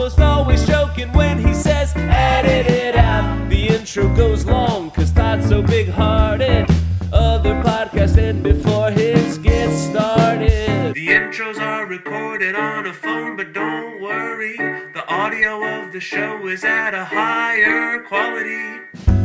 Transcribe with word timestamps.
almost 0.00 0.20
always 0.20 0.66
joking 0.66 1.12
when 1.12 1.36
he 1.36 1.52
says, 1.52 1.92
edit 1.94 2.66
it 2.66 2.96
out. 2.96 3.50
The 3.50 3.68
intro 3.68 4.08
goes 4.16 4.46
long, 4.46 4.90
cause 4.92 5.12
Todd's 5.12 5.46
so 5.46 5.60
big 5.60 5.90
hearted. 5.90 6.66
Other 7.12 7.52
podcasts 7.62 8.16
end 8.16 8.42
before 8.42 8.90
his 8.90 9.36
gets 9.36 9.76
started. 9.76 10.94
The 10.94 11.06
intros 11.08 11.60
are 11.60 11.84
recorded 11.84 12.54
on 12.54 12.86
a 12.86 12.94
phone, 12.94 13.36
but 13.36 13.52
don't 13.52 14.00
worry. 14.00 14.56
The 14.56 15.04
audio 15.06 15.62
of 15.62 15.92
the 15.92 16.00
show 16.00 16.46
is 16.46 16.64
at 16.64 16.94
a 16.94 17.04
higher 17.04 18.00
quality. 18.00 18.80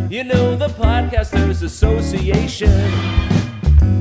You 0.09 0.25
know, 0.25 0.57
the 0.57 0.67
Podcasters 0.67 1.63
Association 1.63 2.91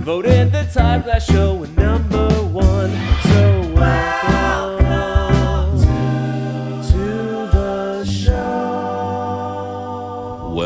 voted 0.02 0.50
the 0.50 0.68
Todd 0.74 1.04
Glass 1.04 1.24
Show 1.24 1.62
a 1.62 1.68
number 1.68 2.28
one. 2.46 2.90
So 3.22 3.72
welcome 3.76 4.23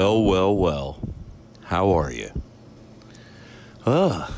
Well, 0.08 0.24
well, 0.24 0.56
well. 0.56 0.98
How 1.64 1.90
are 1.90 2.10
you? 2.10 2.30
Ah. 3.84 4.34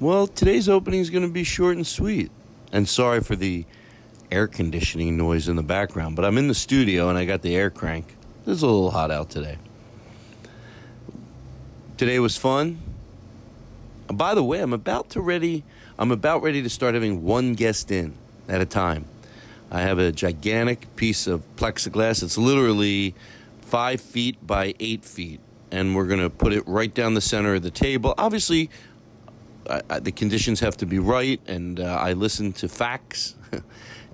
Well, 0.00 0.26
today's 0.26 0.66
opening 0.66 1.00
is 1.00 1.10
going 1.10 1.24
to 1.24 1.30
be 1.30 1.44
short 1.44 1.76
and 1.76 1.86
sweet. 1.86 2.30
And 2.72 2.88
sorry 2.88 3.20
for 3.20 3.36
the 3.36 3.66
air 4.30 4.46
conditioning 4.48 5.18
noise 5.18 5.46
in 5.46 5.56
the 5.56 5.62
background, 5.62 6.16
but 6.16 6.24
I'm 6.24 6.38
in 6.38 6.48
the 6.48 6.54
studio 6.54 7.10
and 7.10 7.18
I 7.18 7.26
got 7.26 7.42
the 7.42 7.54
air 7.54 7.68
crank. 7.68 8.16
It's 8.46 8.62
a 8.62 8.66
little 8.66 8.90
hot 8.90 9.10
out 9.10 9.28
today. 9.28 9.58
Today 11.98 12.18
was 12.18 12.38
fun. 12.38 12.80
Uh, 14.08 14.14
By 14.14 14.34
the 14.34 14.42
way, 14.42 14.62
I'm 14.62 14.72
about 14.72 15.10
to 15.10 15.20
ready 15.20 15.64
I'm 15.98 16.10
about 16.10 16.42
ready 16.42 16.62
to 16.62 16.70
start 16.70 16.94
having 16.94 17.24
one 17.24 17.52
guest 17.52 17.90
in 17.90 18.14
at 18.48 18.62
a 18.62 18.66
time. 18.66 19.04
I 19.70 19.82
have 19.82 19.98
a 19.98 20.12
gigantic 20.12 20.96
piece 20.96 21.26
of 21.26 21.42
plexiglass. 21.56 22.22
It's 22.22 22.38
literally 22.38 23.14
five 23.72 24.02
feet 24.02 24.36
by 24.46 24.74
eight 24.80 25.02
feet, 25.02 25.40
and 25.70 25.96
we're 25.96 26.04
going 26.04 26.20
to 26.20 26.28
put 26.28 26.52
it 26.52 26.62
right 26.68 26.92
down 26.92 27.14
the 27.14 27.22
center 27.22 27.54
of 27.54 27.62
the 27.62 27.70
table. 27.70 28.12
Obviously, 28.18 28.68
I, 29.70 29.80
I, 29.88 29.98
the 29.98 30.12
conditions 30.12 30.60
have 30.60 30.76
to 30.76 30.84
be 30.84 30.98
right, 30.98 31.40
and 31.46 31.80
uh, 31.80 31.84
I 31.84 32.12
listen 32.12 32.52
to 32.52 32.68
facts 32.68 33.34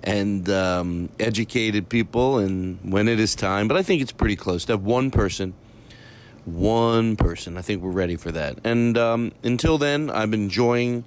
and 0.03 0.49
um, 0.49 1.09
educated 1.19 1.89
people, 1.89 2.37
and 2.37 2.79
when 2.89 3.09
it 3.09 3.19
is 3.19 3.35
time. 3.35 3.67
But 3.67 3.75
I 3.75 3.83
think 3.83 4.01
it's 4.01 4.13
pretty 4.13 4.37
close 4.37 4.63
to 4.67 4.73
have 4.73 4.83
one 4.83 5.11
person. 5.11 5.53
One 6.45 7.17
person. 7.17 7.57
I 7.57 7.61
think 7.61 7.81
we're 7.81 7.91
ready 7.91 8.15
for 8.15 8.31
that. 8.31 8.59
And 8.63 8.97
um, 8.97 9.33
until 9.43 9.77
then, 9.77 10.09
I'm 10.09 10.33
enjoying 10.33 11.03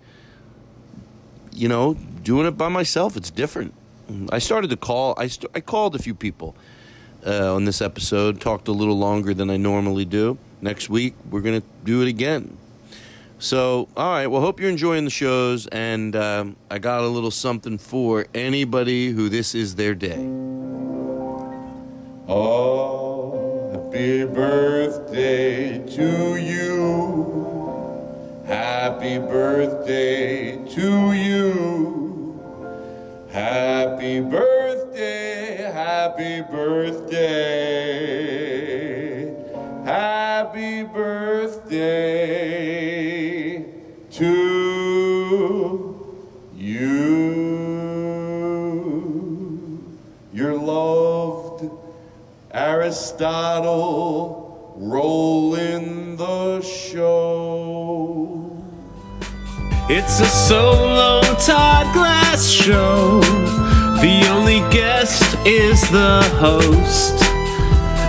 you 1.54 1.68
know, 1.68 1.94
doing 2.22 2.46
it 2.46 2.58
by 2.58 2.68
myself. 2.68 3.16
It's 3.16 3.30
different. 3.30 3.72
I 4.30 4.40
started 4.40 4.68
to 4.70 4.76
call. 4.76 5.14
I 5.16 5.28
st- 5.28 5.50
I 5.54 5.60
called 5.60 5.94
a 5.94 5.98
few 5.98 6.14
people 6.14 6.54
uh, 7.26 7.54
on 7.54 7.64
this 7.64 7.80
episode. 7.80 8.40
Talked 8.40 8.68
a 8.68 8.72
little 8.72 8.98
longer 8.98 9.34
than 9.34 9.50
I 9.50 9.56
normally 9.56 10.04
do. 10.04 10.38
Next 10.60 10.88
week 10.88 11.14
we're 11.30 11.40
gonna 11.40 11.62
do 11.84 12.02
it 12.02 12.08
again. 12.08 12.56
So, 13.38 13.88
all 13.96 14.12
right. 14.12 14.28
Well, 14.28 14.40
hope 14.40 14.60
you're 14.60 14.70
enjoying 14.70 15.04
the 15.04 15.10
shows, 15.10 15.66
and 15.66 16.14
um, 16.14 16.54
I 16.70 16.78
got 16.78 17.02
a 17.02 17.08
little 17.08 17.32
something 17.32 17.76
for 17.76 18.26
anybody 18.34 19.10
who 19.10 19.28
this 19.28 19.56
is 19.56 19.74
their 19.74 19.96
day. 19.96 20.24
Oh, 22.28 23.72
happy 23.72 24.24
birthday 24.24 25.84
to 25.96 26.36
you. 26.36 27.42
Happy 28.46 29.18
birthday 29.18 30.56
to 30.74 31.12
you. 31.12 32.11
Happy 33.32 34.20
birthday, 34.20 35.56
happy 35.72 36.42
birthday. 36.42 37.14
Happy 39.86 40.82
birthday 40.82 41.94
to 44.10 45.96
you. 46.54 47.22
You're 50.34 50.58
loved, 50.58 51.70
Aristotle, 52.50 53.14
rolling 54.76 56.18
the 56.18 56.60
show. 56.60 58.62
It's 59.88 60.20
a 60.20 60.26
solo 60.26 61.21
Todd 61.46 61.92
Glass 61.92 62.48
show. 62.48 63.20
The 64.00 64.28
only 64.30 64.60
guest 64.70 65.36
is 65.44 65.80
the 65.90 66.22
host, 66.38 67.20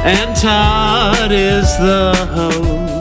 and 0.06 0.36
Todd 0.36 1.32
is 1.32 1.66
the 1.78 2.14
host. 2.32 2.94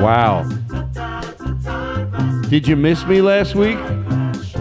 Wow. 0.00 0.48
Did 2.48 2.66
you 2.66 2.76
miss 2.76 3.04
me 3.04 3.20
last 3.20 3.54
week? 3.54 3.78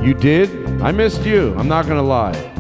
You 0.04 0.14
did? 0.14 0.50
I 0.82 0.92
missed 0.92 1.26
you. 1.26 1.56
I'm 1.58 1.70
not 1.70 1.86
going 1.86 1.98
to 1.98 2.04
lie. 2.04 2.51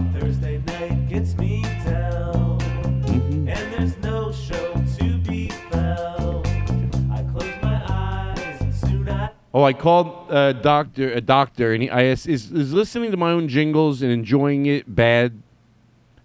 Oh, 9.62 9.64
I 9.64 9.74
called 9.74 10.32
uh, 10.32 10.54
doctor 10.54 11.14
a 11.14 11.22
doctor, 11.22 11.72
and 11.72 11.84
he 11.84 11.90
I 11.92 12.06
asked, 12.06 12.28
is 12.28 12.52
is 12.52 12.74
listening 12.74 13.12
to 13.12 13.18
my 13.18 13.30
own 13.30 13.48
jingles 13.48 14.02
and 14.02 14.12
enjoying 14.12 14.66
it 14.66 14.96
bad? 14.96 15.40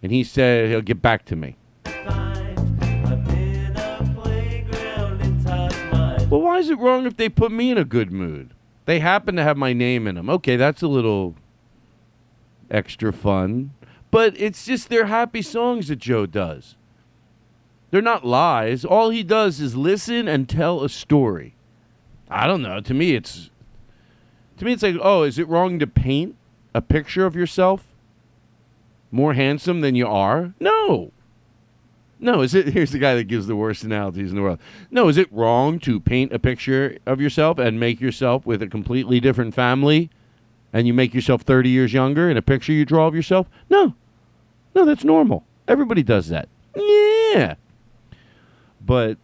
And 0.03 0.11
he 0.11 0.25
said 0.25 0.71
he'll 0.71 0.81
get 0.81 1.03
back 1.03 1.27
to 1.27 1.37
me. 1.37 1.59
a. 1.85 2.57
Well, 6.31 6.41
why 6.41 6.57
is 6.61 6.71
it 6.71 6.79
wrong 6.79 7.05
if 7.05 7.19
they 7.19 7.29
put 7.29 7.53
me 7.53 7.71
in 7.71 7.77
a 7.77 7.85
good 7.85 8.11
mood? 8.11 8.55
They 8.87 9.01
happen 9.01 9.37
to 9.37 9.43
have 9.43 9.59
my 9.59 9.75
name 9.75 10.07
in 10.07 10.15
them. 10.15 10.31
Okay, 10.31 10.57
that's 10.57 10.81
a 10.81 10.89
little 10.89 11.35
extra 12.71 13.13
fun. 13.13 13.73
But 14.11 14.33
it's 14.41 14.65
just 14.65 14.89
they're 14.89 15.09
happy 15.09 15.43
songs 15.43 15.89
that 15.89 15.97
Joe 15.97 16.25
does. 16.25 16.77
They're 17.91 18.01
not 18.01 18.25
lies. 18.25 18.83
All 18.83 19.11
he 19.11 19.23
does 19.23 19.61
is 19.61 19.77
listen 19.77 20.27
and 20.27 20.49
tell 20.49 20.83
a 20.83 20.89
story. 20.89 21.56
I 22.31 22.47
don't 22.47 22.63
know. 22.63 22.81
To 22.81 22.95
me 22.95 23.15
it's 23.15 23.51
to 24.59 24.65
me 24.65 24.73
it's 24.73 24.83
like, 24.83 24.97
"Oh, 25.01 25.23
is 25.23 25.39
it 25.39 25.49
wrong 25.49 25.79
to 25.79 25.87
paint 25.87 26.37
a 26.75 26.81
picture 26.83 27.27
of 27.27 27.37
yourself 27.37 27.87
more 29.11 29.35
handsome 29.35 29.81
than 29.81 29.95
you 29.95 30.07
are?" 30.07 30.55
No. 30.61 31.13
No, 32.19 32.41
is 32.41 32.55
it? 32.55 32.69
Here's 32.73 32.93
the 32.93 32.99
guy 32.99 33.15
that 33.15 33.25
gives 33.25 33.47
the 33.47 33.57
worst 33.57 33.85
analogies 33.85 34.31
in 34.31 34.37
the 34.37 34.43
world. 34.43 34.59
No, 34.91 35.09
is 35.09 35.17
it 35.17 35.33
wrong 35.33 35.79
to 35.81 36.01
paint 36.01 36.33
a 36.33 36.39
picture 36.39 36.99
of 37.07 37.21
yourself 37.21 37.59
and 37.59 37.79
make 37.79 38.01
yourself 38.01 38.47
with 38.47 38.63
a 38.63 38.67
completely 38.67 39.21
different 39.21 39.55
family, 39.55 40.11
and 40.73 40.87
you 40.87 40.95
make 40.95 41.15
yourself 41.15 41.43
30 41.43 41.69
years 41.69 41.93
younger 41.93 42.31
in 42.31 42.37
a 42.37 42.43
picture 42.43 42.73
you 42.73 42.85
draw 42.85 43.07
of 43.07 43.15
yourself? 43.15 43.49
No, 43.69 43.95
no, 44.75 44.85
that's 44.85 45.05
normal. 45.05 45.45
Everybody 45.69 46.03
does 46.03 46.29
that. 46.29 46.49
Yeah, 46.75 47.55
but 48.81 49.19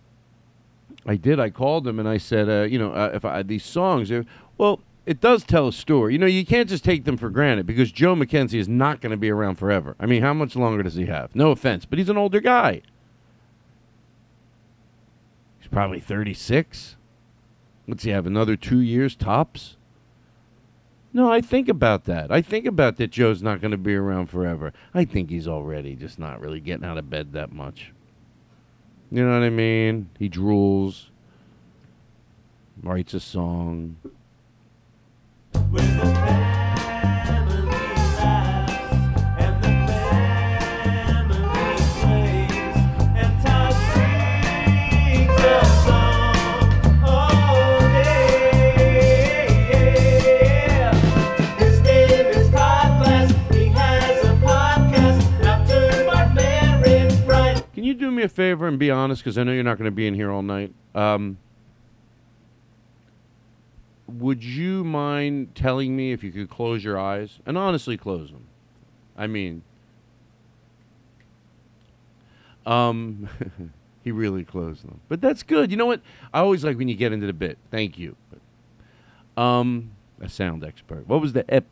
I 1.07 1.17
did. 1.17 1.41
I 1.41 1.51
called 1.51 1.87
him 1.87 1.99
and 1.99 2.09
I 2.09 2.19
said, 2.19 2.49
uh, 2.49 2.63
you 2.63 2.79
know, 2.79 2.93
uh, 2.93 3.11
if 3.15 3.25
I 3.25 3.43
these 3.43 3.65
songs, 3.65 4.11
well, 4.57 4.81
it 5.05 5.21
does 5.21 5.43
tell 5.45 5.69
a 5.69 5.73
story. 5.73 6.13
You 6.13 6.19
know, 6.19 6.27
you 6.27 6.47
can't 6.47 6.69
just 6.69 6.85
take 6.85 7.05
them 7.05 7.17
for 7.17 7.29
granted 7.29 7.67
because 7.67 7.91
Joe 7.91 8.15
McKenzie 8.15 8.59
is 8.59 8.69
not 8.69 9.01
going 9.01 9.11
to 9.11 9.17
be 9.17 9.31
around 9.31 9.57
forever. 9.57 9.97
I 9.99 10.07
mean, 10.07 10.23
how 10.23 10.33
much 10.33 10.55
longer 10.55 10.83
does 10.83 10.95
he 10.95 11.07
have? 11.07 11.35
No 11.35 11.51
offense, 11.51 11.85
but 11.85 11.99
he's 11.99 12.09
an 12.09 12.17
older 12.17 12.41
guy. 12.41 12.83
He's 15.59 15.69
probably 15.69 16.01
36. 16.01 16.97
What's 17.87 18.05
he 18.05 18.11
have? 18.11 18.27
Another 18.27 18.57
two 18.57 18.79
years 18.79 19.17
tops? 19.17 19.77
No, 21.13 21.31
I 21.31 21.41
think 21.41 21.69
about 21.69 22.05
that. 22.05 22.31
I 22.33 22.41
think 22.41 22.65
about 22.65 22.97
that 22.97 23.11
Joe's 23.11 23.43
not 23.43 23.61
going 23.61 23.73
to 23.73 23.77
be 23.77 23.95
around 23.95 24.27
forever. 24.27 24.73
I 24.95 25.05
think 25.05 25.29
he's 25.29 25.49
already 25.49 25.95
just 25.95 26.19
not 26.19 26.41
really 26.41 26.61
getting 26.61 26.87
out 26.87 26.97
of 26.97 27.11
bed 27.11 27.33
that 27.33 27.53
much. 27.53 27.93
You 29.13 29.27
know 29.27 29.39
what 29.39 29.45
I 29.45 29.51
mean? 29.51 30.09
He 30.19 30.31
drools, 30.31 31.09
writes 32.83 33.13
a 33.13 33.21
song. 33.21 33.99
A 58.23 58.29
favor 58.29 58.67
and 58.67 58.79
be 58.79 58.91
honest? 58.91 59.23
Because 59.23 59.39
I 59.39 59.45
know 59.45 59.53
you're 59.53 59.63
not 59.63 59.79
going 59.79 59.87
to 59.87 59.91
be 59.91 60.07
in 60.07 60.15
here 60.15 60.31
all 60.31 60.43
night. 60.43 60.73
Um, 60.95 61.39
would 64.07 64.43
you 64.45 64.85
mind 64.85 65.55
telling 65.55 65.97
me 65.97 66.13
if 66.13 66.23
you 66.23 66.33
could 66.33 66.51
close 66.51 66.85
your 66.85 66.99
eyes 66.99 67.39
and 67.47 67.57
honestly 67.57 67.97
close 67.97 68.31
them? 68.31 68.47
I 69.17 69.27
mean, 69.27 69.63
um, 72.67 73.29
he 74.05 74.11
really 74.11 74.45
closed 74.45 74.85
them, 74.85 75.01
but 75.09 75.21
that's 75.21 75.43
good. 75.43 75.71
You 75.71 75.77
know 75.77 75.87
what? 75.87 76.01
I 76.33 76.41
always 76.41 76.65
like 76.65 76.79
when 76.79 76.89
you 76.89 76.95
get 76.95 77.13
into 77.13 77.27
the 77.27 77.33
bit. 77.33 77.59
Thank 77.71 77.99
you. 77.99 78.17
Um, 79.37 79.93
a 80.21 80.29
sound 80.29 80.65
expert. 80.65 81.09
What 81.09 81.21
was 81.21 81.33
the 81.33 81.45
ep? 81.53 81.65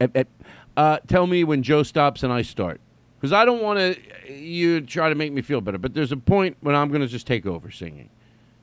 ep, 0.00 0.16
ep 0.16 0.28
uh, 0.76 0.98
tell 1.06 1.26
me 1.26 1.44
when 1.44 1.62
Joe 1.62 1.82
stops 1.82 2.22
and 2.22 2.32
I 2.32 2.42
start, 2.42 2.80
because 3.22 3.32
I 3.32 3.44
don't 3.44 3.62
want 3.62 3.78
to 3.78 4.32
you 4.32 4.80
try 4.80 5.08
to 5.08 5.14
make 5.14 5.32
me 5.32 5.42
feel 5.42 5.60
better. 5.60 5.78
But 5.78 5.94
there's 5.94 6.10
a 6.10 6.16
point 6.16 6.56
when 6.60 6.74
I'm 6.74 6.88
going 6.88 7.02
to 7.02 7.06
just 7.06 7.24
take 7.24 7.46
over 7.46 7.70
singing. 7.70 8.10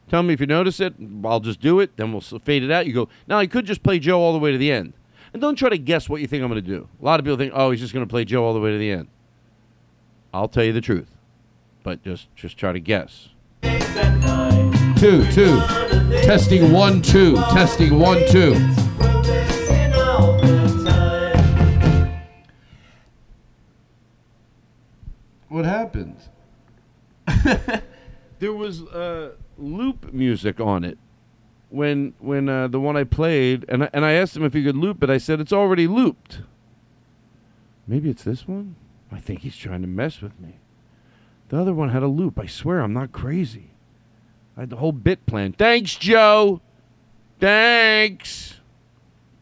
Tell 0.09 0.21
me 0.21 0.33
if 0.33 0.41
you 0.41 0.47
notice 0.47 0.81
it. 0.81 0.95
I'll 1.23 1.39
just 1.39 1.61
do 1.61 1.79
it. 1.79 1.95
Then 1.95 2.11
we'll 2.11 2.19
fade 2.19 2.63
it 2.63 2.69
out. 2.69 2.85
You 2.85 2.91
go. 2.91 3.09
Now 3.25 3.37
I 3.37 3.47
could 3.47 3.65
just 3.65 3.83
play 3.83 3.99
Joe 3.99 4.19
all 4.19 4.33
the 4.33 4.39
way 4.39 4.51
to 4.51 4.57
the 4.57 4.69
end, 4.69 4.91
and 5.31 5.41
don't 5.41 5.55
try 5.55 5.69
to 5.69 5.77
guess 5.77 6.09
what 6.09 6.19
you 6.19 6.27
think 6.27 6.43
I'm 6.43 6.49
going 6.49 6.61
to 6.61 6.67
do. 6.69 6.89
A 7.01 7.05
lot 7.05 7.21
of 7.21 7.25
people 7.25 7.37
think, 7.37 7.53
oh, 7.55 7.71
he's 7.71 7.79
just 7.79 7.93
going 7.93 8.05
to 8.05 8.09
play 8.09 8.25
Joe 8.25 8.43
all 8.43 8.53
the 8.53 8.59
way 8.59 8.73
to 8.73 8.77
the 8.77 8.91
end. 8.91 9.07
I'll 10.33 10.49
tell 10.49 10.65
you 10.65 10.73
the 10.73 10.81
truth, 10.81 11.09
but 11.83 12.03
just 12.03 12.27
just 12.35 12.57
try 12.57 12.73
to 12.73 12.81
guess. 12.81 13.29
Two, 14.99 15.25
two. 15.31 15.61
Testing 16.25 16.73
one, 16.73 17.01
two. 17.01 17.35
Testing 17.35 17.97
one, 17.97 18.27
two. 18.27 18.55
What 25.49 25.65
happened? 25.65 26.17
there 28.39 28.53
was 28.53 28.83
uh, 28.83 29.33
loop 29.57 30.13
music 30.13 30.59
on 30.59 30.83
it 30.83 30.97
when 31.69 32.13
when 32.19 32.49
uh, 32.49 32.67
the 32.67 32.79
one 32.79 32.95
I 32.95 33.03
played, 33.03 33.65
and 33.67 33.83
I, 33.83 33.89
and 33.93 34.05
I 34.05 34.13
asked 34.13 34.35
him 34.35 34.43
if 34.43 34.53
he 34.53 34.63
could 34.63 34.77
loop 34.77 35.03
it. 35.03 35.09
I 35.09 35.17
said 35.17 35.39
it's 35.39 35.53
already 35.53 35.87
looped. 35.87 36.41
Maybe 37.87 38.09
it's 38.09 38.23
this 38.23 38.47
one. 38.47 38.75
I 39.11 39.19
think 39.19 39.41
he's 39.41 39.57
trying 39.57 39.81
to 39.81 39.87
mess 39.87 40.21
with 40.21 40.39
me. 40.39 40.59
The 41.49 41.57
other 41.57 41.73
one 41.73 41.89
had 41.89 42.03
a 42.03 42.07
loop. 42.07 42.39
I 42.39 42.45
swear 42.45 42.81
I'm 42.81 42.93
not 42.93 43.11
crazy. 43.11 43.71
I 44.55 44.61
had 44.61 44.69
the 44.69 44.75
whole 44.75 44.91
bit 44.91 45.25
planned. 45.25 45.57
Thanks, 45.57 45.95
Joe. 45.95 46.61
Thanks. 47.39 48.59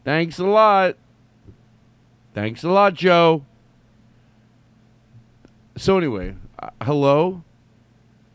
Thanks 0.04 0.38
a 0.38 0.46
lot. 0.46 0.96
Thanks 2.32 2.62
a 2.64 2.70
lot, 2.70 2.94
Joe. 2.94 3.44
So 5.78 5.96
anyway, 5.96 6.34
uh, 6.58 6.70
hello. 6.82 7.44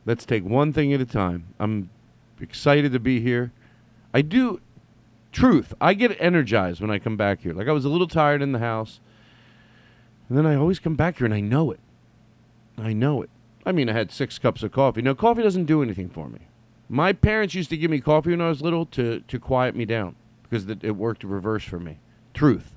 Let's 0.06 0.26
take 0.26 0.46
one 0.46 0.72
thing 0.72 0.94
at 0.94 1.02
a 1.02 1.06
time. 1.06 1.54
I'm 1.60 1.90
excited 2.40 2.94
to 2.94 3.00
be 3.00 3.20
here. 3.20 3.52
I 4.14 4.22
do 4.22 4.62
truth. 5.34 5.74
I 5.82 5.94
get 5.94 6.16
energized 6.22 6.80
when 6.80 6.90
I 6.90 7.00
come 7.00 7.18
back 7.18 7.42
here. 7.42 7.54
Like 7.54 7.68
I 7.68 7.74
was 7.74 7.84
a 7.84 7.90
little 7.90 8.08
tired 8.08 8.42
in 8.42 8.54
the 8.54 8.60
house. 8.60 9.02
And 10.30 10.38
then 10.38 10.46
I 10.46 10.56
always 10.56 10.80
come 10.80 10.96
back 10.96 11.18
here 11.18 11.26
and 11.26 11.34
I 11.34 11.42
know 11.42 11.70
it. 11.72 11.82
I 12.78 12.94
know 12.94 13.22
it. 13.22 13.30
I 13.66 13.74
mean, 13.74 13.90
I 13.90 13.94
had 13.94 14.12
6 14.12 14.40
cups 14.40 14.64
of 14.64 14.72
coffee. 14.72 15.02
Now, 15.02 15.14
coffee 15.14 15.44
doesn't 15.44 15.66
do 15.66 15.84
anything 15.84 16.10
for 16.10 16.30
me. 16.30 16.40
My 16.88 17.12
parents 17.12 17.56
used 17.56 17.70
to 17.72 17.78
give 17.78 17.92
me 17.92 18.00
coffee 18.00 18.32
when 18.32 18.42
I 18.42 18.50
was 18.50 18.62
little 18.62 18.86
to 18.88 19.22
to 19.28 19.40
quiet 19.40 19.76
me 19.76 19.84
down 19.84 20.16
because 20.44 20.68
it, 20.70 20.84
it 20.84 20.92
worked 20.92 21.24
reverse 21.26 21.64
for 21.64 21.80
me. 21.80 22.00
Truth. 22.34 22.73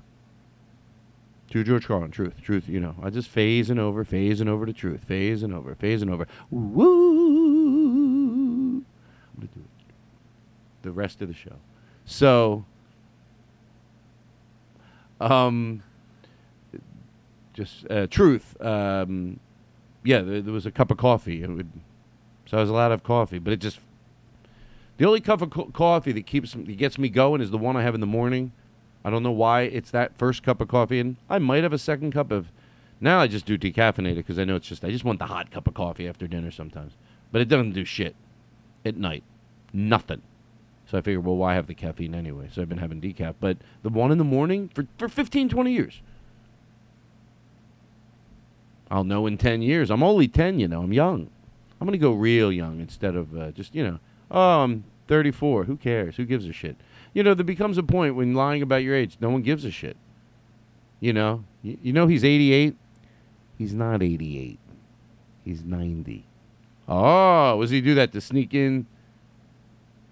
To 1.51 1.63
George 1.63 1.87
Carlin, 1.87 2.11
truth, 2.11 2.41
truth. 2.41 2.67
You 2.67 2.81
know, 2.81 2.95
I 3.01 3.09
just 3.09 3.33
phasing 3.33 3.79
over, 3.79 4.03
phasing 4.03 4.49
over 4.49 4.65
to 4.65 4.73
truth, 4.73 5.05
phasing 5.07 5.53
over, 5.53 5.75
phasing 5.75 6.11
over. 6.11 6.27
Woo! 6.49 6.87
I'm 8.77 8.85
gonna 9.37 9.47
do 9.55 9.61
it. 9.61 9.93
The 10.81 10.91
rest 10.91 11.21
of 11.21 11.29
the 11.29 11.33
show. 11.33 11.55
So, 12.05 12.65
um, 15.21 15.83
just 17.53 17.89
uh, 17.89 18.07
truth. 18.07 18.59
Um, 18.61 19.39
yeah, 20.03 20.21
there, 20.21 20.41
there 20.41 20.53
was 20.53 20.65
a 20.65 20.71
cup 20.71 20.91
of 20.91 20.97
coffee. 20.97 21.43
It 21.43 21.49
would, 21.49 21.71
so 22.45 22.57
I 22.57 22.61
was 22.61 22.69
allowed 22.69 22.89
to 22.89 22.93
have 22.93 23.03
coffee, 23.03 23.39
but 23.39 23.53
it 23.53 23.57
just 23.57 23.79
the 24.97 25.05
only 25.05 25.21
cup 25.21 25.41
of 25.41 25.49
co- 25.49 25.71
coffee 25.73 26.11
that 26.11 26.25
keeps 26.25 26.53
that 26.53 26.77
gets 26.77 26.97
me 26.97 27.09
going 27.09 27.41
is 27.41 27.51
the 27.51 27.57
one 27.57 27.77
I 27.77 27.83
have 27.83 27.95
in 27.95 28.01
the 28.01 28.07
morning. 28.07 28.51
I 29.07 29.09
don't 29.09 29.23
know 29.23 29.31
why 29.31 29.61
it's 29.61 29.91
that 29.91 30.17
first 30.17 30.43
cup 30.43 30.59
of 30.59 30.67
coffee, 30.67 30.99
and 30.99 31.15
I 31.29 31.39
might 31.39 31.63
have 31.63 31.71
a 31.71 31.77
second 31.77 32.11
cup 32.11 32.29
of. 32.29 32.51
Now 32.99 33.21
I 33.21 33.27
just 33.27 33.45
do 33.45 33.57
decaffeinated 33.57 34.17
because 34.17 34.37
I 34.37 34.43
know 34.43 34.57
it's 34.57 34.67
just 34.67 34.83
I 34.83 34.91
just 34.91 35.05
want 35.05 35.19
the 35.19 35.27
hot 35.27 35.49
cup 35.49 35.65
of 35.65 35.73
coffee 35.75 36.09
after 36.09 36.27
dinner 36.27 36.51
sometimes, 36.51 36.91
but 37.31 37.39
it 37.39 37.47
doesn't 37.47 37.71
do 37.71 37.85
shit 37.85 38.17
at 38.83 38.97
night, 38.97 39.23
nothing. 39.71 40.23
So 40.87 40.97
I 40.97 41.01
figured, 41.01 41.23
well, 41.23 41.37
why 41.37 41.53
have 41.53 41.67
the 41.67 41.73
caffeine 41.73 42.13
anyway? 42.13 42.49
So 42.51 42.61
I've 42.61 42.67
been 42.67 42.79
having 42.79 42.99
decaf, 42.99 43.35
but 43.39 43.55
the 43.81 43.87
one 43.87 44.11
in 44.11 44.17
the 44.17 44.25
morning 44.25 44.69
for 44.75 44.85
for 44.97 45.07
15, 45.07 45.47
20 45.47 45.71
years. 45.71 46.01
I'll 48.91 49.05
know 49.05 49.25
in 49.25 49.37
10 49.37 49.61
years. 49.61 49.89
I'm 49.89 50.03
only 50.03 50.27
10, 50.27 50.59
you 50.59 50.67
know. 50.67 50.81
I'm 50.81 50.91
young. 50.91 51.29
I'm 51.79 51.87
going 51.87 51.97
to 51.97 51.97
go 51.97 52.11
real 52.11 52.51
young 52.51 52.81
instead 52.81 53.15
of 53.15 53.37
uh, 53.37 53.51
just, 53.51 53.73
you 53.73 53.85
know, 53.85 53.99
oh, 54.31 54.63
I'm 54.63 54.83
34. 55.07 55.63
Who 55.63 55.77
cares? 55.77 56.17
Who 56.17 56.25
gives 56.25 56.45
a 56.45 56.51
shit? 56.51 56.75
You 57.17 57.23
know, 57.23 57.33
there 57.33 57.43
becomes 57.43 57.79
a 57.79 57.83
point 57.83 58.13
when 58.13 58.35
lying 58.35 58.61
about 58.61 58.83
your 58.83 58.93
age, 58.93 59.17
no 59.19 59.31
one 59.31 59.41
gives 59.41 59.65
a 59.65 59.71
shit. 59.71 59.97
You 60.99 61.13
know, 61.13 61.45
you, 61.63 61.75
you 61.81 61.91
know 61.91 62.05
he's 62.05 62.23
88. 62.23 62.75
He's 63.57 63.73
not 63.73 64.03
88. 64.03 64.59
He's 65.43 65.63
90. 65.63 66.23
Oh, 66.87 67.57
was 67.57 67.71
he 67.71 67.81
do 67.81 67.95
that 67.95 68.11
to 68.11 68.21
sneak 68.21 68.53
in 68.53 68.85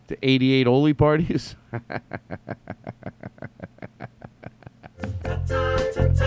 to 0.08 0.18
88 0.24 0.66
Oli 0.66 0.96
parties? 0.96 1.56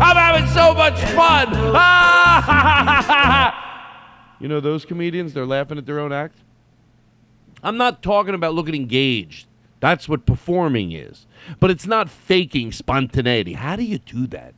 I'm 0.00 0.16
having 0.16 0.46
so 0.48 0.74
much 0.74 1.00
fun. 1.14 1.50
you 4.40 4.48
know 4.48 4.60
those 4.60 4.84
comedians? 4.84 5.34
They're 5.34 5.46
laughing 5.46 5.78
at 5.78 5.86
their 5.86 6.00
own 6.00 6.12
act. 6.12 6.34
I'm 7.62 7.76
not 7.76 8.02
talking 8.02 8.34
about 8.34 8.54
looking 8.54 8.74
engaged. 8.74 9.47
That's 9.80 10.08
what 10.08 10.26
performing 10.26 10.92
is. 10.92 11.26
But 11.60 11.70
it's 11.70 11.86
not 11.86 12.10
faking 12.10 12.72
spontaneity. 12.72 13.54
How 13.54 13.76
do 13.76 13.84
you 13.84 13.98
do 13.98 14.26
that? 14.28 14.54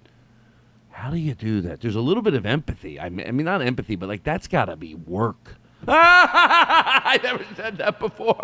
How 0.90 1.10
do 1.10 1.16
you 1.16 1.34
do 1.34 1.60
that? 1.62 1.80
There's 1.80 1.96
a 1.96 2.00
little 2.00 2.22
bit 2.22 2.34
of 2.34 2.44
empathy. 2.44 3.00
I 3.00 3.08
mean, 3.08 3.26
I 3.26 3.30
mean 3.30 3.46
not 3.46 3.62
empathy, 3.62 3.96
but 3.96 4.08
like 4.08 4.22
that's 4.22 4.46
got 4.46 4.66
to 4.66 4.76
be 4.76 4.94
work. 4.94 5.56
I 5.88 7.18
never 7.22 7.44
said 7.56 7.78
that 7.78 7.98
before. 7.98 8.36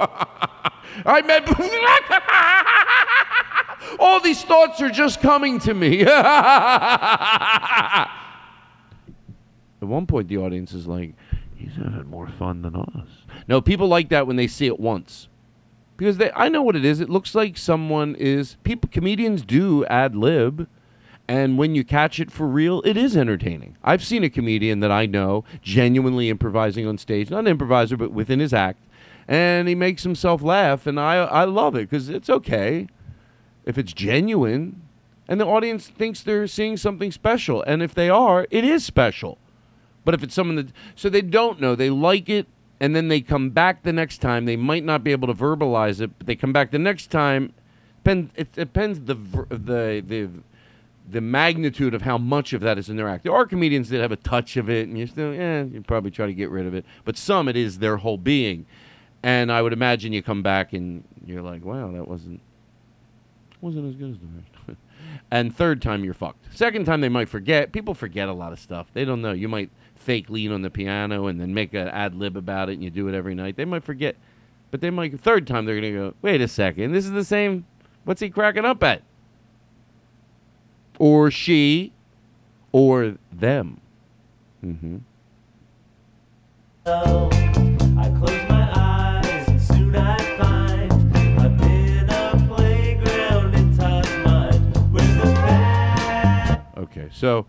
I 1.05 1.21
meant 1.23 1.47
all 4.01 4.21
these 4.21 4.43
thoughts 4.43 4.81
are 4.81 4.89
just 4.89 5.21
coming 5.21 5.59
to 5.61 5.75
me. 5.75 6.03
At 6.03 8.09
one 9.81 10.07
point, 10.07 10.29
the 10.29 10.39
audience 10.39 10.73
is 10.73 10.87
like, 10.87 11.15
"He's 11.57 11.75
having 11.75 12.07
more 12.07 12.29
fun 12.29 12.63
than 12.63 12.77
us." 12.77 13.09
No, 13.49 13.61
people 13.61 13.89
like 13.89 14.09
that 14.09 14.27
when 14.27 14.37
they 14.37 14.47
see 14.47 14.67
it 14.67 14.81
once, 14.81 15.29
because 15.97 16.19
they. 16.19 16.31
I 16.33 16.49
know 16.49 16.63
what 16.63 16.77
it 16.77 16.85
is. 16.85 17.01
It 17.01 17.11
looks 17.11 17.35
like 17.35 17.57
someone 17.57 18.15
is. 18.17 18.57
People, 18.65 18.91
comedians 18.93 19.43
do 19.43 19.85
ad 19.87 20.15
lib, 20.15 20.69
and 21.29 21.59
when 21.59 21.75
you 21.75 21.85
catch 21.85 22.21
it 22.21 22.31
for 22.31 22.47
real, 22.47 22.83
it 22.85 22.97
is 22.97 23.17
entertaining. 23.17 23.77
I've 23.83 24.05
seen 24.05 24.25
a 24.25 24.31
comedian 24.31 24.81
that 24.81 24.91
I 24.91 25.07
know 25.07 25.45
genuinely 25.63 26.29
improvising 26.29 26.87
on 26.87 26.99
stage, 26.99 27.31
not 27.31 27.41
an 27.41 27.49
improviser, 27.49 27.97
but 27.97 28.13
within 28.13 28.41
his 28.41 28.53
act, 28.53 28.83
and 29.27 29.69
he 29.69 29.75
makes 29.75 30.03
himself 30.03 30.43
laugh, 30.43 30.87
and 30.87 31.01
I 31.01 31.17
I 31.17 31.45
love 31.45 31.75
it 31.75 31.91
because 31.91 32.09
it's 32.09 32.31
okay 32.31 32.87
if 33.67 33.77
it's 33.77 33.93
genuine, 33.93 34.81
and 35.29 35.41
the 35.41 35.47
audience 35.47 35.89
thinks 35.89 36.23
they're 36.23 36.47
seeing 36.47 36.77
something 36.77 37.11
special, 37.11 37.63
and 37.63 37.83
if 37.83 37.93
they 37.95 38.09
are, 38.09 38.47
it 38.51 38.65
is 38.65 38.85
special. 38.85 39.39
But 40.05 40.15
if 40.15 40.23
it's 40.23 40.35
someone 40.35 40.57
that 40.57 40.69
so 40.95 41.09
they 41.11 41.21
don't 41.21 41.61
know, 41.61 41.75
they 41.75 41.91
like 41.91 42.29
it 42.29 42.47
and 42.81 42.95
then 42.95 43.09
they 43.09 43.21
come 43.21 43.51
back 43.51 43.83
the 43.83 43.93
next 43.93 44.19
time. 44.19 44.45
They 44.45 44.57
might 44.57 44.85
not 44.85 45.03
be 45.03 45.13
able 45.13 45.29
to 45.29 45.35
verbalize 45.35 46.01
it, 46.01 46.11
but 46.19 46.27
they 46.27 46.37
come 46.37 46.53
back 46.53 46.71
the 46.71 46.79
next 46.79 47.11
time. 47.11 47.53
It 48.05 48.53
depends 48.53 49.01
the 49.01 49.15
the 49.15 50.03
the 50.07 50.31
the 51.09 51.21
magnitude 51.21 51.95
of 51.95 52.03
how 52.03 52.19
much 52.19 52.53
of 52.53 52.61
that 52.63 52.79
is 52.79 52.89
in 52.89 52.97
their 52.97 53.09
act. 53.09 53.25
There 53.25 53.35
are 53.35 53.47
comedians 53.47 53.89
that 53.91 54.01
have 54.01 54.13
a 54.13 54.17
touch 54.17 54.57
of 54.57 54.69
it, 54.69 54.89
and 54.89 54.99
you 54.99 55.07
still, 55.07 55.33
yeah, 55.33 55.63
you 55.63 55.83
probably 55.83 56.11
try 56.11 56.27
to 56.27 56.35
get 56.35 56.51
rid 56.51 56.67
of 56.67 56.75
it. 56.75 56.85
But 57.05 57.17
some, 57.17 57.49
it 57.49 57.57
is 57.57 57.79
their 57.79 57.99
whole 57.99 58.19
being. 58.19 58.67
And 59.23 59.51
I 59.51 59.63
would 59.63 59.73
imagine 59.73 60.13
you 60.13 60.23
come 60.23 60.43
back 60.43 60.73
and 60.73 61.05
you're 61.25 61.43
like, 61.43 61.65
wow, 61.65 61.91
that 61.93 62.07
wasn't 62.07 62.41
wasn't 63.61 63.89
as 63.89 63.97
good 63.97 64.11
as 64.11 64.19
the 64.19 64.27
first. 64.67 64.79
and 65.31 65.57
third 65.57 65.81
time 65.83 66.05
you're 66.05 66.15
fucked. 66.15 66.55
Second 66.55 66.85
time 66.85 67.01
they 67.01 67.09
might 67.09 67.29
forget. 67.29 67.73
People 67.73 67.95
forget 67.95 68.29
a 68.29 68.33
lot 68.33 68.53
of 68.53 68.61
stuff. 68.61 68.87
They 68.93 69.05
don't 69.05 69.23
know. 69.23 69.33
You 69.33 69.49
might 69.49 69.71
fake 69.97 70.31
lean 70.31 70.53
on 70.53 70.63
the 70.63 70.71
piano 70.71 71.27
and 71.27 71.41
then 71.41 71.53
make 71.53 71.75
an 71.75 71.89
ad 71.89 72.15
lib 72.15 72.37
about 72.37 72.69
it, 72.69 72.75
and 72.75 72.85
you 72.85 72.91
do 72.91 73.09
it 73.09 73.15
every 73.15 73.35
night. 73.35 73.57
They 73.57 73.65
might 73.65 73.83
forget, 73.85 74.17
but 74.71 74.81
they 74.81 74.91
might. 74.91 75.19
Third 75.21 75.47
time 75.47 75.65
they're 75.65 75.75
gonna 75.75 75.93
go, 75.93 76.15
wait 76.23 76.41
a 76.41 76.49
second, 76.49 76.93
this 76.93 77.05
is 77.05 77.13
the 77.13 77.25
same. 77.25 77.67
What's 78.05 78.21
he 78.21 78.31
cracking 78.31 78.65
up 78.65 78.83
at? 78.83 79.03
Or 80.99 81.31
she, 81.31 81.93
or 82.73 83.17
them. 83.33 83.81
Mm-hmm. 84.65 84.99
I 86.87 88.11
close 88.19 88.49
my 88.49 88.71
eyes 88.75 89.49
and 89.49 89.61
soon 89.61 89.97
I 89.97 90.17
find 90.39 90.93
I'm 91.39 91.61
in 91.63 92.09
a 92.09 92.47
playground 92.49 93.55
in 93.55 93.71
with 94.93 95.03
a 95.25 96.65
Okay, 96.77 97.09
so 97.13 97.47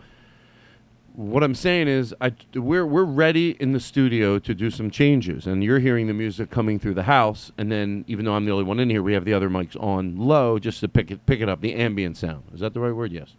what 1.18 1.42
I'm 1.42 1.56
saying 1.56 1.88
is, 1.88 2.14
I 2.20 2.32
we're 2.54 2.86
we're 2.86 3.02
ready 3.02 3.56
in 3.58 3.72
the 3.72 3.80
studio 3.80 4.38
to 4.38 4.54
do 4.54 4.70
some 4.70 4.88
changes, 4.88 5.48
and 5.48 5.64
you're 5.64 5.80
hearing 5.80 6.06
the 6.06 6.14
music 6.14 6.48
coming 6.48 6.78
through 6.78 6.94
the 6.94 7.02
house, 7.02 7.50
and 7.58 7.72
then 7.72 8.04
even 8.06 8.24
though 8.24 8.34
I'm 8.34 8.44
the 8.44 8.52
only 8.52 8.62
one 8.62 8.78
in 8.78 8.88
here, 8.88 9.02
we 9.02 9.14
have 9.14 9.24
the 9.24 9.34
other 9.34 9.50
mics 9.50 9.74
on 9.82 10.16
low 10.16 10.60
just 10.60 10.78
to 10.78 10.88
pick 10.88 11.10
it 11.10 11.26
pick 11.26 11.40
it 11.40 11.48
up 11.48 11.60
the 11.60 11.74
ambient 11.74 12.16
sound. 12.16 12.44
Is 12.54 12.60
that 12.60 12.72
the 12.72 12.78
right 12.78 12.92
word? 12.92 13.10
Yes. 13.10 13.34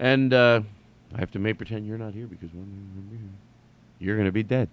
And 0.00 0.34
uh, 0.34 0.62
I 1.14 1.20
have 1.20 1.30
to 1.30 1.38
make 1.38 1.58
pretend 1.58 1.86
you're 1.86 1.96
not 1.96 2.12
here 2.12 2.26
because 2.26 2.52
when 2.52 3.36
you're 4.00 4.16
going 4.16 4.26
to 4.26 4.32
be 4.32 4.42
dead, 4.42 4.68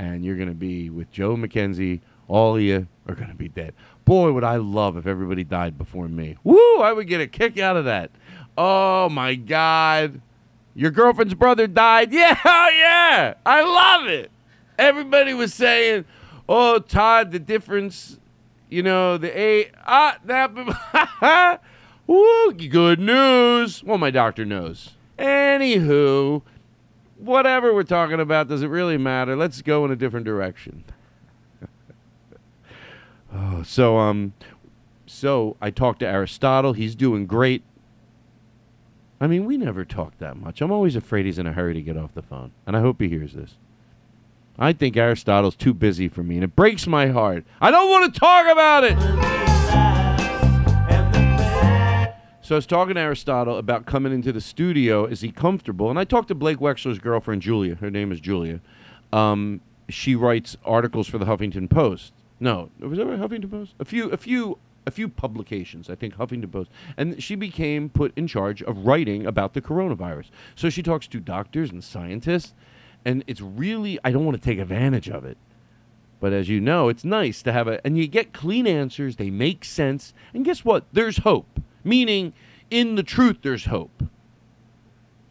and 0.00 0.24
you're 0.24 0.36
going 0.36 0.48
to 0.48 0.54
be 0.54 0.90
with 0.90 1.12
Joe 1.12 1.36
McKenzie. 1.36 2.00
All 2.26 2.56
of 2.56 2.62
you 2.62 2.88
are 3.06 3.14
going 3.14 3.30
to 3.30 3.36
be 3.36 3.48
dead. 3.48 3.74
Boy, 4.04 4.32
would 4.32 4.44
I 4.44 4.56
love 4.56 4.96
if 4.96 5.06
everybody 5.06 5.44
died 5.44 5.78
before 5.78 6.08
me. 6.08 6.36
Woo! 6.42 6.80
I 6.80 6.92
would 6.92 7.06
get 7.06 7.20
a 7.20 7.28
kick 7.28 7.58
out 7.58 7.76
of 7.76 7.84
that. 7.84 8.10
Oh 8.58 9.08
my 9.08 9.36
God. 9.36 10.20
Your 10.74 10.90
girlfriend's 10.90 11.34
brother 11.34 11.66
died. 11.66 12.12
Yeah, 12.20 12.38
oh 12.44 12.70
yeah. 12.72 13.34
I 13.44 13.62
love 13.62 14.08
it. 14.08 14.30
Everybody 14.78 15.34
was 15.34 15.52
saying, 15.52 16.04
"Oh, 16.48 16.78
Todd, 16.78 17.32
the 17.32 17.38
difference, 17.38 18.18
you 18.68 18.82
know, 18.82 19.18
the 19.18 19.38
A 19.38 19.70
ah 19.86 20.16
that 20.24 21.60
Woo, 22.06 22.52
good 22.52 22.98
news." 23.00 23.84
Well, 23.84 23.98
my 23.98 24.10
doctor 24.10 24.44
knows. 24.44 24.90
Anywho, 25.18 26.42
whatever 27.18 27.74
we're 27.74 27.82
talking 27.82 28.20
about 28.20 28.48
does 28.48 28.62
it 28.62 28.68
really 28.68 28.96
matter. 28.96 29.36
Let's 29.36 29.62
go 29.62 29.84
in 29.84 29.90
a 29.90 29.96
different 29.96 30.24
direction. 30.24 30.84
oh, 33.34 33.62
so 33.62 33.98
um 33.98 34.32
so 35.06 35.56
I 35.60 35.70
talked 35.70 36.00
to 36.00 36.06
Aristotle. 36.06 36.72
He's 36.72 36.94
doing 36.94 37.26
great. 37.26 37.62
I 39.20 39.26
mean, 39.26 39.44
we 39.44 39.58
never 39.58 39.84
talk 39.84 40.16
that 40.18 40.36
much. 40.36 40.62
I'm 40.62 40.72
always 40.72 40.96
afraid 40.96 41.26
he's 41.26 41.38
in 41.38 41.46
a 41.46 41.52
hurry 41.52 41.74
to 41.74 41.82
get 41.82 41.96
off 41.96 42.14
the 42.14 42.22
phone, 42.22 42.52
and 42.66 42.74
I 42.74 42.80
hope 42.80 43.00
he 43.00 43.08
hears 43.08 43.34
this. 43.34 43.56
I 44.58 44.72
think 44.72 44.96
Aristotle's 44.96 45.56
too 45.56 45.74
busy 45.74 46.08
for 46.08 46.22
me, 46.22 46.36
and 46.36 46.44
it 46.44 46.56
breaks 46.56 46.86
my 46.86 47.08
heart. 47.08 47.44
I 47.60 47.70
don't 47.70 47.90
want 47.90 48.12
to 48.12 48.18
talk 48.20 48.46
about 48.46 48.84
it. 48.84 48.98
So 52.42 52.54
I 52.54 52.58
was 52.58 52.66
talking 52.66 52.94
to 52.94 53.00
Aristotle 53.00 53.58
about 53.58 53.86
coming 53.86 54.12
into 54.12 54.32
the 54.32 54.40
studio. 54.40 55.04
Is 55.04 55.20
he 55.20 55.30
comfortable? 55.30 55.88
And 55.88 55.98
I 55.98 56.04
talked 56.04 56.28
to 56.28 56.34
Blake 56.34 56.58
Wexler's 56.58 56.98
girlfriend, 56.98 57.42
Julia. 57.42 57.76
Her 57.76 57.90
name 57.90 58.10
is 58.10 58.20
Julia. 58.20 58.60
Um, 59.12 59.60
she 59.88 60.16
writes 60.16 60.56
articles 60.64 61.06
for 61.06 61.18
the 61.18 61.26
Huffington 61.26 61.70
Post. 61.70 62.12
No, 62.40 62.70
was 62.80 62.98
that 62.98 63.06
right? 63.06 63.20
Huffington 63.20 63.50
Post? 63.50 63.74
A 63.78 63.84
few, 63.84 64.10
a 64.10 64.16
few, 64.16 64.58
a 64.86 64.90
few 64.90 65.08
publications. 65.08 65.90
I 65.90 65.94
think 65.94 66.14
Huffington 66.14 66.50
Post. 66.50 66.70
And 66.96 67.22
she 67.22 67.34
became 67.34 67.88
put 67.88 68.16
in 68.16 68.26
charge 68.26 68.62
of 68.62 68.86
writing 68.86 69.26
about 69.26 69.54
the 69.54 69.60
coronavirus. 69.60 70.30
So 70.54 70.70
she 70.70 70.82
talks 70.82 71.06
to 71.08 71.20
doctors 71.20 71.70
and 71.70 71.82
scientists, 71.82 72.54
and 73.04 73.24
it's 73.26 73.40
really 73.40 73.98
I 74.04 74.10
don't 74.12 74.24
want 74.24 74.36
to 74.36 74.42
take 74.42 74.58
advantage 74.58 75.08
of 75.08 75.24
it. 75.24 75.38
But 76.20 76.34
as 76.34 76.48
you 76.48 76.60
know, 76.60 76.88
it's 76.88 77.04
nice 77.04 77.42
to 77.42 77.52
have 77.52 77.66
a, 77.66 77.84
and 77.84 77.96
you 77.96 78.06
get 78.06 78.34
clean 78.34 78.66
answers. 78.66 79.16
They 79.16 79.30
make 79.30 79.64
sense. 79.64 80.12
And 80.34 80.44
guess 80.44 80.64
what? 80.64 80.84
There's 80.92 81.18
hope. 81.18 81.60
Meaning, 81.82 82.34
in 82.70 82.94
the 82.94 83.02
truth, 83.02 83.38
there's 83.42 83.64
hope. 83.64 84.04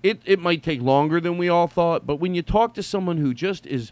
It, 0.02 0.22
it 0.26 0.40
might 0.40 0.64
take 0.64 0.82
longer 0.82 1.22
than 1.22 1.38
we 1.38 1.48
all 1.48 1.68
thought, 1.68 2.08
but 2.08 2.16
when 2.16 2.34
you 2.34 2.42
talk 2.42 2.74
to 2.74 2.84
someone 2.84 3.18
who 3.18 3.34
just 3.34 3.68
is, 3.68 3.92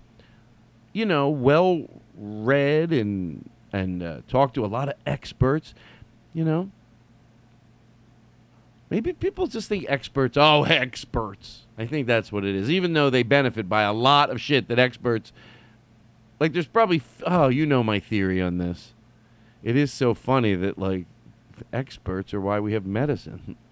you 0.93 1.05
know, 1.05 1.29
well 1.29 1.85
read 2.15 2.91
and, 2.91 3.47
and 3.77 4.03
uh, 4.03 4.22
talk 4.27 4.53
to 4.55 4.65
a 4.65 4.67
lot 4.67 4.89
of 4.89 4.96
experts, 5.05 5.74
you 6.34 6.43
know, 6.43 6.69
maybe 8.89 9.13
people 9.13 9.48
just 9.48 9.69
think 9.69 9.86
experts, 9.88 10.38
oh, 10.38 10.63
experts. 10.67 11.65
I 11.77 11.86
think 11.86 12.07
that's 12.07 12.31
what 12.31 12.43
it 12.43 12.55
is, 12.55 12.72
even 12.72 12.93
though 12.93 13.10
they 13.10 13.24
benefit 13.24 13.69
by 13.69 13.84
a 13.84 13.93
lot 13.93 14.29
of 14.29 14.41
shit 14.41 14.67
that 14.67 14.79
experts 14.79 15.31
like 16.39 16.53
there's 16.53 16.67
probably 16.67 17.01
oh 17.25 17.48
you 17.48 17.65
know 17.65 17.84
my 17.84 18.00
theory 18.00 18.41
on 18.41 18.57
this. 18.57 18.93
It 19.63 19.75
is 19.75 19.91
so 19.91 20.13
funny 20.13 20.55
that 20.55 20.77
like 20.77 21.05
experts 21.74 22.34
are 22.34 22.41
why 22.41 22.60
we 22.60 22.74
have 22.74 22.86
medicine. 22.86 23.55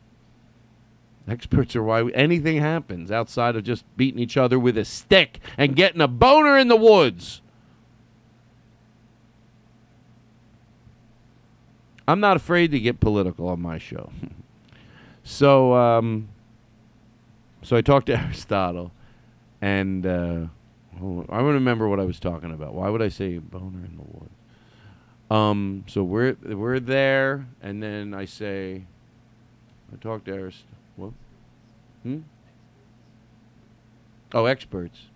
Experts 1.27 1.75
are 1.75 1.81
why 1.81 2.03
we, 2.03 2.13
anything 2.13 2.57
happens 2.57 3.09
outside 3.09 3.55
of 3.55 3.63
just 3.63 3.83
beating 3.97 4.19
each 4.19 4.37
other 4.37 4.59
with 4.59 4.77
a 4.77 4.85
stick 4.85 5.39
and 5.57 5.75
getting 5.75 5.99
a 5.99 6.07
boner 6.07 6.55
in 6.55 6.67
the 6.67 6.75
woods 6.75 7.41
i'm 12.07 12.19
not 12.19 12.35
afraid 12.35 12.71
to 12.71 12.79
get 12.79 12.99
political 12.99 13.47
on 13.47 13.61
my 13.61 13.77
show 13.77 14.11
so 15.23 15.73
um 15.73 16.29
so 17.61 17.75
i 17.75 17.81
talked 17.81 18.07
to 18.07 18.13
aristotle 18.19 18.91
and 19.61 20.05
uh. 20.05 20.45
I 20.97 20.99
don't 20.99 21.53
remember 21.53 21.89
what 21.89 21.99
I 21.99 22.05
was 22.05 22.21
talking 22.21 22.53
about. 22.53 22.73
Why 22.73 22.89
would 22.89 23.01
I 23.01 23.09
say 23.09 23.37
boner 23.37 23.83
in 23.83 23.97
the 23.97 24.03
woods? 24.03 24.31
Um, 25.29 25.83
so 25.87 26.03
we're 26.03 26.37
we're 26.43 26.79
there, 26.79 27.47
and 27.61 27.81
then 27.81 28.13
I 28.13 28.25
say, 28.25 28.83
I 29.91 29.97
talked 29.97 30.25
to 30.25 30.33
Arist. 30.33 30.63
What? 30.95 31.11
Hmm. 32.03 32.19
Oh, 34.33 34.45
experts. 34.45 35.07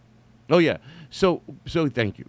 Oh 0.50 0.58
yeah. 0.58 0.78
So 1.10 1.42
so 1.66 1.88
thank 1.88 2.18
you, 2.18 2.28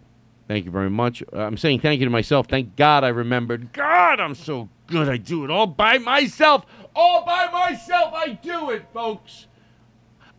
thank 0.50 0.64
you 0.64 0.73
very 0.73 0.90
much. 0.90 1.23
Uh, 1.33 1.38
I'm 1.38 1.57
saying 1.57 1.78
thank 1.78 2.00
you 2.00 2.07
to 2.07 2.11
myself. 2.11 2.49
Thank 2.49 2.75
God 2.75 3.04
I 3.04 3.09
remembered. 3.09 3.73
God, 3.73 4.19
I'm 4.19 4.35
so 4.35 4.69
good. 4.88 5.09
I 5.09 5.16
do 5.16 5.45
it 5.45 5.50
all 5.50 5.69
by 5.69 5.99
myself. 5.99 6.66
All 6.92 7.25
by 7.25 7.47
myself. 7.52 8.12
I 8.12 8.30
do 8.30 8.71
it, 8.71 8.85
folks. 8.92 9.47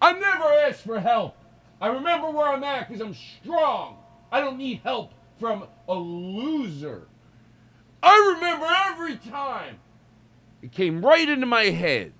I 0.01 0.11
never 0.11 0.43
ask 0.43 0.83
for 0.83 0.99
help. 0.99 1.37
I 1.79 1.87
remember 1.87 2.29
where 2.29 2.49
I'm 2.49 2.61
at 2.61 2.89
because 2.89 3.01
I'm 3.01 3.13
strong. 3.13 3.99
I 4.33 4.41
don't 4.41 4.57
need 4.57 4.81
help 4.83 5.13
from 5.39 5.63
a 5.87 5.95
loser. 5.95 7.07
I 8.03 8.33
remember 8.35 8.67
every 8.91 9.15
time. 9.15 9.79
It 10.61 10.73
came 10.73 11.05
right 11.05 11.27
into 11.27 11.45
my 11.45 11.65
head. 11.65 12.11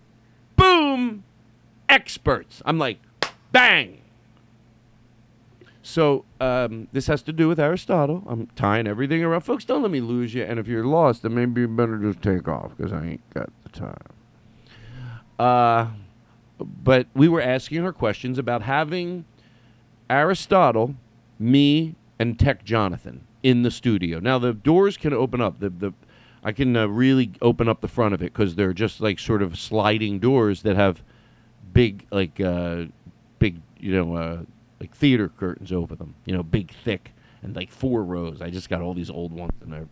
Boom! 0.56 1.26
Experts. 1.90 2.62
I'm 2.66 2.80
like, 2.80 3.00
bang! 3.52 4.01
So 5.84 6.26
um, 6.40 6.88
this 6.92 7.08
has 7.08 7.24
to 7.24 7.34
do 7.34 7.48
with 7.48 7.60
Aristotle. 7.60 8.24
I'm 8.28 8.48
tying 8.56 8.88
everything 8.88 9.24
around. 9.24 9.42
Folks, 9.42 9.66
don't 9.66 9.82
let 9.82 9.92
me 9.92 10.02
lose 10.02 10.34
you. 10.34 10.44
And 10.44 10.60
if 10.60 10.68
you're 10.68 10.86
lost, 10.86 11.24
then 11.24 11.34
maybe 11.34 11.62
you 11.62 11.68
better 11.68 11.98
just 11.98 12.22
take 12.22 12.48
off 12.48 12.76
because 12.78 12.94
I 12.94 13.06
ain't 13.06 13.34
got 13.34 13.50
the 13.64 13.70
time. 13.70 13.98
Uh, 15.40 15.88
but 16.60 17.08
we 17.16 17.28
were 17.28 17.42
asking 17.42 17.84
her 17.84 17.92
questions 17.92 18.38
about 18.38 18.62
having 18.62 19.26
Aristotle, 20.10 20.96
me, 21.40 21.96
and 22.20 22.38
Tech 22.38 22.64
Jonathan 22.64 23.26
in 23.42 23.64
the 23.64 23.72
studio. 23.72 24.20
Now 24.20 24.38
the 24.38 24.54
doors 24.54 24.98
can 24.98 25.14
open 25.14 25.42
up. 25.42 25.60
The 25.60 25.70
the 25.70 25.94
I 26.44 26.52
can 26.52 26.76
uh, 26.76 26.88
really 26.88 27.32
open 27.42 27.68
up 27.68 27.82
the 27.82 27.88
front 27.88 28.14
of 28.14 28.22
it 28.22 28.34
because 28.34 28.56
they're 28.56 28.74
just 28.74 29.02
like 29.02 29.20
sort 29.20 29.42
of 29.42 29.58
sliding 29.58 30.20
doors 30.20 30.62
that 30.64 30.76
have 30.76 31.02
big 31.74 32.06
like 32.12 32.40
uh, 32.40 32.86
big 33.40 33.62
you 33.80 33.94
know 33.94 34.16
uh, 34.16 34.40
like 34.82 34.94
theater 34.94 35.30
curtains 35.30 35.72
over 35.72 35.96
them. 35.96 36.16
You 36.26 36.36
know, 36.36 36.44
big 36.44 36.74
thick 36.84 37.14
and 37.42 37.56
like 37.56 37.72
four 37.72 38.04
rows. 38.04 38.42
I 38.42 38.50
just 38.50 38.70
got 38.70 38.82
all 38.82 38.94
these 38.94 39.10
old 39.10 39.32
ones 39.32 39.54
and 39.62 39.72
they're 39.72 39.88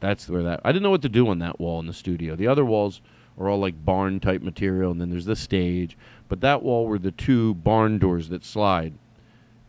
that's 0.00 0.28
where 0.28 0.42
that 0.42 0.60
I 0.64 0.70
didn't 0.70 0.84
know 0.84 0.90
what 0.90 1.02
to 1.02 1.08
do 1.08 1.28
on 1.28 1.40
that 1.40 1.58
wall 1.58 1.80
in 1.80 1.86
the 1.86 1.92
studio. 1.92 2.36
The 2.36 2.46
other 2.46 2.64
walls 2.64 3.00
are 3.38 3.48
all 3.48 3.58
like 3.58 3.84
barn 3.84 4.20
type 4.20 4.42
material 4.42 4.92
and 4.92 5.00
then 5.00 5.10
there's 5.10 5.24
the 5.24 5.34
stage. 5.34 5.96
But 6.28 6.40
that 6.42 6.62
wall 6.62 6.86
were 6.86 6.98
the 6.98 7.10
two 7.10 7.54
barn 7.54 7.98
doors 7.98 8.28
that 8.28 8.44
slide 8.44 8.92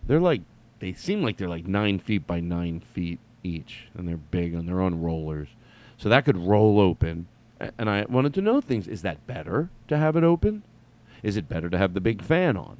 they're 0.08 0.20
like 0.20 0.41
they 0.79 0.94
seem 0.94 1.24
like 1.24 1.38
they're 1.38 1.50
like 1.50 1.65
nine 1.65 2.00
feet 2.00 2.27
by 2.27 2.39
nine 2.39 2.79
feet 2.79 3.20
each, 3.44 3.88
and 3.96 4.08
they're 4.08 4.17
big 4.17 4.53
and 4.53 4.67
they're 4.67 4.82
on 4.82 5.01
rollers, 5.01 5.50
so 5.98 6.10
that 6.10 6.25
could 6.25 6.38
roll 6.38 6.79
open. 6.79 7.27
And 7.77 7.89
I 7.89 8.05
wanted 8.10 8.34
to 8.36 8.41
know 8.41 8.62
things: 8.62 8.88
is 8.88 9.01
that 9.03 9.25
better 9.25 9.70
to 9.88 9.98
have 9.98 10.15
it 10.15 10.24
open? 10.24 10.63
Is 11.24 11.38
it 11.38 11.50
better 11.50 11.70
to 11.70 11.77
have 11.77 11.94
the 11.94 12.01
big 12.01 12.22
fan 12.22 12.58
on? 12.58 12.77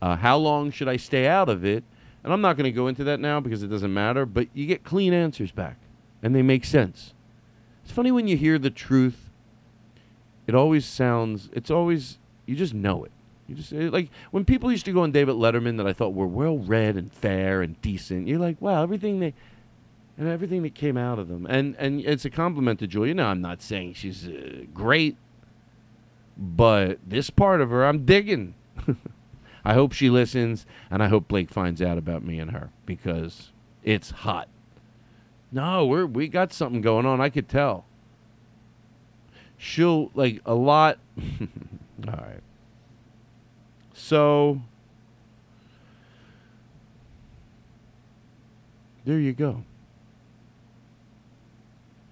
Uh, 0.00 0.16
how 0.16 0.36
long 0.36 0.70
should 0.70 0.88
I 0.88 0.96
stay 0.96 1.26
out 1.26 1.48
of 1.48 1.64
it? 1.64 1.84
And 2.22 2.32
I'm 2.32 2.40
not 2.40 2.56
going 2.56 2.64
to 2.64 2.72
go 2.72 2.88
into 2.88 3.04
that 3.04 3.20
now 3.20 3.40
because 3.40 3.62
it 3.62 3.68
doesn't 3.68 3.92
matter. 3.92 4.26
But 4.26 4.48
you 4.52 4.66
get 4.66 4.84
clean 4.84 5.12
answers 5.12 5.52
back, 5.52 5.78
and 6.22 6.34
they 6.34 6.42
make 6.42 6.64
sense. 6.64 7.14
It's 7.84 7.92
funny 7.92 8.10
when 8.10 8.26
you 8.26 8.36
hear 8.36 8.58
the 8.58 8.70
truth. 8.70 9.30
It 10.46 10.54
always 10.54 10.84
sounds. 10.84 11.48
It's 11.52 11.70
always 11.70 12.18
you 12.46 12.56
just 12.56 12.74
know 12.74 13.04
it. 13.04 13.12
You 13.46 13.54
just 13.54 13.72
like 13.72 14.08
when 14.32 14.44
people 14.44 14.72
used 14.72 14.84
to 14.86 14.92
go 14.92 15.02
on 15.02 15.12
David 15.12 15.36
Letterman 15.36 15.76
that 15.76 15.86
I 15.86 15.92
thought 15.92 16.14
were 16.14 16.26
well 16.26 16.58
read 16.58 16.96
and 16.96 17.12
fair 17.12 17.62
and 17.62 17.80
decent. 17.80 18.26
You're 18.26 18.40
like, 18.40 18.60
wow, 18.60 18.82
everything 18.82 19.20
they 19.20 19.34
and 20.18 20.28
everything 20.28 20.62
that 20.62 20.74
came 20.74 20.96
out 20.96 21.18
of 21.18 21.28
them. 21.28 21.46
And 21.48 21.76
and 21.78 22.00
it's 22.00 22.24
a 22.24 22.30
compliment 22.30 22.80
to 22.80 22.86
Julia. 22.86 23.14
Now 23.14 23.28
I'm 23.28 23.40
not 23.40 23.62
saying 23.62 23.94
she's 23.94 24.26
uh, 24.26 24.64
great, 24.74 25.16
but 26.36 26.98
this 27.06 27.30
part 27.30 27.60
of 27.60 27.70
her 27.70 27.86
I'm 27.86 28.04
digging. 28.04 28.54
I 29.66 29.74
hope 29.74 29.92
she 29.92 30.10
listens, 30.10 30.64
and 30.92 31.02
I 31.02 31.08
hope 31.08 31.26
Blake 31.26 31.50
finds 31.50 31.82
out 31.82 31.98
about 31.98 32.22
me 32.22 32.38
and 32.38 32.52
her 32.52 32.70
because 32.86 33.50
it's 33.82 34.12
hot. 34.12 34.48
No, 35.50 35.84
we're 35.84 36.06
we 36.06 36.28
got 36.28 36.52
something 36.52 36.80
going 36.80 37.04
on. 37.04 37.20
I 37.20 37.30
could 37.30 37.48
tell. 37.48 37.84
She'll 39.56 40.12
like 40.14 40.40
a 40.46 40.54
lot. 40.54 41.00
All 41.20 42.14
right. 42.14 42.44
So 43.92 44.62
there 49.04 49.18
you 49.18 49.32
go. 49.32 49.64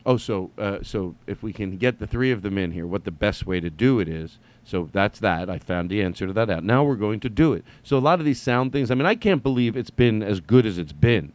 Oh, 0.05 0.17
so 0.17 0.51
uh, 0.59 0.79
so 0.83 1.15
if 1.29 1.41
we 1.41 1.53
can 1.53 1.77
get 1.77 2.01
the 2.01 2.07
three 2.09 2.33
of 2.33 2.43
them 2.43 2.59
in 2.59 2.73
here, 2.73 2.85
what 2.85 3.05
the 3.05 3.13
best 3.13 3.47
way 3.47 3.61
to 3.61 3.71
do 3.71 4.01
it 4.01 4.09
is. 4.09 4.41
So 4.65 4.89
that's 4.93 5.21
that. 5.21 5.51
I 5.51 5.59
found 5.59 5.91
the 5.91 6.03
answer 6.03 6.27
to 6.27 6.33
that 6.33 6.51
out. 6.51 6.65
Now 6.65 6.85
we're 6.85 6.97
going 6.97 7.21
to 7.21 7.29
do 7.29 7.53
it. 7.53 7.65
So 7.83 7.99
a 7.99 8.01
lot 8.01 8.19
of 8.19 8.25
these 8.25 8.41
sound 8.41 8.73
things. 8.73 8.91
I 8.91 8.95
mean, 8.95 9.07
I 9.07 9.15
can't 9.15 9.43
believe 9.43 9.77
it's 9.77 9.91
been 9.91 10.23
as 10.23 10.41
good 10.41 10.65
as 10.65 10.79
it's 10.79 10.93
been. 10.93 11.33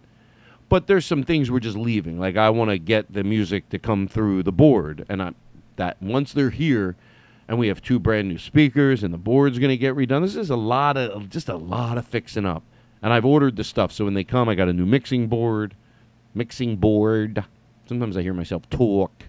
But 0.67 0.87
there's 0.87 1.05
some 1.05 1.23
things 1.23 1.49
we're 1.49 1.59
just 1.59 1.77
leaving. 1.77 2.19
Like 2.19 2.37
I 2.37 2.49
want 2.49 2.69
to 2.69 2.77
get 2.77 3.11
the 3.11 3.23
music 3.23 3.69
to 3.69 3.79
come 3.79 4.07
through 4.07 4.43
the 4.43 4.51
board, 4.51 5.05
and 5.09 5.21
I 5.21 5.31
that 5.77 6.01
once 6.01 6.33
they're 6.33 6.51
here, 6.51 6.95
and 7.47 7.57
we 7.57 7.69
have 7.69 7.81
two 7.81 7.97
brand 7.97 8.27
new 8.27 8.37
speakers, 8.37 9.01
and 9.01 9.13
the 9.13 9.17
board's 9.17 9.57
going 9.57 9.69
to 9.69 9.77
get 9.77 9.95
redone. 9.95 10.21
This 10.21 10.35
is 10.35 10.51
a 10.51 10.55
lot 10.55 10.97
of 10.97 11.29
just 11.29 11.49
a 11.49 11.55
lot 11.55 11.97
of 11.97 12.05
fixing 12.05 12.45
up. 12.45 12.63
And 13.01 13.13
I've 13.13 13.25
ordered 13.25 13.55
the 13.55 13.63
stuff, 13.63 13.91
so 13.91 14.05
when 14.05 14.13
they 14.13 14.23
come, 14.23 14.49
I 14.49 14.55
got 14.55 14.67
a 14.67 14.73
new 14.73 14.85
mixing 14.85 15.27
board, 15.27 15.73
mixing 16.35 16.75
board. 16.75 17.43
Sometimes 17.87 18.17
I 18.17 18.21
hear 18.21 18.33
myself 18.33 18.69
talk. 18.69 19.23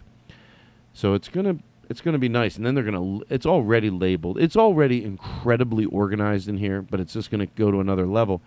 So 0.93 1.15
it's 1.15 1.29
gonna 1.29 1.59
it's 1.91 2.01
gonna 2.01 2.19
be 2.19 2.29
nice, 2.29 2.57
and 2.57 2.65
then 2.65 2.77
they're 2.77 2.85
gonna 2.85 3.19
it's 3.29 3.45
already 3.45 3.91
labeled. 3.91 4.39
It's 4.39 4.57
already 4.57 5.05
incredibly 5.05 5.85
organized 5.87 6.49
in 6.49 6.57
here, 6.57 6.83
but 6.83 7.01
it's 7.01 7.13
just 7.13 7.33
gonna 7.33 7.47
go 7.47 7.73
to 7.73 7.81
another 7.81 8.07
level. 8.07 8.41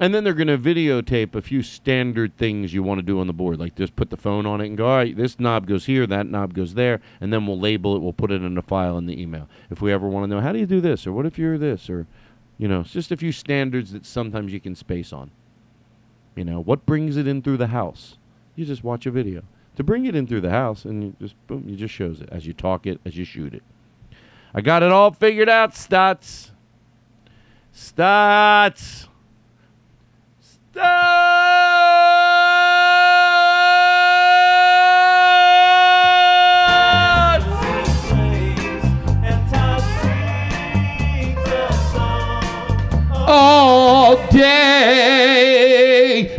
And 0.00 0.12
then 0.12 0.24
they're 0.24 0.32
gonna 0.32 0.56
videotape 0.56 1.34
a 1.34 1.42
few 1.42 1.62
standard 1.62 2.36
things 2.38 2.72
you 2.72 2.82
want 2.82 2.98
to 2.98 3.02
do 3.02 3.20
on 3.20 3.26
the 3.26 3.34
board, 3.34 3.60
like 3.60 3.76
just 3.76 3.94
put 3.94 4.08
the 4.08 4.16
phone 4.16 4.46
on 4.46 4.62
it 4.62 4.66
and 4.66 4.78
go, 4.78 4.86
all 4.86 4.96
right, 4.96 5.14
this 5.14 5.38
knob 5.38 5.66
goes 5.68 5.84
here, 5.84 6.06
that 6.06 6.26
knob 6.26 6.54
goes 6.54 6.72
there, 6.72 7.02
and 7.20 7.30
then 7.30 7.46
we'll 7.46 7.60
label 7.60 7.94
it. 7.96 8.02
We'll 8.02 8.14
put 8.14 8.32
it 8.32 8.42
in 8.42 8.56
a 8.56 8.62
file 8.62 8.96
in 8.96 9.04
the 9.04 9.20
email. 9.20 9.46
If 9.70 9.82
we 9.82 9.92
ever 9.92 10.08
want 10.08 10.24
to 10.24 10.34
know 10.34 10.40
how 10.40 10.52
do 10.52 10.58
you 10.58 10.66
do 10.66 10.80
this, 10.80 11.06
or 11.06 11.12
what 11.12 11.26
if 11.26 11.38
you're 11.38 11.58
this, 11.58 11.90
or 11.90 12.06
you 12.56 12.66
know, 12.66 12.80
it's 12.80 12.92
just 12.92 13.12
a 13.12 13.16
few 13.16 13.30
standards 13.30 13.92
that 13.92 14.06
sometimes 14.06 14.54
you 14.54 14.60
can 14.60 14.74
space 14.74 15.12
on. 15.12 15.30
You 16.34 16.44
know, 16.44 16.60
what 16.60 16.86
brings 16.86 17.18
it 17.18 17.28
in 17.28 17.42
through 17.42 17.58
the 17.58 17.68
house? 17.68 18.16
You 18.56 18.64
just 18.64 18.82
watch 18.82 19.04
a 19.04 19.10
video. 19.10 19.42
To 19.76 19.82
bring 19.82 20.06
it 20.06 20.14
in 20.14 20.26
through 20.26 20.42
the 20.42 20.50
house, 20.50 20.84
and 20.84 21.02
you 21.02 21.16
just 21.20 21.34
boom, 21.46 21.64
you 21.66 21.76
just 21.76 21.92
shows 21.92 22.20
it 22.20 22.28
as 22.30 22.46
you 22.46 22.52
talk 22.52 22.86
it, 22.86 23.00
as 23.04 23.16
you 23.16 23.24
shoot 23.24 23.54
it. 23.54 23.62
I 24.54 24.60
got 24.60 24.82
it 24.82 24.92
all 24.92 25.10
figured 25.10 25.48
out, 25.48 25.72
Stats. 25.72 26.50
Stats. 27.74 29.08
Stats. 30.74 31.34
all 43.26 43.78
day. 43.78 43.83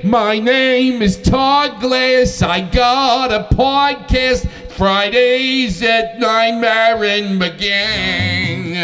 My 0.06 0.38
name 0.38 1.02
is 1.02 1.20
Todd 1.20 1.82
Glass. 1.82 2.44
I 2.44 2.62
got 2.62 3.32
a 3.32 3.56
podcast 3.56 4.48
Fridays 4.74 5.82
at 5.82 6.20
9 6.20 6.62
Marin 6.62 7.40
McGann. 7.40 8.76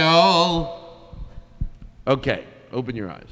Okay, 2.07 2.43
open 2.71 2.95
your 2.95 3.11
eyes. 3.11 3.29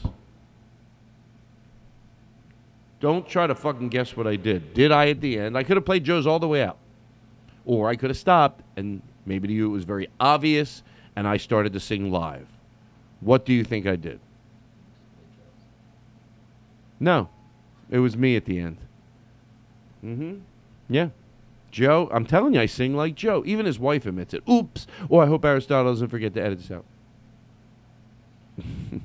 Don't 3.00 3.28
try 3.28 3.48
to 3.48 3.56
fucking 3.56 3.90
guess 3.90 4.16
what 4.16 4.28
I 4.28 4.36
did. 4.36 4.76
Did 4.76 4.92
I 4.92 5.10
at 5.10 5.20
the 5.20 5.40
end? 5.40 5.58
I 5.58 5.64
could 5.64 5.76
have 5.76 5.86
played 5.86 6.04
Joe's 6.04 6.28
all 6.28 6.38
the 6.38 6.48
way 6.48 6.62
out. 6.62 6.78
Or 7.66 7.90
I 7.90 7.96
could 7.96 8.12
have 8.12 8.18
stopped 8.18 8.62
and 8.78 9.02
maybe 9.26 9.48
to 9.48 9.54
you 9.54 9.66
it 9.66 9.70
was 9.70 9.84
very 9.84 10.10
obvious 10.20 10.84
and 11.16 11.28
I 11.28 11.38
started 11.38 11.74
to 11.74 11.80
sing 11.80 12.12
live. 12.12 12.46
What 13.22 13.46
do 13.46 13.54
you 13.54 13.64
think 13.64 13.88
I 13.88 13.96
did? 13.96 14.20
No, 17.00 17.30
it 17.90 18.00
was 18.00 18.16
me 18.18 18.36
at 18.36 18.46
the 18.46 18.60
end. 18.60 18.78
Mm-hmm. 20.04 20.36
Yeah. 20.90 21.10
Joe, 21.72 22.10
I'm 22.12 22.26
telling 22.26 22.56
you, 22.56 22.62
I 22.62 22.66
sing 22.66 22.96
like 22.96 23.16
Joe. 23.16 23.44
Even 23.46 23.66
his 23.66 23.78
wife 23.78 24.06
admits 24.06 24.34
it. 24.34 24.44
Oops. 24.50 24.88
Oh, 25.10 25.20
I 25.20 25.28
hope 25.28 25.46
Aristotle 25.46 25.92
doesn't 25.92 26.10
forget 26.10 26.34
to 26.34 26.42
edit 26.42 26.60
this 26.60 26.72
out. 26.72 26.86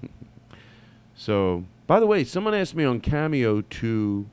so, 1.14 1.64
by 1.87 2.01
the 2.01 2.07
way, 2.07 2.25
someone 2.25 2.55
asked 2.55 2.75
me 2.75 2.85
on 2.85 3.01
Cameo 3.01 3.61
to 3.61 4.27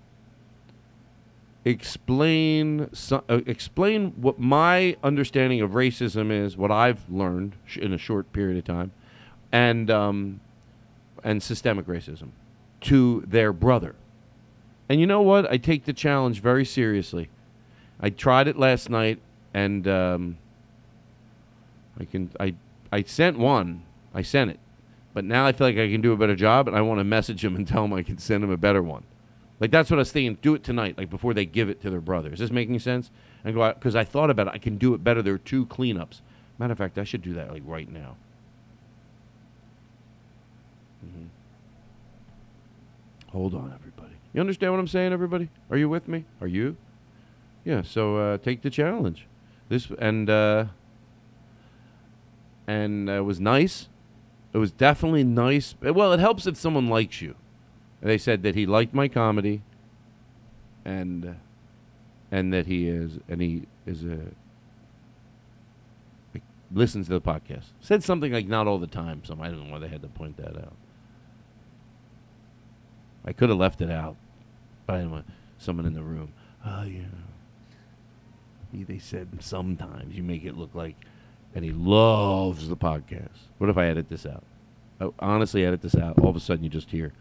explain 1.65 2.89
so, 2.93 3.23
uh, 3.29 3.41
explain 3.45 4.11
what 4.15 4.39
my 4.39 4.95
understanding 5.03 5.61
of 5.61 5.71
racism 5.71 6.31
is, 6.31 6.57
what 6.57 6.71
I've 6.71 7.07
learned 7.09 7.55
sh- 7.65 7.77
in 7.77 7.93
a 7.93 7.97
short 7.97 8.31
period 8.33 8.57
of 8.57 8.63
time, 8.63 8.91
and 9.51 9.91
um, 9.91 10.39
and 11.23 11.43
systemic 11.43 11.85
racism 11.85 12.29
to 12.81 13.23
their 13.27 13.53
brother. 13.53 13.95
And 14.91 14.99
you 14.99 15.07
know 15.07 15.21
what? 15.21 15.49
I 15.49 15.55
take 15.55 15.85
the 15.85 15.93
challenge 15.93 16.41
very 16.41 16.65
seriously. 16.65 17.29
I 18.01 18.09
tried 18.09 18.49
it 18.49 18.57
last 18.57 18.89
night, 18.89 19.19
and 19.53 19.87
um, 19.87 20.37
I 21.97 22.03
can 22.03 22.29
I 22.37 22.55
I 22.91 23.03
sent 23.03 23.39
one. 23.39 23.83
I 24.13 24.21
sent 24.21 24.51
it, 24.51 24.59
but 25.13 25.23
now 25.23 25.45
I 25.45 25.53
feel 25.53 25.67
like 25.67 25.77
I 25.77 25.89
can 25.89 26.01
do 26.01 26.11
a 26.11 26.17
better 26.17 26.35
job, 26.35 26.67
and 26.67 26.75
I 26.75 26.81
want 26.81 26.99
to 26.99 27.05
message 27.05 27.41
him 27.41 27.55
and 27.55 27.65
tell 27.65 27.85
him 27.85 27.93
I 27.93 28.03
can 28.03 28.17
send 28.17 28.43
him 28.43 28.49
a 28.49 28.57
better 28.57 28.83
one. 28.83 29.05
Like 29.61 29.71
that's 29.71 29.89
what 29.89 29.95
I 29.95 29.99
was 30.01 30.11
thinking. 30.11 30.37
Do 30.41 30.55
it 30.55 30.63
tonight, 30.65 30.97
like 30.97 31.09
before 31.09 31.33
they 31.33 31.45
give 31.45 31.69
it 31.69 31.81
to 31.83 31.89
their 31.89 32.01
brother. 32.01 32.33
Is 32.33 32.39
this 32.39 32.51
making 32.51 32.77
sense? 32.79 33.11
And 33.45 33.55
go 33.55 33.71
because 33.71 33.95
I 33.95 34.03
thought 34.03 34.29
about 34.29 34.47
it. 34.47 34.53
I 34.55 34.57
can 34.57 34.75
do 34.75 34.93
it 34.93 35.05
better. 35.05 35.21
There 35.21 35.35
are 35.35 35.37
two 35.37 35.67
cleanups. 35.67 36.19
Matter 36.59 36.73
of 36.73 36.77
fact, 36.77 36.97
I 36.97 37.05
should 37.05 37.21
do 37.21 37.35
that 37.35 37.49
like 37.49 37.63
right 37.65 37.89
now. 37.89 38.17
Mhm. 41.05 41.27
Hold 43.29 43.53
on, 43.53 43.71
everybody. 43.73 43.90
You 44.33 44.39
understand 44.39 44.73
what 44.73 44.79
I'm 44.79 44.87
saying, 44.87 45.13
everybody? 45.13 45.49
Are 45.69 45.77
you 45.77 45.89
with 45.89 46.07
me? 46.07 46.25
Are 46.39 46.47
you? 46.47 46.77
Yeah. 47.65 47.81
So 47.81 48.17
uh, 48.17 48.37
take 48.37 48.61
the 48.61 48.69
challenge. 48.69 49.27
This 49.69 49.89
and 49.99 50.29
uh, 50.29 50.65
and 52.67 53.09
uh, 53.09 53.13
it 53.13 53.25
was 53.25 53.39
nice. 53.39 53.87
It 54.53 54.57
was 54.57 54.71
definitely 54.71 55.23
nice. 55.23 55.75
Well, 55.81 56.13
it 56.13 56.19
helps 56.19 56.47
if 56.47 56.57
someone 56.57 56.87
likes 56.87 57.21
you. 57.21 57.35
They 58.01 58.17
said 58.17 58.43
that 58.43 58.55
he 58.55 58.65
liked 58.65 58.93
my 58.93 59.07
comedy, 59.07 59.61
and 60.83 61.25
uh, 61.25 61.31
and 62.31 62.51
that 62.53 62.67
he 62.67 62.87
is 62.87 63.19
and 63.29 63.41
he 63.41 63.63
is 63.85 64.03
a 64.03 64.19
listens 66.73 67.07
to 67.07 67.13
the 67.13 67.21
podcast. 67.21 67.65
Said 67.79 68.03
something 68.03 68.31
like 68.31 68.47
not 68.47 68.67
all 68.67 68.77
the 68.77 68.87
time. 68.87 69.21
So 69.23 69.37
I 69.39 69.47
don't 69.49 69.67
know 69.67 69.73
why 69.73 69.79
they 69.79 69.87
had 69.87 70.01
to 70.01 70.07
point 70.07 70.37
that 70.37 70.57
out. 70.57 70.73
I 73.23 73.33
could 73.33 73.49
have 73.49 73.57
left 73.57 73.81
it 73.81 73.91
out, 73.91 74.15
I 74.91 75.05
want 75.05 75.25
someone 75.57 75.85
in 75.85 75.93
the 75.93 76.03
room. 76.03 76.33
Oh 76.65 76.83
yeah. 76.83 77.01
He- 78.71 78.83
They 78.83 78.99
said 78.99 79.27
sometimes 79.39 80.15
you 80.15 80.23
make 80.23 80.43
it 80.45 80.57
look 80.57 80.73
like, 80.75 80.95
and 81.55 81.63
he 81.65 81.71
loves 81.71 82.67
the 82.69 82.77
podcast. 82.77 83.47
What 83.57 83.69
if 83.69 83.77
I 83.77 83.87
edit 83.87 84.09
this 84.09 84.25
out? 84.25 84.43
I 84.99 85.09
honestly 85.19 85.65
edit 85.65 85.81
this 85.81 85.95
out. 85.95 86.19
All 86.19 86.29
of 86.29 86.35
a 86.35 86.39
sudden, 86.39 86.63
you 86.63 86.69
just 86.69 86.91
hear. 86.91 87.11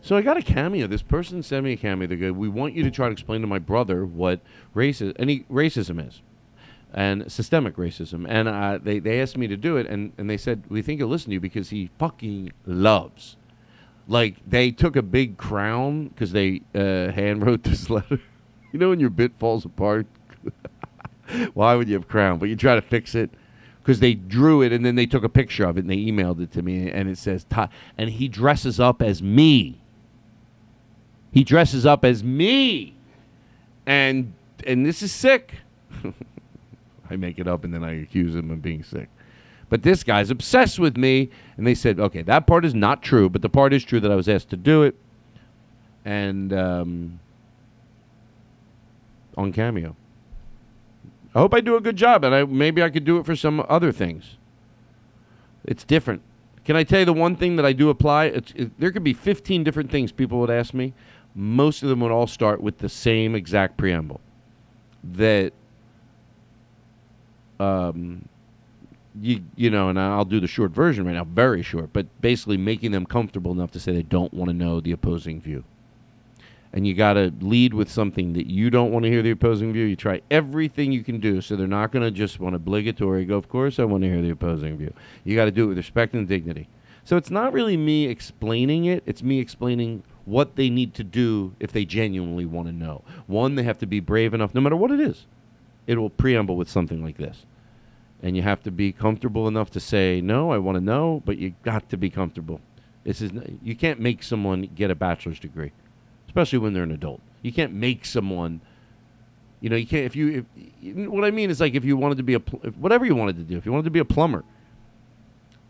So 0.00 0.16
I 0.16 0.22
got 0.22 0.36
a 0.36 0.42
cameo. 0.42 0.86
This 0.86 1.02
person 1.02 1.42
sent 1.42 1.64
me 1.64 1.72
a 1.72 1.76
cameo. 1.76 2.06
They 2.08 2.16
go, 2.16 2.32
"We 2.32 2.48
want 2.48 2.74
you 2.74 2.82
to 2.82 2.90
try 2.90 3.06
to 3.06 3.12
explain 3.12 3.40
to 3.42 3.46
my 3.46 3.58
brother 3.60 4.04
what 4.04 4.40
racism 4.74 5.14
any 5.18 5.40
racism 5.50 6.06
is." 6.06 6.20
And 6.92 7.30
systemic 7.30 7.76
racism. 7.76 8.26
And 8.28 8.48
uh, 8.48 8.78
they 8.82 8.98
they 8.98 9.20
asked 9.20 9.36
me 9.36 9.46
to 9.48 9.56
do 9.56 9.76
it, 9.76 9.86
and 9.86 10.12
and 10.18 10.28
they 10.28 10.36
said 10.36 10.64
we 10.68 10.82
think 10.82 11.00
he'll 11.00 11.08
listen 11.08 11.30
to 11.30 11.34
you 11.34 11.40
because 11.40 11.70
he 11.70 11.90
fucking 11.98 12.52
loves. 12.66 13.36
Like 14.08 14.36
they 14.46 14.70
took 14.70 14.96
a 14.96 15.02
big 15.02 15.36
crown 15.38 16.08
because 16.08 16.32
they 16.32 16.62
uh, 16.74 17.12
hand 17.12 17.46
wrote 17.46 17.62
this 17.64 17.88
letter. 17.90 18.20
you 18.72 18.78
know 18.78 18.90
when 18.90 19.00
your 19.00 19.10
bit 19.10 19.32
falls 19.38 19.64
apart. 19.64 20.06
Why 21.54 21.74
would 21.74 21.88
you 21.88 21.94
have 21.94 22.08
crown? 22.08 22.38
But 22.38 22.48
you 22.48 22.56
try 22.56 22.74
to 22.74 22.82
fix 22.82 23.14
it 23.14 23.30
because 23.82 24.00
they 24.00 24.14
drew 24.14 24.60
it 24.60 24.72
and 24.72 24.84
then 24.84 24.96
they 24.96 25.06
took 25.06 25.24
a 25.24 25.28
picture 25.28 25.64
of 25.64 25.76
it 25.78 25.80
and 25.80 25.90
they 25.90 25.96
emailed 25.96 26.40
it 26.40 26.52
to 26.52 26.62
me 26.62 26.90
and 26.90 27.08
it 27.08 27.16
says 27.16 27.44
Todd 27.44 27.70
and 27.96 28.10
he 28.10 28.28
dresses 28.28 28.78
up 28.78 29.00
as 29.00 29.22
me. 29.22 29.80
He 31.32 31.44
dresses 31.44 31.86
up 31.86 32.04
as 32.04 32.22
me, 32.22 32.94
and 33.86 34.34
and 34.66 34.84
this 34.84 35.02
is 35.02 35.12
sick. 35.12 35.54
I 37.12 37.16
make 37.16 37.38
it 37.38 37.46
up 37.46 37.64
and 37.64 37.72
then 37.72 37.84
I 37.84 38.02
accuse 38.02 38.34
him 38.34 38.50
of 38.50 38.62
being 38.62 38.82
sick. 38.82 39.08
But 39.68 39.82
this 39.82 40.02
guy's 40.02 40.30
obsessed 40.30 40.78
with 40.78 40.98
me, 40.98 41.30
and 41.56 41.66
they 41.66 41.74
said, 41.74 41.98
okay, 41.98 42.20
that 42.22 42.46
part 42.46 42.66
is 42.66 42.74
not 42.74 43.02
true, 43.02 43.30
but 43.30 43.40
the 43.40 43.48
part 43.48 43.72
is 43.72 43.82
true 43.82 44.00
that 44.00 44.10
I 44.10 44.14
was 44.14 44.28
asked 44.28 44.50
to 44.50 44.56
do 44.56 44.82
it, 44.82 44.94
and 46.04 46.52
um, 46.52 47.20
on 49.36 49.50
Cameo. 49.50 49.96
I 51.34 51.38
hope 51.38 51.54
I 51.54 51.60
do 51.60 51.76
a 51.76 51.80
good 51.80 51.96
job, 51.96 52.24
and 52.24 52.34
I 52.34 52.44
maybe 52.44 52.82
I 52.82 52.90
could 52.90 53.04
do 53.04 53.16
it 53.16 53.24
for 53.24 53.34
some 53.34 53.64
other 53.68 53.92
things. 53.92 54.36
It's 55.64 55.84
different. 55.84 56.20
Can 56.64 56.76
I 56.76 56.84
tell 56.84 57.00
you 57.00 57.06
the 57.06 57.12
one 57.12 57.36
thing 57.36 57.56
that 57.56 57.64
I 57.64 57.72
do 57.72 57.88
apply? 57.88 58.26
It, 58.26 58.78
there 58.78 58.92
could 58.92 59.04
be 59.04 59.14
15 59.14 59.64
different 59.64 59.90
things 59.90 60.12
people 60.12 60.38
would 60.40 60.50
ask 60.50 60.74
me. 60.74 60.92
Most 61.34 61.82
of 61.82 61.88
them 61.88 62.00
would 62.00 62.12
all 62.12 62.26
start 62.26 62.60
with 62.60 62.78
the 62.78 62.88
same 62.88 63.34
exact 63.34 63.78
preamble. 63.78 64.20
That, 65.02 65.54
um, 67.62 68.28
you 69.20 69.42
you 69.56 69.70
know, 69.70 69.88
and 69.88 69.98
I'll 69.98 70.24
do 70.24 70.40
the 70.40 70.46
short 70.46 70.72
version 70.72 71.04
right 71.04 71.14
now, 71.14 71.24
very 71.24 71.62
short, 71.62 71.92
but 71.92 72.06
basically 72.20 72.56
making 72.56 72.92
them 72.92 73.06
comfortable 73.06 73.52
enough 73.52 73.70
to 73.72 73.80
say 73.80 73.92
they 73.92 74.02
don't 74.02 74.32
want 74.32 74.50
to 74.50 74.54
know 74.54 74.80
the 74.80 74.92
opposing 74.92 75.40
view 75.40 75.64
and 76.72 76.86
you 76.86 76.94
got 76.94 77.14
to 77.14 77.32
lead 77.40 77.74
with 77.74 77.90
something 77.90 78.32
that 78.32 78.46
you 78.46 78.70
don't 78.70 78.90
want 78.90 79.04
to 79.04 79.10
hear 79.10 79.22
the 79.22 79.30
opposing 79.30 79.72
view. 79.72 79.84
You 79.84 79.96
try 79.96 80.22
everything 80.30 80.90
you 80.90 81.04
can 81.04 81.20
do 81.20 81.40
so 81.40 81.54
they're 81.54 81.66
not 81.66 81.92
going 81.92 82.04
to 82.04 82.10
just 82.10 82.40
want 82.40 82.54
obligatory 82.54 83.24
go, 83.24 83.36
of 83.36 83.48
course 83.48 83.78
I 83.78 83.84
want 83.84 84.02
to 84.04 84.08
hear 84.08 84.22
the 84.22 84.30
opposing 84.30 84.76
view. 84.78 84.92
You 85.24 85.36
got 85.36 85.44
to 85.44 85.50
do 85.50 85.64
it 85.64 85.68
with 85.68 85.76
respect 85.76 86.14
and 86.14 86.26
dignity. 86.26 86.68
So 87.04 87.16
it's 87.16 87.30
not 87.30 87.52
really 87.52 87.76
me 87.76 88.06
explaining 88.06 88.86
it, 88.86 89.02
it's 89.06 89.22
me 89.22 89.38
explaining 89.38 90.02
what 90.24 90.56
they 90.56 90.70
need 90.70 90.94
to 90.94 91.04
do 91.04 91.54
if 91.58 91.72
they 91.72 91.84
genuinely 91.84 92.46
want 92.46 92.68
to 92.68 92.72
know. 92.72 93.02
One, 93.26 93.56
they 93.56 93.64
have 93.64 93.78
to 93.78 93.86
be 93.86 94.00
brave 94.00 94.32
enough, 94.34 94.54
no 94.54 94.60
matter 94.60 94.76
what 94.76 94.92
it 94.92 95.00
is. 95.00 95.26
It 95.86 95.98
will 95.98 96.10
preamble 96.10 96.56
with 96.56 96.70
something 96.70 97.02
like 97.02 97.16
this. 97.16 97.44
And 98.22 98.36
you 98.36 98.42
have 98.42 98.62
to 98.62 98.70
be 98.70 98.92
comfortable 98.92 99.48
enough 99.48 99.70
to 99.72 99.80
say, 99.80 100.20
no, 100.20 100.52
I 100.52 100.58
want 100.58 100.76
to 100.76 100.80
know, 100.80 101.22
but 101.24 101.38
you 101.38 101.54
got 101.64 101.88
to 101.90 101.96
be 101.96 102.08
comfortable. 102.08 102.60
This 103.02 103.20
is 103.20 103.32
you 103.62 103.74
can't 103.74 103.98
make 103.98 104.22
someone 104.22 104.70
get 104.74 104.90
a 104.90 104.94
bachelor's 104.94 105.40
degree 105.40 105.72
especially 106.32 106.58
when 106.58 106.72
they're 106.72 106.82
an 106.82 106.92
adult. 106.92 107.20
You 107.42 107.52
can't 107.52 107.74
make 107.74 108.06
someone. 108.06 108.62
You 109.60 109.68
know, 109.68 109.76
you 109.76 109.86
can't. 109.86 110.06
If 110.06 110.16
you, 110.16 110.46
if, 110.80 111.08
what 111.08 111.24
I 111.24 111.30
mean 111.30 111.50
is 111.50 111.60
like 111.60 111.74
if 111.74 111.84
you 111.84 111.96
wanted 111.96 112.16
to 112.16 112.22
be 112.22 112.34
a, 112.34 112.38
whatever 112.38 113.04
you 113.04 113.14
wanted 113.14 113.36
to 113.36 113.42
do, 113.42 113.58
if 113.58 113.66
you 113.66 113.72
wanted 113.72 113.84
to 113.84 113.90
be 113.90 113.98
a 113.98 114.04
plumber, 114.04 114.42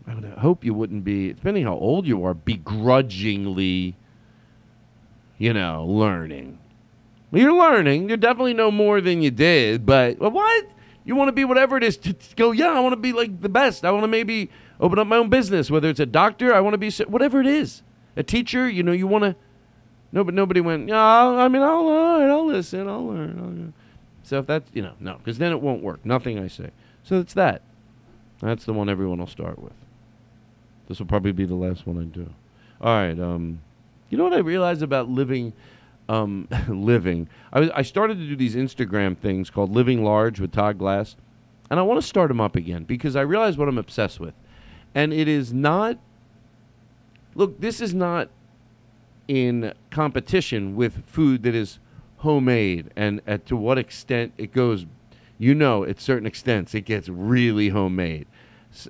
I 0.07 0.15
would 0.15 0.23
hope 0.23 0.63
you 0.63 0.73
wouldn't 0.73 1.03
be, 1.03 1.33
depending 1.33 1.65
how 1.65 1.73
old 1.73 2.07
you 2.07 2.23
are, 2.23 2.33
begrudgingly, 2.33 3.95
you 5.37 5.53
know, 5.53 5.85
learning. 5.85 6.59
Well, 7.29 7.41
you're 7.41 7.53
learning. 7.53 8.07
you're 8.07 8.17
definitely 8.17 8.53
know 8.53 8.71
more 8.71 9.01
than 9.01 9.21
you 9.21 9.31
did, 9.31 9.85
but 9.85 10.17
well, 10.19 10.31
what? 10.31 10.65
You 11.05 11.15
want 11.15 11.27
to 11.27 11.33
be 11.33 11.43
whatever 11.43 11.77
it 11.77 11.83
is 11.83 11.97
to, 11.97 12.13
to 12.13 12.35
go, 12.35 12.51
yeah, 12.51 12.69
I 12.69 12.79
want 12.79 12.93
to 12.93 12.97
be 12.97 13.11
like 13.13 13.41
the 13.41 13.49
best. 13.49 13.83
I 13.83 13.91
want 13.91 14.03
to 14.03 14.07
maybe 14.07 14.49
open 14.79 14.99
up 14.99 15.07
my 15.07 15.17
own 15.17 15.29
business, 15.29 15.69
whether 15.69 15.89
it's 15.89 15.99
a 15.99 16.05
doctor, 16.05 16.53
I 16.53 16.61
want 16.61 16.73
to 16.73 16.77
be, 16.77 16.89
whatever 17.05 17.41
it 17.41 17.47
is. 17.47 17.81
A 18.15 18.23
teacher, 18.23 18.69
you 18.69 18.83
know, 18.83 18.91
you 18.91 19.07
want 19.07 19.23
to 19.23 19.35
no, 20.13 20.23
but 20.23 20.35
nobody 20.35 20.61
went. 20.61 20.87
Yeah, 20.87 21.03
I 21.03 21.47
mean, 21.47 21.63
I'll 21.63 21.85
learn. 21.85 22.29
I'll 22.29 22.45
listen. 22.45 22.87
I'll 22.87 23.05
learn. 23.05 23.35
I'll 23.39 23.45
learn. 23.45 23.73
So 24.21 24.37
if 24.39 24.45
that's 24.45 24.69
you 24.71 24.83
know 24.83 24.93
no, 24.99 25.17
because 25.17 25.39
then 25.39 25.51
it 25.51 25.59
won't 25.59 25.81
work. 25.81 26.05
Nothing 26.05 26.39
I 26.39 26.47
say. 26.47 26.69
So 27.03 27.19
it's 27.19 27.33
that. 27.33 27.63
That's 28.39 28.63
the 28.63 28.73
one 28.73 28.89
everyone 28.89 29.17
will 29.17 29.27
start 29.27 29.59
with. 29.59 29.73
This 30.87 30.99
will 30.99 31.07
probably 31.07 31.31
be 31.31 31.45
the 31.45 31.55
last 31.55 31.87
one 31.87 31.97
I 31.97 32.03
do. 32.03 32.29
All 32.79 32.93
right. 32.93 33.19
Um, 33.19 33.59
you 34.09 34.17
know 34.17 34.25
what 34.25 34.33
I 34.33 34.39
realized 34.39 34.83
about 34.83 35.09
living, 35.09 35.51
um, 36.09 36.47
living. 36.67 37.29
I 37.51 37.69
I 37.75 37.81
started 37.81 38.17
to 38.17 38.27
do 38.27 38.35
these 38.35 38.55
Instagram 38.55 39.17
things 39.17 39.49
called 39.49 39.71
Living 39.71 40.03
Large 40.03 40.39
with 40.39 40.51
Todd 40.51 40.77
Glass, 40.77 41.15
and 41.69 41.79
I 41.79 41.83
want 41.83 42.01
to 42.01 42.07
start 42.07 42.29
them 42.29 42.41
up 42.41 42.55
again 42.55 42.83
because 42.83 43.15
I 43.15 43.21
realize 43.21 43.57
what 43.57 43.67
I'm 43.67 43.77
obsessed 43.77 44.19
with, 44.19 44.33
and 44.93 45.13
it 45.13 45.27
is 45.27 45.53
not. 45.53 45.97
Look, 47.35 47.59
this 47.59 47.81
is 47.81 47.95
not 47.95 48.29
in 49.27 49.73
competition 49.89 50.75
with 50.75 51.03
food 51.07 51.43
that 51.43 51.55
is 51.55 51.79
homemade 52.17 52.89
and 52.95 53.21
at 53.27 53.45
to 53.45 53.55
what 53.55 53.77
extent 53.77 54.33
it 54.37 54.51
goes. 54.51 54.85
You 55.37 55.55
know 55.55 55.83
at 55.83 55.99
certain 55.99 56.25
extents 56.27 56.73
it 56.73 56.81
gets 56.81 57.09
really 57.09 57.69
homemade. 57.69 58.27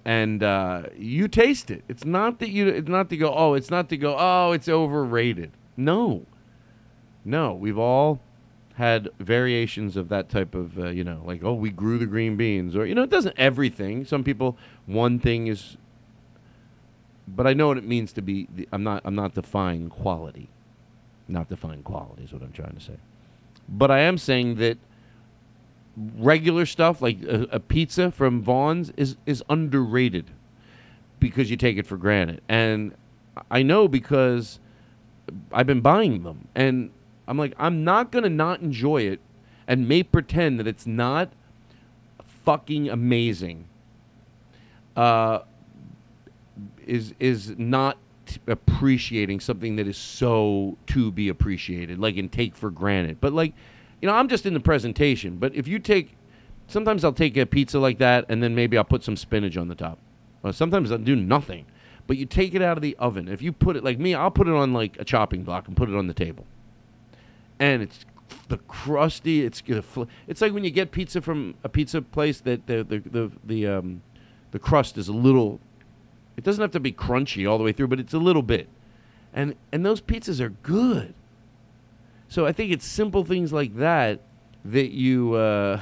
And 0.06 0.42
uh, 0.42 0.84
you 0.96 1.28
taste 1.28 1.70
it. 1.70 1.84
It's 1.90 2.06
not 2.06 2.40
that 2.40 2.50
you 2.50 2.68
it's 2.68 2.88
not 2.88 3.10
to 3.10 3.18
go 3.18 3.34
oh 3.36 3.54
it's 3.54 3.72
not 3.72 3.90
to 3.90 3.98
go 3.98 4.16
oh 4.18 4.52
it's 4.52 4.70
overrated. 4.70 5.52
No 5.76 6.26
no 7.26 7.54
we've 7.54 7.78
all 7.78 8.20
had 8.76 9.08
variations 9.20 9.96
of 9.96 10.10
that 10.10 10.30
type 10.30 10.56
of 10.56 10.80
uh, 10.80 10.88
you 10.88 11.04
know 11.04 11.22
like 11.26 11.44
oh 11.44 11.54
we 11.54 11.70
grew 11.70 11.98
the 11.98 12.06
green 12.06 12.36
beans 12.36 12.76
or 12.76 12.86
you 12.86 12.96
know 12.96 13.04
it 13.04 13.10
doesn't 13.10 13.38
everything 13.38 14.04
some 14.04 14.24
people 14.24 14.58
one 14.88 15.20
thing 15.20 15.48
is 15.48 15.78
but 17.28 17.48
I 17.48 17.54
know 17.54 17.68
what 17.68 17.78
it 17.78 17.86
means 17.86 18.14
to 18.14 18.22
be. 18.22 18.48
The, 18.54 18.68
I'm 18.72 18.84
not. 18.84 19.02
I'm 19.06 19.16
not 19.16 19.34
defying 19.34 19.90
quality. 19.90 20.50
Not 21.28 21.50
defying 21.50 21.84
quality 21.84 22.24
is 22.24 22.34
what 22.34 22.42
I'm 22.42 22.52
trying 22.52 22.76
to 22.76 22.82
say. 22.82 22.98
But 23.70 23.92
I 23.92 24.00
am 24.00 24.18
saying 24.18 24.56
that 24.56 24.78
regular 26.18 26.66
stuff 26.66 27.02
like 27.02 27.22
a, 27.24 27.48
a 27.52 27.60
pizza 27.60 28.12
from 28.12 28.42
Vons 28.42 28.92
is 28.98 29.16
is 29.26 29.44
underrated 29.50 30.32
because 31.20 31.50
you 31.50 31.58
take 31.58 31.78
it 31.78 31.86
for 31.86 31.98
granted. 31.98 32.42
And 32.50 32.94
I 33.50 33.64
know 33.64 33.88
because 33.88 34.60
I've 35.52 35.68
been 35.68 35.82
buying 35.82 36.24
them, 36.24 36.48
and 36.56 36.92
I'm 37.28 37.38
like, 37.38 37.54
I'm 37.58 37.84
not 37.84 38.12
gonna 38.12 38.30
not 38.30 38.62
enjoy 38.62 39.04
it, 39.04 39.20
and 39.68 39.88
may 39.88 40.04
pretend 40.04 40.60
that 40.60 40.68
it's 40.68 40.86
not 40.86 41.32
fucking 42.46 42.90
amazing. 42.90 43.66
Uh, 44.96 45.40
is 46.86 47.14
is 47.20 47.58
not 47.58 47.98
appreciating 48.48 49.40
something 49.40 49.76
that 49.78 49.88
is 49.88 49.98
so 49.98 50.78
to 50.88 51.12
be 51.12 51.30
appreciated, 51.30 52.00
like 52.00 52.18
and 52.18 52.32
take 52.32 52.56
for 52.56 52.70
granted. 52.70 53.20
But 53.22 53.34
like, 53.34 53.54
you 54.02 54.08
know, 54.08 54.16
I'm 54.16 54.28
just 54.28 54.46
in 54.46 54.54
the 54.54 54.60
presentation. 54.60 55.38
But 55.38 55.56
if 55.56 55.68
you 55.68 55.80
take, 55.80 56.16
sometimes 56.68 57.04
I'll 57.04 57.14
take 57.14 57.38
a 57.38 57.46
pizza 57.46 57.80
like 57.80 58.00
that, 58.00 58.26
and 58.30 58.44
then 58.44 58.54
maybe 58.56 58.78
I'll 58.78 58.84
put 58.84 59.04
some 59.04 59.16
spinach 59.16 59.58
on 59.58 59.68
the 59.68 59.76
top. 59.76 59.98
Sometimes 60.52 60.92
I'll 60.92 60.98
do 60.98 61.16
nothing. 61.16 61.66
But 62.06 62.18
you 62.18 62.26
take 62.26 62.54
it 62.54 62.62
out 62.62 62.78
of 62.78 62.82
the 62.82 62.98
oven. 62.98 63.30
If 63.30 63.42
you 63.42 63.54
put 63.54 63.78
it 63.78 63.84
like 63.84 63.98
me, 63.98 64.14
I'll 64.14 64.32
put 64.32 64.48
it 64.48 64.54
on 64.54 64.74
like 64.74 65.00
a 65.00 65.06
chopping 65.06 65.44
block 65.44 65.70
and 65.70 65.78
put 65.78 65.90
it 65.90 65.96
on 65.96 66.08
the 66.08 66.14
table. 66.14 66.46
And 67.64 67.82
it's 67.82 68.06
the 68.50 68.58
crusty. 68.58 69.46
It's 69.46 69.64
it's 70.28 70.42
like 70.42 70.52
when 70.52 70.66
you 70.66 70.70
get 70.70 70.92
pizza 70.92 71.22
from 71.22 71.56
a 71.64 71.70
pizza 71.70 72.02
place 72.02 72.42
that 72.42 72.68
the 72.68 72.84
the 72.84 73.00
the, 73.00 73.32
the 73.46 73.68
um 73.68 74.02
the 74.52 74.60
crust 74.60 74.98
is 74.98 75.08
a 75.08 75.14
little 75.14 75.62
it 76.36 76.44
doesn't 76.44 76.62
have 76.62 76.72
to 76.72 76.82
be 76.82 76.92
crunchy 76.92 77.50
all 77.50 77.58
the 77.58 77.64
way 77.64 77.72
through, 77.72 77.88
but 77.88 78.02
it's 78.02 78.14
a 78.14 78.18
little 78.18 78.42
bit. 78.42 78.68
And 79.34 79.56
and 79.72 79.86
those 79.86 80.02
pizzas 80.02 80.42
are 80.42 80.50
good. 80.50 81.14
So 82.28 82.46
I 82.46 82.52
think 82.52 82.74
it's 82.74 82.86
simple 82.86 83.24
things 83.24 83.54
like 83.54 83.78
that 83.78 84.20
that 84.66 84.92
you 84.92 85.36
uh, 85.36 85.80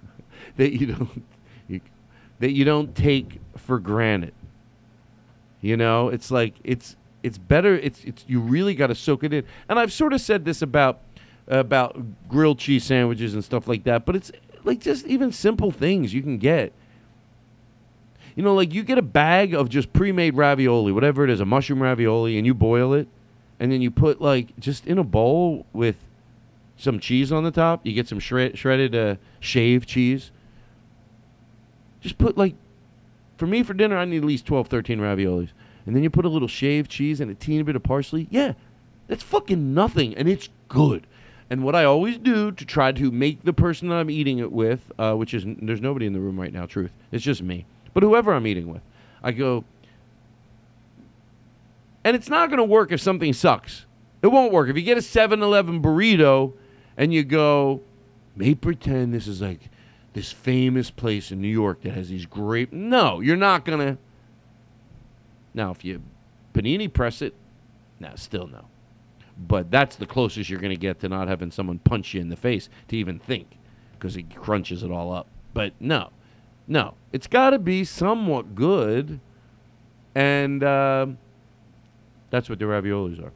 that 0.56 0.78
you 0.78 0.86
don't 0.88 1.24
you, 1.68 1.80
that 2.40 2.50
you 2.50 2.66
don't 2.66 2.94
take 2.94 3.40
for 3.56 3.78
granted. 3.78 4.34
You 5.62 5.78
know, 5.78 6.10
it's 6.10 6.30
like 6.30 6.56
it's 6.64 6.96
it's 7.22 7.38
better. 7.38 7.78
It's 7.78 8.04
it's 8.04 8.26
you 8.28 8.40
really 8.40 8.74
got 8.74 8.88
to 8.88 8.94
soak 8.94 9.24
it 9.24 9.32
in. 9.32 9.46
And 9.70 9.78
I've 9.78 9.92
sort 9.92 10.12
of 10.12 10.20
said 10.20 10.44
this 10.44 10.60
about 10.60 11.00
about 11.46 11.96
grilled 12.28 12.58
cheese 12.58 12.84
sandwiches 12.84 13.34
and 13.34 13.44
stuff 13.44 13.68
like 13.68 13.84
that, 13.84 14.04
but 14.04 14.16
it's 14.16 14.32
like 14.64 14.80
just 14.80 15.06
even 15.06 15.30
simple 15.30 15.70
things 15.70 16.14
you 16.14 16.22
can 16.22 16.38
get 16.38 16.72
you 18.34 18.42
know, 18.42 18.54
like 18.54 18.74
you 18.74 18.82
get 18.82 18.98
a 18.98 19.02
bag 19.02 19.54
of 19.54 19.68
just 19.68 19.92
pre-made 19.92 20.36
ravioli, 20.36 20.92
whatever 20.92 21.24
it 21.24 21.30
is, 21.30 21.40
a 21.40 21.44
mushroom 21.44 21.82
ravioli, 21.82 22.36
and 22.36 22.46
you 22.46 22.54
boil 22.54 22.92
it, 22.92 23.06
and 23.60 23.70
then 23.70 23.80
you 23.80 23.90
put 23.90 24.20
like 24.20 24.58
just 24.58 24.86
in 24.86 24.98
a 24.98 25.04
bowl 25.04 25.66
with 25.72 25.96
some 26.76 26.98
cheese 26.98 27.30
on 27.30 27.44
the 27.44 27.52
top. 27.52 27.86
You 27.86 27.92
get 27.92 28.08
some 28.08 28.18
shred- 28.18 28.58
shredded 28.58 28.94
uh, 28.94 29.16
shaved 29.38 29.88
cheese. 29.88 30.32
Just 32.00 32.18
put 32.18 32.36
like, 32.36 32.54
for 33.36 33.46
me 33.46 33.62
for 33.62 33.72
dinner, 33.72 33.96
I 33.96 34.04
need 34.04 34.18
at 34.18 34.24
least 34.24 34.46
12, 34.46 34.66
13 34.66 34.98
raviolis. 34.98 35.50
And 35.86 35.94
then 35.94 36.02
you 36.02 36.10
put 36.10 36.24
a 36.24 36.28
little 36.28 36.48
shaved 36.48 36.90
cheese 36.90 37.20
and 37.20 37.30
a 37.30 37.34
teeny 37.34 37.62
bit 37.62 37.76
of 37.76 37.82
parsley. 37.82 38.26
Yeah, 38.30 38.54
that's 39.06 39.22
fucking 39.22 39.74
nothing, 39.74 40.16
and 40.16 40.28
it's 40.28 40.48
good. 40.68 41.06
And 41.54 41.62
what 41.62 41.76
I 41.76 41.84
always 41.84 42.18
do 42.18 42.50
to 42.50 42.64
try 42.64 42.90
to 42.90 43.12
make 43.12 43.44
the 43.44 43.52
person 43.52 43.88
that 43.88 43.94
I'm 43.94 44.10
eating 44.10 44.38
it 44.38 44.50
with, 44.50 44.90
uh, 44.98 45.14
which 45.14 45.32
is 45.32 45.44
there's 45.46 45.80
nobody 45.80 46.04
in 46.04 46.12
the 46.12 46.18
room 46.18 46.40
right 46.40 46.52
now, 46.52 46.66
truth, 46.66 46.90
it's 47.12 47.22
just 47.22 47.44
me, 47.44 47.64
but 47.92 48.02
whoever 48.02 48.34
I'm 48.34 48.44
eating 48.44 48.66
with, 48.66 48.82
I 49.22 49.30
go, 49.30 49.62
and 52.02 52.16
it's 52.16 52.28
not 52.28 52.48
going 52.48 52.58
to 52.58 52.64
work 52.64 52.90
if 52.90 53.00
something 53.00 53.32
sucks. 53.32 53.86
It 54.20 54.26
won't 54.26 54.52
work. 54.52 54.68
If 54.68 54.74
you 54.74 54.82
get 54.82 54.98
a 54.98 55.02
7 55.02 55.40
Eleven 55.40 55.80
burrito 55.80 56.54
and 56.96 57.14
you 57.14 57.22
go, 57.22 57.82
may 58.34 58.56
pretend 58.56 59.14
this 59.14 59.28
is 59.28 59.40
like 59.40 59.70
this 60.12 60.32
famous 60.32 60.90
place 60.90 61.30
in 61.30 61.40
New 61.40 61.46
York 61.46 61.82
that 61.82 61.92
has 61.92 62.08
these 62.08 62.26
great. 62.26 62.72
No, 62.72 63.20
you're 63.20 63.36
not 63.36 63.64
going 63.64 63.78
to. 63.78 63.98
Now, 65.54 65.70
if 65.70 65.84
you 65.84 66.02
panini 66.52 66.92
press 66.92 67.22
it, 67.22 67.32
no, 68.00 68.10
still 68.16 68.48
no. 68.48 68.64
But 69.36 69.70
that's 69.70 69.96
the 69.96 70.06
closest 70.06 70.48
you're 70.48 70.60
going 70.60 70.70
to 70.70 70.80
get 70.80 71.00
to 71.00 71.08
not 71.08 71.28
having 71.28 71.50
someone 71.50 71.78
punch 71.80 72.14
you 72.14 72.20
in 72.20 72.28
the 72.28 72.36
face 72.36 72.68
to 72.88 72.96
even 72.96 73.18
think 73.18 73.58
because 73.92 74.16
it 74.16 74.34
crunches 74.34 74.82
it 74.82 74.90
all 74.90 75.12
up. 75.12 75.26
But 75.52 75.72
no, 75.80 76.10
no. 76.68 76.94
It's 77.12 77.26
got 77.26 77.50
to 77.50 77.58
be 77.58 77.84
somewhat 77.84 78.54
good. 78.54 79.20
And 80.14 80.62
uh, 80.62 81.06
that's 82.30 82.48
what 82.48 82.58
the 82.58 82.64
raviolis 82.64 83.24
are. 83.24 83.32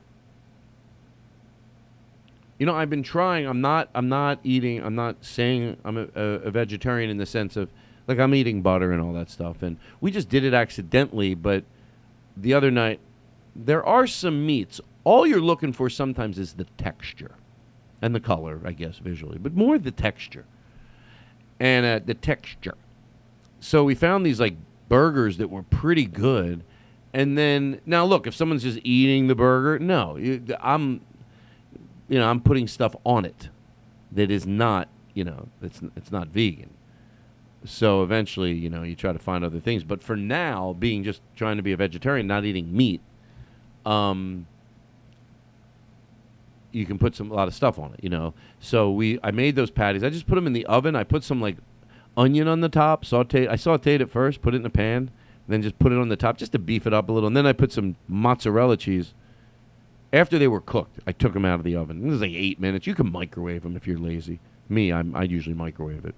You 2.58 2.66
know, 2.66 2.74
I've 2.74 2.90
been 2.90 3.04
trying. 3.04 3.46
I'm 3.46 3.60
not. 3.60 3.88
I'm 3.94 4.08
not 4.08 4.40
eating. 4.42 4.82
I'm 4.82 4.96
not 4.96 5.24
saying 5.24 5.76
I'm 5.84 5.96
a, 5.96 6.08
a, 6.14 6.22
a 6.22 6.50
vegetarian 6.50 7.08
in 7.08 7.16
the 7.16 7.26
sense 7.26 7.56
of 7.56 7.70
like 8.08 8.18
I'm 8.18 8.34
eating 8.34 8.62
butter 8.62 8.90
and 8.90 9.00
all 9.00 9.12
that 9.12 9.30
stuff. 9.30 9.62
And 9.62 9.76
we 10.00 10.10
just 10.10 10.28
did 10.28 10.42
it 10.42 10.54
accidentally. 10.54 11.34
But 11.34 11.64
the 12.36 12.54
other 12.54 12.70
night, 12.70 12.98
there 13.54 13.84
are 13.84 14.06
some 14.06 14.44
meats. 14.44 14.80
All 15.08 15.26
you're 15.26 15.40
looking 15.40 15.72
for 15.72 15.88
sometimes 15.88 16.38
is 16.38 16.52
the 16.52 16.66
texture 16.76 17.30
and 18.02 18.14
the 18.14 18.20
color, 18.20 18.60
I 18.62 18.72
guess, 18.72 18.98
visually, 18.98 19.38
but 19.38 19.54
more 19.54 19.78
the 19.78 19.90
texture 19.90 20.44
and 21.58 21.86
uh, 21.86 22.00
the 22.04 22.12
texture. 22.12 22.76
So 23.58 23.84
we 23.84 23.94
found 23.94 24.26
these 24.26 24.38
like 24.38 24.54
burgers 24.90 25.38
that 25.38 25.48
were 25.48 25.62
pretty 25.62 26.04
good. 26.04 26.62
And 27.14 27.38
then 27.38 27.80
now 27.86 28.04
look, 28.04 28.26
if 28.26 28.34
someone's 28.34 28.62
just 28.62 28.80
eating 28.84 29.28
the 29.28 29.34
burger, 29.34 29.82
no, 29.82 30.18
I'm, 30.60 31.00
you 32.10 32.18
know, 32.18 32.28
I'm 32.28 32.42
putting 32.42 32.68
stuff 32.68 32.94
on 33.06 33.24
it 33.24 33.48
that 34.12 34.30
is 34.30 34.46
not, 34.46 34.88
you 35.14 35.24
know, 35.24 35.48
it's 35.62 35.80
it's 35.96 36.12
not 36.12 36.28
vegan. 36.28 36.68
So 37.64 38.02
eventually, 38.02 38.52
you 38.52 38.68
know, 38.68 38.82
you 38.82 38.94
try 38.94 39.14
to 39.14 39.18
find 39.18 39.42
other 39.42 39.58
things. 39.58 39.84
But 39.84 40.02
for 40.02 40.16
now, 40.16 40.76
being 40.78 41.02
just 41.02 41.22
trying 41.34 41.56
to 41.56 41.62
be 41.62 41.72
a 41.72 41.78
vegetarian, 41.78 42.26
not 42.26 42.44
eating 42.44 42.76
meat, 42.76 43.00
um, 43.86 44.46
you 46.72 46.86
can 46.86 46.98
put 46.98 47.16
some 47.16 47.30
a 47.30 47.34
lot 47.34 47.48
of 47.48 47.54
stuff 47.54 47.78
on 47.78 47.94
it, 47.94 48.00
you 48.02 48.10
know. 48.10 48.34
So 48.60 48.90
we, 48.90 49.18
I 49.22 49.30
made 49.30 49.56
those 49.56 49.70
patties. 49.70 50.04
I 50.04 50.10
just 50.10 50.26
put 50.26 50.34
them 50.34 50.46
in 50.46 50.52
the 50.52 50.66
oven. 50.66 50.96
I 50.96 51.04
put 51.04 51.24
some 51.24 51.40
like 51.40 51.56
onion 52.16 52.48
on 52.48 52.60
the 52.60 52.68
top, 52.68 53.04
sauteed. 53.04 53.48
I 53.48 53.54
sauteed 53.54 54.00
it 54.00 54.10
first, 54.10 54.42
put 54.42 54.54
it 54.54 54.58
in 54.58 54.66
a 54.66 54.70
pan, 54.70 55.10
then 55.46 55.62
just 55.62 55.78
put 55.78 55.92
it 55.92 55.98
on 55.98 56.08
the 56.08 56.16
top 56.16 56.36
just 56.36 56.52
to 56.52 56.58
beef 56.58 56.86
it 56.86 56.92
up 56.92 57.08
a 57.08 57.12
little. 57.12 57.26
And 57.26 57.36
then 57.36 57.46
I 57.46 57.52
put 57.52 57.72
some 57.72 57.96
mozzarella 58.06 58.76
cheese. 58.76 59.14
After 60.12 60.38
they 60.38 60.48
were 60.48 60.60
cooked, 60.60 61.00
I 61.06 61.12
took 61.12 61.34
them 61.34 61.44
out 61.44 61.58
of 61.58 61.64
the 61.64 61.76
oven. 61.76 62.04
It 62.04 62.10
was 62.10 62.20
like 62.20 62.32
eight 62.32 62.58
minutes. 62.58 62.86
You 62.86 62.94
can 62.94 63.12
microwave 63.12 63.62
them 63.62 63.76
if 63.76 63.86
you're 63.86 63.98
lazy. 63.98 64.40
Me, 64.68 64.92
I'm, 64.92 65.14
I 65.14 65.24
usually 65.24 65.54
microwave 65.54 66.04
it. 66.04 66.14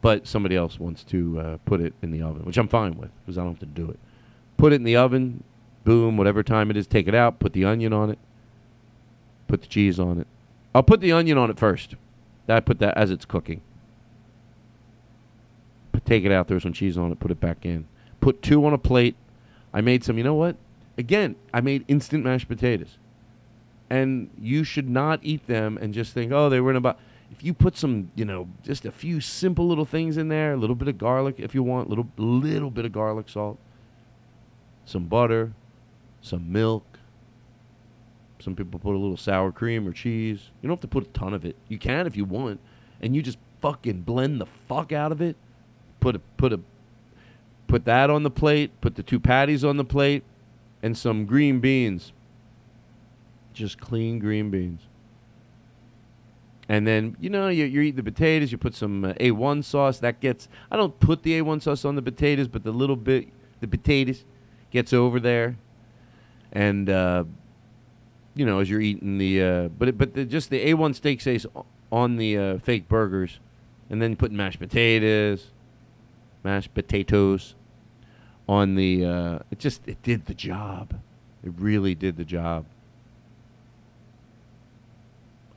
But 0.00 0.28
somebody 0.28 0.54
else 0.54 0.78
wants 0.78 1.02
to 1.04 1.40
uh, 1.40 1.56
put 1.64 1.80
it 1.80 1.94
in 2.02 2.12
the 2.12 2.22
oven, 2.22 2.44
which 2.44 2.56
I'm 2.56 2.68
fine 2.68 2.96
with 2.96 3.10
because 3.20 3.38
I 3.38 3.42
don't 3.42 3.52
have 3.52 3.60
to 3.60 3.66
do 3.66 3.90
it. 3.90 3.98
Put 4.56 4.72
it 4.72 4.76
in 4.76 4.84
the 4.84 4.96
oven, 4.96 5.42
boom, 5.84 6.16
whatever 6.16 6.42
time 6.42 6.70
it 6.70 6.76
is, 6.76 6.86
take 6.86 7.08
it 7.08 7.14
out, 7.14 7.40
put 7.40 7.52
the 7.52 7.64
onion 7.64 7.92
on 7.92 8.10
it, 8.10 8.18
put 9.46 9.62
the 9.62 9.68
cheese 9.68 9.98
on 9.98 10.18
it. 10.18 10.26
I'll 10.74 10.82
put 10.82 11.00
the 11.00 11.12
onion 11.12 11.38
on 11.38 11.50
it 11.50 11.58
first. 11.58 11.94
I 12.48 12.60
put 12.60 12.78
that 12.78 12.96
as 12.96 13.10
it's 13.10 13.24
cooking. 13.24 13.60
Put, 15.92 16.04
take 16.04 16.24
it 16.24 16.32
out, 16.32 16.48
throw 16.48 16.58
some 16.58 16.72
cheese 16.72 16.96
on 16.96 17.10
it, 17.10 17.18
put 17.18 17.30
it 17.30 17.40
back 17.40 17.64
in. 17.64 17.86
Put 18.20 18.42
two 18.42 18.64
on 18.64 18.72
a 18.72 18.78
plate. 18.78 19.16
I 19.72 19.80
made 19.80 20.04
some, 20.04 20.18
you 20.18 20.24
know 20.24 20.34
what? 20.34 20.56
Again, 20.98 21.36
I 21.52 21.60
made 21.60 21.84
instant 21.88 22.24
mashed 22.24 22.48
potatoes. 22.48 22.98
And 23.88 24.30
you 24.40 24.64
should 24.64 24.88
not 24.88 25.20
eat 25.22 25.46
them 25.46 25.78
and 25.80 25.94
just 25.94 26.12
think, 26.12 26.32
oh, 26.32 26.48
they 26.48 26.60
were 26.60 26.70
in 26.70 26.76
about. 26.76 26.98
If 27.30 27.42
you 27.44 27.54
put 27.54 27.76
some, 27.76 28.10
you 28.14 28.24
know, 28.24 28.48
just 28.62 28.84
a 28.84 28.92
few 28.92 29.20
simple 29.20 29.66
little 29.66 29.84
things 29.84 30.16
in 30.16 30.28
there, 30.28 30.52
a 30.52 30.56
little 30.56 30.76
bit 30.76 30.88
of 30.88 30.98
garlic 30.98 31.36
if 31.38 31.54
you 31.54 31.62
want, 31.62 31.88
little 31.88 32.08
little 32.16 32.70
bit 32.70 32.84
of 32.84 32.92
garlic 32.92 33.28
salt, 33.28 33.58
some 34.84 35.06
butter, 35.06 35.52
some 36.20 36.52
milk. 36.52 36.95
Some 38.46 38.54
people 38.54 38.78
put 38.78 38.94
a 38.94 38.98
little 38.98 39.16
sour 39.16 39.50
cream 39.50 39.88
or 39.88 39.92
cheese. 39.92 40.50
You 40.62 40.68
don't 40.68 40.76
have 40.76 40.80
to 40.82 40.86
put 40.86 41.02
a 41.02 41.08
ton 41.08 41.34
of 41.34 41.44
it. 41.44 41.56
You 41.66 41.80
can 41.80 42.06
if 42.06 42.16
you 42.16 42.24
want, 42.24 42.60
and 43.00 43.16
you 43.16 43.20
just 43.20 43.38
fucking 43.60 44.02
blend 44.02 44.40
the 44.40 44.46
fuck 44.68 44.92
out 44.92 45.10
of 45.10 45.20
it. 45.20 45.34
Put 45.98 46.14
a 46.14 46.20
put 46.36 46.52
a 46.52 46.60
put 47.66 47.86
that 47.86 48.08
on 48.08 48.22
the 48.22 48.30
plate. 48.30 48.70
Put 48.80 48.94
the 48.94 49.02
two 49.02 49.18
patties 49.18 49.64
on 49.64 49.78
the 49.78 49.84
plate, 49.84 50.22
and 50.80 50.96
some 50.96 51.24
green 51.26 51.58
beans. 51.58 52.12
Just 53.52 53.80
clean 53.80 54.20
green 54.20 54.48
beans. 54.48 54.82
And 56.68 56.86
then 56.86 57.16
you 57.18 57.28
know 57.28 57.48
you 57.48 57.64
you 57.64 57.80
eat 57.80 57.96
the 57.96 58.04
potatoes. 58.04 58.52
You 58.52 58.58
put 58.58 58.76
some 58.76 59.06
uh, 59.06 59.14
A1 59.14 59.64
sauce. 59.64 59.98
That 59.98 60.20
gets. 60.20 60.48
I 60.70 60.76
don't 60.76 61.00
put 61.00 61.24
the 61.24 61.32
A1 61.40 61.62
sauce 61.62 61.84
on 61.84 61.96
the 61.96 62.02
potatoes, 62.02 62.46
but 62.46 62.62
the 62.62 62.70
little 62.70 62.94
bit 62.94 63.26
the 63.58 63.66
potatoes 63.66 64.24
gets 64.70 64.92
over 64.92 65.18
there, 65.18 65.56
and 66.52 66.88
uh, 66.88 67.24
you 68.36 68.46
know 68.46 68.60
as 68.60 68.70
you're 68.70 68.80
eating 68.80 69.18
the. 69.18 69.42
Uh, 69.42 69.68
but 69.68 69.88
it, 69.88 69.98
but 69.98 70.14
the, 70.14 70.24
just 70.24 70.50
the 70.50 70.64
A1 70.72 70.94
steak 70.94 71.20
sauce 71.20 71.46
on 71.90 72.16
the 72.16 72.38
uh, 72.38 72.58
fake 72.58 72.88
burgers, 72.88 73.40
and 73.90 74.00
then 74.00 74.10
you 74.10 74.16
put 74.16 74.30
mashed 74.30 74.60
potatoes, 74.60 75.48
mashed 76.44 76.72
potatoes, 76.74 77.54
on 78.48 78.76
the. 78.76 79.04
Uh, 79.04 79.38
it 79.50 79.58
just 79.58 79.88
it 79.88 80.02
did 80.02 80.26
the 80.26 80.34
job. 80.34 80.94
It 81.42 81.52
really 81.58 81.94
did 81.94 82.16
the 82.16 82.24
job. 82.24 82.66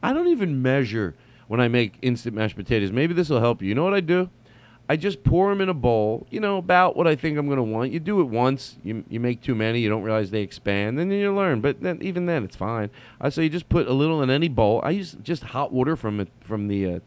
I 0.01 0.13
don't 0.13 0.29
even 0.29 0.61
measure 0.61 1.15
when 1.47 1.59
I 1.59 1.67
make 1.67 1.95
instant 2.01 2.35
mashed 2.35 2.55
potatoes. 2.55 2.91
Maybe 2.91 3.13
this 3.13 3.29
will 3.29 3.41
help 3.41 3.61
you. 3.61 3.67
You 3.67 3.75
know 3.75 3.83
what 3.83 3.93
I 3.93 3.99
do? 3.99 4.29
I 4.91 4.95
just 4.95 5.23
pour 5.23 5.51
them 5.51 5.61
in 5.61 5.69
a 5.69 5.73
bowl, 5.75 6.25
you 6.31 6.39
know, 6.39 6.57
about 6.57 6.97
what 6.97 7.05
I 7.05 7.15
think 7.15 7.37
I'm 7.37 7.45
going 7.45 7.57
to 7.57 7.63
want. 7.63 7.91
You 7.91 7.99
do 7.99 8.21
it 8.21 8.23
once, 8.23 8.77
you, 8.83 9.05
you 9.07 9.19
make 9.19 9.39
too 9.43 9.53
many, 9.53 9.79
you 9.81 9.87
don't 9.87 10.01
realize 10.01 10.31
they 10.31 10.41
expand, 10.41 10.99
and 10.99 11.11
then 11.11 11.19
you 11.19 11.33
learn. 11.33 11.61
But 11.61 11.81
then, 11.81 11.99
even 12.01 12.25
then, 12.25 12.43
it's 12.43 12.55
fine. 12.55 12.89
I 13.21 13.29
say 13.29 13.43
you 13.43 13.49
just 13.49 13.69
put 13.69 13.87
a 13.87 13.93
little 13.93 14.23
in 14.23 14.31
any 14.31 14.47
bowl. 14.47 14.81
I 14.83 14.89
use 14.89 15.15
just 15.21 15.43
hot 15.43 15.71
water 15.71 15.95
from 15.95 16.19
it 16.19 16.29
from 16.41 16.67
the, 16.67 16.95
uh, 16.95 16.99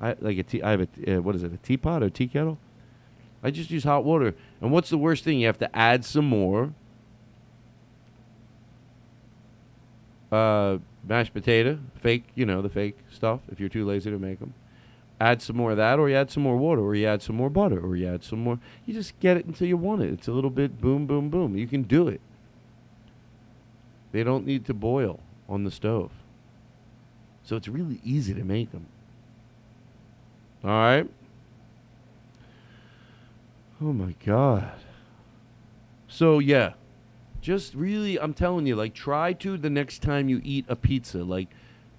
I 0.00 0.14
like 0.20 0.38
a 0.38 0.44
tea. 0.44 0.62
I 0.62 0.70
have 0.70 0.80
a 0.82 1.16
uh, 1.16 1.20
what 1.22 1.34
is 1.34 1.42
it? 1.42 1.52
A 1.52 1.56
teapot 1.56 2.04
or 2.04 2.06
a 2.06 2.10
tea 2.10 2.28
kettle? 2.28 2.56
I 3.42 3.50
just 3.50 3.68
use 3.68 3.82
hot 3.82 4.04
water. 4.04 4.34
And 4.60 4.70
what's 4.70 4.90
the 4.90 4.98
worst 4.98 5.24
thing? 5.24 5.40
You 5.40 5.46
have 5.48 5.58
to 5.58 5.76
add 5.76 6.04
some 6.04 6.26
more. 6.26 6.72
Uh, 10.30 10.78
mashed 11.06 11.34
potato, 11.34 11.78
fake, 12.00 12.24
you 12.34 12.46
know, 12.46 12.62
the 12.62 12.68
fake 12.68 12.96
stuff. 13.10 13.40
If 13.50 13.60
you're 13.60 13.68
too 13.68 13.84
lazy 13.84 14.10
to 14.10 14.18
make 14.18 14.40
them, 14.40 14.54
add 15.20 15.42
some 15.42 15.56
more 15.56 15.70
of 15.70 15.76
that, 15.76 15.98
or 15.98 16.08
you 16.08 16.16
add 16.16 16.30
some 16.30 16.42
more 16.42 16.56
water, 16.56 16.82
or 16.82 16.94
you 16.94 17.06
add 17.06 17.22
some 17.22 17.36
more 17.36 17.50
butter, 17.50 17.78
or 17.78 17.96
you 17.96 18.06
add 18.06 18.24
some 18.24 18.40
more. 18.40 18.58
You 18.86 18.94
just 18.94 19.18
get 19.20 19.36
it 19.36 19.46
until 19.46 19.68
you 19.68 19.76
want 19.76 20.02
it. 20.02 20.12
It's 20.12 20.28
a 20.28 20.32
little 20.32 20.50
bit 20.50 20.80
boom, 20.80 21.06
boom, 21.06 21.30
boom. 21.30 21.56
You 21.56 21.66
can 21.66 21.82
do 21.82 22.08
it. 22.08 22.20
They 24.12 24.22
don't 24.22 24.46
need 24.46 24.64
to 24.66 24.74
boil 24.74 25.20
on 25.48 25.64
the 25.64 25.70
stove, 25.70 26.12
so 27.42 27.56
it's 27.56 27.68
really 27.68 28.00
easy 28.04 28.34
to 28.34 28.44
make 28.44 28.72
them. 28.72 28.86
All 30.62 30.70
right. 30.70 31.10
Oh 33.82 33.92
my 33.92 34.14
god. 34.24 34.72
So 36.06 36.38
yeah, 36.38 36.74
just 37.44 37.74
really 37.74 38.18
i'm 38.18 38.32
telling 38.32 38.66
you 38.66 38.74
like 38.74 38.94
try 38.94 39.34
to 39.34 39.58
the 39.58 39.68
next 39.68 40.00
time 40.00 40.30
you 40.30 40.40
eat 40.42 40.64
a 40.66 40.74
pizza 40.74 41.22
like 41.22 41.48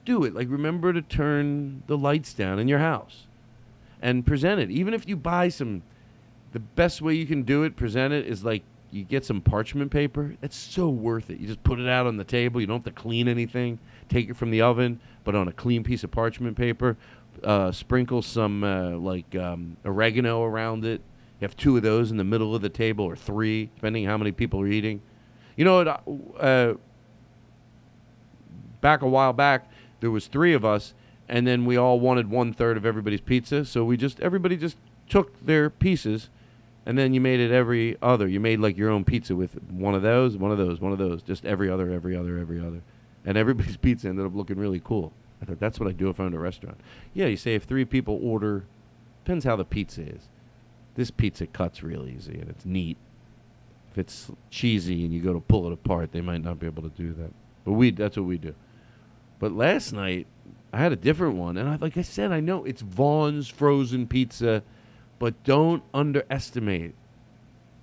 do 0.06 0.24
it. 0.24 0.34
Like 0.34 0.50
remember 0.50 0.94
to 0.94 1.02
turn 1.02 1.84
the 1.88 1.98
lights 1.98 2.34
down 2.34 2.60
in 2.60 2.68
your 2.68 2.80
house 2.80 3.24
and 4.02 4.26
present 4.26 4.62
it. 4.62 4.70
Even 4.72 4.94
if 4.94 5.08
you 5.08 5.16
buy 5.16 5.50
some 5.50 5.82
the 6.54 6.60
best 6.60 7.02
way 7.02 7.14
you 7.14 7.26
can 7.26 7.44
do 7.44 7.64
it 7.64 7.76
present 7.76 8.14
it 8.14 8.26
is 8.26 8.46
like 8.46 8.64
you 8.92 9.04
get 9.04 9.26
some 9.26 9.42
parchment 9.42 9.92
paper. 9.92 10.36
It's 10.42 10.56
so 10.56 10.88
worth 10.88 11.30
it. 11.30 11.40
You 11.40 11.48
just 11.48 11.64
put 11.64 11.80
it 11.80 11.90
out 11.90 12.06
on 12.06 12.16
the 12.16 12.24
table. 12.24 12.62
You 12.62 12.68
don't 12.68 12.86
have 12.86 12.96
to 12.96 13.02
clean 13.02 13.28
anything. 13.28 13.78
Take 14.08 14.30
it 14.30 14.38
from 14.38 14.52
the 14.52 14.62
oven 14.62 15.00
but 15.24 15.36
on 15.36 15.48
a 15.48 15.52
clean 15.52 15.84
piece 15.84 16.04
of 16.04 16.12
parchment 16.12 16.56
paper 16.56 16.96
uh, 17.44 17.72
sprinkle 17.72 18.22
some 18.22 18.64
uh, 18.64 18.92
like 18.92 19.36
um, 19.36 19.78
oregano 19.86 20.44
around 20.44 20.86
it. 20.86 21.02
You 21.40 21.46
have 21.46 21.58
two 21.58 21.76
of 21.78 21.84
those 21.84 22.12
in 22.12 22.18
the 22.18 22.24
middle 22.24 22.56
of 22.56 22.62
the 22.62 22.70
table 22.70 23.06
or 23.06 23.16
three 23.16 23.70
depending 23.76 24.06
how 24.06 24.18
many 24.18 24.32
people 24.32 24.62
are 24.62 24.68
eating. 24.68 25.02
You 25.58 25.66
know, 25.66 25.80
uh, 26.40 26.74
back 28.82 29.02
a 29.02 29.08
while 29.08 29.34
back, 29.34 29.70
there 30.06 30.12
was 30.12 30.28
three 30.28 30.54
of 30.54 30.64
us, 30.64 30.94
and 31.28 31.48
then 31.48 31.66
we 31.66 31.78
all 31.78 32.00
wanted 32.00 32.30
one 32.30 32.54
third 32.54 32.78
of 32.78 32.86
everybody's 32.86 33.22
pizza. 33.22 33.66
So 33.66 33.84
we 33.84 33.98
just 33.98 34.20
everybody 34.20 34.56
just 34.56 34.78
took 35.10 35.44
their 35.44 35.72
pieces, 35.72 36.30
and 36.86 36.96
then 36.96 37.16
you 37.16 37.20
made 37.20 37.40
it 37.40 37.52
every 37.52 37.98
other. 38.04 38.28
You 38.28 38.40
made 38.40 38.60
like 38.60 38.78
your 38.78 38.92
own 38.92 39.04
pizza 39.04 39.36
with 39.36 39.56
one 39.64 39.96
of 39.96 40.04
those, 40.04 40.38
one 40.38 40.52
of 40.52 40.60
those, 40.60 40.80
one 40.80 40.92
of 40.92 41.00
those, 41.00 41.24
just 41.24 41.44
every 41.44 41.72
other, 41.72 41.90
every 41.90 42.16
other, 42.16 42.38
every 42.38 42.60
other, 42.60 42.84
and 43.26 43.36
everybody's 43.36 43.78
pizza 43.88 44.08
ended 44.08 44.28
up 44.28 44.36
looking 44.36 44.60
really 44.60 44.80
cool. 44.80 45.12
I 45.42 45.46
thought 45.46 45.60
that's 45.60 45.80
what 45.80 45.90
I'd 45.90 45.98
do 45.98 46.10
if 46.10 46.20
I'm 46.20 46.28
in 46.28 46.36
a 46.36 46.40
restaurant. 46.40 46.80
Yeah, 47.16 47.26
you 47.26 47.36
say 47.36 47.56
if 47.56 47.64
three 47.64 47.84
people 47.84 48.20
order, 48.22 48.66
depends 49.24 49.44
how 49.44 49.56
the 49.56 49.66
pizza 49.66 50.04
is. 50.04 50.30
This 50.94 51.10
pizza 51.10 51.48
cuts 51.48 51.82
real 51.82 52.08
easy 52.08 52.40
and 52.40 52.48
it's 52.48 52.64
neat. 52.64 52.98
If 53.92 53.98
it's 53.98 54.32
cheesy 54.52 55.04
and 55.04 55.12
you 55.12 55.20
go 55.20 55.34
to 55.34 55.40
pull 55.40 55.66
it 55.66 55.74
apart, 55.74 56.12
they 56.12 56.22
might 56.22 56.44
not 56.44 56.60
be 56.60 56.68
able 56.68 56.84
to 56.84 56.90
do 56.90 57.12
that. 57.14 57.32
But 57.64 57.72
we 57.72 57.90
that's 57.90 58.18
what 58.18 58.28
we 58.28 58.38
do. 58.38 58.54
But 59.40 59.52
last 59.52 59.94
night 59.94 60.28
I 60.72 60.80
had 60.80 60.92
a 60.92 60.98
different 60.98 61.36
one, 61.36 61.58
and 61.58 61.70
I, 61.70 61.76
like 61.78 61.98
I 61.98 62.02
said, 62.02 62.32
I 62.32 62.40
know 62.40 62.66
it's 62.66 62.82
Vons 62.82 63.48
frozen 63.48 64.08
pizza, 64.08 64.64
but 65.20 65.44
don't 65.44 65.84
underestimate. 65.94 66.96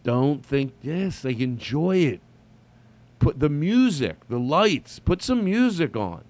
Don't 0.02 0.44
think 0.44 0.74
yes, 0.82 1.24
like 1.24 1.40
enjoy 1.40 1.96
it. 1.98 2.20
Put 3.18 3.38
the 3.38 3.48
music, 3.48 4.28
the 4.28 4.38
lights, 4.38 4.98
put 4.98 5.22
some 5.22 5.44
music 5.44 5.96
on. 5.96 6.24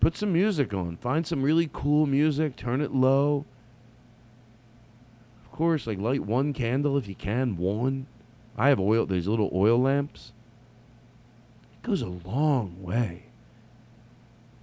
Put 0.00 0.16
some 0.16 0.32
music 0.32 0.72
on. 0.72 0.96
Find 0.96 1.26
some 1.26 1.42
really 1.42 1.68
cool 1.72 2.06
music. 2.06 2.56
Turn 2.56 2.80
it 2.80 2.94
low. 2.94 3.44
Of 5.44 5.50
course, 5.50 5.86
like 5.86 5.98
light 5.98 6.24
one 6.24 6.52
candle 6.52 6.96
if 6.96 7.08
you 7.08 7.14
can. 7.14 7.56
One. 7.56 8.06
I 8.56 8.68
have 8.68 8.80
oil. 8.80 9.06
There's 9.06 9.26
little 9.26 9.50
oil 9.52 9.78
lamps. 9.78 10.32
Goes 11.88 12.02
a 12.02 12.06
long 12.06 12.82
way. 12.82 13.22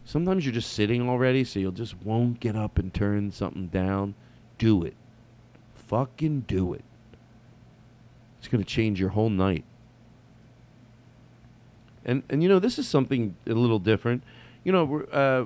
Sometimes 0.03 0.45
you're 0.45 0.53
just 0.53 0.73
sitting 0.73 1.09
already, 1.09 1.43
so 1.43 1.57
you'll 1.59 1.71
just 1.71 1.99
won't 2.03 2.39
get 2.39 2.55
up 2.55 2.77
and 2.77 2.93
turn 2.93 3.31
something 3.31 3.65
down. 3.65 4.13
Do 4.59 4.83
it. 4.83 4.93
Fucking 5.73 6.41
do 6.41 6.75
it. 6.75 6.83
It's 8.37 8.47
going 8.47 8.63
to 8.63 8.69
change 8.69 8.99
your 8.99 9.09
whole 9.09 9.31
night. 9.31 9.63
And 12.05 12.21
and 12.29 12.43
you 12.43 12.49
know 12.49 12.59
this 12.59 12.77
is 12.77 12.87
something 12.87 13.35
a 13.47 13.53
little 13.53 13.79
different. 13.79 14.21
You 14.63 14.71
know, 14.71 15.01
uh, 15.11 15.45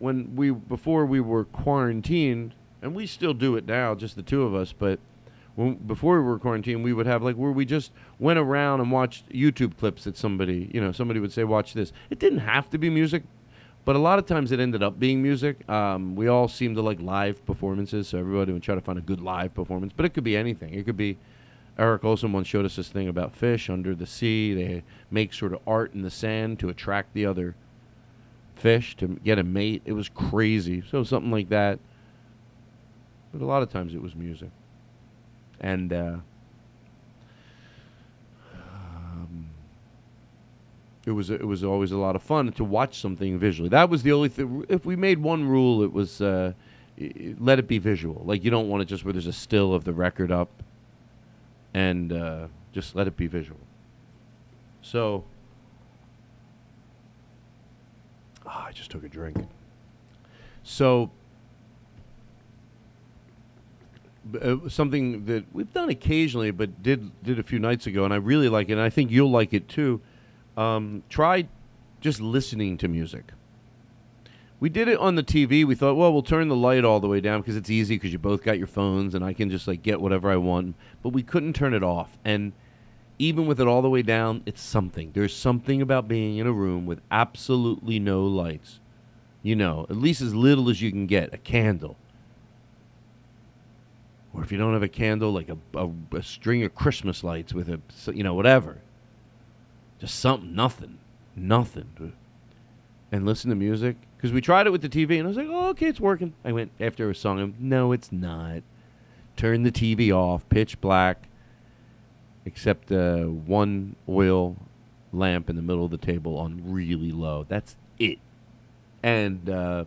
when 0.00 0.34
we 0.34 0.50
before 0.50 1.06
we 1.06 1.20
were 1.20 1.44
quarantined, 1.44 2.52
and 2.82 2.96
we 2.96 3.06
still 3.06 3.32
do 3.32 3.54
it 3.54 3.64
now, 3.64 3.94
just 3.94 4.16
the 4.16 4.22
two 4.22 4.42
of 4.42 4.56
us. 4.56 4.72
But 4.72 4.98
when 5.56 5.74
before 5.74 6.20
we 6.20 6.26
were 6.26 6.38
quarantined, 6.38 6.84
we 6.84 6.92
would 6.92 7.06
have 7.06 7.22
like 7.22 7.36
where 7.36 7.50
we 7.50 7.64
just 7.64 7.90
went 8.18 8.38
around 8.38 8.80
and 8.80 8.92
watched 8.92 9.28
YouTube 9.30 9.76
clips 9.76 10.04
that 10.04 10.16
somebody, 10.16 10.70
you 10.72 10.80
know, 10.80 10.92
somebody 10.92 11.18
would 11.18 11.32
say, 11.32 11.44
"Watch 11.44 11.74
this." 11.74 11.92
It 12.10 12.18
didn't 12.18 12.40
have 12.40 12.70
to 12.70 12.78
be 12.78 12.90
music, 12.90 13.24
but 13.84 13.96
a 13.96 13.98
lot 13.98 14.18
of 14.18 14.26
times 14.26 14.52
it 14.52 14.60
ended 14.60 14.82
up 14.82 15.00
being 15.00 15.22
music. 15.22 15.68
Um, 15.68 16.14
we 16.14 16.28
all 16.28 16.46
seem 16.46 16.74
to 16.74 16.82
like 16.82 17.00
live 17.00 17.44
performances, 17.46 18.08
so 18.08 18.18
everybody 18.18 18.52
would 18.52 18.62
try 18.62 18.74
to 18.74 18.80
find 18.80 18.98
a 18.98 19.02
good 19.02 19.20
live 19.20 19.54
performance. 19.54 19.92
But 19.96 20.06
it 20.06 20.10
could 20.10 20.24
be 20.24 20.36
anything. 20.36 20.74
It 20.74 20.84
could 20.84 20.96
be 20.96 21.16
Eric 21.78 22.04
Olson 22.04 22.32
once 22.32 22.46
showed 22.46 22.64
us 22.64 22.76
this 22.76 22.88
thing 22.88 23.08
about 23.08 23.34
fish 23.34 23.68
under 23.70 23.94
the 23.94 24.06
sea. 24.06 24.54
They 24.54 24.82
make 25.10 25.32
sort 25.32 25.52
of 25.52 25.60
art 25.66 25.94
in 25.94 26.02
the 26.02 26.10
sand 26.10 26.58
to 26.60 26.68
attract 26.68 27.14
the 27.14 27.26
other 27.26 27.54
fish 28.54 28.96
to 28.96 29.08
get 29.24 29.38
a 29.38 29.44
mate. 29.44 29.82
It 29.84 29.92
was 29.92 30.08
crazy. 30.08 30.82
So 30.90 31.02
something 31.02 31.30
like 31.30 31.48
that. 31.50 31.78
But 33.32 33.42
a 33.42 33.46
lot 33.46 33.62
of 33.62 33.70
times 33.70 33.94
it 33.94 34.02
was 34.02 34.14
music. 34.14 34.50
And 35.60 35.92
uh, 35.92 36.16
um, 38.54 39.48
it 41.06 41.12
was 41.12 41.30
it 41.30 41.46
was 41.46 41.64
always 41.64 41.92
a 41.92 41.96
lot 41.96 42.16
of 42.16 42.22
fun 42.22 42.52
to 42.52 42.64
watch 42.64 43.00
something 43.00 43.38
visually. 43.38 43.68
That 43.68 43.88
was 43.88 44.02
the 44.02 44.12
only 44.12 44.28
thing. 44.28 44.64
If 44.68 44.84
we 44.84 44.96
made 44.96 45.18
one 45.18 45.48
rule, 45.48 45.82
it 45.82 45.92
was 45.92 46.20
uh, 46.20 46.52
let 47.38 47.58
it 47.58 47.66
be 47.68 47.78
visual. 47.78 48.22
Like 48.24 48.44
you 48.44 48.50
don't 48.50 48.68
want 48.68 48.82
it 48.82 48.86
just 48.86 49.04
where 49.04 49.12
there's 49.12 49.26
a 49.26 49.32
still 49.32 49.74
of 49.74 49.84
the 49.84 49.92
record 49.92 50.30
up 50.30 50.48
and 51.74 52.12
uh, 52.12 52.48
just 52.72 52.94
let 52.94 53.06
it 53.06 53.16
be 53.16 53.26
visual. 53.26 53.60
So, 54.82 55.24
Ah, 58.46 58.66
I 58.66 58.72
just 58.72 58.90
took 58.90 59.04
a 59.04 59.08
drink. 59.08 59.36
So, 60.62 61.10
uh, 64.40 64.68
something 64.68 65.24
that 65.26 65.44
we've 65.52 65.72
done 65.72 65.88
occasionally, 65.88 66.50
but 66.50 66.82
did 66.82 67.10
did 67.22 67.38
a 67.38 67.42
few 67.42 67.58
nights 67.58 67.86
ago, 67.86 68.04
and 68.04 68.12
I 68.12 68.16
really 68.16 68.48
like 68.48 68.68
it, 68.68 68.72
and 68.72 68.80
I 68.80 68.90
think 68.90 69.10
you'll 69.10 69.30
like 69.30 69.52
it 69.52 69.68
too. 69.68 70.00
Um, 70.56 71.02
try 71.08 71.48
just 72.00 72.20
listening 72.20 72.78
to 72.78 72.88
music. 72.88 73.32
We 74.58 74.70
did 74.70 74.88
it 74.88 74.98
on 74.98 75.16
the 75.16 75.22
TV. 75.22 75.66
We 75.66 75.74
thought, 75.74 75.96
well, 75.96 76.12
we'll 76.12 76.22
turn 76.22 76.48
the 76.48 76.56
light 76.56 76.84
all 76.84 76.98
the 76.98 77.08
way 77.08 77.20
down 77.20 77.42
because 77.42 77.56
it's 77.56 77.68
easy 77.68 77.96
because 77.96 78.12
you 78.12 78.18
both 78.18 78.42
got 78.42 78.56
your 78.56 78.66
phones 78.66 79.14
and 79.14 79.22
I 79.22 79.34
can 79.34 79.50
just 79.50 79.68
like 79.68 79.82
get 79.82 80.00
whatever 80.00 80.30
I 80.30 80.36
want. 80.36 80.76
But 81.02 81.10
we 81.10 81.22
couldn't 81.22 81.52
turn 81.52 81.74
it 81.74 81.82
off. 81.82 82.16
And 82.24 82.52
even 83.18 83.46
with 83.46 83.60
it 83.60 83.66
all 83.66 83.82
the 83.82 83.90
way 83.90 84.02
down, 84.02 84.42
it's 84.46 84.62
something. 84.62 85.12
There's 85.12 85.36
something 85.36 85.82
about 85.82 86.08
being 86.08 86.38
in 86.38 86.46
a 86.46 86.52
room 86.52 86.86
with 86.86 87.00
absolutely 87.10 87.98
no 87.98 88.24
lights. 88.24 88.80
You 89.42 89.56
know, 89.56 89.86
at 89.90 89.96
least 89.96 90.22
as 90.22 90.34
little 90.34 90.70
as 90.70 90.80
you 90.80 90.90
can 90.90 91.06
get 91.06 91.34
a 91.34 91.38
candle. 91.38 91.96
Or 94.36 94.42
if 94.42 94.52
you 94.52 94.58
don't 94.58 94.74
have 94.74 94.82
a 94.82 94.88
candle, 94.88 95.32
like 95.32 95.48
a, 95.48 95.56
a, 95.74 95.90
a 96.12 96.22
string 96.22 96.62
of 96.62 96.74
Christmas 96.74 97.24
lights 97.24 97.54
with 97.54 97.70
a, 97.70 97.80
you 98.12 98.22
know, 98.22 98.34
whatever. 98.34 98.78
Just 99.98 100.20
something, 100.20 100.54
nothing, 100.54 100.98
nothing 101.34 102.12
and 103.10 103.24
listen 103.24 103.50
to 103.50 103.56
music 103.56 103.96
because 104.16 104.32
we 104.32 104.40
tried 104.40 104.66
it 104.66 104.70
with 104.70 104.82
the 104.82 104.88
TV 104.88 105.18
and 105.18 105.24
I 105.24 105.28
was 105.28 105.36
like, 105.36 105.48
oh, 105.48 105.68
okay, 105.68 105.86
it's 105.86 106.00
working. 106.00 106.34
I 106.44 106.52
went 106.52 106.70
after 106.80 107.08
a 107.10 107.14
song, 107.14 107.40
and 107.40 107.60
no, 107.60 107.92
it's 107.92 108.12
not. 108.12 108.62
Turn 109.36 109.62
the 109.62 109.72
TV 109.72 110.12
off, 110.12 110.48
pitch 110.48 110.80
black, 110.80 111.28
except 112.44 112.90
uh, 112.92 113.24
one 113.24 113.96
oil 114.08 114.56
lamp 115.12 115.48
in 115.48 115.56
the 115.56 115.62
middle 115.62 115.84
of 115.84 115.90
the 115.90 115.98
table 115.98 116.36
on 116.36 116.60
really 116.64 117.10
low. 117.10 117.44
That's 117.48 117.76
it. 117.98 118.18
And 119.02 119.48
uh, 119.48 119.84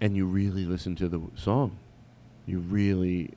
and 0.00 0.16
you 0.16 0.26
really 0.26 0.64
listen 0.64 0.94
to 0.96 1.08
the 1.08 1.20
song. 1.34 1.78
You 2.46 2.60
really 2.60 3.30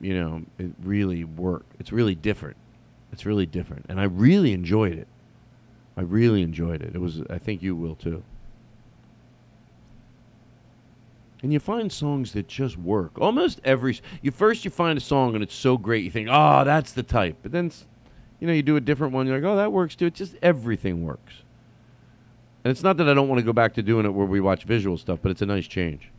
you 0.00 0.14
know 0.14 0.42
it 0.58 0.72
really 0.82 1.24
work. 1.24 1.64
It's 1.78 1.92
really 1.92 2.14
different. 2.14 2.56
It's 3.12 3.26
really 3.26 3.46
different. 3.46 3.86
And 3.88 4.00
i 4.00 4.04
really 4.04 4.52
enjoyed 4.52 4.98
it. 4.98 5.08
I 5.96 6.02
really 6.02 6.42
enjoyed 6.42 6.82
it. 6.82 6.94
It 6.94 7.00
was 7.00 7.22
i 7.30 7.38
think 7.38 7.62
you 7.62 7.74
will 7.74 7.94
too. 7.94 8.22
And 11.42 11.54
you 11.54 11.58
find 11.58 11.90
songs 11.90 12.32
that 12.32 12.48
just 12.48 12.76
work. 12.76 13.18
Almost 13.18 13.60
every 13.64 13.98
you 14.20 14.30
first 14.30 14.64
you 14.64 14.70
find 14.70 14.98
a 14.98 15.00
song 15.00 15.34
and 15.34 15.42
it's 15.42 15.54
so 15.54 15.78
great 15.78 16.04
you 16.04 16.10
think 16.10 16.28
oh 16.30 16.64
that's 16.64 16.92
the 16.92 17.02
type. 17.02 17.38
But 17.42 17.52
then 17.52 17.72
you 18.40 18.46
know 18.46 18.52
you 18.52 18.62
do 18.62 18.76
a 18.76 18.80
different 18.80 19.14
one 19.14 19.26
you're 19.26 19.40
like 19.40 19.50
oh 19.50 19.56
that 19.56 19.72
works 19.72 19.96
too. 19.96 20.06
It's 20.06 20.18
just 20.18 20.34
everything 20.42 21.04
works 21.04 21.34
and 22.64 22.70
it's 22.70 22.82
not 22.82 22.96
that 22.96 23.08
i 23.08 23.14
don't 23.14 23.28
want 23.28 23.38
to 23.38 23.44
go 23.44 23.52
back 23.52 23.74
to 23.74 23.82
doing 23.82 24.04
it 24.06 24.10
where 24.10 24.26
we 24.26 24.40
watch 24.40 24.64
visual 24.64 24.96
stuff 24.96 25.18
but 25.22 25.30
it's 25.30 25.42
a 25.42 25.46
nice 25.46 25.66
change 25.66 26.10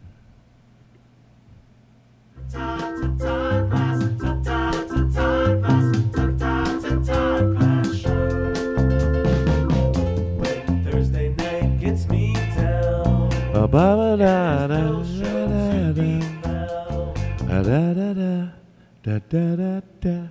to. 20.01 20.30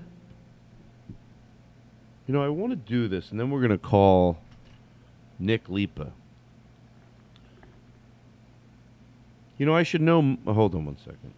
You 2.27 2.35
know, 2.35 2.44
I 2.44 2.49
want 2.49 2.70
to 2.70 2.77
do 2.77 3.09
this, 3.09 3.31
and 3.31 3.40
then 3.40 3.51
we're 3.51 3.62
gonna 3.62 3.79
call 3.79 4.38
Nick 5.40 5.68
Lipa. 5.68 6.12
You 9.59 9.66
know, 9.66 9.74
I 9.74 9.83
should 9.83 10.00
know. 10.00 10.38
Hold 10.46 10.74
on 10.74 10.87
one 10.87 10.96
second. 10.98 11.35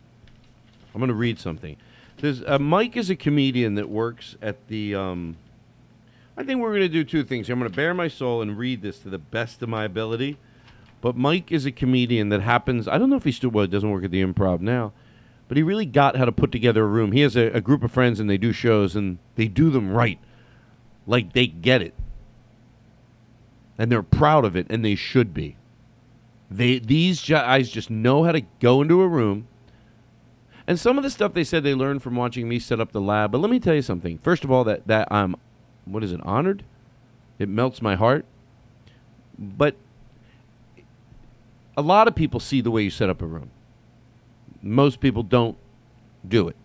I'm 0.94 1.00
gonna 1.00 1.14
read 1.14 1.38
something. 1.38 1.76
There's 2.18 2.42
uh, 2.44 2.58
Mike 2.58 2.96
is 2.96 3.10
a 3.10 3.16
comedian 3.16 3.74
that 3.76 3.88
works 3.88 4.36
at 4.42 4.68
the. 4.68 4.94
Um, 4.94 5.36
I 6.36 6.44
think 6.44 6.60
we're 6.60 6.70
going 6.70 6.80
to 6.80 6.88
do 6.88 7.04
two 7.04 7.24
things. 7.24 7.50
I'm 7.50 7.58
going 7.58 7.70
to 7.70 7.76
bare 7.76 7.92
my 7.92 8.08
soul 8.08 8.40
and 8.40 8.56
read 8.56 8.80
this 8.80 9.00
to 9.00 9.10
the 9.10 9.18
best 9.18 9.62
of 9.62 9.68
my 9.68 9.84
ability. 9.84 10.38
But 11.02 11.16
Mike 11.16 11.52
is 11.52 11.66
a 11.66 11.72
comedian 11.72 12.30
that 12.30 12.40
happens. 12.40 12.88
I 12.88 12.96
don't 12.96 13.10
know 13.10 13.16
if 13.16 13.24
he 13.24 13.32
still 13.32 13.50
well, 13.50 13.66
doesn't 13.66 13.90
work 13.90 14.04
at 14.04 14.10
the 14.10 14.24
Improv 14.24 14.60
now, 14.60 14.92
but 15.48 15.56
he 15.56 15.62
really 15.62 15.84
got 15.84 16.16
how 16.16 16.24
to 16.24 16.32
put 16.32 16.52
together 16.52 16.84
a 16.84 16.86
room. 16.86 17.12
He 17.12 17.20
has 17.20 17.36
a, 17.36 17.46
a 17.48 17.60
group 17.60 17.82
of 17.82 17.90
friends 17.90 18.18
and 18.18 18.30
they 18.30 18.38
do 18.38 18.52
shows 18.52 18.96
and 18.96 19.18
they 19.34 19.48
do 19.48 19.68
them 19.68 19.92
right, 19.92 20.18
like 21.06 21.32
they 21.32 21.48
get 21.48 21.82
it, 21.82 21.92
and 23.82 23.90
they're 23.90 24.00
proud 24.00 24.44
of 24.44 24.54
it, 24.54 24.64
and 24.70 24.84
they 24.84 24.94
should 24.94 25.34
be. 25.34 25.56
They 26.48 26.78
these 26.78 27.28
guys 27.28 27.68
just 27.68 27.90
know 27.90 28.22
how 28.22 28.30
to 28.30 28.42
go 28.60 28.80
into 28.80 29.02
a 29.02 29.08
room. 29.08 29.48
And 30.68 30.78
some 30.78 30.98
of 30.98 31.02
the 31.02 31.10
stuff 31.10 31.34
they 31.34 31.42
said 31.42 31.64
they 31.64 31.74
learned 31.74 32.00
from 32.00 32.14
watching 32.14 32.48
me 32.48 32.60
set 32.60 32.78
up 32.78 32.92
the 32.92 33.00
lab. 33.00 33.32
But 33.32 33.38
let 33.38 33.50
me 33.50 33.58
tell 33.58 33.74
you 33.74 33.82
something. 33.82 34.18
First 34.18 34.44
of 34.44 34.52
all, 34.52 34.62
that 34.62 34.86
that 34.86 35.08
I'm, 35.10 35.34
what 35.84 36.04
is 36.04 36.12
it, 36.12 36.20
honored? 36.22 36.62
It 37.40 37.48
melts 37.48 37.82
my 37.82 37.96
heart. 37.96 38.24
But 39.36 39.74
a 41.76 41.82
lot 41.82 42.06
of 42.06 42.14
people 42.14 42.38
see 42.38 42.60
the 42.60 42.70
way 42.70 42.82
you 42.82 42.90
set 42.90 43.10
up 43.10 43.20
a 43.20 43.26
room. 43.26 43.50
Most 44.62 45.00
people 45.00 45.24
don't 45.24 45.56
do 46.28 46.46
it. 46.46 46.56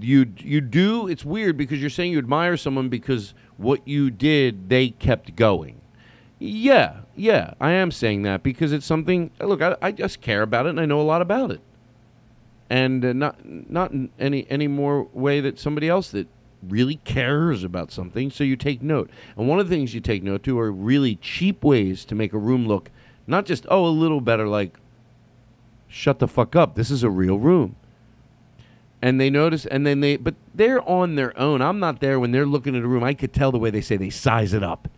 you 0.00 0.34
you 0.36 0.60
do. 0.60 1.08
It's 1.08 1.24
weird 1.24 1.56
because 1.56 1.80
you're 1.80 1.88
saying 1.88 2.12
you 2.12 2.18
admire 2.18 2.58
someone 2.58 2.90
because 2.90 3.32
what 3.56 3.88
you 3.88 4.10
did, 4.10 4.68
they 4.68 4.90
kept 4.90 5.34
going. 5.34 5.80
Yeah, 6.38 6.98
yeah, 7.16 7.54
I 7.60 7.72
am 7.72 7.90
saying 7.90 8.22
that 8.22 8.42
because 8.42 8.72
it's 8.72 8.86
something. 8.86 9.30
Look, 9.40 9.60
I, 9.60 9.76
I 9.82 9.92
just 9.92 10.20
care 10.20 10.42
about 10.42 10.66
it 10.66 10.70
and 10.70 10.80
I 10.80 10.86
know 10.86 11.00
a 11.00 11.02
lot 11.02 11.20
about 11.20 11.50
it, 11.50 11.60
and 12.70 13.04
uh, 13.04 13.12
not 13.12 13.44
not 13.44 13.90
in 13.90 14.10
any 14.20 14.46
any 14.48 14.68
more 14.68 15.08
way 15.12 15.40
that 15.40 15.58
somebody 15.58 15.88
else 15.88 16.10
that 16.12 16.28
really 16.62 16.96
cares 17.04 17.64
about 17.64 17.90
something. 17.90 18.30
So 18.30 18.44
you 18.44 18.54
take 18.54 18.82
note, 18.82 19.10
and 19.36 19.48
one 19.48 19.58
of 19.58 19.68
the 19.68 19.74
things 19.74 19.94
you 19.94 20.00
take 20.00 20.22
note 20.22 20.44
to 20.44 20.58
are 20.60 20.70
really 20.70 21.16
cheap 21.16 21.64
ways 21.64 22.04
to 22.04 22.14
make 22.14 22.32
a 22.32 22.38
room 22.38 22.68
look 22.68 22.90
not 23.28 23.44
just 23.44 23.66
oh 23.70 23.86
a 23.86 23.88
little 23.88 24.20
better, 24.20 24.48
like 24.48 24.78
shut 25.86 26.18
the 26.18 26.26
fuck 26.26 26.56
up. 26.56 26.74
This 26.74 26.90
is 26.90 27.04
a 27.04 27.10
real 27.10 27.38
room. 27.38 27.76
And 29.00 29.20
they 29.20 29.30
notice, 29.30 29.64
and 29.64 29.86
then 29.86 30.00
they, 30.00 30.16
but 30.16 30.34
they're 30.52 30.86
on 30.88 31.14
their 31.14 31.38
own. 31.38 31.62
I'm 31.62 31.78
not 31.78 32.00
there 32.00 32.18
when 32.18 32.32
they're 32.32 32.46
looking 32.46 32.74
at 32.74 32.82
a 32.82 32.88
room. 32.88 33.04
I 33.04 33.14
could 33.14 33.32
tell 33.32 33.52
the 33.52 33.58
way 33.58 33.70
they 33.70 33.80
say 33.80 33.96
they 33.96 34.10
size 34.10 34.52
it 34.52 34.64
up 34.64 34.88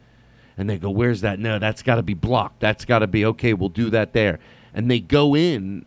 and 0.61 0.69
they 0.69 0.77
go, 0.77 0.91
"Where's 0.91 1.23
that? 1.23 1.39
No, 1.39 1.59
that's 1.59 1.83
got 1.83 1.95
to 1.95 2.03
be 2.03 2.13
blocked. 2.13 2.61
That's 2.61 2.85
got 2.85 2.99
to 2.99 3.07
be 3.07 3.25
okay. 3.25 3.55
We'll 3.55 3.71
do 3.71 3.89
that 3.91 4.13
there." 4.13 4.39
And 4.75 4.91
they 4.91 5.01
go 5.01 5.35
in, 5.35 5.87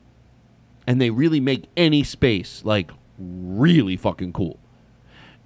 and 0.87 0.99
they 0.99 1.11
really 1.11 1.39
make 1.39 1.65
any 1.77 2.03
space 2.03 2.65
like 2.65 2.89
really 3.19 3.95
fucking 3.95 4.33
cool. 4.33 4.57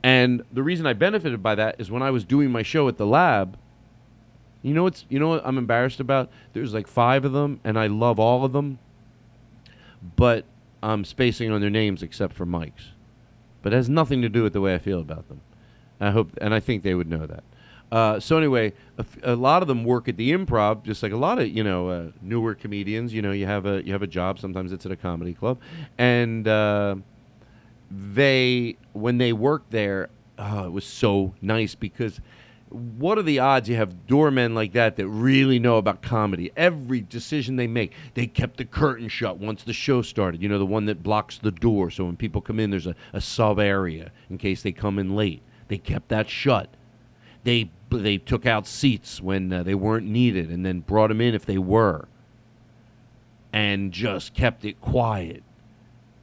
And 0.01 0.43
the 0.53 0.63
reason 0.63 0.87
I 0.87 0.93
benefited 0.93 1.43
by 1.43 1.55
that 1.55 1.75
is 1.77 1.91
when 1.91 2.01
I 2.01 2.09
was 2.09 2.23
doing 2.23 2.51
my 2.51 2.63
show 2.63 2.87
at 2.87 2.97
the 2.97 3.05
lab. 3.05 3.57
You 4.61 4.73
know 4.73 4.83
what's 4.83 5.05
you 5.09 5.19
know 5.19 5.27
what 5.27 5.45
I'm 5.45 5.57
embarrassed 5.57 5.99
about? 5.99 6.31
There's 6.53 6.73
like 6.73 6.87
five 6.87 7.25
of 7.25 7.33
them, 7.33 7.59
and 7.65 7.77
I 7.77 7.87
love 7.87 8.19
all 8.19 8.45
of 8.45 8.53
them, 8.53 8.79
but 10.15 10.45
I'm 10.81 11.03
spacing 11.03 11.51
on 11.51 11.59
their 11.59 11.69
names 11.69 12.01
except 12.01 12.33
for 12.33 12.45
Mike's. 12.45 12.91
But 13.61 13.73
it 13.73 13.75
has 13.75 13.89
nothing 13.89 14.21
to 14.21 14.29
do 14.29 14.43
with 14.43 14.53
the 14.53 14.61
way 14.61 14.73
I 14.73 14.77
feel 14.77 15.01
about 15.01 15.27
them. 15.27 15.41
I 15.99 16.11
hope, 16.11 16.31
and 16.39 16.53
I 16.53 16.61
think 16.61 16.83
they 16.83 16.93
would 16.93 17.09
know 17.09 17.25
that. 17.25 17.43
Uh, 17.91 18.19
so 18.19 18.37
anyway, 18.37 18.73
a, 19.23 19.35
lot 19.35 19.61
of 19.61 19.67
them 19.67 19.83
work 19.85 20.09
at 20.09 20.17
the 20.17 20.31
improv, 20.33 20.83
just 20.83 21.01
like 21.01 21.13
a 21.13 21.17
lot 21.17 21.39
of 21.39 21.47
you 21.47 21.63
know 21.63 21.87
uh, 21.87 22.11
newer 22.21 22.53
comedians. 22.53 23.13
You 23.13 23.21
know, 23.21 23.31
you 23.31 23.45
have 23.45 23.65
a 23.65 23.83
you 23.85 23.93
have 23.93 24.01
a 24.01 24.07
job. 24.07 24.39
Sometimes 24.39 24.71
it's 24.73 24.85
at 24.85 24.91
a 24.91 24.97
comedy 24.97 25.33
club, 25.33 25.59
and 25.97 26.47
uh, 26.47 26.95
they 27.89 28.75
when 28.91 29.17
they 29.17 29.31
work 29.31 29.63
there, 29.69 30.09
oh, 30.37 30.65
it 30.65 30.71
was 30.71 30.85
so 30.85 31.33
nice 31.41 31.75
because 31.75 32.19
what 32.69 33.17
are 33.17 33.23
the 33.23 33.39
odds 33.39 33.69
you 33.69 33.77
have 33.77 34.07
doormen 34.07 34.53
like 34.53 34.73
that 34.73 34.97
that 34.97 35.07
really 35.07 35.57
know 35.57 35.77
about 35.77 36.01
comedy? 36.01 36.51
Every 36.57 36.99
decision 36.99 37.55
they 37.55 37.67
make, 37.67 37.93
they 38.13 38.27
kept 38.27 38.57
the 38.57 38.65
curtain 38.65 39.07
shut 39.07 39.37
once 39.37 39.63
the 39.63 39.71
show 39.71 40.01
started. 40.01 40.41
You 40.41 40.49
know, 40.49 40.59
the 40.59 40.65
one 40.65 40.85
that 40.85 41.01
blocks 41.01 41.37
the 41.37 41.51
door, 41.51 41.89
so 41.89 42.03
when 42.05 42.17
people 42.17 42.41
come 42.41 42.59
in, 42.59 42.69
there's 42.69 42.87
a, 42.87 42.95
a 43.13 43.21
sub 43.21 43.59
area 43.59 44.11
in 44.29 44.37
case 44.37 44.61
they 44.61 44.73
come 44.73 44.99
in 44.99 45.15
late. 45.15 45.41
They 45.69 45.77
kept 45.77 46.09
that 46.09 46.29
shut. 46.29 46.69
They 47.43 47.69
they 47.89 48.17
took 48.17 48.45
out 48.45 48.67
seats 48.67 49.21
when 49.21 49.51
uh, 49.51 49.63
they 49.63 49.75
weren't 49.75 50.07
needed, 50.07 50.49
and 50.49 50.65
then 50.65 50.81
brought 50.81 51.07
them 51.07 51.21
in 51.21 51.33
if 51.33 51.45
they 51.45 51.57
were, 51.57 52.07
and 53.53 53.91
just 53.91 54.33
kept 54.33 54.65
it 54.65 54.79
quiet, 54.81 55.43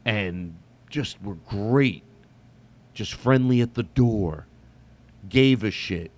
and 0.05 0.55
just 0.91 1.23
were 1.23 1.35
great, 1.35 2.03
just 2.93 3.15
friendly 3.15 3.61
at 3.61 3.75
the 3.75 3.83
door, 3.83 4.47
gave 5.29 5.65
a 5.65 5.71
shit 5.71 6.11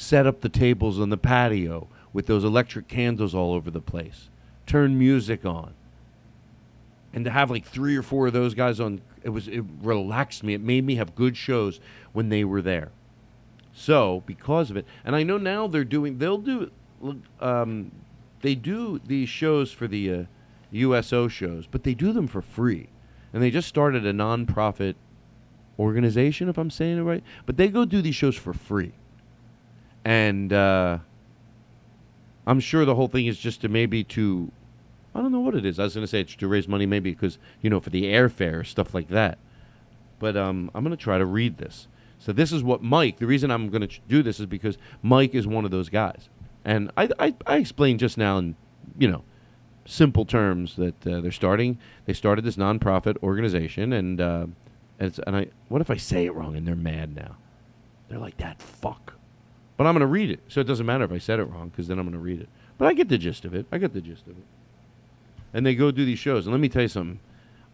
set 0.00 0.26
up 0.26 0.40
the 0.40 0.48
tables 0.48 0.98
on 0.98 1.10
the 1.10 1.18
patio 1.18 1.86
with 2.12 2.26
those 2.26 2.42
electric 2.42 2.88
candles 2.88 3.34
all 3.34 3.52
over 3.52 3.70
the 3.70 3.80
place, 3.80 4.28
turn 4.66 4.98
music 4.98 5.44
on. 5.44 5.74
And 7.12 7.24
to 7.24 7.30
have 7.30 7.50
like 7.50 7.66
three 7.66 7.96
or 7.96 8.02
four 8.02 8.28
of 8.28 8.32
those 8.32 8.54
guys 8.54 8.80
on, 8.80 9.00
it 9.22 9.30
was 9.30 9.48
it 9.48 9.64
relaxed 9.82 10.42
me. 10.42 10.54
It 10.54 10.60
made 10.60 10.84
me 10.84 10.94
have 10.94 11.14
good 11.14 11.36
shows 11.36 11.80
when 12.12 12.28
they 12.28 12.44
were 12.44 12.62
there. 12.62 12.90
So 13.80 14.22
because 14.26 14.70
of 14.70 14.76
it, 14.76 14.86
and 15.04 15.16
I 15.16 15.22
know 15.22 15.38
now 15.38 15.66
they're 15.66 15.84
doing, 15.84 16.18
they'll 16.18 16.38
do, 16.38 16.70
um, 17.40 17.92
they 18.42 18.54
do 18.54 19.00
these 19.06 19.28
shows 19.28 19.72
for 19.72 19.86
the 19.86 20.12
uh, 20.12 20.24
USO 20.70 21.28
shows, 21.28 21.66
but 21.66 21.84
they 21.84 21.94
do 21.94 22.12
them 22.12 22.26
for 22.26 22.42
free, 22.42 22.88
and 23.32 23.42
they 23.42 23.50
just 23.50 23.68
started 23.68 24.04
a 24.04 24.12
nonprofit 24.12 24.96
organization, 25.78 26.48
if 26.48 26.58
I'm 26.58 26.70
saying 26.70 26.98
it 26.98 27.02
right. 27.02 27.24
But 27.46 27.56
they 27.56 27.68
go 27.68 27.84
do 27.84 28.02
these 28.02 28.14
shows 28.14 28.36
for 28.36 28.52
free 28.52 28.92
and 30.04 30.52
uh, 30.52 30.98
I'm 32.46 32.60
sure 32.60 32.84
the 32.84 32.94
whole 32.94 33.08
thing 33.08 33.26
is 33.26 33.38
just 33.38 33.60
to 33.62 33.68
maybe 33.68 34.04
to 34.04 34.50
I 35.14 35.20
don't 35.20 35.32
know 35.32 35.40
what 35.40 35.54
it 35.54 35.66
is. 35.66 35.78
I 35.78 35.84
was 35.84 35.94
going 35.94 36.04
to 36.04 36.08
say 36.08 36.20
it's 36.20 36.36
to 36.36 36.46
raise 36.46 36.68
money, 36.68 36.86
maybe 36.86 37.10
because 37.10 37.38
you 37.60 37.70
know 37.70 37.80
for 37.80 37.90
the 37.90 38.04
airfare 38.04 38.66
stuff 38.66 38.94
like 38.94 39.08
that. 39.08 39.38
But 40.18 40.36
um, 40.36 40.70
I'm 40.74 40.84
going 40.84 40.96
to 40.96 41.02
try 41.02 41.18
to 41.18 41.26
read 41.26 41.58
this. 41.58 41.88
So 42.20 42.32
this 42.32 42.52
is 42.52 42.62
what 42.62 42.82
Mike. 42.82 43.18
The 43.18 43.26
reason 43.26 43.50
I'm 43.50 43.70
going 43.70 43.80
to 43.80 43.86
ch- 43.88 44.02
do 44.06 44.22
this 44.22 44.38
is 44.38 44.46
because 44.46 44.76
Mike 45.02 45.34
is 45.34 45.46
one 45.46 45.64
of 45.64 45.70
those 45.70 45.88
guys, 45.88 46.28
and 46.64 46.92
I 46.96 47.08
I, 47.18 47.34
I 47.46 47.56
explained 47.56 47.98
just 47.98 48.16
now 48.16 48.38
in 48.38 48.54
you 48.98 49.08
know 49.08 49.24
simple 49.86 50.26
terms 50.26 50.76
that 50.76 51.06
uh, 51.06 51.20
they're 51.22 51.32
starting. 51.32 51.78
They 52.04 52.12
started 52.12 52.44
this 52.44 52.56
nonprofit 52.56 53.16
organization, 53.22 53.94
and 53.94 54.20
uh, 54.20 54.46
and, 54.98 55.18
and 55.26 55.36
I 55.36 55.46
what 55.68 55.80
if 55.80 55.90
I 55.90 55.96
say 55.96 56.26
it 56.26 56.34
wrong 56.34 56.56
and 56.56 56.68
they're 56.68 56.76
mad 56.76 57.16
now? 57.16 57.36
They're 58.08 58.18
like 58.18 58.36
that 58.36 58.60
fuck. 58.60 59.14
But 59.78 59.86
I'm 59.86 59.94
going 59.94 60.00
to 60.00 60.06
read 60.06 60.30
it, 60.30 60.40
so 60.48 60.60
it 60.60 60.66
doesn't 60.66 60.84
matter 60.84 61.04
if 61.04 61.12
I 61.12 61.16
said 61.16 61.40
it 61.40 61.44
wrong 61.44 61.70
because 61.70 61.88
then 61.88 61.98
I'm 61.98 62.04
going 62.04 62.12
to 62.12 62.18
read 62.18 62.42
it. 62.42 62.50
But 62.76 62.88
I 62.88 62.92
get 62.92 63.08
the 63.08 63.16
gist 63.16 63.46
of 63.46 63.54
it. 63.54 63.64
I 63.72 63.78
get 63.78 63.94
the 63.94 64.02
gist 64.02 64.26
of 64.26 64.36
it. 64.36 64.44
And 65.54 65.64
they 65.64 65.74
go 65.74 65.90
do 65.90 66.04
these 66.04 66.18
shows, 66.18 66.46
and 66.46 66.52
let 66.52 66.60
me 66.60 66.68
tell 66.68 66.82
you 66.82 66.88
something. 66.88 67.18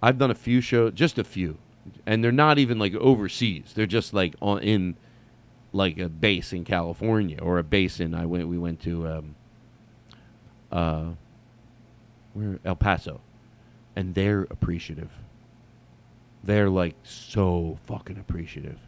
I've 0.01 0.19
done 0.19 0.31
a 0.31 0.35
few 0.37 0.61
shows, 0.61 0.93
just 0.95 1.19
a 1.19 1.25
few, 1.25 1.59
and 2.07 2.23
they're 2.23 2.33
not 2.33 2.59
even 2.59 2.79
like 2.79 2.95
overseas. 2.95 3.73
They're 3.75 3.87
just 3.87 4.15
like 4.15 4.35
on 4.41 4.61
in 4.61 4.97
like 5.73 5.99
a 5.99 6.09
base 6.09 6.53
in 6.53 6.65
California 6.65 7.39
or 7.41 7.59
a 7.59 7.63
base 7.63 8.01
in 8.01 8.15
I 8.15 8.27
went 8.27 8.49
we 8.49 8.59
went 8.59 8.81
to 8.83 9.09
um, 9.09 9.35
uh, 10.73 11.05
where 12.35 12.59
El 12.65 12.77
Paso, 12.77 13.21
and 13.95 14.15
they're 14.15 14.43
appreciative. 14.43 15.11
They're 16.45 16.71
like 16.71 16.95
so 17.03 17.79
fucking 17.87 18.19
appreciative 18.19 18.79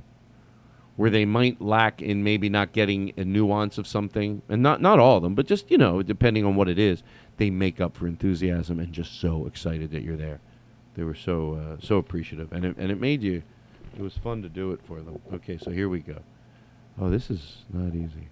where 0.98 1.10
they 1.10 1.24
might 1.24 1.62
lack 1.62 2.02
in 2.02 2.24
maybe 2.24 2.48
not 2.48 2.72
getting 2.72 3.12
a 3.16 3.24
nuance 3.24 3.78
of 3.78 3.86
something, 3.86 4.42
and 4.48 4.60
not 4.60 4.82
not 4.82 4.98
all 4.98 5.18
of 5.18 5.22
them, 5.22 5.36
but 5.36 5.46
just 5.46 5.70
you 5.70 5.78
know, 5.78 6.02
depending 6.02 6.44
on 6.44 6.56
what 6.56 6.68
it 6.68 6.76
is, 6.76 7.04
they 7.36 7.50
make 7.50 7.80
up 7.80 7.96
for 7.96 8.08
enthusiasm 8.08 8.80
and 8.80 8.92
just 8.92 9.20
so 9.20 9.46
excited 9.46 9.92
that 9.92 10.02
you're 10.02 10.16
there. 10.16 10.40
They 10.98 11.04
were 11.04 11.14
so 11.14 11.54
uh, 11.54 11.76
so 11.80 11.98
appreciative, 11.98 12.52
and 12.52 12.64
it 12.64 12.76
and 12.76 12.90
it 12.90 13.00
made 13.00 13.22
you. 13.22 13.44
It 13.96 14.02
was 14.02 14.18
fun 14.18 14.42
to 14.42 14.48
do 14.48 14.72
it 14.72 14.80
for 14.84 15.00
them. 15.00 15.20
Okay, 15.32 15.56
so 15.56 15.70
here 15.70 15.88
we 15.88 16.00
go. 16.00 16.16
Oh, 17.00 17.08
this 17.08 17.30
is 17.30 17.58
not 17.72 17.94
easy. 17.94 18.26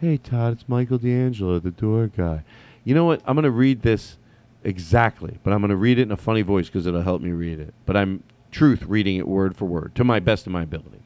Hey 0.00 0.18
Todd, 0.18 0.52
it's 0.52 0.68
Michael 0.68 0.98
D'Angelo, 0.98 1.58
the 1.58 1.72
door 1.72 2.06
guy. 2.16 2.44
You 2.84 2.94
know 2.94 3.04
what? 3.04 3.22
I'm 3.26 3.34
gonna 3.34 3.50
read 3.50 3.82
this 3.82 4.18
exactly, 4.62 5.40
but 5.42 5.52
I'm 5.52 5.60
gonna 5.60 5.74
read 5.74 5.98
it 5.98 6.02
in 6.02 6.12
a 6.12 6.16
funny 6.16 6.42
voice 6.42 6.66
because 6.66 6.86
it'll 6.86 7.02
help 7.02 7.20
me 7.20 7.32
read 7.32 7.58
it. 7.58 7.74
But 7.86 7.96
I'm 7.96 8.22
truth 8.52 8.84
reading 8.84 9.16
it 9.16 9.26
word 9.26 9.56
for 9.56 9.64
word 9.64 9.96
to 9.96 10.04
my 10.04 10.20
best 10.20 10.46
of 10.46 10.52
my 10.52 10.62
ability. 10.62 11.02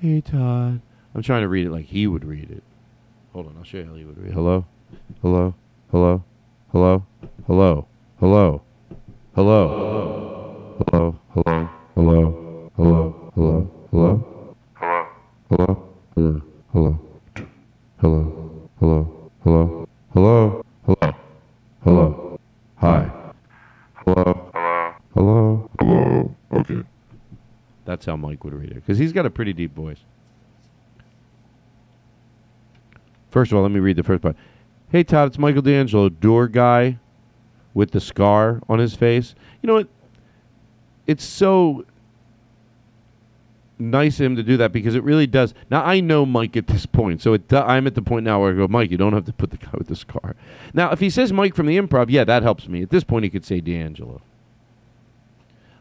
Hey, 0.00 0.20
Todd. 0.20 0.80
I'm 1.14 1.22
trying 1.22 1.42
to 1.42 1.48
read 1.48 1.68
it 1.68 1.70
like 1.70 1.84
he 1.84 2.08
would 2.08 2.24
read 2.24 2.50
it. 2.50 2.64
Hold 3.34 3.46
on, 3.46 3.54
I'll 3.56 3.62
show 3.62 3.78
you 3.78 3.84
how 3.84 3.94
he 3.94 4.04
would 4.04 4.18
read 4.18 4.30
it. 4.30 4.34
Hello? 4.34 4.66
Hello? 5.22 5.54
Hello? 5.92 6.24
Hello? 6.72 7.06
Hello? 7.46 7.86
Hello? 8.24 8.62
Hello? 9.36 9.60
Hello? 10.88 11.20
Hello? 11.34 11.68
Hello? 11.94 12.72
Hello? 12.74 13.30
Hello? 13.34 13.70
Hello? 13.90 14.24
Hello? 15.50 15.82
Hello? 16.16 16.40
Hello? 16.72 17.00
Hello? 18.00 18.00
Hello? 18.00 18.56
Hello? 18.80 19.18
Hello? 19.44 19.86
Hello? 20.14 20.64
Hello? 20.86 21.12
Hello? 21.84 22.38
Hi. 22.76 23.10
Hello? 24.06 24.50
Hello? 25.12 25.70
Hello? 25.78 26.34
Okay. 26.50 26.82
That's 27.84 28.06
how 28.06 28.16
Mike 28.16 28.42
would 28.42 28.54
read 28.54 28.70
it 28.70 28.76
because 28.76 28.96
he's 28.96 29.12
got 29.12 29.26
a 29.26 29.30
pretty 29.30 29.52
deep 29.52 29.74
voice. 29.74 30.00
First 33.30 33.52
of 33.52 33.58
all, 33.58 33.62
let 33.64 33.70
me 33.70 33.80
read 33.80 33.96
the 33.96 34.02
first 34.02 34.22
part. 34.22 34.34
Hey 34.88 35.04
Todd, 35.04 35.28
it's 35.28 35.38
Michael 35.38 35.60
D'Angelo, 35.60 36.08
door 36.08 36.48
guy 36.48 37.00
with 37.74 37.90
the 37.90 38.00
scar 38.00 38.62
on 38.68 38.78
his 38.78 38.94
face. 38.94 39.34
You 39.60 39.66
know 39.66 39.74
what? 39.74 39.88
It's 41.06 41.24
so 41.24 41.84
nice 43.78 44.20
of 44.20 44.26
him 44.26 44.36
to 44.36 44.42
do 44.42 44.56
that 44.56 44.72
because 44.72 44.94
it 44.94 45.02
really 45.02 45.26
does. 45.26 45.52
Now 45.70 45.84
I 45.84 46.00
know 46.00 46.24
Mike 46.24 46.56
at 46.56 46.68
this 46.68 46.86
point, 46.86 47.20
so 47.20 47.34
it, 47.34 47.52
I'm 47.52 47.86
at 47.86 47.94
the 47.94 48.02
point 48.02 48.24
now 48.24 48.40
where 48.40 48.52
I 48.52 48.56
go, 48.56 48.68
Mike, 48.68 48.90
you 48.90 48.96
don't 48.96 49.12
have 49.12 49.26
to 49.26 49.32
put 49.32 49.50
the 49.50 49.56
guy 49.56 49.70
with 49.74 49.88
the 49.88 49.96
scar. 49.96 50.36
Now, 50.72 50.92
if 50.92 51.00
he 51.00 51.10
says 51.10 51.32
Mike 51.32 51.54
from 51.54 51.66
the 51.66 51.76
Improv, 51.76 52.06
yeah, 52.08 52.24
that 52.24 52.42
helps 52.42 52.68
me. 52.68 52.82
At 52.82 52.90
this 52.90 53.04
point, 53.04 53.24
he 53.24 53.30
could 53.30 53.44
say 53.44 53.60
D'Angelo. 53.60 54.22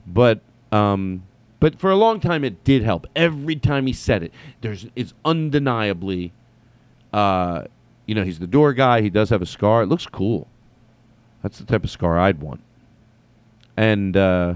But 0.06 0.42
um, 0.72 1.24
but 1.60 1.80
for 1.80 1.92
a 1.92 1.96
long 1.96 2.20
time, 2.20 2.44
it 2.44 2.64
did 2.64 2.84
help. 2.84 3.08
Every 3.16 3.56
time 3.56 3.88
he 3.88 3.94
said 3.94 4.24
it, 4.24 4.34
there's 4.62 4.88
it's 4.96 5.14
undeniably, 5.24 6.34
uh, 7.14 7.66
you 8.06 8.16
know, 8.16 8.24
he's 8.24 8.40
the 8.40 8.48
door 8.48 8.74
guy. 8.74 9.02
He 9.02 9.10
does 9.10 9.30
have 9.30 9.42
a 9.42 9.46
scar. 9.46 9.84
It 9.84 9.88
looks 9.88 10.06
cool. 10.06 10.48
That's 11.44 11.60
the 11.60 11.66
type 11.66 11.84
of 11.84 11.92
scar 11.92 12.18
I'd 12.18 12.42
want. 12.42 12.62
And 13.78 14.18
uh, 14.18 14.56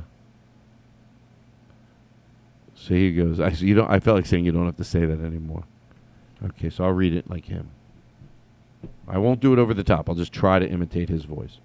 So 2.88 2.94
he 2.94 3.12
goes. 3.12 3.40
I 3.42 3.52
so 3.52 3.66
you 3.66 3.76
don't. 3.76 3.90
I 3.92 4.00
felt 4.00 4.16
like 4.16 4.26
saying 4.26 4.46
you 4.46 4.54
don't 4.54 4.66
have 4.66 4.78
to 4.78 4.84
say 4.84 5.06
that 5.06 5.20
anymore. 5.20 5.64
Okay, 6.46 6.70
so 6.70 6.86
I'll 6.86 6.94
read 6.94 7.14
it 7.14 7.30
like 7.30 7.46
him. 7.46 7.70
I 9.08 9.18
won't 9.18 9.42
do 9.42 9.52
it 9.52 9.60
over 9.60 9.74
the 9.74 9.84
top. 9.84 10.08
I'll 10.08 10.16
just 10.16 10.32
try 10.32 10.58
to 10.60 10.70
imitate 10.70 11.10
his 11.10 11.26
voice. 11.26 11.58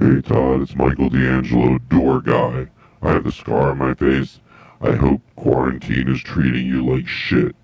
Hey 0.00 0.20
Todd, 0.20 0.62
it's 0.62 0.74
Michael 0.74 1.10
D'Angelo, 1.10 1.78
door 1.78 2.20
guy. 2.20 2.66
I 3.02 3.12
have 3.12 3.26
a 3.26 3.32
scar 3.32 3.70
on 3.70 3.78
my 3.78 3.94
face. 3.94 4.40
I 4.80 4.92
hope 4.92 5.20
quarantine 5.36 6.08
is 6.08 6.20
treating 6.22 6.66
you 6.66 6.84
like 6.84 7.06
shit. 7.06 7.54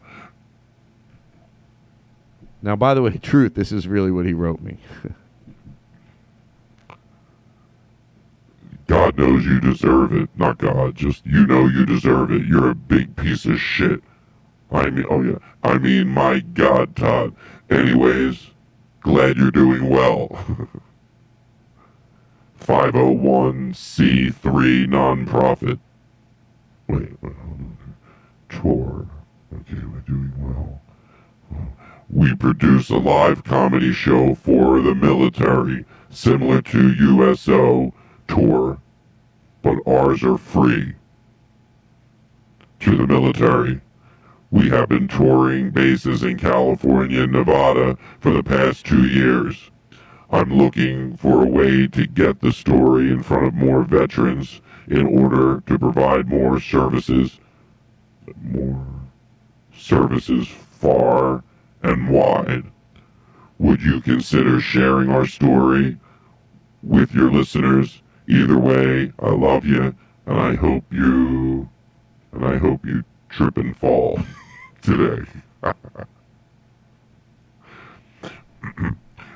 Now, 2.63 2.77
by 2.77 2.95
the 2.95 3.03
way, 3.03 3.19
truth. 3.23 3.55
This 3.55 3.73
is 3.73 3.89
really 3.89 4.13
what 4.13 4.25
he 4.25 4.35
wrote 4.35 4.61
me. 4.61 4.79
God 8.93 9.17
knows 9.17 9.47
you 9.47 9.59
deserve 9.59 10.13
it. 10.13 10.29
Not 10.37 10.59
God, 10.59 10.95
just 10.95 11.25
you 11.25 11.47
know 11.47 11.67
you 11.67 11.87
deserve 11.87 12.31
it. 12.31 12.45
You're 12.45 12.73
a 12.73 12.75
big 12.75 13.17
piece 13.17 13.47
of 13.47 13.59
shit. 13.59 14.03
I 14.71 14.91
mean, 14.91 15.07
oh 15.09 15.23
yeah. 15.23 15.39
I 15.63 15.79
mean, 15.79 16.09
my 16.09 16.41
God, 16.41 16.95
Todd. 16.95 17.35
Anyways, 17.71 18.51
glad 19.01 19.39
you're 19.39 19.51
doing 19.51 19.89
well. 19.89 20.29
501c3 22.61 24.87
nonprofit. 24.87 25.79
Wait, 26.87 27.17
uh, 27.25 27.29
hold 27.29 27.35
on. 27.35 27.79
Tor. 28.51 29.07
Okay, 29.55 29.83
we're 29.87 30.01
doing 30.01 30.35
well. 30.37 30.83
We 32.11 32.35
produce 32.35 32.91
a 32.91 32.99
live 32.99 33.43
comedy 33.43 33.95
show 33.95 34.35
for 34.35 34.83
the 34.83 34.95
military, 34.95 35.87
similar 36.11 36.61
to 36.61 36.93
USO 36.93 37.95
Tour, 38.29 38.82
but 39.63 39.79
ours 39.87 40.23
are 40.23 40.39
free. 40.39 40.95
To 42.81 42.97
the 42.97 43.07
military. 43.07 43.81
We 44.51 44.69
have 44.69 44.91
been 44.91 45.09
touring 45.09 45.71
bases 45.71 46.23
in 46.23 46.37
California 46.37 47.23
and 47.23 47.33
Nevada 47.33 47.97
for 48.21 48.33
the 48.33 48.43
past 48.43 48.85
two 48.85 49.07
years. 49.07 49.71
I'm 50.31 50.53
looking 50.53 51.17
for 51.17 51.43
a 51.43 51.49
way 51.49 51.87
to 51.87 52.07
get 52.07 52.41
the 52.41 52.53
story 52.53 53.11
in 53.11 53.23
front 53.23 53.47
of 53.47 53.55
more 53.55 53.83
veterans 53.83 54.61
in 54.89 55.07
order 55.07 55.63
to 55.67 55.79
provide 55.79 56.29
more 56.29 56.61
services, 56.61 57.39
more 58.43 58.85
services 59.75 60.49
far 60.49 61.45
and 61.83 62.09
wide. 62.11 62.65
Would 63.59 63.83
you 63.83 64.01
consider 64.01 64.61
sharing 64.61 65.11
our 65.11 65.27
story 65.27 65.99
with 66.83 67.15
your 67.15 67.31
listeners? 67.31 68.03
Either 68.33 68.57
way, 68.57 69.13
I 69.19 69.29
love 69.29 69.67
you, 69.67 69.95
and 70.25 70.41
I 70.41 70.55
hope 70.55 70.85
you, 70.91 71.69
and 72.33 72.47
I 72.47 72.57
hope 72.57 72.87
you 72.87 73.05
trip 73.29 73.59
and 73.59 73.77
fall 73.77 74.19
today. 74.81 75.29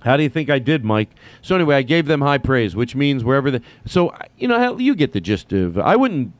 How 0.00 0.16
do 0.16 0.22
you 0.22 0.30
think 0.30 0.48
I 0.48 0.58
did, 0.58 0.84
Mike? 0.84 1.10
So 1.42 1.54
anyway, 1.54 1.76
I 1.76 1.82
gave 1.82 2.06
them 2.06 2.22
high 2.22 2.38
praise, 2.38 2.74
which 2.74 2.94
means 2.94 3.24
wherever 3.24 3.50
the 3.50 3.60
so 3.84 4.14
you 4.38 4.48
know 4.48 4.78
you 4.78 4.94
get 4.94 5.12
the 5.12 5.20
gist 5.20 5.52
of. 5.52 5.78
I 5.78 5.96
wouldn't. 5.96 6.32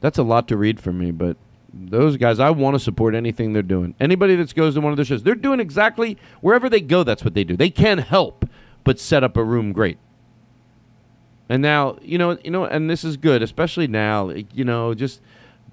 That's 0.00 0.18
a 0.18 0.22
lot 0.22 0.48
to 0.48 0.56
read 0.56 0.80
for 0.80 0.92
me, 0.92 1.12
but 1.12 1.38
those 1.78 2.16
guys, 2.16 2.40
I 2.40 2.50
want 2.50 2.74
to 2.74 2.80
support 2.80 3.14
anything 3.14 3.52
they're 3.52 3.62
doing. 3.62 3.94
Anybody 4.00 4.36
that 4.36 4.54
goes 4.54 4.74
to 4.74 4.80
one 4.80 4.92
of 4.92 4.96
their 4.96 5.04
shows, 5.04 5.22
they're 5.22 5.34
doing 5.34 5.60
exactly 5.60 6.16
wherever 6.40 6.68
they 6.68 6.80
go. 6.80 7.02
That's 7.02 7.24
what 7.24 7.34
they 7.34 7.44
do. 7.44 7.56
They 7.56 7.70
can't 7.70 8.00
help 8.00 8.44
but 8.84 8.98
set 8.98 9.24
up 9.24 9.36
a 9.36 9.44
room 9.44 9.72
great. 9.72 9.98
And 11.48 11.62
now, 11.62 11.98
you 12.02 12.18
know, 12.18 12.38
you 12.42 12.50
know, 12.50 12.64
and 12.64 12.90
this 12.90 13.04
is 13.04 13.16
good, 13.16 13.42
especially 13.42 13.86
now. 13.86 14.30
You 14.30 14.64
know, 14.64 14.94
just 14.94 15.20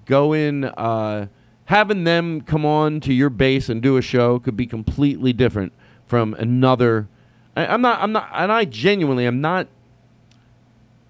go 0.05 0.33
in. 0.33 0.65
Uh, 0.65 1.27
having 1.65 2.03
them 2.03 2.41
come 2.41 2.65
on 2.65 2.99
to 3.01 3.13
your 3.13 3.29
base 3.29 3.69
and 3.69 3.81
do 3.81 3.97
a 3.97 4.01
show 4.01 4.39
could 4.39 4.57
be 4.57 4.67
completely 4.67 5.33
different 5.33 5.73
from 6.05 6.33
another. 6.35 7.07
I, 7.55 7.67
I'm 7.67 7.81
not. 7.81 8.01
I'm 8.01 8.11
not. 8.11 8.29
And 8.33 8.51
I 8.51 8.65
genuinely 8.65 9.25
am 9.25 9.41
not 9.41 9.67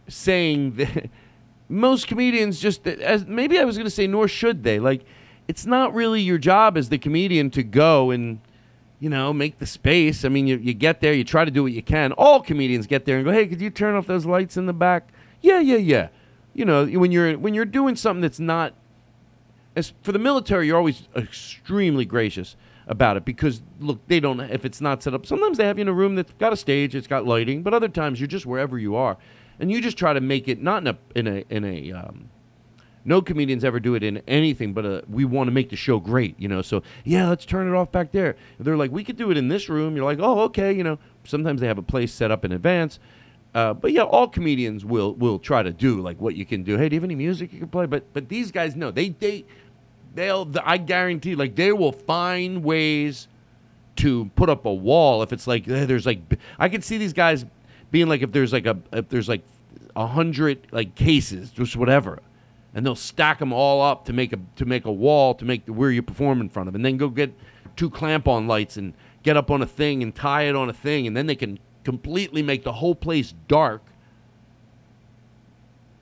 saying 0.07 0.75
that 0.75 1.09
most 1.73 2.07
comedians 2.07 2.59
just 2.59 2.87
as 2.87 3.25
maybe 3.25 3.59
I 3.59 3.63
was 3.63 3.77
going 3.77 3.85
to 3.85 3.91
say 3.91 4.07
nor 4.07 4.27
should 4.27 4.63
they. 4.63 4.79
Like 4.79 5.03
it's 5.47 5.65
not 5.65 5.93
really 5.93 6.21
your 6.21 6.37
job 6.37 6.77
as 6.77 6.89
the 6.89 6.97
comedian 6.97 7.49
to 7.51 7.63
go 7.63 8.11
and 8.11 8.39
you 8.99 9.09
know 9.09 9.33
make 9.33 9.59
the 9.59 9.65
space. 9.65 10.23
I 10.23 10.29
mean 10.29 10.47
you, 10.47 10.57
you 10.57 10.73
get 10.73 11.01
there 11.01 11.13
you 11.13 11.23
try 11.23 11.43
to 11.43 11.51
do 11.51 11.63
what 11.63 11.71
you 11.71 11.81
can. 11.83 12.11
All 12.13 12.41
comedians 12.41 12.87
get 12.87 13.05
there 13.05 13.17
and 13.17 13.25
go 13.25 13.31
hey 13.31 13.47
could 13.47 13.59
you 13.59 13.69
turn 13.69 13.95
off 13.95 14.05
those 14.05 14.25
lights 14.25 14.55
in 14.55 14.67
the 14.67 14.73
back? 14.73 15.09
Yeah 15.41 15.59
yeah 15.59 15.77
yeah. 15.77 16.07
You 16.53 16.65
know 16.65 16.85
when 16.85 17.11
you're 17.11 17.37
when 17.37 17.53
you're 17.53 17.65
doing 17.65 17.95
something 17.95 18.21
that's 18.21 18.39
not 18.39 18.73
as 19.75 19.93
for 20.03 20.11
the 20.11 20.19
military 20.19 20.67
you're 20.67 20.77
always 20.77 21.07
extremely 21.15 22.05
gracious 22.05 22.55
about 22.85 23.17
it 23.17 23.25
because 23.25 23.61
look 23.79 24.05
they 24.07 24.19
don't 24.19 24.39
if 24.41 24.65
it's 24.65 24.81
not 24.81 25.01
set 25.01 25.13
up 25.13 25.25
sometimes 25.25 25.57
they 25.57 25.65
have 25.65 25.77
you 25.77 25.83
in 25.83 25.87
a 25.87 25.93
room 25.93 26.15
that's 26.15 26.33
got 26.33 26.51
a 26.51 26.57
stage 26.57 26.93
it's 26.93 27.07
got 27.07 27.25
lighting 27.25 27.63
but 27.63 27.73
other 27.73 27.87
times 27.87 28.19
you're 28.19 28.27
just 28.27 28.45
wherever 28.45 28.77
you 28.77 28.93
are 28.93 29.17
and 29.59 29.71
you 29.71 29.81
just 29.81 29.97
try 29.97 30.13
to 30.13 30.21
make 30.21 30.47
it 30.47 30.61
not 30.61 30.81
in 30.81 30.87
a 30.87 30.97
in 31.15 31.27
a 31.27 31.43
in 31.49 31.65
a 31.65 31.91
um, 31.91 32.29
no 33.05 33.21
comedians 33.21 33.63
ever 33.63 33.79
do 33.79 33.95
it 33.95 34.03
in 34.03 34.21
anything 34.27 34.73
but 34.73 34.85
a, 34.85 35.03
we 35.09 35.25
want 35.25 35.47
to 35.47 35.51
make 35.51 35.69
the 35.69 35.75
show 35.75 35.99
great 35.99 36.39
you 36.39 36.47
know? 36.47 36.61
So 36.61 36.83
yeah 37.03 37.27
let's 37.27 37.45
turn 37.45 37.67
it 37.67 37.75
off 37.75 37.91
back 37.91 38.11
there. 38.11 38.35
They're 38.59 38.77
like 38.77 38.91
we 38.91 39.03
could 39.03 39.17
do 39.17 39.31
it 39.31 39.37
in 39.37 39.47
this 39.47 39.69
room. 39.69 39.95
You're 39.95 40.05
like 40.05 40.19
oh 40.21 40.41
okay 40.41 40.73
you 40.73 40.83
know? 40.83 40.99
Sometimes 41.23 41.61
they 41.61 41.67
have 41.67 41.77
a 41.77 41.83
place 41.83 42.13
set 42.13 42.31
up 42.31 42.45
in 42.45 42.51
advance. 42.51 42.99
Uh, 43.53 43.73
but 43.73 43.91
yeah 43.91 44.03
all 44.03 44.27
comedians 44.27 44.83
will 44.83 45.13
will 45.15 45.39
try 45.39 45.61
to 45.61 45.71
do 45.71 46.01
like 46.01 46.19
what 46.19 46.35
you 46.35 46.45
can 46.45 46.63
do. 46.63 46.77
Hey 46.77 46.89
do 46.89 46.95
you 46.95 46.99
have 46.99 47.05
any 47.05 47.15
music 47.15 47.53
you 47.53 47.59
can 47.59 47.69
play? 47.69 47.85
But 47.85 48.11
but 48.13 48.29
these 48.29 48.51
guys 48.51 48.75
know 48.75 48.91
they 48.91 49.09
they 49.09 49.45
they'll 50.15 50.49
i 50.63 50.77
guarantee 50.77 51.35
like 51.35 51.55
they 51.55 51.71
will 51.71 51.91
find 51.91 52.63
ways 52.63 53.27
to 53.95 54.25
put 54.35 54.49
up 54.49 54.65
a 54.65 54.73
wall 54.73 55.23
if 55.23 55.33
it's 55.33 55.47
like 55.47 55.67
eh, 55.67 55.85
there's 55.85 56.05
like 56.05 56.19
i 56.59 56.69
could 56.69 56.83
see 56.83 56.97
these 56.97 57.13
guys 57.13 57.45
being 57.93 58.07
like 58.09 58.23
if 58.23 58.31
there's 58.31 58.51
like 58.51 58.65
a 58.65 58.75
if 58.91 59.07
there's 59.07 59.29
like 59.29 59.43
a 59.95 60.07
hundred 60.07 60.67
like 60.71 60.95
cases 60.95 61.51
just 61.51 61.75
whatever 61.77 62.19
and 62.73 62.83
they'll 62.83 62.95
stack 62.95 63.37
them 63.37 63.53
all 63.53 63.83
up 63.83 64.03
to 64.03 64.11
make 64.11 64.33
a 64.33 64.39
to 64.55 64.65
make 64.65 64.85
a 64.85 64.91
wall 64.91 65.35
to 65.35 65.45
make 65.45 65.63
the, 65.67 65.71
where 65.71 65.91
you 65.91 66.01
perform 66.01 66.41
in 66.41 66.49
front 66.49 66.67
of 66.67 66.73
and 66.73 66.83
then 66.83 66.97
go 66.97 67.07
get 67.07 67.31
two 67.75 67.91
clamp 67.91 68.27
on 68.27 68.47
lights 68.47 68.77
and 68.77 68.93
get 69.21 69.37
up 69.37 69.51
on 69.51 69.61
a 69.61 69.65
thing 69.67 70.01
and 70.01 70.15
tie 70.15 70.41
it 70.43 70.55
on 70.55 70.69
a 70.69 70.73
thing 70.73 71.05
and 71.05 71.15
then 71.15 71.27
they 71.27 71.35
can 71.35 71.59
completely 71.83 72.41
make 72.41 72.63
the 72.63 72.71
whole 72.71 72.95
place 72.95 73.33
dark. 73.47 73.83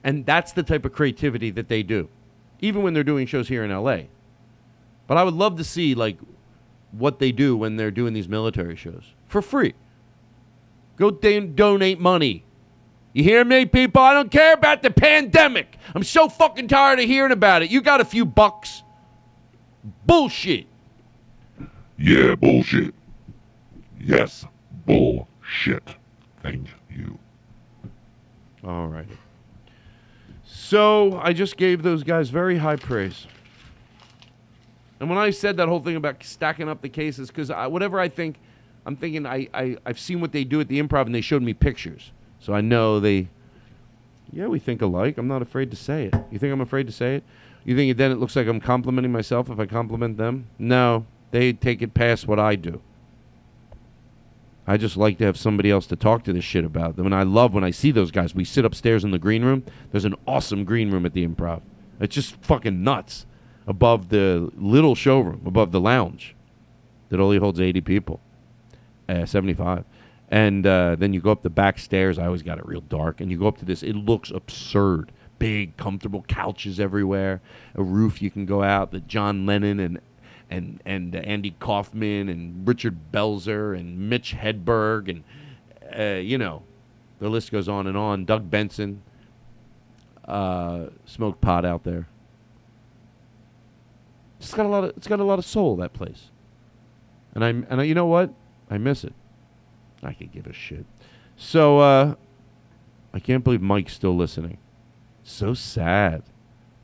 And 0.04 0.24
that's 0.24 0.52
the 0.52 0.62
type 0.62 0.84
of 0.84 0.92
creativity 0.92 1.50
that 1.50 1.68
they 1.68 1.82
do 1.82 2.08
even 2.60 2.82
when 2.82 2.94
they're 2.94 3.04
doing 3.04 3.26
shows 3.26 3.48
here 3.48 3.64
in 3.64 3.70
LA 3.70 4.04
but 5.06 5.18
I 5.18 5.24
would 5.24 5.34
love 5.34 5.58
to 5.58 5.64
see 5.64 5.94
like 5.94 6.16
what 6.90 7.18
they 7.18 7.32
do 7.32 7.54
when 7.54 7.76
they're 7.76 7.90
doing 7.90 8.14
these 8.14 8.28
military 8.28 8.76
shows 8.76 9.04
for 9.26 9.42
free 9.42 9.74
Go 10.96 11.10
don- 11.10 11.54
donate 11.54 12.00
money. 12.00 12.44
You 13.12 13.24
hear 13.24 13.44
me, 13.44 13.66
people? 13.66 14.00
I 14.00 14.14
don't 14.14 14.30
care 14.30 14.54
about 14.54 14.82
the 14.82 14.90
pandemic. 14.90 15.76
I'm 15.94 16.02
so 16.02 16.28
fucking 16.28 16.68
tired 16.68 16.98
of 16.98 17.04
hearing 17.04 17.32
about 17.32 17.62
it. 17.62 17.70
You 17.70 17.82
got 17.82 18.00
a 18.00 18.04
few 18.04 18.24
bucks. 18.24 18.82
Bullshit. 20.06 20.66
Yeah, 21.98 22.34
bullshit. 22.34 22.94
Yes, 24.00 24.46
bullshit. 24.86 25.82
Thank 26.42 26.68
you. 26.90 27.18
All 28.64 28.88
right. 28.88 29.06
So 30.44 31.20
I 31.22 31.32
just 31.32 31.56
gave 31.56 31.82
those 31.82 32.02
guys 32.02 32.30
very 32.30 32.58
high 32.58 32.76
praise. 32.76 33.26
And 35.00 35.08
when 35.08 35.18
I 35.18 35.30
said 35.30 35.56
that 35.56 35.68
whole 35.68 35.80
thing 35.80 35.96
about 35.96 36.22
stacking 36.22 36.68
up 36.68 36.80
the 36.80 36.88
cases, 36.88 37.28
because 37.28 37.50
whatever 37.50 37.98
I 37.98 38.08
think, 38.08 38.36
I'm 38.84 38.96
thinking 38.96 39.26
I, 39.26 39.48
I, 39.54 39.76
I've 39.86 39.98
seen 39.98 40.20
what 40.20 40.32
they 40.32 40.44
do 40.44 40.60
at 40.60 40.68
the 40.68 40.82
improv 40.82 41.06
and 41.06 41.14
they 41.14 41.20
showed 41.20 41.42
me 41.42 41.54
pictures. 41.54 42.10
So 42.40 42.52
I 42.52 42.60
know 42.60 42.98
they, 42.98 43.28
yeah, 44.32 44.46
we 44.46 44.58
think 44.58 44.82
alike. 44.82 45.18
I'm 45.18 45.28
not 45.28 45.42
afraid 45.42 45.70
to 45.70 45.76
say 45.76 46.06
it. 46.06 46.14
You 46.30 46.38
think 46.38 46.52
I'm 46.52 46.60
afraid 46.60 46.86
to 46.86 46.92
say 46.92 47.16
it? 47.16 47.24
You 47.64 47.76
think 47.76 47.96
then 47.96 48.10
it 48.10 48.18
looks 48.18 48.34
like 48.34 48.48
I'm 48.48 48.60
complimenting 48.60 49.12
myself 49.12 49.48
if 49.48 49.60
I 49.60 49.66
compliment 49.66 50.16
them? 50.16 50.48
No, 50.58 51.06
they 51.30 51.52
take 51.52 51.80
it 51.80 51.94
past 51.94 52.26
what 52.26 52.40
I 52.40 52.56
do. 52.56 52.80
I 54.66 54.76
just 54.76 54.96
like 54.96 55.18
to 55.18 55.24
have 55.24 55.36
somebody 55.36 55.70
else 55.70 55.86
to 55.88 55.96
talk 55.96 56.24
to 56.24 56.32
this 56.32 56.44
shit 56.44 56.64
about. 56.64 56.96
And 56.96 57.14
I 57.14 57.22
love 57.24 57.52
when 57.52 57.64
I 57.64 57.70
see 57.70 57.90
those 57.90 58.10
guys. 58.10 58.34
We 58.34 58.44
sit 58.44 58.64
upstairs 58.64 59.04
in 59.04 59.10
the 59.10 59.18
green 59.18 59.44
room. 59.44 59.64
There's 59.90 60.04
an 60.04 60.14
awesome 60.26 60.64
green 60.64 60.90
room 60.90 61.04
at 61.04 61.14
the 61.14 61.26
improv. 61.26 61.62
It's 62.00 62.14
just 62.14 62.36
fucking 62.42 62.82
nuts 62.82 63.26
above 63.66 64.08
the 64.08 64.50
little 64.56 64.94
showroom, 64.94 65.42
above 65.46 65.72
the 65.72 65.80
lounge 65.80 66.34
that 67.08 67.20
only 67.20 67.38
holds 67.38 67.60
80 67.60 67.80
people, 67.82 68.20
uh, 69.12 69.26
75. 69.26 69.84
And 70.28 70.66
uh, 70.66 70.96
then 70.96 71.12
you 71.12 71.20
go 71.20 71.30
up 71.30 71.42
the 71.42 71.50
back 71.50 71.78
stairs. 71.78 72.18
I 72.18 72.24
always 72.24 72.42
got 72.42 72.58
it 72.58 72.66
real 72.66 72.80
dark. 72.80 73.20
And 73.20 73.30
you 73.30 73.38
go 73.38 73.46
up 73.46 73.58
to 73.58 73.64
this. 73.64 73.82
It 73.82 73.94
looks 73.94 74.30
absurd. 74.30 75.12
Big, 75.38 75.76
comfortable 75.76 76.24
couches 76.26 76.80
everywhere. 76.80 77.42
A 77.74 77.82
roof 77.82 78.22
you 78.22 78.30
can 78.30 78.46
go 78.46 78.62
out. 78.62 78.92
The 78.92 79.00
John 79.00 79.44
Lennon 79.44 79.78
and 79.78 80.00
and 80.48 80.80
and 80.84 81.16
uh, 81.16 81.18
Andy 81.20 81.54
Kaufman 81.58 82.28
and 82.28 82.66
Richard 82.66 83.12
Belzer 83.12 83.78
and 83.78 84.10
Mitch 84.10 84.34
Hedberg 84.34 85.08
and 85.08 85.24
uh, 85.98 86.20
you 86.20 86.38
know 86.38 86.62
the 87.18 87.28
list 87.28 87.50
goes 87.50 87.68
on 87.68 87.86
and 87.86 87.96
on. 87.96 88.24
Doug 88.24 88.50
Benson 88.50 89.02
uh, 90.26 90.86
smoked 91.06 91.40
pot 91.40 91.64
out 91.64 91.84
there. 91.84 92.06
It's 94.38 94.54
got 94.54 94.66
a 94.66 94.68
lot 94.68 94.84
of 94.84 94.96
it's 94.96 95.08
got 95.08 95.20
a 95.20 95.24
lot 95.24 95.38
of 95.38 95.44
soul 95.44 95.76
that 95.76 95.92
place, 95.92 96.30
and 97.34 97.44
I'm 97.44 97.66
and 97.68 97.80
I, 97.80 97.84
you 97.84 97.94
know 97.94 98.06
what 98.06 98.32
I 98.72 98.78
miss 98.78 99.04
it. 99.04 99.12
I 100.02 100.14
could 100.14 100.32
give 100.32 100.46
a 100.46 100.52
shit. 100.54 100.86
So 101.36 101.80
uh, 101.80 102.14
I 103.12 103.20
can't 103.20 103.44
believe 103.44 103.60
Mike's 103.60 103.92
still 103.92 104.16
listening. 104.16 104.56
So 105.22 105.52
sad. 105.52 106.22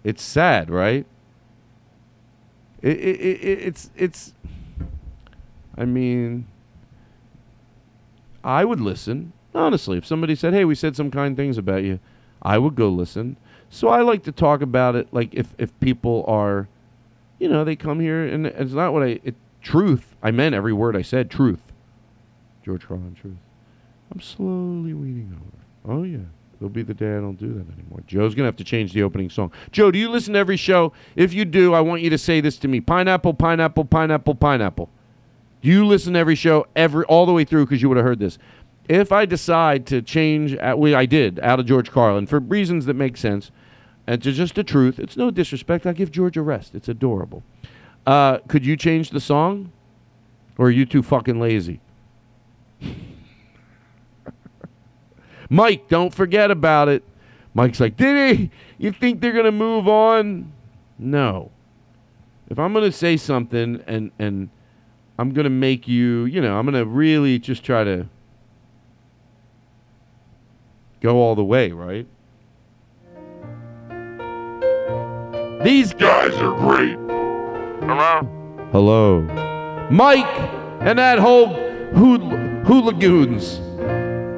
It's 0.04 0.22
sad, 0.22 0.68
right? 0.68 1.06
It, 2.82 2.98
it, 2.98 3.20
it, 3.20 3.58
it's 3.60 3.90
it's. 3.96 4.34
I 5.78 5.86
mean, 5.86 6.46
I 8.44 8.66
would 8.66 8.80
listen 8.80 9.32
honestly 9.54 9.96
if 9.96 10.04
somebody 10.06 10.34
said, 10.34 10.52
"Hey, 10.52 10.66
we 10.66 10.74
said 10.74 10.94
some 10.94 11.10
kind 11.10 11.38
things 11.38 11.56
about 11.56 11.84
you," 11.84 12.00
I 12.42 12.58
would 12.58 12.74
go 12.74 12.90
listen. 12.90 13.38
So 13.70 13.88
I 13.88 14.02
like 14.02 14.24
to 14.24 14.32
talk 14.32 14.60
about 14.60 14.94
it, 14.94 15.08
like 15.10 15.34
if 15.34 15.54
if 15.56 15.78
people 15.80 16.22
are, 16.28 16.68
you 17.38 17.48
know, 17.48 17.64
they 17.64 17.76
come 17.76 17.98
here 17.98 18.26
and 18.26 18.46
it's 18.46 18.74
not 18.74 18.92
what 18.92 19.02
I 19.02 19.20
it, 19.24 19.36
truth. 19.62 20.14
I 20.22 20.32
meant 20.32 20.54
every 20.54 20.74
word 20.74 20.94
I 20.94 21.02
said. 21.02 21.30
Truth. 21.30 21.67
George 22.68 22.86
Carlin, 22.86 23.16
truth. 23.18 23.32
I'm 24.12 24.20
slowly 24.20 24.92
weaning 24.92 25.34
over. 25.34 25.90
Oh 25.90 26.02
yeah. 26.02 26.18
It'll 26.56 26.68
be 26.68 26.82
the 26.82 26.92
day 26.92 27.16
I 27.16 27.20
don't 27.20 27.38
do 27.38 27.54
that 27.54 27.72
anymore. 27.72 28.02
Joe's 28.06 28.34
going 28.34 28.44
to 28.44 28.48
have 28.48 28.56
to 28.56 28.64
change 28.64 28.92
the 28.92 29.02
opening 29.02 29.30
song. 29.30 29.52
Joe, 29.70 29.90
do 29.90 29.98
you 29.98 30.10
listen 30.10 30.34
to 30.34 30.38
every 30.38 30.58
show? 30.58 30.92
If 31.16 31.32
you 31.32 31.46
do, 31.46 31.72
I 31.72 31.80
want 31.80 32.02
you 32.02 32.10
to 32.10 32.18
say 32.18 32.42
this 32.42 32.58
to 32.58 32.68
me 32.68 32.82
pineapple, 32.82 33.32
pineapple, 33.32 33.86
pineapple, 33.86 34.34
pineapple. 34.34 34.90
Do 35.62 35.70
you 35.70 35.86
listen 35.86 36.12
to 36.12 36.18
every 36.18 36.34
show 36.34 36.66
every 36.76 37.06
all 37.06 37.24
the 37.24 37.32
way 37.32 37.44
through 37.44 37.64
because 37.64 37.80
you 37.80 37.88
would 37.88 37.96
have 37.96 38.04
heard 38.04 38.18
this? 38.18 38.36
If 38.86 39.12
I 39.12 39.24
decide 39.24 39.86
to 39.86 40.02
change, 40.02 40.54
uh, 40.54 40.74
well, 40.76 40.94
I 40.94 41.06
did 41.06 41.40
out 41.40 41.60
of 41.60 41.64
George 41.64 41.90
Carlin 41.90 42.26
for 42.26 42.38
reasons 42.38 42.84
that 42.84 42.94
make 42.94 43.16
sense, 43.16 43.50
and 44.06 44.22
to 44.22 44.30
just 44.30 44.56
the 44.56 44.64
truth. 44.64 44.98
It's 44.98 45.16
no 45.16 45.30
disrespect. 45.30 45.86
I 45.86 45.94
give 45.94 46.10
George 46.10 46.36
a 46.36 46.42
rest. 46.42 46.74
It's 46.74 46.88
adorable. 46.88 47.42
Uh, 48.06 48.40
could 48.46 48.66
you 48.66 48.76
change 48.76 49.08
the 49.08 49.20
song, 49.20 49.72
or 50.58 50.66
are 50.66 50.70
you 50.70 50.84
too 50.84 51.02
fucking 51.02 51.40
lazy? 51.40 51.80
Mike, 55.50 55.88
don't 55.88 56.14
forget 56.14 56.50
about 56.50 56.88
it. 56.88 57.02
Mike's 57.54 57.80
like, 57.80 57.96
did 57.96 58.36
he? 58.36 58.50
You 58.76 58.92
think 58.92 59.20
they're 59.20 59.32
gonna 59.32 59.50
move 59.50 59.88
on? 59.88 60.52
No. 60.98 61.50
If 62.48 62.58
I'm 62.58 62.72
gonna 62.72 62.92
say 62.92 63.16
something 63.16 63.82
and 63.86 64.10
and 64.18 64.50
I'm 65.18 65.30
gonna 65.32 65.50
make 65.50 65.88
you, 65.88 66.26
you 66.26 66.40
know, 66.40 66.58
I'm 66.58 66.64
gonna 66.64 66.84
really 66.84 67.38
just 67.38 67.64
try 67.64 67.82
to 67.84 68.06
go 71.00 71.16
all 71.16 71.34
the 71.34 71.44
way, 71.44 71.72
right? 71.72 72.06
These 75.64 75.92
Guys 75.94 76.34
are 76.34 76.56
great. 76.56 76.96
Hello. 78.70 79.22
Mike 79.90 80.26
and 80.80 80.98
that 80.98 81.18
whole 81.18 81.48
hool- 81.94 82.37
hooligoons. 82.68 83.58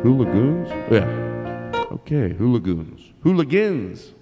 Hooligoons? 0.04 0.68
Yeah. 0.90 1.86
Okay, 1.92 2.32
hooligoons. 2.32 3.12
Hooligans. 3.22 4.14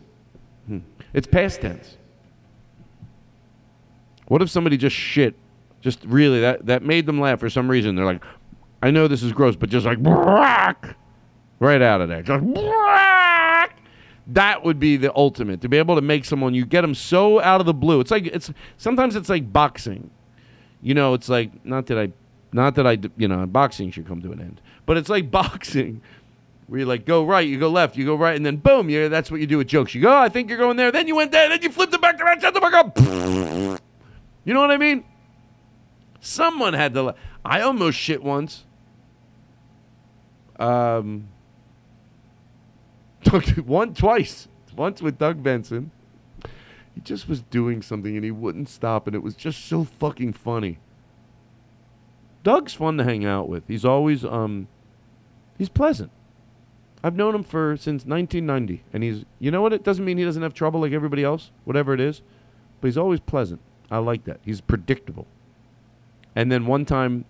Hmm. 0.67 0.79
It's 1.13 1.27
past 1.27 1.61
tense. 1.61 1.99
What 4.29 4.41
if 4.41 4.49
somebody 4.49 4.79
just 4.79 4.97
shit? 4.97 5.35
Just 5.83 6.05
really, 6.05 6.41
that, 6.41 6.65
that 6.67 6.83
made 6.83 7.05
them 7.05 7.21
laugh 7.21 7.39
for 7.39 7.51
some 7.51 7.71
reason. 7.71 7.95
They're 7.95 8.07
like, 8.07 8.25
I 8.83 8.91
know 8.91 9.09
this 9.09 9.23
is 9.23 9.33
gross, 9.33 9.57
but 9.57 9.69
just 9.69 9.85
like, 9.85 10.03
"Brack," 10.03 10.97
right 11.61 11.83
out 11.83 12.01
of 12.01 12.09
there. 12.09 12.23
Just, 12.23 12.45
"Brack." 12.45 13.77
that 14.31 14.63
would 14.63 14.79
be 14.79 14.97
the 14.97 15.15
ultimate 15.17 15.63
to 15.63 15.69
be 15.71 15.79
able 15.79 15.95
to 15.95 16.03
make 16.03 16.23
someone 16.23 16.53
you 16.53 16.67
get 16.67 16.83
them 16.83 16.95
so 16.95 17.41
out 17.41 17.61
of 17.61 17.67
the 17.67 17.73
blue 17.73 17.99
it's 17.99 18.11
like 18.11 18.27
it's 18.27 18.53
sometimes 18.77 19.17
it's 19.17 19.31
like 19.31 19.51
boxing 19.51 20.11
you 20.83 20.93
know 20.93 21.15
it's 21.15 21.31
like 21.31 21.65
not 21.65 21.87
that 21.87 21.99
i 21.99 22.13
not 22.53 22.75
that 22.77 22.87
I, 22.87 22.99
you 23.17 23.29
know 23.29 23.47
boxing 23.47 23.91
should 23.91 24.07
come 24.07 24.23
to 24.23 24.33
an 24.33 24.41
end 24.41 24.61
but 24.87 24.97
it's 24.97 25.09
like 25.09 25.31
boxing 25.41 26.01
where 26.67 26.81
you 26.81 26.87
like 26.87 27.05
go 27.07 27.25
right 27.25 27.47
you 27.47 27.59
go 27.59 27.69
left 27.69 27.97
you 27.97 28.05
go 28.05 28.15
right 28.15 28.37
and 28.37 28.45
then 28.45 28.57
boom 28.57 28.91
yeah 28.91 29.09
that's 29.09 29.31
what 29.31 29.41
you 29.41 29.47
do 29.47 29.59
with 29.59 29.69
jokes. 29.69 29.95
You 29.95 30.03
go 30.03 30.11
oh, 30.13 30.19
i 30.19 30.29
think 30.29 30.49
you're 30.49 30.59
going 30.59 30.77
there 30.77 30.93
then 30.93 31.09
you 31.09 31.17
went 31.17 31.33
there 31.33 31.49
then 31.49 31.63
you 31.63 31.71
flipped 31.71 31.95
it 31.95 32.01
back 32.01 32.21
around 32.21 32.41
shut 32.41 32.55
the 32.55 32.61
fuck 32.61 32.75
up 32.75 32.99
you 34.45 34.55
know 34.55 34.61
what 34.61 34.71
i 34.71 34.77
mean? 34.77 35.05
Someone 36.21 36.75
had 36.75 36.95
to 36.95 37.03
la- 37.03 37.15
i 37.45 37.61
almost 37.61 37.97
shit 37.97 38.23
once. 38.23 38.65
Um 40.59 41.29
one 43.65 43.95
twice 43.95 44.49
once 44.77 45.03
with 45.03 45.19
doug 45.19 45.43
benson. 45.43 45.91
He 46.95 47.01
just 47.03 47.29
was 47.29 47.43
doing 47.43 47.83
something 47.83 48.17
and 48.17 48.25
he 48.25 48.31
wouldn't 48.31 48.69
stop 48.69 49.07
and 49.07 49.15
it 49.15 49.23
was 49.23 49.35
just 49.35 49.67
so 49.67 49.85
fucking 49.85 50.33
funny 50.33 50.79
doug's 52.43 52.75
fun 52.75 52.97
to 52.99 53.05
hang 53.05 53.25
out 53.25 53.49
with. 53.49 53.67
He's 53.69 53.85
always 53.85 54.25
um 54.25 54.69
he's 55.57 55.69
pleasant. 55.69 56.11
I've 57.03 57.15
known 57.15 57.35
him 57.35 57.45
for 57.45 57.77
since 57.77 58.05
1990 58.05 58.85
and 58.93 59.03
he's 59.03 59.25
you 59.39 59.51
know 59.51 59.63
what? 59.63 59.73
It 59.73 59.85
doesn't 59.85 60.05
mean 60.05 60.19
he 60.19 60.25
doesn't 60.25 60.43
have 60.43 60.55
trouble 60.55 60.81
like 60.81 60.93
everybody 60.93 61.25
else 61.25 61.51
whatever 61.65 61.95
it 61.95 62.01
is 62.01 62.23
but 62.81 62.89
he's 62.89 62.99
always 62.99 63.21
pleasant. 63.21 63.61
I 63.91 63.99
like 63.99 64.25
that. 64.25 64.41
He's 64.45 64.61
predictable. 64.61 65.27
And 66.35 66.53
then 66.53 66.67
one 66.67 66.85
time 66.85 67.25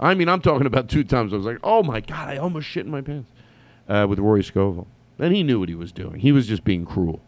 i 0.00 0.14
mean 0.14 0.26
i'm 0.26 0.40
talking 0.40 0.66
about 0.66 0.88
two 0.88 1.04
times 1.04 1.34
i 1.34 1.36
was 1.36 1.44
like 1.44 1.58
oh 1.62 1.82
my 1.82 2.00
god 2.00 2.30
i 2.30 2.38
almost 2.38 2.66
shit 2.66 2.86
in 2.86 2.90
my 2.90 3.02
pants 3.02 3.30
uh, 3.88 4.06
with 4.08 4.18
rory 4.18 4.42
scovel. 4.42 4.86
And 5.18 5.34
he 5.34 5.42
knew 5.42 5.60
what 5.60 5.68
he 5.68 5.74
was 5.74 5.92
doing. 5.92 6.20
He 6.20 6.32
was 6.32 6.46
just 6.46 6.64
being 6.64 6.84
cruel. 6.84 7.20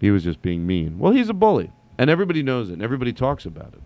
He 0.00 0.10
was 0.10 0.24
just 0.24 0.42
being 0.42 0.66
mean. 0.66 0.98
Well, 0.98 1.12
he's 1.12 1.28
a 1.28 1.34
bully, 1.34 1.72
and 1.98 2.10
everybody 2.10 2.42
knows 2.42 2.70
it, 2.70 2.74
and 2.74 2.82
everybody 2.82 3.12
talks 3.12 3.44
about 3.44 3.74
it. 3.74 3.82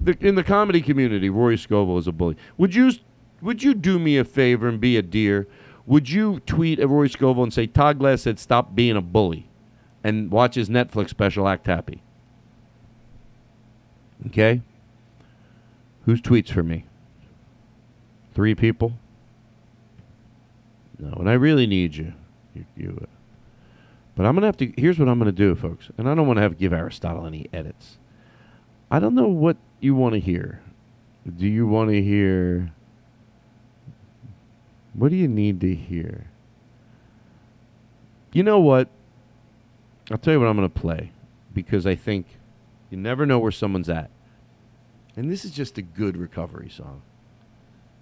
The, 0.00 0.16
in 0.20 0.36
the 0.36 0.44
comedy 0.44 0.80
community, 0.80 1.28
Rory 1.28 1.58
Scovel 1.58 1.98
is 1.98 2.06
a 2.06 2.12
bully. 2.12 2.36
Would 2.56 2.74
you 2.74 2.92
would 3.40 3.62
you 3.62 3.74
do 3.74 3.98
me 3.98 4.18
a 4.18 4.24
favor 4.24 4.68
and 4.68 4.80
be 4.80 4.96
a 4.96 5.02
dear? 5.02 5.46
Would 5.86 6.10
you 6.10 6.40
tweet 6.40 6.78
at 6.78 6.88
Rory 6.88 7.08
Scovel 7.08 7.42
and 7.42 7.52
say 7.52 7.66
Todd 7.66 7.98
Glass 7.98 8.22
said 8.22 8.38
stop 8.38 8.74
being 8.74 8.96
a 8.96 9.00
bully, 9.00 9.48
and 10.04 10.30
watch 10.30 10.54
his 10.54 10.68
Netflix 10.68 11.10
special 11.10 11.48
Act 11.48 11.66
Happy? 11.66 12.02
Okay. 14.26 14.62
Whose 16.04 16.20
tweets 16.20 16.50
for 16.50 16.62
me? 16.62 16.84
Three 18.34 18.54
people. 18.54 18.94
No, 20.98 21.12
and 21.12 21.28
I 21.28 21.34
really 21.34 21.66
need 21.66 21.96
you. 21.96 22.12
You, 22.54 22.64
you 22.76 22.98
uh, 23.02 23.06
but 24.14 24.26
I'm 24.26 24.34
gonna 24.34 24.46
have 24.46 24.56
to. 24.58 24.72
Here's 24.76 24.98
what 24.98 25.08
I'm 25.08 25.18
gonna 25.18 25.32
do, 25.32 25.54
folks. 25.54 25.90
And 25.96 26.08
I 26.08 26.14
don't 26.14 26.26
want 26.26 26.38
to 26.38 26.42
have 26.42 26.58
give 26.58 26.72
Aristotle 26.72 27.24
any 27.26 27.48
edits. 27.52 27.98
I 28.90 28.98
don't 28.98 29.14
know 29.14 29.28
what 29.28 29.56
you 29.80 29.94
want 29.94 30.14
to 30.14 30.20
hear. 30.20 30.60
Do 31.36 31.46
you 31.46 31.66
want 31.66 31.90
to 31.90 32.02
hear? 32.02 32.72
What 34.94 35.10
do 35.10 35.16
you 35.16 35.28
need 35.28 35.60
to 35.60 35.74
hear? 35.74 36.26
You 38.32 38.42
know 38.42 38.58
what? 38.60 38.88
I'll 40.10 40.18
tell 40.18 40.32
you 40.32 40.40
what 40.40 40.48
I'm 40.48 40.56
gonna 40.56 40.68
play 40.68 41.12
because 41.52 41.86
I 41.86 41.94
think 41.94 42.26
you 42.90 42.96
never 42.96 43.26
know 43.26 43.38
where 43.38 43.52
someone's 43.52 43.88
at, 43.88 44.10
and 45.16 45.30
this 45.30 45.44
is 45.44 45.50
just 45.50 45.76
a 45.76 45.82
good 45.82 46.16
recovery 46.16 46.70
song. 46.70 47.02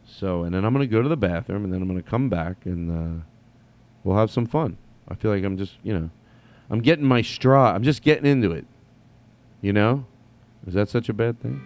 So, 0.04 0.44
and 0.44 0.54
then 0.54 0.64
I'm 0.64 0.72
gonna 0.72 0.86
go 0.86 1.02
to 1.02 1.08
the 1.08 1.16
bathroom, 1.16 1.64
and 1.64 1.72
then 1.72 1.82
I'm 1.82 1.88
gonna 1.88 2.02
come 2.02 2.28
back, 2.28 2.64
and 2.64 2.90
uh, 2.90 3.24
we'll 4.04 4.16
have 4.16 4.30
some 4.30 4.46
fun. 4.46 4.78
I 5.08 5.14
feel 5.14 5.32
like 5.32 5.44
I'm 5.44 5.58
just, 5.58 5.74
you 5.82 5.98
know, 5.98 6.10
I'm 6.70 6.80
getting 6.80 7.04
my 7.04 7.22
straw. 7.22 7.72
I'm 7.72 7.82
just 7.82 8.02
getting 8.02 8.26
into 8.26 8.52
it. 8.52 8.66
You 9.60 9.72
know? 9.72 10.04
Is 10.66 10.74
that 10.74 10.88
such 10.88 11.08
a 11.08 11.12
bad 11.12 11.40
thing? 11.40 11.62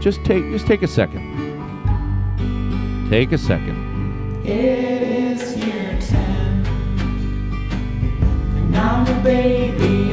Just 0.00 0.24
take 0.24 0.44
just 0.52 0.66
take 0.68 0.82
a 0.82 0.86
second. 0.86 1.26
Take 3.10 3.32
a 3.32 3.38
second. 3.38 4.46
It 4.46 5.02
is 5.02 5.56
year 5.56 5.98
10. 6.00 6.66
And 8.56 8.76
I'm 8.76 9.18
a 9.18 9.22
baby 9.24 10.09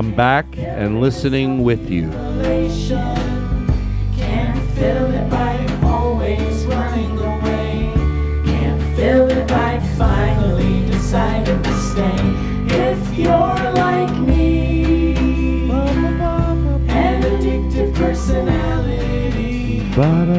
I'm 0.00 0.14
back 0.14 0.46
and 0.56 0.98
listening 0.98 1.62
with 1.62 1.90
you. 1.90 2.08
Isolation. 2.08 2.96
Can't 4.16 4.70
fill 4.70 5.12
it 5.12 5.28
by 5.28 5.58
always 5.82 6.64
running 6.64 7.18
away. 7.18 7.92
Can't 8.46 8.96
fill 8.96 9.28
it 9.28 9.46
by 9.46 9.78
finally 9.98 10.86
deciding 10.86 11.62
to 11.62 11.74
stay. 11.90 12.16
If 12.88 13.18
you're 13.18 13.72
like 13.74 14.16
me, 14.20 15.68
an 16.88 17.22
addictive 17.22 17.94
personality, 17.94 19.80
gotta 19.94 20.38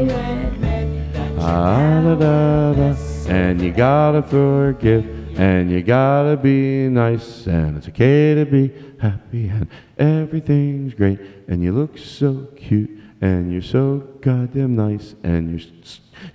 admit 0.00 1.12
that 1.12 1.30
you 1.30 1.38
ah, 1.38 2.02
da, 2.02 2.14
da, 2.16 2.72
da. 2.72 2.96
And 3.28 3.62
you 3.62 3.70
gotta 3.70 4.20
forgive, 4.20 5.13
and 5.36 5.70
you 5.70 5.82
gotta 5.82 6.36
be 6.36 6.88
nice, 6.88 7.46
and 7.46 7.76
it's 7.76 7.88
okay 7.88 8.34
to 8.34 8.44
be 8.44 8.72
happy, 9.00 9.48
and 9.48 9.68
everything's 9.98 10.94
great, 10.94 11.18
and 11.48 11.62
you 11.62 11.72
look 11.72 11.98
so 11.98 12.48
cute, 12.56 12.90
and 13.20 13.52
you're 13.52 13.62
so 13.62 13.98
goddamn 14.20 14.76
nice, 14.76 15.14
and 15.22 15.50
your 15.50 15.60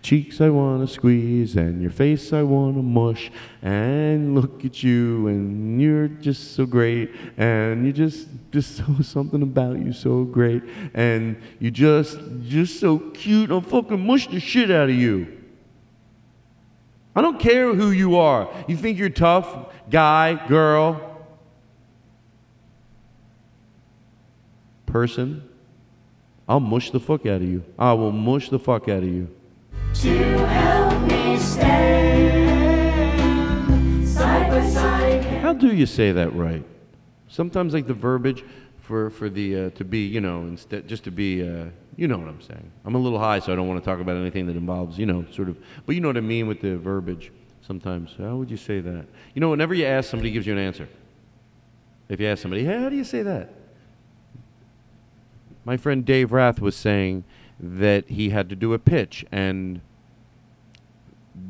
cheeks 0.02 0.41
I 0.41 0.50
wanna 0.50 0.88
squeeze, 0.88 1.56
and 1.56 1.82
your 1.82 1.91
face 1.91 2.34
I 2.34 2.43
wanna 2.43 2.82
mush, 2.82 3.32
and 3.62 4.36
look 4.36 4.66
at 4.66 4.84
you, 4.84 5.28
and 5.28 5.82
you're 5.82 6.08
just 6.08 6.56
so 6.56 6.66
great, 6.66 7.12
and 7.38 7.86
you 7.86 7.93
just 7.93 8.28
just 8.52 8.78
so 8.86 9.02
something 9.02 9.41
about 9.41 9.80
you 9.80 9.93
so 9.93 10.24
great, 10.24 10.64
and 10.93 11.41
you 11.60 11.72
just 11.72 12.20
just 12.41 12.80
so 12.80 13.00
cute. 13.00 13.52
I'll 13.52 13.62
fucking 13.62 14.06
mush 14.06 14.28
the 14.28 14.39
shit 14.39 14.70
out 14.70 14.89
of 14.89 14.95
you. 14.95 15.39
I 17.16 17.22
don't 17.22 17.39
care 17.39 17.74
who 17.74 17.91
you 17.91 18.18
are. 18.18 18.49
You 18.68 18.78
think 18.78 18.97
you're 18.97 19.10
tough, 19.10 19.74
guy, 19.89 20.47
girl, 20.47 21.26
person. 24.86 25.43
I'll 26.47 26.60
mush 26.60 26.91
the 26.91 26.99
fuck 26.99 27.26
out 27.26 27.41
of 27.41 27.43
you. 27.43 27.64
I 27.78 27.93
will 27.93 28.12
mush 28.12 28.49
the 28.49 28.60
fuck 28.60 28.89
out 28.89 29.03
of 29.03 29.10
you. 29.10 29.30
to 29.93 30.18
help 30.47 31.01
me 31.03 31.38
stand 31.38 32.89
side 34.07 34.49
by 34.49 34.66
side. 34.68 35.24
How 35.41 35.53
do 35.53 35.76
you 35.76 35.86
say 35.86 36.12
that 36.12 36.34
right? 36.36 36.64
Sometimes 37.28 37.74
like 37.74 37.86
the 37.88 37.93
verbiage 37.93 38.43
for 38.82 39.10
for 39.12 39.30
the 39.30 39.66
uh, 39.66 39.70
to 39.72 39.84
be, 39.84 39.99
you 40.05 40.22
know, 40.22 40.41
instead 40.41 40.88
just 40.88 41.03
to 41.03 41.12
be, 41.12 41.47
uh, 41.47 41.66
you 42.00 42.08
know 42.08 42.18
what 42.18 42.30
I'm 42.30 42.41
saying. 42.41 42.72
I'm 42.86 42.95
a 42.95 42.97
little 42.97 43.20
high, 43.20 43.39
so 43.39 43.52
I 43.52 43.58
don't 43.58 43.68
want 43.68 43.84
to 43.84 43.86
talk 43.86 44.00
about 44.00 44.16
anything 44.16 44.47
that 44.47 44.56
involves, 44.56 44.97
you 44.97 45.06
know, 45.06 45.26
sort 45.32 45.50
of. 45.50 45.58
But 45.86 45.95
you 45.95 46.02
know 46.02 46.08
what 46.08 46.16
I 46.16 46.22
mean 46.22 46.47
with 46.47 46.62
the 46.62 46.78
verbiage. 46.78 47.32
Sometimes, 47.62 48.16
how 48.18 48.38
would 48.38 48.50
you 48.50 48.58
say 48.58 48.80
that? 48.80 49.06
You 49.34 49.41
know, 49.41 49.50
whenever 49.50 49.74
you 49.74 49.86
ask, 49.86 50.10
somebody 50.10 50.32
gives 50.32 50.47
you 50.47 50.54
an 50.54 50.60
answer. 50.60 50.88
If 52.08 52.22
you 52.22 52.28
ask 52.28 52.41
somebody, 52.41 52.64
hey, 52.64 52.82
how 52.82 52.89
do 52.89 52.95
you 52.95 53.04
say 53.04 53.22
that? 53.24 53.54
My 55.66 55.76
friend 55.76 56.06
Dave 56.06 56.32
Rath 56.32 56.62
was 56.62 56.76
saying 56.76 57.26
that 57.60 58.08
he 58.10 58.30
had 58.30 58.50
to 58.50 58.56
do 58.56 58.74
a 58.74 58.80
pitch 58.80 59.26
and 59.32 59.82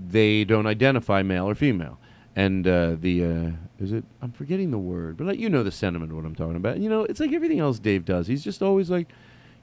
they 0.10 0.44
don't 0.44 0.66
identify 0.66 1.22
male 1.22 1.48
or 1.48 1.54
female. 1.56 2.00
And 2.36 2.68
uh, 2.68 2.96
the 3.00 3.24
uh, 3.24 3.52
is 3.80 3.92
it? 3.92 4.04
I'm 4.22 4.32
forgetting 4.32 4.72
the 4.72 4.78
word, 4.78 5.16
but 5.18 5.28
like, 5.28 5.40
you 5.40 5.50
know 5.50 5.64
the 5.64 5.72
sentiment 5.72 6.12
of 6.12 6.18
what 6.18 6.26
I'm 6.26 6.36
talking 6.36 6.56
about. 6.56 6.80
You 6.80 6.90
know, 6.90 7.04
it's 7.04 7.20
like 7.20 7.34
everything 7.34 7.60
else 7.60 7.80
Dave 7.80 8.04
does. 8.04 8.28
He's 8.28 8.44
just 8.44 8.62
always 8.62 8.90
like, 8.90 9.10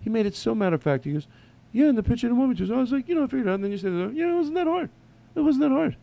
he 0.07 0.11
made 0.11 0.25
it 0.25 0.37
so 0.37 0.55
matter 0.55 0.77
of 0.77 0.83
fact. 0.85 1.05
He 1.05 1.15
goes, 1.15 1.27
"Yeah, 1.73 1.87
in 1.89 1.97
the 1.97 2.03
pitch 2.05 2.23
in 2.23 2.31
a 2.31 2.35
moment." 2.35 2.61
I 2.61 2.77
was 2.77 2.93
like, 2.93 3.09
you 3.09 3.17
know, 3.17 3.25
I 3.25 3.27
figured 3.27 3.49
it 3.49 3.51
out. 3.51 3.55
And 3.57 3.65
then 3.65 3.73
you 3.73 3.79
said, 3.79 3.93
"Yeah, 4.15 4.31
it 4.31 4.35
wasn't 4.37 4.55
that 4.55 4.69
hard. 4.69 4.89
It 5.35 5.41
wasn't 5.41 5.63
that 5.63 5.73
hard." 5.73 5.97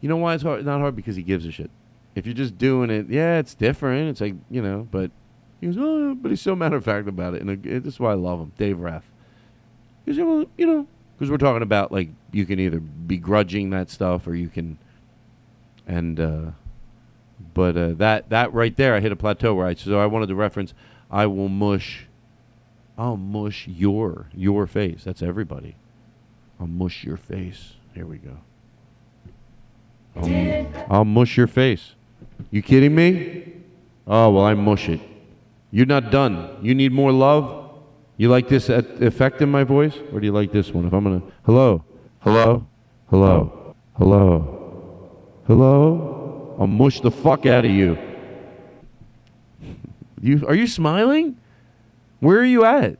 You 0.00 0.08
know 0.08 0.16
why 0.16 0.34
it's 0.34 0.42
hard? 0.42 0.66
Not 0.66 0.80
hard 0.80 0.96
because 0.96 1.14
he 1.14 1.22
gives 1.22 1.46
a 1.46 1.52
shit. 1.52 1.70
If 2.16 2.26
you're 2.26 2.34
just 2.34 2.58
doing 2.58 2.90
it, 2.90 3.08
yeah, 3.08 3.38
it's 3.38 3.54
different. 3.54 4.10
It's 4.10 4.20
like 4.20 4.34
you 4.50 4.60
know, 4.60 4.88
but 4.90 5.12
he 5.60 5.68
goes, 5.68 5.76
"Oh," 5.78 6.16
but 6.16 6.30
he's 6.32 6.40
so 6.40 6.56
matter 6.56 6.74
of 6.74 6.84
fact 6.84 7.06
about 7.06 7.34
it, 7.34 7.42
and 7.42 7.64
is 7.64 8.00
why 8.00 8.10
I 8.10 8.14
love 8.14 8.40
him, 8.40 8.50
Dave 8.58 8.80
Rath. 8.80 9.08
Because 10.04 10.18
yeah, 10.18 10.24
well, 10.24 10.46
you 10.56 10.66
know, 10.66 10.88
because 11.14 11.30
we're 11.30 11.38
talking 11.38 11.62
about 11.62 11.92
like 11.92 12.08
you 12.32 12.44
can 12.44 12.58
either 12.58 12.80
begrudging 12.80 13.70
that 13.70 13.88
stuff 13.88 14.26
or 14.26 14.34
you 14.34 14.48
can, 14.48 14.78
and 15.86 16.18
uh, 16.18 16.50
but 17.54 17.76
uh, 17.76 17.92
that 17.98 18.30
that 18.30 18.52
right 18.52 18.76
there, 18.76 18.96
I 18.96 19.00
hit 19.00 19.12
a 19.12 19.16
plateau 19.16 19.54
where 19.54 19.68
I 19.68 19.74
so 19.74 20.00
I 20.00 20.06
wanted 20.06 20.26
to 20.30 20.34
reference, 20.34 20.74
I 21.08 21.26
will 21.26 21.48
mush, 21.48 22.07
I'll 22.98 23.16
mush 23.16 23.68
your 23.68 24.26
your 24.34 24.66
face. 24.66 25.04
That's 25.04 25.22
everybody. 25.22 25.76
I'll 26.60 26.66
mush 26.66 27.04
your 27.04 27.16
face. 27.16 27.74
Here 27.94 28.04
we 28.04 28.18
go. 28.18 28.36
I'll, 30.16 30.66
I'll 30.90 31.04
mush 31.04 31.36
your 31.36 31.46
face. 31.46 31.94
You 32.50 32.60
kidding 32.60 32.94
me? 32.94 33.54
Oh 34.06 34.30
well, 34.30 34.44
I 34.44 34.54
mush 34.54 34.88
it. 34.88 35.00
You're 35.70 35.86
not 35.86 36.10
done. 36.10 36.58
You 36.60 36.74
need 36.74 36.92
more 36.92 37.12
love. 37.12 37.70
You 38.16 38.28
like 38.28 38.48
this 38.48 38.68
effect 38.68 39.40
in 39.42 39.48
my 39.48 39.62
voice, 39.62 39.96
or 40.12 40.18
do 40.18 40.26
you 40.26 40.32
like 40.32 40.50
this 40.50 40.74
one? 40.74 40.84
If 40.84 40.92
I'm 40.92 41.04
gonna, 41.04 41.22
hello, 41.44 41.84
hello, 42.18 42.66
hello, 43.10 43.76
hello, 43.96 45.06
hello, 45.46 46.56
I'll 46.58 46.66
mush 46.66 47.00
the 47.00 47.12
fuck 47.12 47.46
out 47.46 47.64
of 47.64 47.70
you. 47.70 47.96
You 50.20 50.44
are 50.48 50.54
you 50.56 50.66
smiling? 50.66 51.36
Where 52.20 52.38
are 52.38 52.44
you 52.44 52.64
at? 52.64 52.98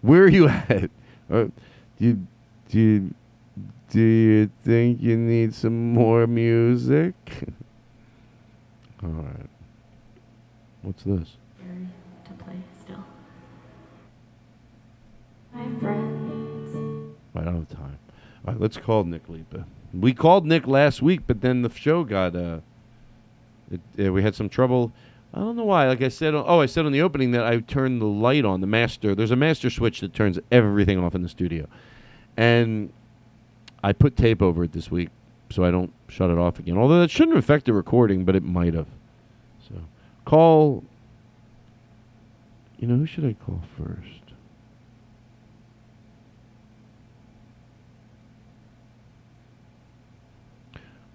Where 0.00 0.22
are 0.22 0.28
you 0.28 0.48
at? 0.48 0.90
Uh, 1.28 1.46
do 1.98 2.04
you, 2.06 2.26
do 2.68 2.78
you, 2.78 3.14
do 3.90 4.00
you 4.00 4.48
think 4.62 5.02
you 5.02 5.16
need 5.16 5.52
some 5.52 5.92
more 5.92 6.24
music? 6.28 7.14
All 9.02 9.08
right. 9.08 9.50
What's 10.82 11.02
this? 11.02 11.36
to 12.26 12.44
play 12.44 12.54
still. 12.80 13.04
My 15.52 15.64
friends. 15.80 16.76
I 17.34 17.40
don't 17.40 17.56
have 17.56 17.68
time. 17.68 17.98
All 18.46 18.52
right, 18.52 18.60
let's 18.60 18.76
call 18.76 19.02
Nick 19.02 19.28
Lipa. 19.28 19.66
We 19.92 20.14
called 20.14 20.46
Nick 20.46 20.68
last 20.68 21.02
week, 21.02 21.22
but 21.26 21.40
then 21.40 21.62
the 21.62 21.70
show 21.70 22.04
got 22.04 22.36
uh, 22.36 22.60
it, 23.70 23.80
uh, 23.98 24.12
we 24.12 24.22
had 24.22 24.36
some 24.36 24.48
trouble. 24.48 24.92
I 25.36 25.40
don't 25.40 25.54
know 25.54 25.64
why. 25.64 25.86
Like 25.86 26.00
I 26.00 26.08
said, 26.08 26.34
oh, 26.34 26.62
I 26.62 26.64
said 26.64 26.86
on 26.86 26.92
the 26.92 27.02
opening 27.02 27.32
that 27.32 27.44
I 27.44 27.58
turned 27.60 28.00
the 28.00 28.06
light 28.06 28.46
on, 28.46 28.62
the 28.62 28.66
master. 28.66 29.14
There's 29.14 29.30
a 29.30 29.36
master 29.36 29.68
switch 29.68 30.00
that 30.00 30.14
turns 30.14 30.38
everything 30.50 30.98
off 30.98 31.14
in 31.14 31.20
the 31.20 31.28
studio. 31.28 31.68
And 32.38 32.90
I 33.84 33.92
put 33.92 34.16
tape 34.16 34.40
over 34.40 34.64
it 34.64 34.72
this 34.72 34.90
week 34.90 35.10
so 35.50 35.62
I 35.62 35.70
don't 35.70 35.92
shut 36.08 36.30
it 36.30 36.38
off 36.38 36.58
again. 36.58 36.78
Although 36.78 37.00
that 37.00 37.10
shouldn't 37.10 37.36
affect 37.36 37.66
the 37.66 37.74
recording, 37.74 38.24
but 38.24 38.34
it 38.34 38.42
might 38.42 38.72
have. 38.72 38.86
So 39.68 39.74
call. 40.24 40.82
You 42.78 42.88
know, 42.88 42.96
who 42.96 43.06
should 43.06 43.26
I 43.26 43.34
call 43.34 43.60
first? 43.76 44.22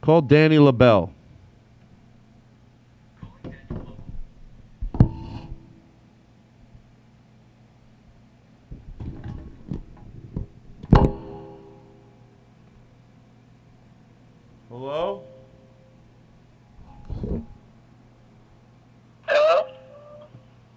Call 0.02 0.22
Danny 0.22 0.58
Lobell. 0.58 1.12
Hello? 14.92 15.24
Hello? 19.26 19.68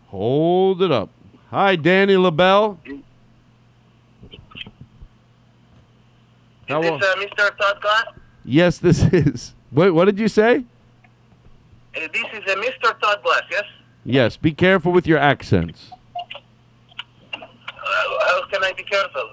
Hold 0.07 0.83
it 0.83 0.93
up. 0.93 1.11
Hi, 1.51 1.75
Danny 1.75 2.15
Lobell. 2.15 2.79
Is 2.87 3.01
this 6.69 7.03
uh, 7.03 7.15
Mr. 7.17 7.57
Todd 7.59 7.81
Glass? 7.83 8.05
yes, 8.45 8.79
this 8.79 9.03
is. 9.13 9.53
What, 9.71 9.93
what 9.93 10.05
did 10.05 10.21
you 10.21 10.29
say? 10.29 10.65
Uh, 11.97 12.01
this 12.13 12.25
is 12.35 12.45
uh, 12.49 12.55
Mr. 12.55 12.97
Todd 13.01 13.21
Glass, 13.25 13.43
yes? 13.51 13.65
Yes, 14.05 14.37
be 14.37 14.53
careful 14.53 14.93
with 14.93 15.09
your 15.09 15.19
accents. 15.19 15.91
Uh, 17.35 17.41
how 17.83 18.45
can 18.49 18.63
I 18.63 18.73
be 18.77 18.85
careful? 18.85 19.29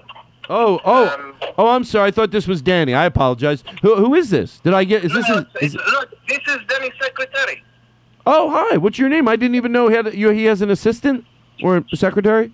Oh, 0.53 0.81
oh, 0.83 1.07
Um, 1.13 1.33
oh! 1.57 1.69
I'm 1.69 1.83
sorry. 1.85 2.09
I 2.09 2.11
thought 2.11 2.31
this 2.31 2.45
was 2.45 2.61
Danny. 2.61 2.93
I 2.93 3.05
apologize. 3.05 3.63
Who, 3.81 3.95
who 3.95 4.15
is 4.15 4.29
this? 4.29 4.59
Did 4.59 4.73
I 4.73 4.83
get? 4.83 5.05
Is 5.05 5.13
this? 5.13 5.27
no, 5.29 5.45
His, 5.59 5.75
is, 5.75 5.81
look, 5.91 6.09
this 6.27 6.39
is 6.47 6.57
Danny's 6.67 6.91
secretary. 7.01 7.63
oh, 8.25 8.49
hi. 8.49 8.75
What's 8.77 8.99
your 8.99 9.07
name? 9.07 9.27
I 9.29 9.37
didn't 9.37 9.55
even 9.55 9.71
know 9.71 9.87
he 9.87 9.95
had. 9.95 10.13
You, 10.13 10.29
he 10.31 10.43
has 10.45 10.61
an 10.61 10.69
assistant 10.69 11.25
or 11.63 11.83
secretary. 11.93 12.51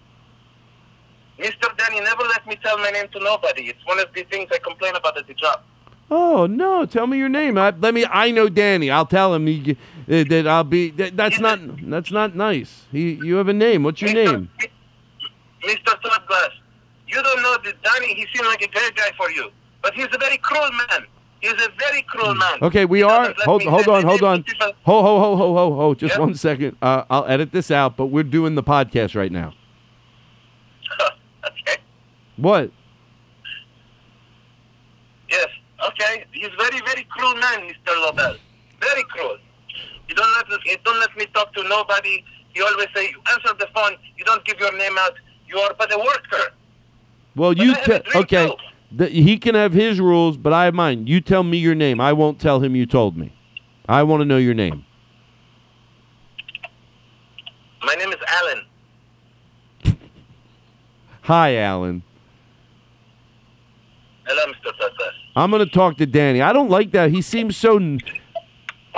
Mr. 1.40 1.76
Danny 1.78 2.00
never 2.02 2.24
let 2.24 2.46
me 2.48 2.56
tell 2.64 2.78
my 2.78 2.90
name 2.92 3.08
to 3.14 3.20
nobody. 3.20 3.64
It's 3.64 3.86
one 3.86 4.00
of 4.00 4.08
the 4.14 4.24
things 4.26 4.48
I 4.52 4.60
complain 4.60 4.96
about 4.96 5.18
at 5.18 5.26
the 5.28 5.34
job. 5.34 5.62
Oh 6.10 6.46
no! 6.46 6.86
Tell 6.86 7.06
me 7.08 7.18
your 7.18 7.30
name. 7.30 7.58
I, 7.58 7.72
let 7.72 7.94
me. 7.94 8.06
I 8.06 8.32
know 8.32 8.48
Danny. 8.48 8.90
I'll 8.92 9.06
tell 9.08 9.34
him 9.34 9.46
he, 9.48 9.72
uh, 10.10 10.24
that 10.30 10.48
I'll 10.48 10.64
be. 10.64 10.92
That, 10.92 11.18
that's 11.18 11.40
not. 11.40 11.60
That's 11.90 12.12
not 12.12 12.36
nice. 12.36 12.86
He. 12.92 13.14
You 13.24 13.36
have 13.38 13.48
a 13.50 13.54
name. 13.54 13.84
What's 13.84 14.02
your 14.02 14.12
Mr. 14.12 14.26
name? 14.32 14.50
Mr. 15.66 15.84
Todd 16.02 16.22
Glass, 16.28 16.50
you 17.18 17.24
don't 17.24 17.42
know 17.42 17.58
that 17.64 17.82
Danny, 17.82 18.14
he 18.14 18.28
seemed 18.34 18.48
like 18.48 18.62
a 18.62 18.68
great 18.68 18.96
guy 18.96 19.10
for 19.18 19.32
you. 19.32 19.50
But 19.82 19.96
he's 19.96 20.08
a 20.14 20.18
very 20.20 20.38
cruel 20.38 20.70
man. 20.72 21.08
He's 21.42 21.54
a 21.54 21.70
very 21.80 22.04
cruel 22.04 22.36
man. 22.36 22.60
Okay, 22.62 22.86
we 22.86 23.00
He 23.00 23.04
are. 23.04 23.34
Hold, 23.46 23.64
me 23.64 23.68
hold 23.70 23.88
on, 23.88 24.04
hold 24.04 24.24
on. 24.24 24.46
Ho, 24.62 24.74
ho, 24.86 25.02
ho, 25.02 25.36
ho, 25.36 25.54
ho, 25.54 25.76
ho. 25.76 25.94
Just 25.96 26.20
one 26.20 26.36
second. 26.36 26.78
Uh, 26.82 27.04
I'll 27.10 27.26
edit 27.26 27.52
this 27.52 27.72
out, 27.72 27.98
but 27.98 28.08
we're 28.08 28.24
doing 28.24 28.54
the 28.56 28.64
podcast 28.64 29.16
right 29.16 29.32
now. 29.32 29.54
okay. 31.46 31.82
What? 32.38 32.72
Yes. 35.30 35.48
Okay. 35.88 36.26
He's 36.32 36.50
very, 36.58 36.82
very 36.86 37.06
cruel 37.10 37.36
man, 37.36 37.62
Mr. 37.62 37.96
Lobell. 38.04 38.38
Very 38.80 39.04
cruel. 39.10 39.38
You 40.08 40.16
don't 40.16 40.34
let 40.34 40.52
us, 40.52 40.60
you 40.66 40.78
don't 40.84 41.00
let 41.00 41.16
me 41.18 41.26
talk 41.34 41.52
to 41.54 41.64
nobody. 41.64 42.24
You 42.54 42.66
always 42.66 42.88
say 42.96 43.10
you 43.10 43.22
answer 43.32 43.54
the 43.60 43.68
phone. 43.74 43.96
You 44.18 44.26
don't 44.26 44.44
give 44.46 44.60
your 44.60 44.76
name 44.78 44.98
out. 45.00 45.14
You 45.48 45.58
are 45.60 45.74
but 45.78 45.92
a 45.92 45.98
worker. 45.98 46.54
Well, 47.38 47.54
But 47.54 47.64
you 47.64 47.76
te- 47.76 48.02
okay. 48.16 48.56
The, 48.92 49.08
he 49.08 49.38
can 49.38 49.54
have 49.54 49.74
his 49.74 50.00
rules, 50.00 50.38
but 50.38 50.54
I 50.54 50.66
have 50.66 50.74
mine. 50.74 51.08
You 51.08 51.22
tell 51.22 51.44
me 51.44 51.58
your 51.58 51.76
name. 51.76 52.00
I 52.02 52.14
won't 52.14 52.40
tell 52.40 52.62
him 52.62 52.76
you 52.76 52.86
told 52.86 53.16
me. 53.16 53.34
I 53.88 54.04
want 54.04 54.22
to 54.22 54.26
know 54.26 54.38
your 54.38 54.54
name. 54.54 54.86
My 57.84 57.94
name 57.94 58.10
is 58.10 58.18
Alan. 58.28 59.98
Hi, 61.24 61.58
Alan. 61.58 62.02
Hello, 64.26 64.54
Mr. 64.54 64.72
I'm 65.36 65.52
going 65.52 65.64
to 65.64 65.72
talk 65.72 65.98
to 65.98 66.06
Danny. 66.06 66.42
I 66.42 66.52
don't 66.52 66.70
like 66.70 66.92
that. 66.92 67.12
He 67.12 67.22
seems 67.22 67.56
so. 67.56 67.78
n- 67.78 68.00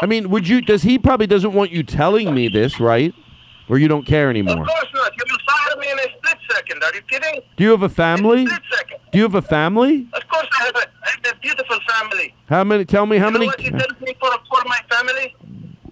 I 0.01 0.05
mean, 0.05 0.29
would 0.29 0.47
you? 0.47 0.61
Does 0.61 0.81
he 0.83 0.97
probably 0.97 1.27
doesn't 1.27 1.53
want 1.53 1.71
you 1.71 1.83
telling 1.83 2.33
me 2.33 2.47
this, 2.47 2.79
right? 2.79 3.13
Or 3.67 3.77
you 3.77 3.87
don't 3.87 4.05
care 4.05 4.29
anymore? 4.29 4.61
Of 4.61 4.67
course 4.67 4.87
not. 4.93 5.11
You 5.17 5.23
will 5.29 5.37
fire 5.45 5.77
me 5.79 5.91
in 5.91 5.99
a 5.99 6.03
split 6.03 6.18
second. 6.51 6.83
Are 6.83 6.93
you 6.95 7.01
kidding? 7.03 7.41
Do 7.57 7.63
you 7.63 7.71
have 7.71 7.81
a 7.83 7.89
family? 7.89 8.45
Split 8.45 8.61
second. 8.71 8.97
Do 9.11 9.17
you 9.17 9.23
have 9.23 9.35
a 9.35 9.41
family? 9.41 10.07
Of 10.13 10.27
course 10.27 10.47
I 10.59 10.65
have 10.65 10.75
a, 10.75 10.79
I 11.05 11.09
have 11.11 11.35
a 11.35 11.39
beautiful 11.39 11.77
family. 11.89 12.33
How 12.47 12.63
many? 12.63 12.85
Tell 12.85 13.05
me 13.05 13.17
how 13.17 13.27
you 13.27 13.31
know 13.33 13.39
many. 13.39 13.47
what 13.47 13.61
he 13.61 13.69
tells 13.71 13.99
me 14.01 14.15
for, 14.19 14.29
for 14.49 14.61
my 14.65 14.79
family? 14.89 15.35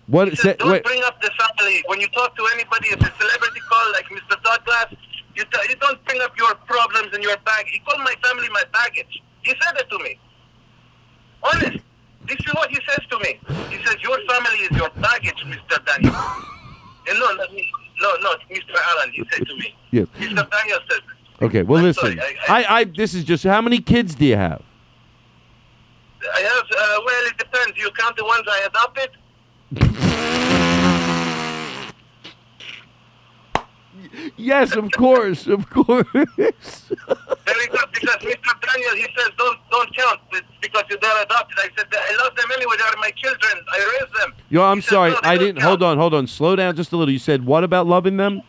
What? 0.08 0.30
He 0.30 0.36
Say, 0.36 0.49
says, 0.49 0.55
don't 0.60 0.72
wait. 0.72 0.84
bring 0.84 1.03
up 1.03 1.22
the 1.22 1.32
family. 1.38 1.84
When 1.88 1.99
you 1.99 2.08
talk 2.10 2.36
to 2.38 2.47
anybody, 2.53 2.89
if 2.89 2.99
a 3.01 3.12
celebrity 3.20 3.60
call 3.70 3.91
like 3.93 4.05
Mr. 4.05 4.41
Douglas, 4.43 4.97
you, 5.36 5.43
you 5.70 5.76
don't 5.76 6.03
bring 6.05 6.22
up 6.22 6.38
your 6.38 6.55
problems 6.66 7.14
and 7.14 7.24
your 7.24 7.38
bag. 7.45 7.66
He 7.68 7.80
called 7.80 7.99
my 8.03 8.16
family 8.24 8.47
my 8.49 8.64
baggage. 8.72 9.22
He 9.41 9.49
said 9.49 9.76
that 9.78 9.89
to 9.89 9.97
me. 9.99 10.20
Honest. 11.43 11.80
This 12.28 12.38
is 12.39 12.53
what 12.55 12.70
he 12.70 12.76
says 12.88 13.05
to 13.10 13.20
me. 13.20 13.39
He 13.70 13.82
says, 13.86 13.95
your 14.03 14.18
family 14.28 14.58
is 14.60 14.72
your 14.78 14.89
baggage, 14.99 15.41
Mr. 15.45 15.80
Daniel. 15.86 16.14
and 17.08 17.18
no, 17.20 17.34
not 17.36 17.53
me. 17.53 17.72
No, 18.02 18.16
no, 18.22 18.36
Mr. 18.52 18.76
Allen, 18.91 19.12
he 19.14 19.24
said 19.32 19.48
to 19.48 19.56
me. 19.56 19.76
Yes. 19.91 20.08
Mr. 20.20 20.50
Daniel 20.50 20.80
said 20.89 21.00
Okay. 21.41 21.62
Well, 21.64 21.80
I'm 21.80 21.86
listen. 21.86 22.18
sorry, 22.18 22.36
I- 22.48 22.64
I, 22.64 22.80
I. 22.80 22.84
This 22.84 23.14
is 23.14 23.24
just. 23.24 23.43
How 23.43 23.62
many 23.62 23.80
kids 23.80 24.16
do 24.16 24.26
you 24.26 24.36
have? 24.36 24.62
I 26.34 26.39
have, 26.41 26.64
uh, 26.64 27.02
well, 27.06 27.26
it 27.28 27.38
depends. 27.38 27.78
You 27.78 27.91
count 27.91 28.16
the 28.18 28.26
ones 28.26 28.43
I 28.48 28.68
adopted? 28.68 29.10
Yes, 34.36 34.76
of 34.76 34.91
course, 34.91 35.48
of 35.48 35.70
course. 35.70 36.06
Good, 36.14 36.28
because 37.93 38.18
Mr. 38.22 38.52
Daniel, 38.62 38.95
he 38.95 39.08
says, 39.18 39.30
don't 39.38 39.58
don't 39.72 39.95
count 39.95 40.20
it's 40.34 40.48
because 40.62 40.84
they're 40.89 40.98
not 41.02 41.26
adopted. 41.26 41.58
I 41.60 41.70
said, 41.78 41.88
I 41.91 42.16
love 42.24 42.36
them 42.36 42.45
anyway. 42.54 42.76
They're 42.78 43.00
my 43.00 43.12
children. 43.12 43.64
I 43.72 44.00
raise 44.00 44.20
them. 44.20 44.34
Yo, 44.50 44.64
I'm 44.64 44.82
sorry. 44.82 45.12
"No, 45.12 45.20
I 45.24 45.38
didn't. 45.38 45.62
Hold 45.62 45.84
on, 45.84 45.98
hold 45.98 46.14
on. 46.14 46.28
Slow 46.28 46.56
down 46.56 46.76
just 46.76 46.91
a 46.91 46.98
little. 46.98 47.12
You 47.12 47.20
said 47.20 47.45
what 47.45 47.64
about 47.64 47.88
loving 47.88 48.18
them? 48.18 48.41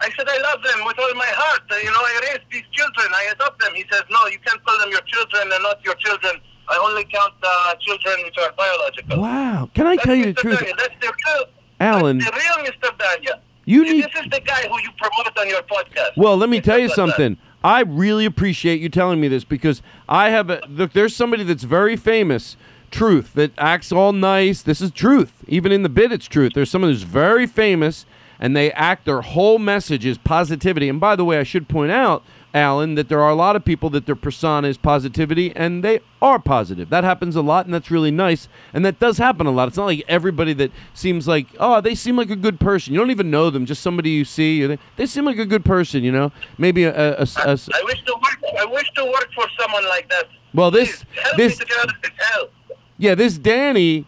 I 0.00 0.10
said, 0.16 0.28
I 0.28 0.38
love 0.38 0.62
them 0.62 0.84
with 0.86 0.98
all 0.98 1.12
my 1.14 1.26
heart. 1.26 1.62
Uh, 1.70 1.76
you 1.76 1.90
know, 1.90 1.98
I 1.98 2.20
raised 2.30 2.46
these 2.52 2.62
children. 2.70 3.08
I 3.12 3.30
adopt 3.32 3.60
them. 3.60 3.74
He 3.74 3.84
says, 3.90 4.02
no, 4.10 4.26
you 4.28 4.38
can't 4.46 4.64
call 4.64 4.78
them 4.78 4.90
your 4.90 5.00
children. 5.02 5.48
They're 5.48 5.60
not 5.60 5.84
your 5.84 5.96
children. 5.96 6.40
I 6.68 6.76
only 6.76 7.04
count 7.04 7.34
uh, 7.42 7.74
children 7.80 8.22
which 8.24 8.36
are 8.38 8.52
biological. 8.52 9.20
Wow. 9.20 9.68
Can 9.74 9.86
I 9.88 9.96
That's 9.96 10.06
tell 10.06 10.14
you 10.14 10.26
the 10.26 10.32
truth, 10.34 10.58
Daniel. 10.60 10.76
That's 10.78 10.94
the 11.00 11.12
real, 11.26 11.44
Alan? 11.80 12.18
that's 12.18 12.30
the 12.30 12.36
real 12.36 12.70
Mr. 12.70 12.96
Daniel. 12.98 13.40
You 13.68 13.82
need. 13.84 14.04
This 14.04 14.24
is 14.24 14.30
the 14.30 14.40
guy 14.40 14.66
who 14.66 14.80
you 14.80 14.88
promote 14.96 15.36
on 15.38 15.46
your 15.46 15.60
podcast. 15.60 16.16
Well, 16.16 16.38
let 16.38 16.48
me 16.48 16.62
tell 16.62 16.78
you 16.78 16.88
something. 16.88 17.36
I 17.62 17.80
really 17.82 18.24
appreciate 18.24 18.80
you 18.80 18.88
telling 18.88 19.20
me 19.20 19.28
this 19.28 19.44
because 19.44 19.82
I 20.08 20.30
have 20.30 20.48
a 20.48 20.62
look. 20.70 20.94
There's 20.94 21.14
somebody 21.14 21.44
that's 21.44 21.64
very 21.64 21.94
famous, 21.94 22.56
Truth, 22.90 23.34
that 23.34 23.52
acts 23.58 23.92
all 23.92 24.14
nice. 24.14 24.62
This 24.62 24.80
is 24.80 24.90
Truth. 24.90 25.44
Even 25.48 25.70
in 25.70 25.82
the 25.82 25.90
bit, 25.90 26.12
it's 26.12 26.24
Truth. 26.24 26.54
There's 26.54 26.70
someone 26.70 26.90
who's 26.90 27.02
very 27.02 27.46
famous, 27.46 28.06
and 28.40 28.56
they 28.56 28.72
act. 28.72 29.04
Their 29.04 29.20
whole 29.20 29.58
message 29.58 30.06
is 30.06 30.16
positivity. 30.16 30.88
And 30.88 30.98
by 30.98 31.14
the 31.14 31.26
way, 31.26 31.38
I 31.38 31.42
should 31.42 31.68
point 31.68 31.92
out, 31.92 32.24
Alan, 32.54 32.94
that 32.94 33.08
there 33.08 33.20
are 33.20 33.30
a 33.30 33.34
lot 33.34 33.56
of 33.56 33.64
people 33.64 33.90
that 33.90 34.06
their 34.06 34.16
persona 34.16 34.68
is 34.68 34.78
positivity, 34.78 35.52
and 35.54 35.84
they 35.84 36.00
are 36.22 36.38
positive. 36.38 36.88
That 36.90 37.04
happens 37.04 37.36
a 37.36 37.42
lot, 37.42 37.66
and 37.66 37.74
that's 37.74 37.90
really 37.90 38.10
nice. 38.10 38.48
And 38.72 38.84
that 38.86 38.98
does 38.98 39.18
happen 39.18 39.46
a 39.46 39.50
lot. 39.50 39.68
It's 39.68 39.76
not 39.76 39.84
like 39.86 40.02
everybody 40.08 40.52
that 40.54 40.70
seems 40.94 41.28
like, 41.28 41.46
oh, 41.60 41.80
they 41.80 41.94
seem 41.94 42.16
like 42.16 42.30
a 42.30 42.36
good 42.36 42.58
person. 42.58 42.94
You 42.94 43.00
don't 43.00 43.10
even 43.10 43.30
know 43.30 43.50
them, 43.50 43.66
just 43.66 43.82
somebody 43.82 44.10
you 44.10 44.24
see. 44.24 44.64
They, 44.66 44.78
they 44.96 45.06
seem 45.06 45.24
like 45.26 45.38
a 45.38 45.46
good 45.46 45.64
person, 45.64 46.02
you 46.02 46.10
know. 46.12 46.32
Maybe 46.56 46.84
a, 46.84 46.90
a- 46.90 47.16
a- 47.22 47.26
a- 47.52 47.58
I 47.74 47.82
wish 47.84 48.02
to 48.04 48.14
work. 48.14 48.38
I 48.58 48.64
wish 48.64 48.90
to 48.96 49.04
work 49.04 49.28
for 49.34 49.44
someone 49.60 49.84
like 49.88 50.08
that. 50.08 50.24
well, 50.54 50.70
this 50.70 51.04
Please, 51.04 51.22
help 51.22 51.36
this 51.36 51.58
me 51.58 51.64
to 51.64 51.70
get 51.70 51.78
out 51.80 51.94
of 51.94 52.02
this 52.02 52.10
hell. 52.16 52.48
yeah, 52.96 53.14
this 53.14 53.36
Danny 53.38 54.06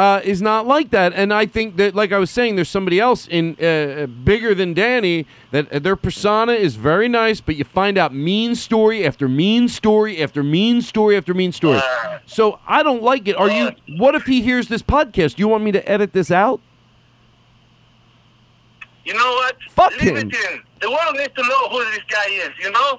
uh, 0.00 0.20
is 0.24 0.40
not 0.40 0.66
like 0.66 0.88
that, 0.90 1.12
and 1.12 1.32
I 1.32 1.44
think 1.44 1.76
that, 1.76 1.94
like 1.94 2.10
I 2.10 2.18
was 2.18 2.30
saying, 2.30 2.56
there's 2.56 2.70
somebody 2.70 2.98
else 2.98 3.28
in 3.28 3.54
uh, 3.62 4.06
bigger 4.06 4.54
than 4.54 4.72
Danny 4.72 5.26
that 5.50 5.70
uh, 5.70 5.78
their 5.78 5.96
persona 5.96 6.52
is 6.52 6.76
very 6.76 7.06
nice, 7.06 7.42
but 7.42 7.56
you 7.56 7.64
find 7.64 7.98
out 7.98 8.14
mean 8.14 8.54
story 8.54 9.04
after 9.06 9.28
mean 9.28 9.68
story 9.68 10.22
after 10.22 10.42
mean 10.42 10.80
story 10.80 11.16
after 11.18 11.34
mean 11.34 11.52
story. 11.52 11.80
So 12.24 12.60
I 12.66 12.82
don't 12.82 13.02
like 13.02 13.28
it. 13.28 13.36
Are 13.36 13.50
you? 13.50 13.72
What 13.98 14.14
if 14.14 14.24
he 14.24 14.40
hears 14.40 14.68
this 14.68 14.82
podcast? 14.82 15.34
Do 15.36 15.42
you 15.42 15.48
want 15.48 15.64
me 15.64 15.72
to 15.72 15.86
edit 15.86 16.14
this 16.14 16.30
out? 16.30 16.60
You 19.04 19.12
know 19.14 19.32
what? 19.32 19.56
Fuck 19.70 19.92
Leave 20.00 20.16
him. 20.16 20.16
it 20.16 20.22
in. 20.34 20.62
The 20.80 20.90
world 20.90 21.16
needs 21.16 21.34
to 21.34 21.42
know 21.42 21.68
who 21.68 21.84
this 21.90 22.00
guy 22.08 22.26
is. 22.30 22.50
You 22.62 22.70
know, 22.70 22.98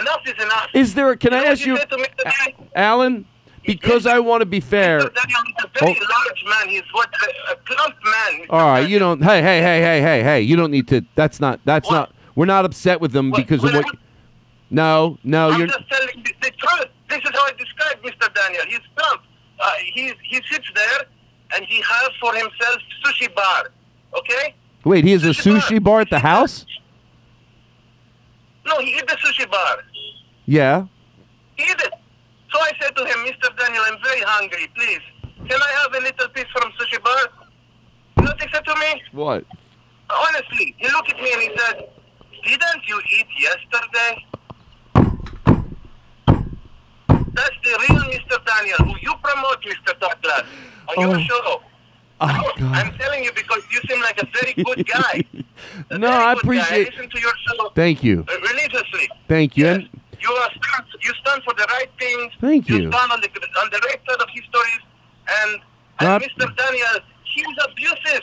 enough 0.00 0.20
is 0.26 0.42
enough. 0.42 0.68
Is 0.74 0.94
there? 0.94 1.10
A, 1.10 1.16
Can 1.16 1.32
You 1.32 1.38
I 1.38 1.44
ask 1.44 1.64
you, 1.64 1.76
to 1.76 1.96
me 1.96 2.06
today? 2.18 2.56
Alan? 2.74 3.26
Because 3.66 4.06
I 4.06 4.18
want 4.18 4.42
to 4.42 4.46
be 4.46 4.60
fair. 4.60 5.00
Mr. 5.00 5.14
Daniel 5.14 5.40
is 5.58 5.64
a 5.64 5.78
very 5.80 5.98
Oh. 6.00 6.06
large 6.10 6.44
man. 6.46 6.68
He's 6.68 6.82
what 6.92 7.08
a, 7.22 7.52
a 7.52 7.56
plump 7.56 7.94
man. 8.04 8.46
All 8.50 8.60
right, 8.66 8.88
you 8.88 8.98
don't. 8.98 9.22
Hey, 9.22 9.40
hey, 9.42 9.60
hey, 9.62 9.80
hey, 9.80 10.00
hey, 10.02 10.22
hey! 10.22 10.40
You 10.42 10.56
don't 10.56 10.70
need 10.70 10.88
to. 10.88 11.02
That's 11.14 11.40
not. 11.40 11.60
That's 11.64 11.86
What? 11.88 11.94
not. 11.94 12.12
We're 12.34 12.46
not 12.46 12.64
upset 12.64 13.00
with 13.00 13.12
them 13.12 13.30
What- 13.30 13.38
because 13.38 13.62
of 13.64 13.72
what- 13.72 13.84
what. 13.86 13.96
No, 14.70 15.18
no, 15.22 15.50
I'm 15.50 15.58
you're. 15.58 15.66
just 15.68 15.88
telling 15.88 16.22
the, 16.24 16.32
the 16.42 16.50
truth. 16.50 16.86
This 17.08 17.18
is 17.18 17.30
how 17.32 17.42
I 17.46 17.52
describe 17.56 18.02
Mr. 18.02 18.34
Daniel. 18.34 18.62
He's 18.68 18.80
plump. 18.96 19.22
Uh, 19.60 19.70
he 19.92 20.12
he 20.22 20.42
sits 20.50 20.68
there 20.74 21.04
and 21.54 21.64
he 21.66 21.80
has 21.80 22.10
for 22.20 22.32
himself 22.34 22.78
sushi 23.04 23.32
bar. 23.34 23.70
Okay? 24.18 24.54
Wait, 24.84 25.04
he 25.04 25.12
has 25.12 25.22
a 25.24 25.28
Sushi 25.28 25.60
sushi 25.60 25.82
bar 25.82 26.00
at 26.00 26.10
the 26.10 26.18
house? 26.18 26.66
No, 28.66 28.78
he 28.80 28.92
hit 28.92 29.06
the 29.06 29.14
sushi 29.16 29.48
bar. 29.50 29.78
Yeah. 30.46 30.86
He 31.56 31.64
hit 31.64 31.80
it. 31.82 31.92
So 32.54 32.60
I 32.60 32.70
said 32.80 32.94
to 32.94 33.04
him, 33.04 33.18
Mr. 33.26 33.50
Daniel, 33.58 33.82
I'm 33.84 33.98
very 34.04 34.20
hungry. 34.20 34.68
Please, 34.76 35.00
can 35.48 35.60
I 35.60 35.70
have 35.82 35.92
a 35.92 35.98
little 36.04 36.28
piece 36.28 36.44
from 36.52 36.70
sushi 36.78 37.02
bar? 37.02 37.18
You 38.16 38.22
know 38.22 38.30
what 38.30 38.40
he 38.40 38.46
said 38.54 38.64
to 38.64 38.74
me? 38.76 39.02
What? 39.10 39.44
Honestly, 40.08 40.72
he 40.78 40.88
looked 40.90 41.10
at 41.12 41.16
me 41.20 41.32
and 41.32 41.42
he 41.42 41.50
said, 41.58 41.88
Didn't 42.44 42.86
you 42.86 43.00
eat 43.18 43.26
yesterday? 43.40 44.24
That's 47.34 47.56
the 47.64 47.86
real 47.88 48.02
Mr. 48.04 48.38
Daniel, 48.46 48.78
who 48.78 48.94
you 49.02 49.12
promote, 49.20 49.60
Mr. 49.62 49.98
Douglas, 49.98 50.42
on 50.96 51.08
your 51.08 51.16
Oh. 51.16 51.22
show. 51.24 51.62
Oh. 52.20 52.52
I'm 52.60 52.96
telling 52.96 53.24
you 53.24 53.32
because 53.32 53.62
you 53.72 53.80
seem 53.88 54.00
like 54.00 54.22
a 54.22 54.26
very 54.26 54.54
good 54.62 54.86
guy. 54.86 55.24
No, 55.90 55.98
very 55.98 56.12
I 56.12 56.32
appreciate- 56.34 56.68
Guy. 56.68 56.76
I 56.76 56.96
listen 56.96 57.10
to 57.10 57.20
your 57.20 57.32
show 57.48 57.70
Thank 57.74 58.04
you. 58.04 58.24
religiously. 58.28 59.08
Thank 59.28 59.56
you. 59.56 59.64
Yes. 59.64 59.76
And 59.76 59.88
You 60.20 60.30
are 60.30 60.50
stand, 60.50 60.86
you 61.02 61.12
stand 61.24 61.42
for 61.44 61.54
the 61.54 61.66
right 61.70 61.90
things. 61.98 62.32
Thank 62.40 62.68
You 62.68 62.76
you. 62.76 62.92
stand 62.92 63.12
on 63.12 63.20
the 63.20 63.28
on 63.62 63.70
the 63.70 63.78
right 63.86 64.00
side 64.08 64.20
of 64.20 64.28
histories. 64.32 64.80
And, 65.42 65.60
and 66.00 66.22
Mr. 66.22 66.56
Daniel, 66.56 66.86
he's 67.24 67.46
abusive. 67.70 68.22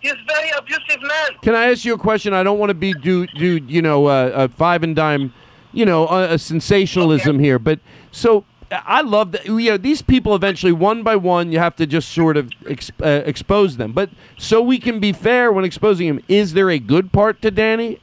He's 0.00 0.14
very 0.26 0.50
abusive 0.56 1.02
man. 1.02 1.28
Can 1.42 1.54
I 1.54 1.70
ask 1.70 1.84
you 1.84 1.94
a 1.94 1.98
question? 1.98 2.32
I 2.32 2.42
don't 2.42 2.58
want 2.58 2.70
to 2.70 2.74
be 2.74 2.92
do 2.94 3.26
do 3.26 3.56
you 3.66 3.82
know 3.82 4.06
uh, 4.06 4.10
uh, 4.10 4.48
five 4.48 4.82
and 4.82 4.94
dime, 4.94 5.32
you 5.72 5.84
know, 5.84 6.06
uh, 6.06 6.28
a 6.30 6.38
sensationalism 6.38 7.38
here. 7.40 7.58
But 7.58 7.80
so 8.12 8.44
I 8.70 9.00
love 9.00 9.32
that. 9.32 9.46
You 9.46 9.70
know, 9.70 9.76
these 9.76 10.00
people 10.02 10.34
eventually, 10.36 10.72
one 10.72 11.02
by 11.02 11.16
one, 11.16 11.50
you 11.50 11.58
have 11.58 11.74
to 11.76 11.86
just 11.86 12.10
sort 12.10 12.36
of 12.36 12.50
ex- 12.68 12.92
uh, 13.02 13.22
expose 13.26 13.76
them. 13.76 13.92
But 13.92 14.10
so 14.38 14.62
we 14.62 14.78
can 14.78 15.00
be 15.00 15.12
fair 15.12 15.50
when 15.52 15.64
exposing 15.64 16.06
him, 16.06 16.20
is 16.28 16.52
there 16.52 16.70
a 16.70 16.78
good 16.78 17.10
part 17.12 17.42
to 17.42 17.50
Danny? 17.50 18.00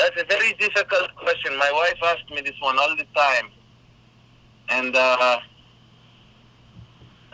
That's 0.00 0.22
a 0.22 0.24
very 0.24 0.54
difficult 0.54 1.14
question. 1.16 1.56
My 1.58 1.70
wife 1.72 1.98
asked 2.12 2.30
me 2.30 2.40
this 2.40 2.54
one 2.60 2.78
all 2.78 2.96
the 2.96 3.04
time, 3.14 3.46
and 4.70 4.96
uh, 4.96 5.38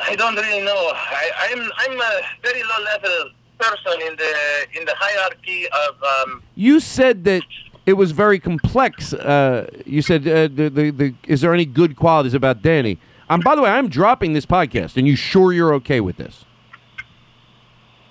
I 0.00 0.16
don't 0.16 0.34
really 0.34 0.64
know. 0.64 0.82
I, 1.22 1.30
I'm 1.46 1.62
I'm 1.82 2.00
a 2.00 2.14
very 2.42 2.62
low 2.70 2.84
level 2.92 3.30
person 3.60 4.02
in 4.08 4.16
the 4.16 4.32
in 4.80 4.84
the 4.84 4.94
hierarchy 4.96 5.66
of. 5.66 5.94
Um, 6.02 6.42
You 6.56 6.80
said 6.80 7.22
that 7.24 7.42
it 7.86 7.92
was 7.92 8.10
very 8.10 8.40
complex. 8.40 9.14
Uh, 9.14 9.70
you 9.86 10.02
said 10.02 10.26
uh, 10.26 10.48
the, 10.48 10.68
the 10.68 10.90
the 10.90 11.14
is 11.28 11.42
there 11.42 11.54
any 11.54 11.66
good 11.66 11.94
qualities 11.94 12.34
about 12.34 12.62
Danny? 12.62 12.98
Um, 13.30 13.40
by 13.40 13.54
the 13.54 13.62
way, 13.62 13.70
I'm 13.70 13.88
dropping 13.88 14.32
this 14.32 14.46
podcast, 14.46 14.96
and 14.96 15.06
you 15.06 15.14
sure 15.14 15.52
you're 15.52 15.74
okay 15.74 16.00
with 16.00 16.16
this? 16.16 16.45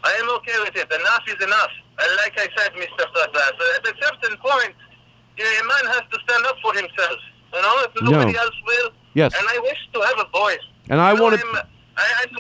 I 0.06 0.12
am 0.22 0.30
okay 0.38 0.58
with 0.62 0.76
it. 0.78 0.86
Enough 0.86 1.26
is 1.28 1.40
enough. 1.42 1.74
And 1.98 2.10
like 2.22 2.36
I 2.38 2.48
said, 2.56 2.72
Mr. 2.78 3.04
Douglas, 3.14 3.58
at 3.78 3.84
a 3.90 3.94
certain 3.98 4.38
point, 4.38 4.76
a 5.38 5.64
man 5.66 5.86
has 5.98 6.04
to 6.14 6.18
stand 6.30 6.46
up 6.46 6.58
for 6.62 6.74
himself. 6.74 7.20
You 7.54 7.62
know, 7.62 7.76
if 7.84 7.92
No. 8.02 8.12
nobody 8.12 8.38
else 8.38 8.56
will. 8.66 8.90
Yes. 9.16 9.34
And 9.34 9.46
I 9.50 9.58
wish 9.60 9.80
to 9.94 10.00
have 10.02 10.20
a 10.20 10.30
voice. 10.30 10.66
And 10.90 11.02
I 11.02 11.12
You 11.12 11.18
know, 11.18 11.24
wanna- 11.24 11.42
I'm, 11.42 11.56
I, 11.98 12.06
I'm, 12.22 12.34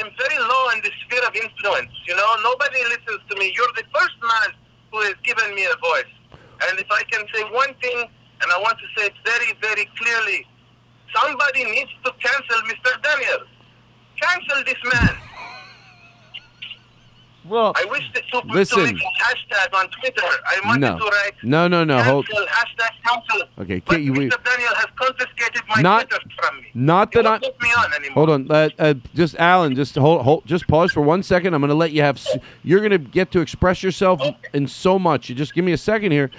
I'm 0.00 0.08
very 0.16 0.38
low 0.38 0.64
in 0.70 0.80
the 0.80 0.90
sphere 1.04 1.24
of 1.26 1.34
influence. 1.34 1.92
You 2.06 2.16
know, 2.16 2.30
nobody 2.42 2.80
listens 2.84 3.20
to 3.28 3.36
me. 3.36 3.52
You're 3.54 3.72
the 3.76 3.84
first 3.92 4.16
man 4.22 4.54
who 4.92 5.00
has 5.02 5.14
given 5.24 5.54
me 5.54 5.64
a 5.66 5.76
voice. 5.76 6.12
And 6.70 6.78
if 6.78 6.86
I 6.90 7.02
can 7.10 7.26
say 7.34 7.42
one 7.50 7.74
thing, 7.82 8.08
and 8.40 8.48
I 8.52 8.58
want 8.60 8.78
to 8.78 8.86
say 8.96 9.06
it 9.08 9.14
very, 9.24 9.52
very 9.60 9.84
clearly, 9.98 10.46
somebody 11.14 11.64
needs 11.64 11.90
to 12.04 12.12
cancel 12.22 12.58
Mr. 12.70 13.02
Daniel. 13.02 13.42
Cancel 14.20 14.64
this 14.64 14.80
man. 14.94 15.16
Well, 17.48 17.72
I 17.76 17.84
wish 17.86 18.02
that 18.14 18.22
to, 18.32 18.42
Listen. 18.52 18.78
to 18.78 18.84
make 18.92 18.96
hashtag 18.96 19.74
on 19.78 19.88
Twitter. 19.90 20.22
I 20.22 20.60
wanted 20.64 20.80
No. 20.80 20.98
to 20.98 21.04
write 21.04 21.32
No, 21.42 21.68
no, 21.68 21.84
no. 21.84 22.02
Hold. 22.02 22.26
hashtag 22.26 22.90
cancel. 23.06 23.48
Okay, 23.60 23.82
but 23.86 24.02
you- 24.02 24.12
Mr. 24.12 24.42
Daniel 24.44 24.74
has 24.74 24.86
confiscated 24.96 25.62
my 25.68 25.80
Not- 25.82 26.08
Twitter 26.10 26.24
from 26.40 26.56
me. 26.58 26.66
Not 26.74 27.12
that 27.12 27.26
I. 27.26 27.38
put 27.38 27.60
me 27.62 27.68
on 27.76 27.92
anymore. 27.94 28.14
Hold 28.14 28.30
on, 28.30 28.50
uh, 28.50 28.68
uh, 28.78 28.94
just 29.14 29.36
Alan, 29.36 29.74
just 29.74 29.94
hold, 29.96 30.22
hold, 30.22 30.46
just 30.46 30.66
pause 30.66 30.92
for 30.92 31.00
one 31.02 31.22
second. 31.22 31.54
I'm 31.54 31.60
going 31.60 31.68
to 31.68 31.74
let 31.74 31.92
you 31.92 32.02
have. 32.02 32.20
You're 32.64 32.80
going 32.80 32.90
to 32.92 32.98
get 32.98 33.30
to 33.32 33.40
express 33.40 33.82
yourself 33.82 34.20
in 34.52 34.66
so 34.66 34.98
much. 34.98 35.28
You 35.28 35.34
just 35.34 35.54
give 35.54 35.64
me 35.64 35.72
a 35.72 35.78
second 35.78 36.12
here. 36.12 36.30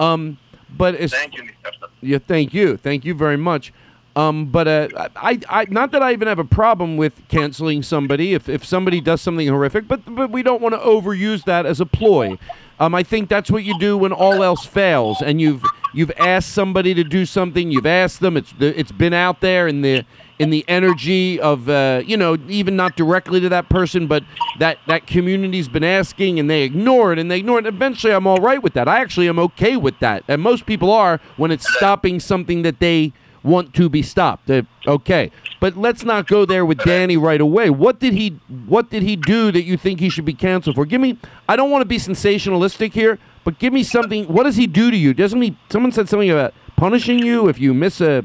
Um, 0.00 0.38
but 0.76 0.94
it's, 0.94 1.12
Thank 1.12 1.34
you, 1.36 1.42
Mr. 1.42 1.88
Yeah, 2.00 2.18
thank 2.18 2.52
you, 2.52 2.76
thank 2.76 3.04
you 3.04 3.14
very 3.14 3.36
much. 3.36 3.72
Um, 4.16 4.46
but 4.46 4.68
uh, 4.68 4.88
I, 5.16 5.40
I, 5.48 5.66
not 5.70 5.90
that 5.90 6.02
I 6.02 6.12
even 6.12 6.28
have 6.28 6.38
a 6.38 6.44
problem 6.44 6.96
with 6.96 7.26
canceling 7.28 7.82
somebody 7.82 8.34
if, 8.34 8.48
if 8.48 8.64
somebody 8.64 9.00
does 9.00 9.20
something 9.20 9.48
horrific, 9.48 9.88
but 9.88 10.02
but 10.14 10.30
we 10.30 10.42
don't 10.42 10.62
want 10.62 10.74
to 10.74 10.78
overuse 10.78 11.44
that 11.44 11.66
as 11.66 11.80
a 11.80 11.86
ploy. 11.86 12.38
Um, 12.78 12.94
I 12.94 13.02
think 13.02 13.28
that's 13.28 13.50
what 13.50 13.64
you 13.64 13.78
do 13.78 13.96
when 13.98 14.12
all 14.12 14.42
else 14.42 14.64
fails, 14.66 15.20
and 15.20 15.40
you've 15.40 15.64
you've 15.92 16.12
asked 16.18 16.52
somebody 16.52 16.94
to 16.94 17.02
do 17.02 17.26
something. 17.26 17.72
You've 17.72 17.86
asked 17.86 18.20
them. 18.20 18.36
It's 18.36 18.52
it's 18.60 18.92
been 18.92 19.14
out 19.14 19.40
there 19.40 19.66
in 19.66 19.82
the 19.82 20.04
in 20.38 20.50
the 20.50 20.64
energy 20.68 21.40
of 21.40 21.68
uh, 21.68 22.02
you 22.04 22.16
know 22.16 22.36
even 22.48 22.76
not 22.76 22.96
directly 22.96 23.40
to 23.40 23.48
that 23.48 23.68
person, 23.68 24.06
but 24.06 24.22
that 24.60 24.78
that 24.86 25.08
community's 25.08 25.68
been 25.68 25.84
asking, 25.84 26.38
and 26.38 26.48
they 26.48 26.62
ignore 26.62 27.12
it, 27.12 27.18
and 27.18 27.30
they 27.30 27.38
ignore 27.38 27.58
it. 27.58 27.66
Eventually, 27.66 28.12
I'm 28.12 28.28
all 28.28 28.38
right 28.38 28.62
with 28.62 28.74
that. 28.74 28.88
I 28.88 29.00
actually 29.00 29.28
am 29.28 29.38
okay 29.40 29.76
with 29.76 29.98
that, 29.98 30.22
and 30.28 30.40
most 30.40 30.66
people 30.66 30.92
are 30.92 31.20
when 31.36 31.50
it's 31.50 31.68
stopping 31.76 32.20
something 32.20 32.62
that 32.62 32.78
they 32.78 33.12
want 33.44 33.74
to 33.74 33.88
be 33.88 34.02
stopped. 34.02 34.50
Uh, 34.50 34.62
okay, 34.86 35.30
but 35.60 35.76
let's 35.76 36.02
not 36.02 36.26
go 36.26 36.44
there 36.44 36.64
with 36.64 36.78
Danny 36.78 37.16
right 37.16 37.40
away. 37.40 37.70
What 37.70 38.00
did 38.00 38.14
he 38.14 38.30
What 38.66 38.90
did 38.90 39.02
he 39.02 39.14
do 39.14 39.52
that 39.52 39.62
you 39.62 39.76
think 39.76 40.00
he 40.00 40.08
should 40.08 40.24
be 40.24 40.34
canceled 40.34 40.76
for? 40.76 40.84
Give 40.86 41.00
me. 41.00 41.18
I 41.48 41.54
don't 41.56 41.70
want 41.70 41.82
to 41.82 41.86
be 41.86 41.98
sensationalistic 41.98 42.92
here, 42.92 43.18
but 43.44 43.58
give 43.58 43.72
me 43.72 43.82
something. 43.82 44.24
What 44.24 44.44
does 44.44 44.56
he 44.56 44.66
do 44.66 44.90
to 44.90 44.96
you? 44.96 45.14
Doesn't 45.14 45.40
he? 45.40 45.56
Someone 45.70 45.92
said 45.92 46.08
something 46.08 46.30
about 46.30 46.54
punishing 46.76 47.18
you 47.18 47.48
if 47.48 47.60
you 47.60 47.74
miss 47.74 48.00
a. 48.00 48.24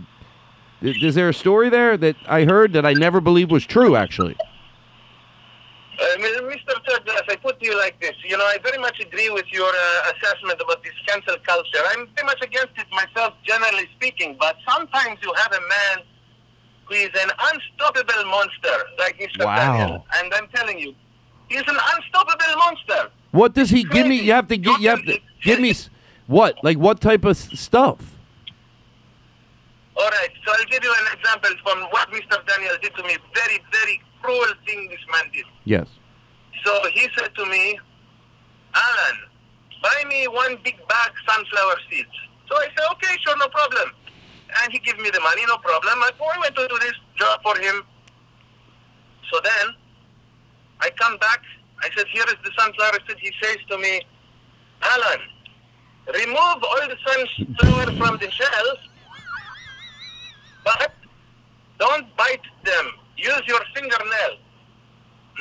Is 0.82 1.04
is 1.04 1.16
there 1.16 1.30
a 1.30 1.34
story 1.34 1.70
there 1.70 1.98
that 1.98 2.16
I 2.28 2.46
heard 2.46 2.74
that 2.74 2.86
I 2.86 2.94
never 2.94 3.20
believed 3.20 3.52
was 3.52 3.66
true? 3.66 3.96
Actually, 3.96 4.38
Uh, 6.00 6.16
Mr. 6.18 6.74
Douglas, 6.88 7.24
I 7.28 7.36
put 7.36 7.60
to 7.60 7.66
you 7.66 7.78
like 7.78 8.00
this. 8.00 8.14
You 8.24 8.38
know, 8.38 8.45
I 8.45 8.58
very 8.64 8.78
much 8.78 9.00
agree 9.02 9.30
with 9.30 9.45
your 9.52 9.68
uh, 9.68 10.12
assessment 10.14 10.62
about 10.62 10.82
this 10.82 10.93
cancel 11.06 11.36
culture. 11.45 11.84
I'm 11.91 12.08
very 12.16 12.26
much 12.26 12.41
against 12.41 12.72
it 12.78 12.88
myself, 12.91 13.34
generally 13.45 13.86
speaking. 13.97 14.38
But 14.39 14.56
sometimes 14.68 15.20
you 15.22 15.34
have 15.34 15.52
a 15.52 15.60
man 15.60 16.06
who 16.86 16.95
is 16.95 17.10
an 17.22 17.30
unstoppable 17.38 18.30
monster, 18.30 18.78
like 18.97 19.20
Mr. 19.20 19.45
Wow. 19.45 19.56
Daniel. 19.56 20.06
And 20.16 20.34
I'm 20.34 20.47
telling 20.56 20.80
you, 20.80 20.95
he's 21.50 21.68
an 21.68 21.78
unstoppable 21.95 22.56
monster. 22.58 23.12
what 23.32 23.54
does 23.54 23.70
he 23.70 23.84
give 23.84 24.08
me? 24.08 24.22
You 24.22 24.32
have 24.34 24.47
to 24.47 24.58
get. 24.58 24.80
You 24.80 24.89
have 24.89 25.04
to 25.06 25.20
give 25.43 25.60
me 25.60 25.76
what? 26.28 26.64
Like 26.64 26.78
what 26.78 27.02
type 27.02 27.26
of 27.26 27.36
stuff? 27.36 28.16
All 29.97 30.10
right, 30.12 30.30
so 30.45 30.54
I'll 30.54 30.66
give 30.72 30.82
you 30.82 30.95
an 30.97 31.18
example 31.18 31.52
from 31.62 31.82
what 31.89 32.10
Mr. 32.12 32.39
Daniel 32.47 32.76
did 32.82 32.95
to 32.95 33.04
me. 33.04 33.18
Very, 33.36 33.60
very 33.70 34.02
cruel 34.22 34.54
thing 34.66 34.88
this 34.90 35.00
man 35.12 35.32
did. 35.34 35.46
Yes. 35.66 35.88
So 36.64 36.90
he 36.92 37.08
said 37.18 37.34
to 37.36 37.46
me, 37.46 37.80
Alan, 38.74 39.18
buy 39.82 40.04
me 40.08 40.28
one 40.28 40.58
big 40.64 40.76
bag 40.88 41.12
sunflower 41.28 41.80
seeds. 41.90 42.10
So 42.48 42.56
I 42.56 42.68
said, 42.76 42.86
okay, 42.94 43.16
sure, 43.26 43.38
no 43.38 43.48
problem. 43.50 43.92
And 44.64 44.74
he 44.74 44.80
gave 44.80 44.98
me 45.00 45.10
the 45.10 45.20
money, 45.20 45.44
no 45.48 45.58
problem. 45.58 45.94
I, 46.02 46.12
went 46.40 46.56
to 46.56 46.68
do 46.68 46.78
this 46.80 46.94
job 47.18 47.42
for 47.44 47.58
him. 47.58 47.84
So 49.32 49.40
then 49.44 49.76
I 50.82 50.90
come 50.92 51.18
back. 51.18 51.42
I 51.82 51.90
said, 51.96 52.08
here 52.12 52.26
is 52.28 52.36
the 52.44 52.52
sunflower 52.58 53.00
seed. 53.08 53.18
He 53.20 53.32
says 53.42 53.58
to 53.70 53.78
me, 53.78 54.02
Alan, 54.82 55.20
remove 56.14 56.64
all 56.64 56.88
the 56.88 56.98
sunflower 57.06 57.98
from 57.98 58.18
the 58.18 58.30
shells, 58.32 58.80
but 60.64 60.94
don't 61.78 62.16
bite 62.18 62.42
them. 62.64 62.99
Use 63.20 63.42
your 63.48 63.60
fingernail. 63.76 64.38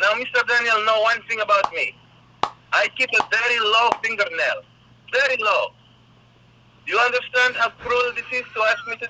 Now, 0.01 0.13
Mr. 0.15 0.47
Daniel, 0.47 0.85
know 0.85 1.01
one 1.03 1.23
thing 1.29 1.41
about 1.41 1.73
me. 1.73 1.95
I 2.73 2.89
keep 2.97 3.09
a 3.19 3.25
very 3.31 3.61
low 3.61 3.91
fingernail. 4.03 4.63
Very 5.13 5.37
low. 5.41 5.69
Do 6.87 6.93
you 6.93 6.99
understand 6.99 7.55
how 7.57 7.71
cruel 7.71 8.13
this 8.15 8.25
is 8.33 8.45
to 8.55 8.63
ask 8.63 8.87
me 8.89 8.97
to 8.97 9.09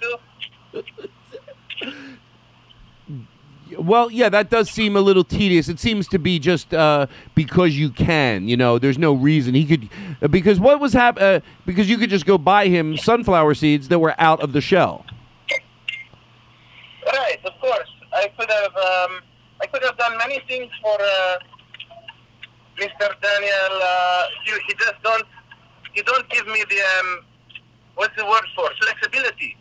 do? 1.93 3.79
Well, 3.79 4.11
yeah, 4.11 4.29
that 4.31 4.49
does 4.51 4.71
seem 4.71 4.97
a 4.97 5.01
little 5.01 5.25
tedious. 5.25 5.69
It 5.69 5.79
seems 5.79 6.09
to 6.09 6.19
be 6.19 6.39
just 6.39 6.73
uh, 6.73 7.07
because 7.35 7.77
you 7.77 7.91
can. 7.91 8.49
You 8.49 8.57
know, 8.57 8.79
there's 8.79 8.99
no 8.99 9.13
reason 9.15 9.55
he 9.55 9.65
could. 9.65 9.89
Because 10.31 10.59
what 10.59 10.81
was 10.81 10.93
hap- 10.93 11.21
uh, 11.21 11.41
Because 11.67 11.89
you 11.89 11.99
could 11.99 12.11
just 12.11 12.27
go 12.27 12.39
buy 12.39 12.69
him 12.69 12.97
sunflower 12.97 13.55
seeds 13.55 13.89
that 13.89 13.99
were 13.99 14.15
out 14.19 14.41
of 14.41 14.53
the 14.53 14.61
shell. 14.61 15.05
Right, 17.07 17.39
of 17.45 17.53
course. 17.61 17.89
I 18.19 18.27
could 18.37 18.51
have 18.51 18.75
um, 18.75 19.13
I 19.63 19.67
could 19.71 19.83
have 19.85 19.97
done 19.97 20.19
many 20.19 20.43
things 20.49 20.71
for 20.83 20.97
uh, 20.99 21.39
Mr. 22.77 23.07
Daniel. 23.23 23.75
Uh, 23.79 24.23
he, 24.45 24.53
he 24.67 24.75
just 24.75 24.99
don't 25.05 25.27
he 25.95 26.03
don't 26.03 26.29
give 26.29 26.47
me 26.49 26.65
the 26.69 26.81
um, 26.99 27.21
what's 27.95 28.17
the 28.17 28.27
word 28.27 28.43
for 28.57 28.69
flexibility. 28.83 29.57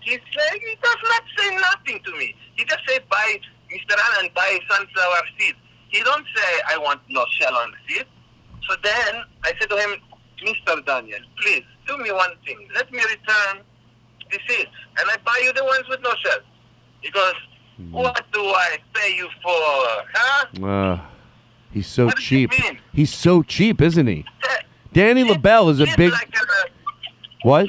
He 0.00 0.18
does 0.18 1.00
not 1.08 1.22
say 1.38 1.56
nothing 1.56 1.98
to 2.04 2.12
me. 2.18 2.34
He 2.56 2.64
just 2.66 2.80
say 2.86 2.98
buy 3.08 3.40
Mr. 3.72 3.96
Allen 3.96 4.30
buy 4.34 4.58
sunflower 4.68 5.22
seeds. 5.38 5.56
He 5.88 6.02
don't 6.02 6.26
say 6.36 6.60
I 6.68 6.76
want 6.76 7.00
no 7.08 7.24
shell 7.40 7.54
on 7.56 7.72
the 7.72 7.94
seed. 7.94 8.06
So 8.68 8.76
then 8.82 9.24
I 9.44 9.52
said 9.58 9.70
to 9.70 9.76
him, 9.76 9.96
Mr. 10.44 10.84
Daniel, 10.84 11.20
please 11.40 11.64
do 11.86 11.96
me 11.98 12.12
one 12.12 12.36
thing. 12.44 12.68
Let 12.74 12.92
me 12.92 12.98
return 12.98 13.64
the 14.30 14.38
seeds, 14.46 14.70
and 14.98 15.08
I 15.10 15.16
buy 15.24 15.40
you 15.42 15.54
the 15.54 15.64
ones 15.64 15.88
with 15.88 16.00
no 16.02 16.12
shell. 16.22 16.40
Hmm. 17.04 17.53
What 17.90 18.24
do 18.32 18.40
I 18.40 18.78
pay 18.92 19.16
you 19.16 19.28
for, 19.42 19.50
huh? 20.14 20.66
Uh, 20.66 21.00
he's 21.72 21.86
so 21.86 22.06
What 22.06 22.18
cheap. 22.18 22.50
mean? 22.50 22.78
He's 22.92 23.12
so 23.12 23.42
cheap, 23.42 23.80
isn't 23.80 24.06
he? 24.06 24.24
Danny 24.92 25.24
Lobell 25.24 25.70
is 25.70 25.80
a 25.80 25.86
big 25.96 26.12
Like 26.12 26.28
a, 26.36 27.48
what? 27.48 27.68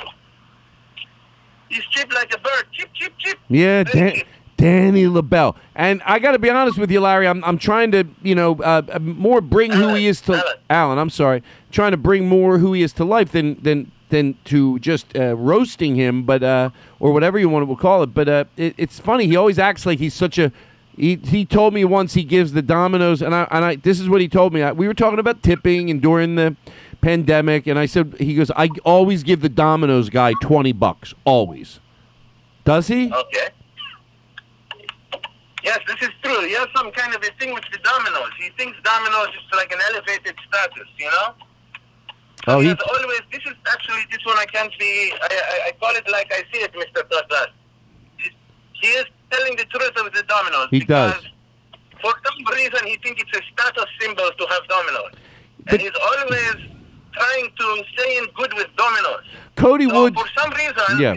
he's 1.69 1.83
cheap 1.85 2.13
like 2.13 2.31
a 2.33 2.37
bird. 2.39 2.65
Cheap, 2.71 2.89
cheap, 2.93 3.13
cheap. 3.17 3.37
Yeah, 3.49 3.83
Dan- 3.83 4.21
Danny 4.57 5.05
Lobell. 5.05 5.55
And 5.75 6.01
I 6.05 6.19
got 6.19 6.31
to 6.33 6.39
be 6.39 6.49
honest 6.49 6.77
with 6.77 6.91
you, 6.91 6.99
Larry. 7.01 7.27
I'm 7.27 7.43
I'm 7.43 7.57
trying 7.57 7.91
to 7.91 8.05
you 8.21 8.35
know 8.35 8.55
uh, 8.57 8.99
more 9.01 9.41
bring 9.41 9.71
who 9.71 9.95
he 9.95 10.07
is 10.07 10.21
to 10.21 10.33
Alan. 10.33 10.53
Alan. 10.69 10.97
I'm 10.99 11.09
sorry, 11.09 11.41
trying 11.71 11.91
to 11.91 11.97
bring 11.97 12.27
more 12.27 12.59
who 12.59 12.73
he 12.73 12.83
is 12.83 12.93
to 12.93 13.03
life 13.03 13.31
than 13.31 13.61
than 13.61 13.91
than 14.09 14.37
to 14.45 14.79
just 14.79 15.15
uh, 15.15 15.35
roasting 15.35 15.95
him, 15.95 16.23
but 16.23 16.43
uh, 16.43 16.69
or 16.99 17.11
whatever 17.11 17.39
you 17.39 17.49
want 17.49 17.67
to 17.67 17.75
call 17.75 18.03
it. 18.03 18.13
But 18.13 18.29
uh, 18.29 18.45
it, 18.57 18.75
it's 18.77 18.99
funny. 18.99 19.27
He 19.27 19.35
always 19.35 19.59
acts 19.59 19.85
like 19.85 19.99
he's 19.99 20.13
such 20.13 20.37
a. 20.37 20.51
He, 20.97 21.15
he 21.15 21.45
told 21.45 21.73
me 21.73 21.83
once 21.83 22.13
he 22.13 22.23
gives 22.23 22.53
the 22.53 22.61
dominoes, 22.61 23.21
and 23.21 23.35
I 23.35 23.47
and 23.51 23.65
I 23.65 23.75
this 23.75 23.99
is 23.99 24.07
what 24.07 24.21
he 24.21 24.27
told 24.27 24.53
me. 24.53 24.61
I, 24.61 24.71
we 24.71 24.87
were 24.87 24.93
talking 24.93 25.19
about 25.19 25.43
tipping 25.43 25.89
and 25.89 26.01
during 26.01 26.35
the 26.35 26.55
pandemic, 27.01 27.67
and 27.67 27.77
I 27.77 27.85
said 27.85 28.15
he 28.19 28.35
goes, 28.35 28.49
I 28.55 28.69
always 28.83 29.23
give 29.23 29.41
the 29.41 29.49
dominoes 29.49 30.09
guy 30.09 30.33
twenty 30.41 30.71
bucks, 30.71 31.13
always. 31.25 31.79
Does 32.63 32.87
he? 32.87 33.11
Okay. 33.11 33.49
Yes, 35.63 35.79
this 35.87 35.97
is 36.03 36.13
true. 36.21 36.45
He 36.45 36.53
has 36.53 36.67
some 36.75 36.91
kind 36.91 37.15
of 37.15 37.23
a 37.23 37.31
thing 37.39 37.51
with 37.53 37.63
the 37.71 37.79
dominoes. 37.79 38.29
He 38.39 38.49
thinks 38.57 38.77
dominoes 38.83 39.29
is 39.29 39.57
like 39.57 39.71
an 39.71 39.79
elevated 39.89 40.35
status, 40.47 40.87
you 40.97 41.07
know? 41.07 41.33
Oh, 42.47 42.59
he 42.59 42.69
always, 42.69 43.21
this 43.31 43.41
is 43.45 43.53
actually, 43.71 44.01
this 44.11 44.23
one 44.25 44.37
I 44.37 44.45
can't 44.45 44.71
be, 44.77 45.11
I, 45.21 45.27
I, 45.65 45.67
I 45.69 45.71
call 45.79 45.95
it 45.95 46.07
like 46.11 46.31
I 46.31 46.43
see 46.53 46.61
it, 46.63 46.71
Mr. 46.73 47.07
Douglas. 47.09 47.47
He, 48.17 48.87
is 48.87 49.05
telling 49.31 49.55
the 49.55 49.65
truth 49.65 49.93
of 49.97 50.13
the 50.13 50.23
dominoes. 50.23 50.67
He 50.69 50.81
does. 50.81 51.15
For 52.01 52.13
some 52.23 52.53
reason, 52.55 52.85
he 52.85 52.97
thinks 52.97 53.23
it's 53.23 53.37
a 53.37 53.41
status 53.51 53.85
symbol 53.99 54.29
to 54.37 54.45
have 54.47 54.67
dominoes. 54.67 55.11
But- 55.65 55.73
and 55.73 55.81
he's 55.81 55.91
always 56.03 56.55
trying 57.13 57.49
to 57.57 57.83
stay 57.93 58.17
in 58.17 58.25
good 58.35 58.53
with 58.53 58.67
dominoes. 58.75 59.23
Cody 59.55 59.89
So 59.89 60.03
Woods. 60.03 60.15
for 60.21 60.27
some 60.39 60.51
reason, 60.51 60.99
Yeah. 60.99 61.15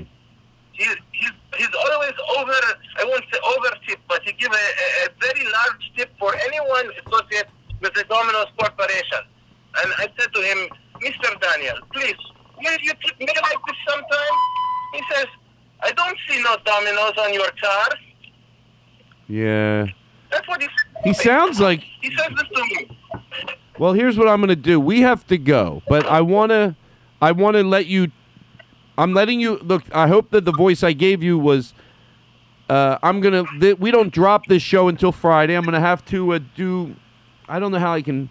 he's, 0.73 0.97
he's, 1.13 1.31
he's 1.59 1.69
always 1.93 2.13
over, 2.39 2.53
I 2.97 3.05
won't 3.05 3.25
say 3.31 3.39
over 3.45 3.77
tip, 3.87 3.99
but 4.09 4.23
he 4.23 4.33
give 4.33 4.51
a, 4.51 4.55
a, 4.55 5.07
a 5.07 5.09
very 5.21 5.45
large 5.45 5.93
tip 5.97 6.11
for 6.19 6.35
anyone 6.37 6.91
associated 7.05 7.49
with 7.83 7.93
the 7.95 8.05
Domino's 8.05 8.47
Corporation. 8.59 9.19
And 9.77 9.93
I 9.99 10.09
said 10.19 10.33
to 10.35 10.41
him, 10.41 10.69
Mr. 11.03 11.41
Daniel, 11.41 11.77
please, 11.93 12.17
will 12.57 12.79
you 12.83 12.93
tip 13.05 13.19
me 13.21 13.27
like 13.27 13.59
this 13.67 13.77
sometime? 13.89 14.37
He 14.95 15.03
says, 15.13 15.27
I 15.83 15.93
don't 15.93 16.19
see 16.29 16.43
no 16.43 16.57
dominoes 16.65 17.13
on 17.19 17.35
your 17.35 17.51
car. 17.63 17.89
Yeah. 19.29 19.87
That's 20.31 20.49
what 20.49 20.61
he 20.61 20.69
said. 20.69 21.05
He 21.05 21.13
sounds 21.13 21.61
like. 21.61 21.85
He 22.01 22.15
says 22.17 22.29
this 22.37 22.49
to 22.55 22.63
me. 22.65 22.99
Well, 23.79 23.93
here's 23.93 24.19
what 24.19 24.29
I'm 24.29 24.41
going 24.41 24.49
to 24.49 24.57
do. 24.57 24.81
We 24.81 25.01
have 25.03 25.27
to 25.29 25.39
go, 25.39 25.83
but 25.89 26.05
I 26.07 26.21
want 26.21 26.51
to. 26.51 26.75
I 27.21 27.33
want 27.33 27.57
to 27.57 27.63
let 27.63 27.87
you. 27.87 28.11
I'm 28.97 29.15
letting 29.15 29.41
you 29.41 29.59
look. 29.59 29.85
I 29.93 30.09
hope 30.09 30.31
that 30.31 30.45
the 30.45 30.53
voice 30.53 30.83
I 30.83 30.93
gave 30.93 31.23
you 31.23 31.39
was. 31.39 31.75
Uh, 32.69 32.99
I'm 33.03 33.21
gonna. 33.21 33.45
Th- 33.61 33.79
we 33.79 33.91
don't 33.91 34.13
drop 34.13 34.47
this 34.47 34.63
show 34.63 34.89
until 34.89 35.13
Friday. 35.13 35.55
I'm 35.55 35.65
gonna 35.65 35.81
have 35.81 36.05
to 36.07 36.35
uh, 36.35 36.41
do. 36.57 36.97
I 37.49 37.59
don't 37.59 37.71
know 37.73 37.79
how 37.79 37.93
I 37.95 38.03
can. 38.03 38.31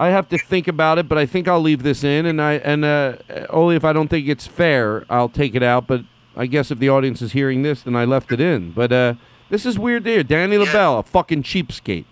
I 0.00 0.10
have 0.10 0.28
to 0.28 0.38
think 0.38 0.68
about 0.68 0.98
it, 0.98 1.08
but 1.08 1.18
I 1.18 1.26
think 1.26 1.48
I'll 1.48 1.60
leave 1.60 1.82
this 1.82 2.04
in, 2.04 2.24
and 2.24 2.40
I 2.40 2.54
and 2.54 2.84
uh, 2.84 3.16
only 3.50 3.74
if 3.74 3.84
I 3.84 3.92
don't 3.92 4.06
think 4.06 4.28
it's 4.28 4.46
fair, 4.46 5.04
I'll 5.10 5.28
take 5.28 5.56
it 5.56 5.62
out. 5.62 5.88
But 5.88 6.04
I 6.36 6.46
guess 6.46 6.70
if 6.70 6.78
the 6.78 6.88
audience 6.88 7.20
is 7.20 7.32
hearing 7.32 7.62
this, 7.62 7.82
then 7.82 7.96
I 7.96 8.04
left 8.04 8.30
it 8.30 8.40
in. 8.40 8.70
But 8.70 8.92
uh, 8.92 9.14
this 9.50 9.66
is 9.66 9.76
weird 9.76 10.04
to 10.04 10.10
hear. 10.10 10.22
Danny 10.22 10.56
Lobell, 10.56 11.00
a 11.00 11.02
fucking 11.02 11.42
cheapskate, 11.42 12.04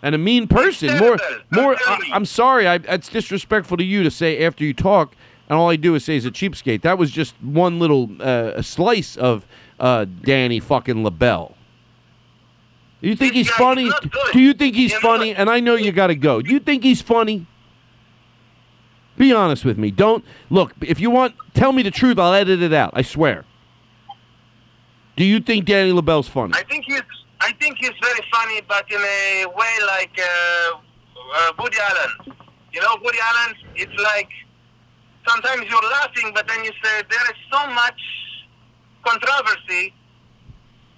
and 0.00 0.14
a 0.14 0.18
mean 0.18 0.48
person. 0.48 0.96
More, 0.98 1.18
more. 1.50 1.76
I, 1.86 2.08
I'm 2.10 2.24
sorry. 2.24 2.66
I, 2.66 2.76
it's 2.76 3.10
disrespectful 3.10 3.76
to 3.76 3.84
you 3.84 4.02
to 4.02 4.10
say 4.10 4.42
after 4.42 4.64
you 4.64 4.72
talk, 4.72 5.14
and 5.50 5.58
all 5.58 5.68
I 5.68 5.76
do 5.76 5.94
is 5.94 6.06
say 6.06 6.14
he's 6.14 6.24
a 6.24 6.30
cheapskate. 6.30 6.80
That 6.80 6.96
was 6.96 7.10
just 7.10 7.34
one 7.42 7.78
little 7.78 8.10
uh, 8.18 8.62
slice 8.62 9.18
of 9.18 9.46
uh, 9.78 10.06
Danny 10.22 10.58
fucking 10.58 11.04
Lobell. 11.04 11.52
Do 13.04 13.10
you 13.10 13.16
think 13.16 13.34
This 13.34 13.48
he's 13.48 13.56
funny? 13.56 13.90
Do 14.32 14.40
you 14.40 14.54
think 14.54 14.74
he's 14.74 14.92
You 14.92 15.00
funny? 15.00 15.28
what? 15.32 15.38
And 15.38 15.50
I 15.50 15.60
know 15.60 15.74
you 15.74 15.92
got 15.92 16.06
to 16.06 16.14
go. 16.14 16.40
Do 16.40 16.50
you 16.50 16.58
think 16.58 16.82
he's 16.82 17.02
funny? 17.02 17.46
Be 19.18 19.30
honest 19.30 19.62
with 19.62 19.76
me. 19.76 19.90
Don't 19.90 20.24
look. 20.48 20.72
If 20.80 21.00
you 21.00 21.10
want, 21.10 21.34
tell 21.52 21.72
me 21.72 21.82
the 21.82 21.90
truth. 21.90 22.18
I'll 22.18 22.32
edit 22.32 22.62
it 22.62 22.72
out. 22.72 22.92
I 22.94 23.02
swear. 23.02 23.44
Do 25.18 25.24
you 25.24 25.38
think 25.40 25.66
Danny 25.66 25.92
Lobell's 25.92 26.28
funny? 26.28 26.54
I 26.56 26.62
think 26.62 26.86
he's 26.86 27.02
I 27.42 27.52
think 27.60 27.76
he's 27.78 27.92
very 28.00 28.20
funny, 28.32 28.62
but 28.66 28.90
in 28.90 28.98
a 28.98 29.44
way 29.54 29.74
like 29.86 30.18
uh, 30.18 30.78
uh, 31.36 31.52
Woody 31.58 31.76
Allen. 31.90 32.34
You 32.72 32.80
know, 32.80 32.96
Woody 33.02 33.18
Allen. 33.20 33.54
It's 33.76 34.02
like 34.02 34.30
sometimes 35.28 35.66
you're 35.68 35.90
laughing, 35.90 36.32
but 36.34 36.48
then 36.48 36.64
you 36.64 36.70
say 36.82 37.02
there 37.10 37.26
is 37.26 37.36
so 37.52 37.66
much 37.66 38.00
controversy 39.04 39.92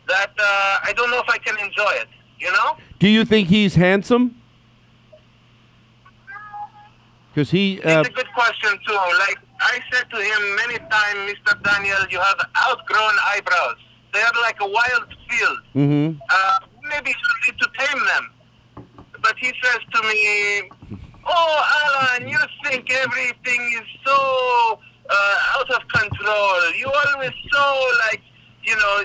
that 0.09 0.31
uh, 0.39 0.79
I 0.89 0.93
don't 0.97 1.11
know 1.11 1.19
if 1.19 1.29
I 1.29 1.39
can 1.39 1.59
enjoy 1.59 1.93
it. 2.03 2.09
You 2.39 2.53
know? 2.53 2.77
Do 2.99 3.09
you 3.09 3.25
think 3.25 3.49
he's 3.49 3.75
handsome? 3.75 4.37
Because 7.33 7.51
he. 7.51 7.81
Uh, 7.83 8.01
It's 8.01 8.09
a 8.09 8.13
good 8.13 8.33
question 8.35 8.79
too. 8.87 8.95
Like 8.95 9.39
I 9.61 9.81
said 9.93 10.11
to 10.11 10.17
him 10.17 10.57
many 10.57 10.79
times, 10.79 11.33
Mr. 11.33 11.63
Daniel, 11.63 11.99
you 12.11 12.19
have 12.19 12.41
outgrown 12.67 13.15
eyebrows. 13.33 13.77
They 14.13 14.21
are 14.21 14.33
like 14.43 14.59
a 14.61 14.67
wild 14.67 15.09
field. 15.29 15.61
Mm 15.75 15.89
-hmm. 15.89 16.09
uh, 16.37 16.59
maybe 16.93 17.11
you 17.11 17.31
need 17.45 17.57
to 17.59 17.69
tame 17.81 18.01
them. 18.13 18.25
But 19.25 19.35
he 19.39 19.51
says 19.63 19.81
to 19.95 20.03
me, 20.03 20.23
Oh, 21.27 21.55
Alan, 21.83 22.29
you 22.29 22.39
think 22.65 22.91
everything 22.91 23.61
is 23.81 23.89
so 24.07 24.79
uh, 25.11 25.55
out 25.59 25.71
of 25.77 25.83
control. 25.89 26.59
You 26.81 26.87
always 26.87 27.33
so, 27.53 27.65
like, 28.07 28.23
you 28.63 28.77
know, 28.77 29.05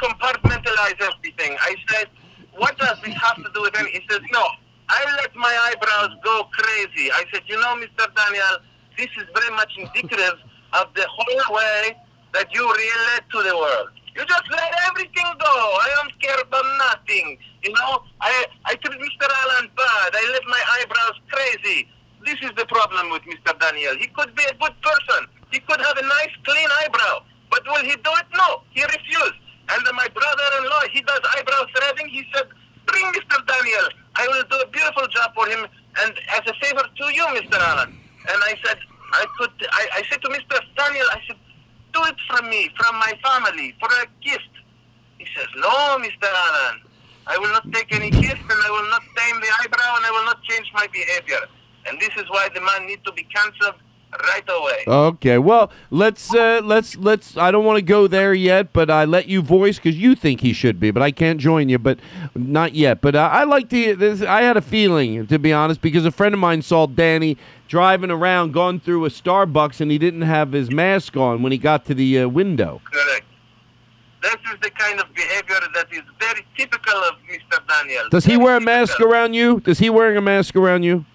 compartmentalize 0.00 0.98
everything. 1.00 1.56
I 1.60 1.76
said, 1.88 2.08
What 2.56 2.76
does 2.78 2.96
this 3.04 3.14
have 3.14 3.36
to 3.36 3.50
do 3.54 3.62
with 3.62 3.78
anything? 3.78 4.00
He 4.00 4.06
says, 4.10 4.20
No, 4.32 4.44
I 4.88 5.04
let 5.20 5.34
my 5.36 5.52
eyebrows 5.68 6.16
go 6.24 6.48
crazy. 6.52 7.12
I 7.12 7.24
said, 7.32 7.42
You 7.46 7.56
know, 7.60 7.76
Mr. 7.76 8.08
Daniel, 8.16 8.56
this 8.96 9.08
is 9.18 9.26
very 9.34 9.54
much 9.54 9.72
indicative 9.76 10.40
of 10.72 10.86
the 10.94 11.06
whole 11.08 11.54
way 11.56 11.96
that 12.32 12.52
you 12.54 12.62
relate 12.62 13.24
to 13.30 13.42
the 13.42 13.56
world. 13.56 13.90
You 14.16 14.24
just 14.26 14.50
let 14.50 14.72
everything 14.88 15.28
go. 15.38 15.54
I 15.80 15.88
don't 16.02 16.20
care 16.20 16.40
about 16.40 16.66
nothing. 16.78 17.38
You 17.62 17.72
know, 17.72 18.02
I 18.20 18.46
I 18.64 18.74
treat 18.74 18.98
Mr. 18.98 19.26
Allen 19.28 19.70
bad. 19.76 20.10
I 20.14 20.22
let 20.32 20.44
my 20.46 20.62
eyebrows 20.80 21.16
crazy. 21.30 21.88
This 22.24 22.36
is 22.42 22.50
the 22.56 22.66
problem 22.66 23.10
with 23.10 23.22
Mr. 23.22 23.58
Daniel. 23.58 23.96
He 23.96 24.08
could 24.08 24.34
be 24.34 24.44
a 24.44 24.54
good 24.60 24.74
person. 24.82 25.26
He 25.52 25.60
could 25.60 25.80
have 25.80 25.96
a 25.96 26.02
nice, 26.02 26.34
clean 26.44 26.68
eyebrow. 26.82 27.22
But 27.50 27.62
will 27.66 27.84
he 27.84 27.96
do 27.96 28.12
it? 28.20 28.26
No. 28.36 28.62
He 28.70 28.82
refused. 28.82 29.19
And 29.72 29.86
then 29.86 29.94
my 29.94 30.08
brother-in-law, 30.08 30.82
he 30.90 31.00
does 31.02 31.20
eyebrow 31.36 31.64
threading. 31.74 32.08
He 32.08 32.24
said, 32.34 32.48
bring 32.86 33.06
Mr. 33.12 33.38
Daniel. 33.46 33.86
I 34.16 34.26
will 34.28 34.44
do 34.50 34.56
a 34.58 34.66
beautiful 34.68 35.06
job 35.08 35.34
for 35.34 35.46
him. 35.46 35.66
And 36.00 36.12
as 36.34 36.42
a 36.46 36.54
favor 36.64 36.82
to 36.82 37.04
you, 37.14 37.24
Mr. 37.38 37.58
Allen. 37.58 37.94
And 38.28 38.38
I 38.44 38.54
said, 38.64 38.78
I 39.12 39.26
could, 39.38 39.50
I, 39.70 39.88
I 39.98 40.02
said 40.10 40.22
to 40.22 40.28
Mr. 40.28 40.58
Daniel, 40.76 41.06
I 41.12 41.20
said, 41.26 41.36
do 41.92 42.00
it 42.04 42.16
from 42.28 42.48
me, 42.48 42.70
from 42.78 42.96
my 42.96 43.12
family, 43.22 43.74
for 43.80 43.88
a 44.02 44.06
gift. 44.22 44.50
He 45.18 45.26
says, 45.36 45.46
no, 45.56 45.98
Mr. 45.98 46.26
Allen. 46.26 46.80
I 47.26 47.38
will 47.38 47.50
not 47.50 47.70
take 47.72 47.94
any 47.94 48.10
gift 48.10 48.42
and 48.42 48.60
I 48.64 48.70
will 48.70 48.88
not 48.90 49.02
tame 49.16 49.40
the 49.40 49.50
eyebrow 49.60 49.96
and 49.96 50.06
I 50.06 50.10
will 50.10 50.24
not 50.24 50.42
change 50.44 50.70
my 50.74 50.86
behavior. 50.88 51.40
And 51.86 52.00
this 52.00 52.10
is 52.16 52.28
why 52.28 52.48
the 52.54 52.60
man 52.60 52.86
needs 52.86 53.02
to 53.04 53.12
be 53.12 53.22
cancelled 53.24 53.74
right 54.12 54.42
away. 54.48 54.84
Okay. 54.86 55.38
Well, 55.38 55.70
let's 55.90 56.34
uh, 56.34 56.60
let's 56.64 56.96
let's. 56.96 57.36
I 57.36 57.50
don't 57.50 57.64
want 57.64 57.76
to 57.78 57.82
go 57.82 58.06
there 58.06 58.34
yet, 58.34 58.72
but 58.72 58.90
I 58.90 59.04
let 59.04 59.26
you 59.28 59.42
voice 59.42 59.76
because 59.76 59.96
you 59.96 60.14
think 60.14 60.40
he 60.40 60.52
should 60.52 60.80
be, 60.80 60.90
but 60.90 61.02
I 61.02 61.10
can't 61.10 61.40
join 61.40 61.68
you. 61.68 61.78
But 61.78 61.98
not 62.34 62.74
yet. 62.74 63.00
But 63.00 63.14
uh, 63.14 63.28
I 63.32 63.44
like 63.44 63.68
to. 63.70 63.94
This, 63.96 64.22
I 64.22 64.42
had 64.42 64.56
a 64.56 64.62
feeling, 64.62 65.26
to 65.26 65.38
be 65.38 65.52
honest, 65.52 65.80
because 65.80 66.04
a 66.04 66.10
friend 66.10 66.34
of 66.34 66.40
mine 66.40 66.62
saw 66.62 66.86
Danny 66.86 67.36
driving 67.68 68.10
around, 68.10 68.52
going 68.52 68.80
through 68.80 69.04
a 69.04 69.08
Starbucks, 69.08 69.80
and 69.80 69.90
he 69.90 69.98
didn't 69.98 70.22
have 70.22 70.52
his 70.52 70.70
mask 70.70 71.16
on 71.16 71.42
when 71.42 71.52
he 71.52 71.58
got 71.58 71.84
to 71.86 71.94
the 71.94 72.20
uh, 72.20 72.28
window. 72.28 72.80
Correct. 72.84 73.26
This 74.22 74.34
is 74.52 74.60
the 74.60 74.70
kind 74.70 75.00
of 75.00 75.06
behavior 75.14 75.56
that 75.74 75.86
is 75.92 76.02
very 76.18 76.44
typical 76.54 76.92
of 77.04 77.14
Mr. 77.30 77.58
Daniel. 77.66 78.02
Does 78.10 78.24
he 78.26 78.32
Very 78.32 78.44
wear 78.44 78.56
a 78.56 78.60
mask 78.60 78.92
typical. 78.98 79.12
around 79.12 79.32
you? 79.32 79.60
Does 79.60 79.78
he 79.78 79.88
wearing 79.88 80.18
a 80.18 80.20
mask 80.20 80.56
around 80.56 80.82
you? 80.82 81.06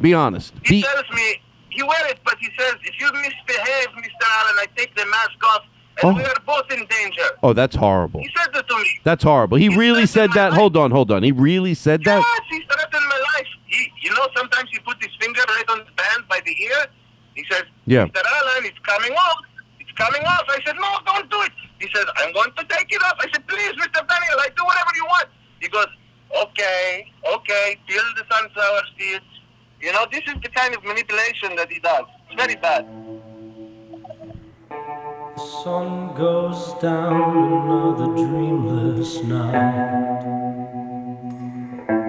Be 0.00 0.12
honest. 0.12 0.52
He 0.64 0.80
Be- 0.80 0.82
tells 0.82 1.08
me 1.14 1.40
he 1.76 1.82
wear 1.82 2.06
it, 2.08 2.18
but 2.24 2.36
he 2.40 2.48
says 2.58 2.74
if 2.82 2.94
you 3.00 3.06
misbehave, 3.12 3.88
Mr. 3.88 4.24
Allen, 4.38 4.54
I 4.58 4.66
take 4.76 4.94
the 4.96 5.06
mask 5.06 5.38
off, 5.52 5.62
and 6.02 6.04
Oh. 6.10 6.12
we 6.14 6.24
are 6.24 6.34
both 6.44 6.70
in 6.72 6.84
danger. 6.86 7.28
oh, 7.42 7.52
that's 7.52 7.76
horrible. 7.76 8.20
He 8.20 8.30
said 8.36 8.52
that 8.54 8.68
to 8.68 8.76
me. 8.78 9.00
That's 9.04 9.22
horrible. 9.24 9.56
He 9.58 9.68
He 9.70 9.76
really 9.76 10.06
said 10.06 10.30
that. 10.32 10.50
my 10.52 10.56
Hold 10.58 10.76
on, 10.76 10.90
hold 10.90 11.10
on. 11.10 11.22
He 11.22 11.32
really 11.32 11.74
said 11.74 12.02
that. 12.04 12.18
Yes, 12.20 12.40
he 12.50 12.60
threatened 12.66 13.06
my 13.08 13.20
life. 13.36 13.46
He, 13.66 13.90
you 14.02 14.10
know, 14.14 14.26
sometimes 14.36 14.68
he 14.72 14.78
put 14.80 14.96
his 15.02 15.12
finger 15.20 15.42
right 15.48 15.68
on 15.70 15.78
the 15.78 15.92
band 16.00 16.28
by 16.28 16.40
the 16.44 16.54
ear. 16.62 16.86
He 17.34 17.44
says, 17.50 17.64
Yeah. 17.86 18.06
Mr. 18.06 18.22
Allen, 18.24 18.64
it's 18.64 18.78
coming 18.80 19.12
off. 19.12 19.38
It's 19.80 19.92
coming 19.92 20.22
off. 20.24 20.44
I 20.48 20.58
said, 20.64 20.76
no, 20.76 20.88
don't 21.06 21.30
do 21.30 21.40
it. 21.42 21.52
He 21.80 21.88
said, 21.94 22.06
I'm 22.16 22.32
going 22.32 22.50
to 22.56 22.64
take 22.64 22.90
it 22.92 23.02
off. 23.04 23.16
I 23.20 23.26
said, 23.32 23.46
please, 23.46 23.72
Mr. 23.72 24.00
Daniel, 24.06 24.38
I 24.40 24.48
do 24.56 24.64
whatever 24.64 24.90
you 24.94 25.04
want. 25.06 25.28
He 25.60 25.68
goes, 25.68 25.86
okay, 26.44 27.10
okay, 27.34 27.78
peel 27.88 28.02
the 28.16 28.24
sunflower 28.30 28.82
seeds. 28.98 29.24
You 29.80 29.92
know, 29.92 30.06
this 30.10 30.22
is 30.26 30.34
the 30.42 30.48
kind 30.48 30.74
of 30.74 30.84
manipulation 30.84 31.54
that 31.56 31.70
he 31.70 31.78
does. 31.80 32.04
It's 32.30 32.34
very 32.40 32.56
bad. 32.56 32.86
The 35.36 35.42
sun 35.62 36.14
goes 36.14 36.74
down 36.80 37.36
another 37.36 38.06
dreamless 38.06 39.22
night. 39.24 40.22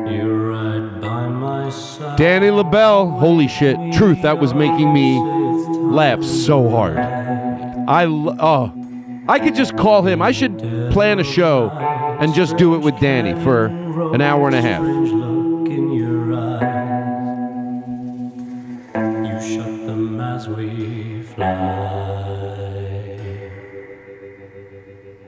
You're 0.09 0.49
right 0.51 1.01
by 1.01 1.27
my 1.27 1.69
side. 1.69 2.17
Danny 2.17 2.47
Lobell, 2.47 3.11
holy 3.19 3.47
shit, 3.47 3.75
truth, 3.93 4.21
that 4.21 4.39
was 4.39 4.53
making 4.53 4.93
me 4.93 5.19
laugh 5.19 6.23
so 6.23 6.69
hard. 6.69 6.97
I 6.97 8.05
l- 8.05 8.35
oh, 8.39 8.73
I 9.27 9.39
could 9.39 9.55
just 9.55 9.75
call 9.77 10.03
him. 10.03 10.21
I 10.21 10.31
should 10.31 10.57
plan 10.91 11.19
a 11.19 11.23
show 11.23 11.69
and 11.69 12.33
just 12.33 12.55
do 12.57 12.75
it 12.75 12.79
with 12.79 12.97
Danny 12.99 13.33
for 13.43 13.65
an 13.65 14.21
hour 14.21 14.47
and 14.47 14.55
a 14.55 14.61
half. 14.61 14.83
Fly. 21.37 21.47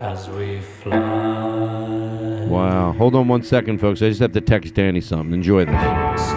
As 0.01 0.27
we 0.29 0.59
fly. 0.61 2.45
Wow. 2.47 2.93
Hold 2.93 3.15
on 3.15 3.27
one 3.27 3.43
second, 3.43 3.79
folks. 3.79 4.01
I 4.01 4.09
just 4.09 4.21
have 4.21 4.31
to 4.33 4.41
text 4.41 4.73
Danny 4.73 5.01
something. 5.01 5.33
Enjoy 5.33 5.65
this. 5.65 6.29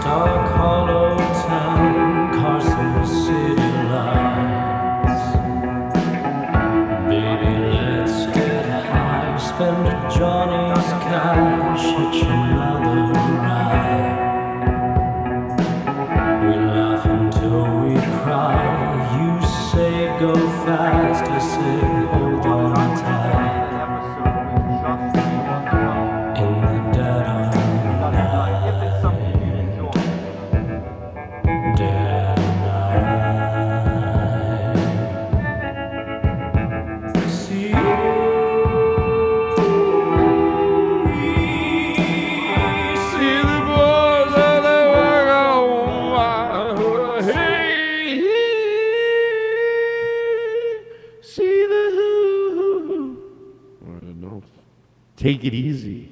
Take 55.23 55.45
it 55.45 55.55
easy. 55.55 56.11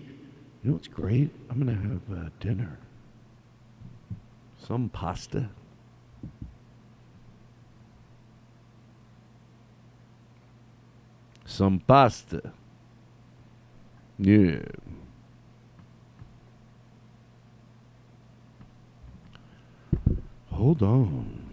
You 0.63 0.71
know 0.71 0.73
what's 0.75 0.87
great? 0.87 1.31
I'm 1.51 1.59
gonna 1.59 1.73
have 1.73 2.17
uh, 2.17 2.31
dinner. 2.39 2.79
Some 4.57 4.89
pasta. 4.89 5.51
Some 11.45 11.81
pasta. 11.81 12.53
Yeah. 14.17 14.61
Hold 20.53 20.85
on. 20.85 21.47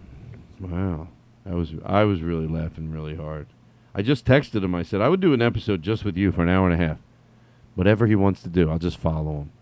Wow. 0.60 1.08
I 1.44 1.54
was 1.54 1.72
I 1.84 2.04
was 2.04 2.22
really 2.22 2.46
laughing 2.46 2.92
really 2.92 3.16
hard. 3.16 3.48
I 3.96 4.02
just 4.02 4.24
texted 4.24 4.62
him. 4.62 4.76
I 4.76 4.84
said 4.84 5.00
I 5.00 5.08
would 5.08 5.20
do 5.20 5.32
an 5.32 5.42
episode 5.42 5.82
just 5.82 6.04
with 6.04 6.16
you 6.16 6.30
for 6.30 6.42
an 6.42 6.48
hour 6.48 6.70
and 6.70 6.80
a 6.80 6.86
half. 6.86 6.98
Whatever 7.78 8.08
he 8.08 8.16
wants 8.16 8.42
to 8.42 8.48
do, 8.48 8.68
I'll 8.68 8.80
just 8.80 8.96
follow 8.98 9.42
him. 9.42 9.52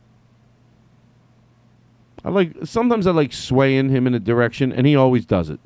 I 2.24 2.30
like 2.30 2.54
sometimes 2.64 3.06
I 3.06 3.10
like 3.10 3.34
swaying 3.34 3.90
him 3.90 4.06
in 4.06 4.14
a 4.14 4.18
direction 4.18 4.72
and 4.72 4.86
he 4.86 4.96
always 4.96 5.26
does 5.26 5.50
it. 5.50 5.60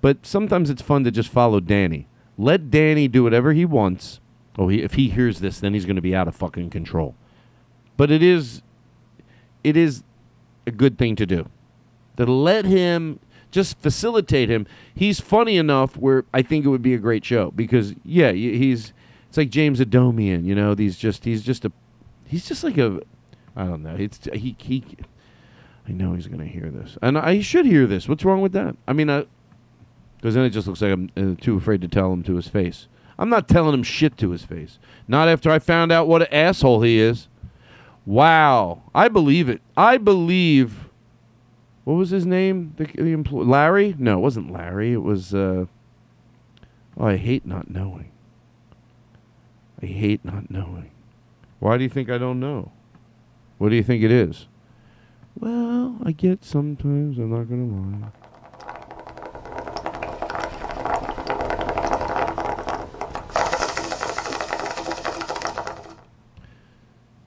But 0.00 0.24
sometimes 0.24 0.70
it's 0.70 0.82
fun 0.82 1.02
to 1.02 1.10
just 1.10 1.30
follow 1.30 1.58
Danny. 1.58 2.06
Let 2.38 2.70
Danny 2.70 3.08
do 3.08 3.24
whatever 3.24 3.52
he 3.52 3.64
wants. 3.64 4.20
Oh, 4.56 4.68
he, 4.68 4.82
if 4.82 4.94
he 4.94 5.08
hears 5.08 5.40
this, 5.40 5.58
then 5.58 5.74
he's 5.74 5.84
going 5.84 5.96
to 5.96 6.00
be 6.00 6.14
out 6.14 6.28
of 6.28 6.36
fucking 6.36 6.70
control. 6.70 7.16
But 7.96 8.12
it 8.12 8.22
is 8.22 8.62
it 9.64 9.76
is 9.76 10.04
a 10.68 10.70
good 10.70 10.96
thing 10.96 11.16
to 11.16 11.26
do. 11.26 11.48
To 12.18 12.24
let 12.24 12.66
him 12.66 13.18
just 13.50 13.80
facilitate 13.80 14.48
him. 14.48 14.64
He's 14.94 15.20
funny 15.20 15.56
enough 15.56 15.96
where 15.96 16.24
I 16.32 16.42
think 16.42 16.64
it 16.64 16.68
would 16.68 16.82
be 16.82 16.94
a 16.94 16.98
great 16.98 17.24
show 17.24 17.50
because 17.50 17.94
yeah, 18.04 18.30
he's 18.30 18.92
it's 19.30 19.36
like 19.36 19.50
James 19.50 19.78
Adomian, 19.78 20.44
you 20.44 20.56
know. 20.56 20.74
He's 20.74 20.98
just 20.98 21.24
he's 21.24 21.44
just 21.44 21.64
a 21.64 21.70
he's 22.26 22.48
just 22.48 22.64
like 22.64 22.76
a 22.78 23.00
I 23.54 23.64
don't 23.64 23.84
know. 23.84 23.94
It's 23.94 24.18
he 24.32 24.56
he. 24.58 24.84
I 25.88 25.92
know 25.92 26.14
he's 26.14 26.26
gonna 26.26 26.46
hear 26.46 26.68
this, 26.68 26.98
and 27.00 27.16
I 27.16 27.40
should 27.40 27.64
hear 27.64 27.86
this. 27.86 28.08
What's 28.08 28.24
wrong 28.24 28.40
with 28.40 28.50
that? 28.54 28.74
I 28.88 28.92
mean, 28.92 29.06
because 30.16 30.34
then 30.34 30.44
it 30.44 30.50
just 30.50 30.66
looks 30.66 30.82
like 30.82 30.90
I'm 30.90 31.10
uh, 31.16 31.40
too 31.40 31.56
afraid 31.56 31.80
to 31.82 31.86
tell 31.86 32.12
him 32.12 32.24
to 32.24 32.34
his 32.34 32.48
face. 32.48 32.88
I'm 33.20 33.28
not 33.28 33.46
telling 33.46 33.72
him 33.72 33.84
shit 33.84 34.18
to 34.18 34.30
his 34.30 34.44
face. 34.44 34.80
Not 35.06 35.28
after 35.28 35.48
I 35.48 35.60
found 35.60 35.92
out 35.92 36.08
what 36.08 36.22
an 36.22 36.28
asshole 36.32 36.82
he 36.82 36.98
is. 36.98 37.28
Wow, 38.04 38.82
I 38.92 39.06
believe 39.06 39.48
it. 39.48 39.62
I 39.76 39.96
believe. 39.96 40.88
What 41.84 41.94
was 41.94 42.10
his 42.10 42.26
name? 42.26 42.74
The, 42.78 42.86
the 42.86 43.12
employee 43.12 43.46
Larry? 43.46 43.94
No, 43.96 44.18
it 44.18 44.22
wasn't 44.22 44.50
Larry. 44.52 44.92
It 44.92 45.02
was. 45.04 45.32
Uh, 45.32 45.66
oh, 46.96 47.06
I 47.06 47.16
hate 47.16 47.46
not 47.46 47.70
knowing. 47.70 48.10
I 49.82 49.86
hate 49.86 50.24
not 50.24 50.50
knowing. 50.50 50.90
Why 51.58 51.76
do 51.76 51.82
you 51.82 51.88
think 51.88 52.10
I 52.10 52.18
don't 52.18 52.40
know? 52.40 52.72
What 53.58 53.70
do 53.70 53.76
you 53.76 53.82
think 53.82 54.02
it 54.02 54.10
is? 54.10 54.46
Well, 55.38 55.98
I 56.02 56.12
get 56.12 56.44
sometimes. 56.44 57.18
I'm 57.18 57.30
not 57.30 57.48
gonna 57.48 57.66
lie. 57.66 58.10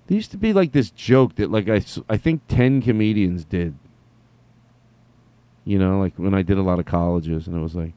There 0.08 0.16
used 0.16 0.32
to 0.32 0.38
be 0.38 0.54
like 0.54 0.74
this 0.74 0.92
joke 0.92 1.36
that 1.36 1.50
like 1.50 1.70
I, 1.70 1.82
I 2.10 2.18
think 2.18 2.42
10 2.48 2.82
comedians 2.82 3.46
did. 3.46 3.76
You 5.66 5.80
know, 5.80 6.00
like 6.00 6.14
when 6.18 6.34
I 6.34 6.42
did 6.42 6.58
a 6.58 6.62
lot 6.62 6.80
of 6.80 6.86
colleges 6.86 7.48
and 7.48 7.56
it 7.56 7.60
was 7.60 7.74
like 7.76 7.94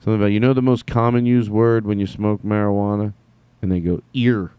something 0.00 0.20
about 0.20 0.26
you 0.32 0.40
know 0.40 0.54
the 0.54 0.62
most 0.62 0.86
common 0.86 1.26
used 1.26 1.50
word 1.50 1.84
when 1.84 1.98
you 1.98 2.06
smoke 2.06 2.42
marijuana 2.42 3.12
and 3.60 3.70
they 3.70 3.80
go 3.80 4.02
ear. 4.14 4.52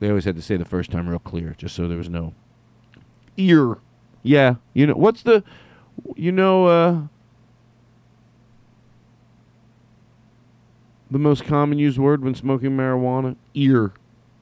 They 0.00 0.08
always 0.08 0.24
had 0.24 0.36
to 0.36 0.42
say 0.42 0.56
the 0.56 0.64
first 0.64 0.90
time 0.90 1.08
real 1.08 1.18
clear 1.18 1.54
just 1.56 1.74
so 1.76 1.88
there 1.88 1.98
was 1.98 2.08
no 2.08 2.34
ear. 3.36 3.78
Yeah, 4.22 4.56
you 4.74 4.86
know 4.86 4.94
what's 4.94 5.22
the 5.22 5.44
you 6.16 6.32
know 6.32 6.66
uh 6.66 7.00
the 11.10 11.18
most 11.18 11.44
common 11.44 11.78
used 11.78 11.98
word 11.98 12.22
when 12.22 12.34
smoking 12.34 12.70
marijuana? 12.70 13.36
Ear. 13.54 13.92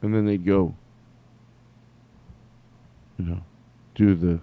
And 0.02 0.14
then 0.14 0.24
they'd 0.24 0.46
go 0.46 0.74
you 3.20 3.26
know, 3.26 3.42
do 3.94 4.14
the 4.14 4.40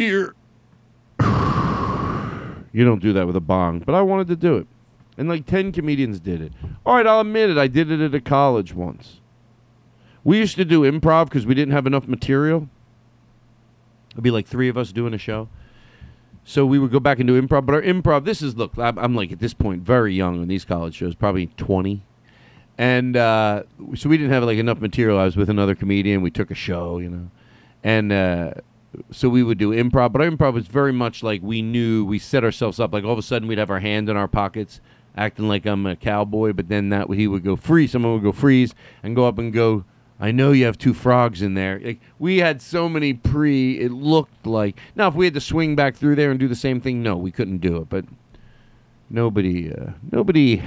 ear. 0.00 0.34
you 2.72 2.84
don't 2.84 3.02
do 3.02 3.12
that 3.12 3.26
with 3.26 3.36
a 3.36 3.40
bong, 3.40 3.80
but 3.80 3.94
I 3.94 4.02
wanted 4.02 4.28
to 4.28 4.36
do 4.36 4.56
it. 4.56 4.66
And 5.18 5.28
like 5.28 5.46
10 5.46 5.72
comedians 5.72 6.18
did 6.18 6.40
it. 6.40 6.52
All 6.86 6.94
right, 6.94 7.06
I'll 7.06 7.20
admit 7.20 7.50
it. 7.50 7.58
I 7.58 7.66
did 7.66 7.90
it 7.90 8.00
at 8.00 8.14
a 8.14 8.20
college 8.20 8.74
once. 8.74 9.20
We 10.24 10.38
used 10.38 10.56
to 10.56 10.64
do 10.64 10.82
improv 10.82 11.26
because 11.26 11.46
we 11.46 11.54
didn't 11.54 11.72
have 11.72 11.86
enough 11.86 12.08
material. 12.08 12.68
It'd 14.12 14.24
be 14.24 14.30
like 14.30 14.46
three 14.46 14.68
of 14.68 14.76
us 14.76 14.92
doing 14.92 15.14
a 15.14 15.18
show. 15.18 15.48
So 16.44 16.66
we 16.66 16.78
would 16.78 16.90
go 16.90 17.00
back 17.00 17.18
and 17.18 17.26
do 17.26 17.40
improv. 17.40 17.66
But 17.66 17.74
our 17.74 17.82
improv, 17.82 18.24
this 18.24 18.42
is, 18.42 18.56
look, 18.56 18.76
I'm, 18.78 18.98
I'm 18.98 19.14
like 19.14 19.32
at 19.32 19.38
this 19.38 19.54
point 19.54 19.82
very 19.82 20.14
young 20.14 20.40
on 20.40 20.48
these 20.48 20.64
college 20.64 20.94
shows, 20.94 21.14
probably 21.14 21.46
20. 21.46 22.02
And 22.78 23.16
uh, 23.16 23.64
so 23.94 24.08
we 24.08 24.16
didn't 24.16 24.32
have 24.32 24.42
like 24.44 24.58
enough 24.58 24.80
material. 24.80 25.18
I 25.18 25.24
was 25.24 25.36
with 25.36 25.50
another 25.50 25.74
comedian. 25.74 26.22
We 26.22 26.30
took 26.30 26.50
a 26.50 26.54
show, 26.54 26.98
you 26.98 27.10
know. 27.10 27.30
And 27.84 28.12
uh, 28.12 28.54
so 29.10 29.28
we 29.28 29.42
would 29.42 29.58
do 29.58 29.70
improv. 29.70 30.12
But 30.12 30.22
improv 30.22 30.54
was 30.54 30.66
very 30.66 30.92
much 30.92 31.22
like 31.22 31.42
we 31.42 31.62
knew, 31.62 32.04
we 32.04 32.18
set 32.18 32.44
ourselves 32.44 32.80
up. 32.80 32.92
Like 32.92 33.04
all 33.04 33.12
of 33.12 33.18
a 33.18 33.22
sudden 33.22 33.48
we'd 33.48 33.58
have 33.58 33.70
our 33.70 33.80
hand 33.80 34.08
in 34.08 34.16
our 34.16 34.28
pockets, 34.28 34.80
acting 35.16 35.48
like 35.48 35.66
I'm 35.66 35.86
a 35.86 35.96
cowboy. 35.96 36.52
But 36.52 36.68
then 36.68 36.88
that 36.90 37.10
he 37.10 37.26
would 37.26 37.44
go 37.44 37.56
freeze. 37.56 37.92
Someone 37.92 38.14
would 38.14 38.22
go 38.22 38.32
freeze 38.32 38.74
and 39.02 39.16
go 39.16 39.26
up 39.26 39.38
and 39.38 39.52
go, 39.52 39.84
I 40.18 40.32
know 40.32 40.52
you 40.52 40.66
have 40.66 40.76
two 40.76 40.92
frogs 40.92 41.40
in 41.40 41.54
there. 41.54 41.80
Like, 41.82 42.00
we 42.18 42.38
had 42.38 42.60
so 42.60 42.88
many 42.88 43.14
pre. 43.14 43.78
It 43.78 43.90
looked 43.90 44.46
like 44.46 44.78
now 44.94 45.08
if 45.08 45.14
we 45.14 45.24
had 45.24 45.34
to 45.34 45.40
swing 45.40 45.74
back 45.76 45.96
through 45.96 46.16
there 46.16 46.30
and 46.30 46.38
do 46.38 46.48
the 46.48 46.54
same 46.54 46.80
thing, 46.80 47.02
no, 47.02 47.16
we 47.16 47.30
couldn't 47.30 47.58
do 47.58 47.78
it. 47.78 47.88
But 47.88 48.04
nobody, 49.08 49.72
uh, 49.72 49.92
nobody, 50.12 50.62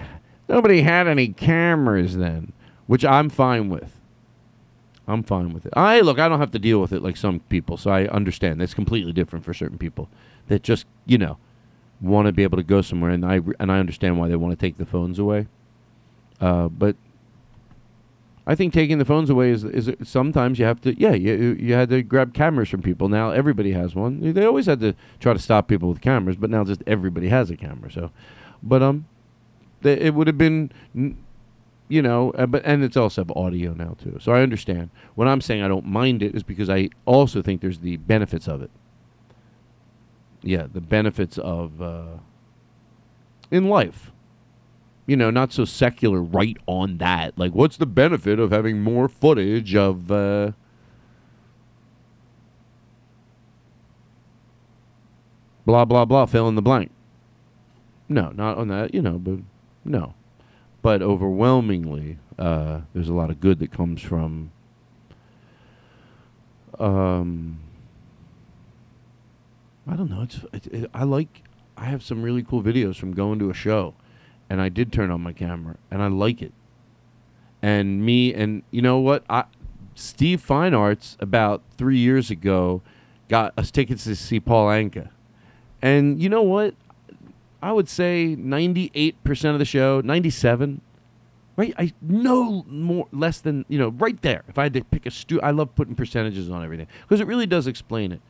nobody 0.50 0.82
had 0.82 1.08
any 1.08 1.28
cameras 1.28 2.18
then, 2.18 2.52
which 2.88 3.06
I'm 3.06 3.30
fine 3.30 3.70
with. 3.70 4.00
I'm 5.08 5.24
fine 5.24 5.54
with 5.54 5.66
it. 5.66 5.74
I 5.76 6.00
look, 6.00 6.18
I 6.20 6.30
don't 6.30 6.40
have 6.40 6.52
to 6.52 6.60
deal 6.60 6.80
with 6.80 6.94
it 6.94 7.02
like 7.04 7.18
some 7.18 7.42
people, 7.42 7.78
so 7.78 7.92
I 7.92 8.08
understand. 8.08 8.62
That's 8.62 8.74
completely 8.74 9.12
different 9.12 9.44
for 9.44 9.54
certain 9.54 9.78
people 9.78 10.10
that 10.48 10.64
just 10.64 10.86
you 11.06 11.18
know 11.18 11.38
want 12.02 12.28
to 12.28 12.32
be 12.32 12.44
able 12.44 12.58
to 12.58 12.64
go 12.64 12.82
somewhere, 12.82 13.12
and 13.12 13.26
I 13.26 13.42
and 13.60 13.72
I 13.72 13.80
understand 13.80 14.18
why 14.18 14.28
they 14.30 14.36
want 14.36 14.58
to 14.58 14.66
take 14.66 14.78
the 14.78 14.86
phones 14.86 15.20
away. 15.20 15.48
Uh, 16.40 16.70
but 16.70 16.96
I 18.46 18.56
think 18.56 18.74
taking 18.74 18.98
the 18.98 19.06
phones 19.06 19.30
away 19.30 19.52
is 19.52 19.64
is 19.64 19.92
sometimes 20.04 20.60
you 20.60 20.66
have 20.66 20.82
to 20.82 20.98
yeah 21.00 21.14
you 21.14 21.58
you- 21.60 21.74
had 21.74 21.90
to 21.90 22.02
grab 22.02 22.34
cameras 22.34 22.70
from 22.70 22.82
people. 22.82 23.08
Now 23.10 23.32
everybody 23.32 23.72
has 23.72 23.96
one. 23.96 24.34
They 24.34 24.46
always 24.46 24.66
had 24.66 24.80
to 24.82 24.96
try 25.20 25.34
to 25.34 25.40
stop 25.40 25.68
people 25.68 25.90
with 25.90 26.02
cameras, 26.02 26.36
but 26.38 26.50
now 26.50 26.64
just 26.64 26.84
everybody 26.88 27.30
has 27.30 27.50
a 27.50 27.56
camera. 27.58 27.92
So, 27.92 28.12
but 28.62 28.82
um, 28.82 29.06
it 29.84 30.14
would 30.14 30.28
have 30.28 30.38
been. 30.38 30.72
You 31.90 32.02
know, 32.02 32.32
uh, 32.32 32.46
but 32.46 32.64
and 32.66 32.84
it's 32.84 32.98
also 32.98 33.22
have 33.22 33.32
audio 33.36 33.74
now 33.74 33.96
too, 34.02 34.18
so 34.20 34.32
I 34.32 34.42
understand. 34.42 34.90
What 35.16 35.28
I'm 35.28 35.42
saying, 35.42 35.62
I 35.62 35.68
don't 35.68 35.86
mind 35.86 36.24
it, 36.24 36.34
is 36.34 36.42
because 36.42 36.70
I 36.70 36.90
also 37.06 37.42
think 37.42 37.62
there's 37.62 37.80
the 37.80 37.98
benefits 37.98 38.48
of 38.48 38.62
it. 38.62 38.72
Yeah, 40.42 40.68
the 40.72 40.82
benefits 40.82 41.38
of 41.38 41.82
uh, 41.82 42.18
in 43.52 43.68
life 43.68 44.12
you 45.06 45.18
know, 45.18 45.30
not 45.30 45.52
so 45.52 45.66
secular 45.66 46.22
right 46.22 46.58
on 46.66 46.98
that. 46.98 47.38
Like, 47.38 47.54
what's 47.54 47.78
the 47.78 47.86
benefit 47.86 48.40
of 48.40 48.52
having 48.52 48.82
more 48.82 49.10
footage 49.10 49.76
of, 49.76 50.12
uh, 50.12 50.52
blah, 55.66 55.86
blah, 55.86 56.06
blah, 56.06 56.26
fill 56.26 56.48
in 56.48 56.56
the 56.56 56.62
blank? 56.62 56.92
No, 58.08 58.30
not 58.30 58.58
on 58.58 58.70
that, 58.70 58.94
you 58.94 59.02
know, 59.02 59.18
but 59.18 59.40
no. 59.84 60.14
But 60.84 61.02
overwhelmingly, 61.02 62.20
uh, 62.38 62.82
there's 62.94 63.10
a 63.10 63.14
lot 63.14 63.32
of 63.32 63.40
good 63.40 63.58
that 63.60 63.72
comes 63.72 64.04
from, 64.04 64.52
um, 66.78 67.58
I 69.88 69.96
don't 69.96 70.12
know. 70.12 70.22
It's, 70.22 70.40
it, 70.54 70.68
it, 70.68 70.90
I 70.94 71.06
like, 71.06 71.42
I 71.76 71.86
have 71.86 72.04
some 72.04 72.22
really 72.22 72.44
cool 72.44 72.62
videos 72.62 72.98
from 72.98 73.16
going 73.16 73.40
to 73.40 73.50
a 73.50 73.54
show 73.56 73.96
and 74.54 74.62
I 74.62 74.70
did 74.70 74.94
turn 74.94 75.10
on 75.10 75.22
my 75.22 75.34
camera, 75.34 75.78
and 75.90 76.02
I 76.02 76.08
like 76.08 76.40
it. 76.40 76.54
And 77.62 78.06
me 78.06 78.34
and 78.36 78.62
you 78.70 78.84
know 78.84 79.00
what, 79.00 79.24
I 79.28 79.46
Steve 79.96 80.42
Fine 80.42 80.76
Arts 80.76 81.18
about 81.20 81.64
three 81.76 81.98
years 81.98 82.30
ago 82.30 82.84
got 83.30 83.54
us 83.58 83.72
tickets 83.72 84.04
to 84.04 84.16
see 84.16 84.40
Paul 84.40 84.68
Anka, 84.68 85.10
and 85.82 86.22
you 86.22 86.30
know 86.30 86.44
what, 86.44 86.76
I 87.64 87.72
would 87.72 87.88
say 87.88 88.36
ninety 88.38 88.92
eight 88.94 89.24
percent 89.24 89.54
of 89.54 89.60
the 89.60 89.66
show, 89.66 90.02
ninety 90.02 90.30
seven. 90.30 90.82
Right, 91.56 91.74
I 91.78 91.94
no 92.02 92.66
more 92.68 93.08
less 93.14 93.40
than 93.40 93.64
you 93.70 93.80
know 93.80 93.90
right 93.90 94.22
there. 94.22 94.44
If 94.50 94.58
I 94.58 94.64
had 94.64 94.74
to 94.74 94.84
pick 94.84 95.06
a 95.06 95.12
stu, 95.12 95.40
I 95.42 95.52
love 95.52 95.74
putting 95.74 95.96
percentages 95.96 96.50
on 96.50 96.62
everything 96.62 96.88
because 97.04 97.22
it 97.22 97.28
really 97.28 97.46
does 97.46 97.66
explain 97.66 98.12
it. 98.12 98.22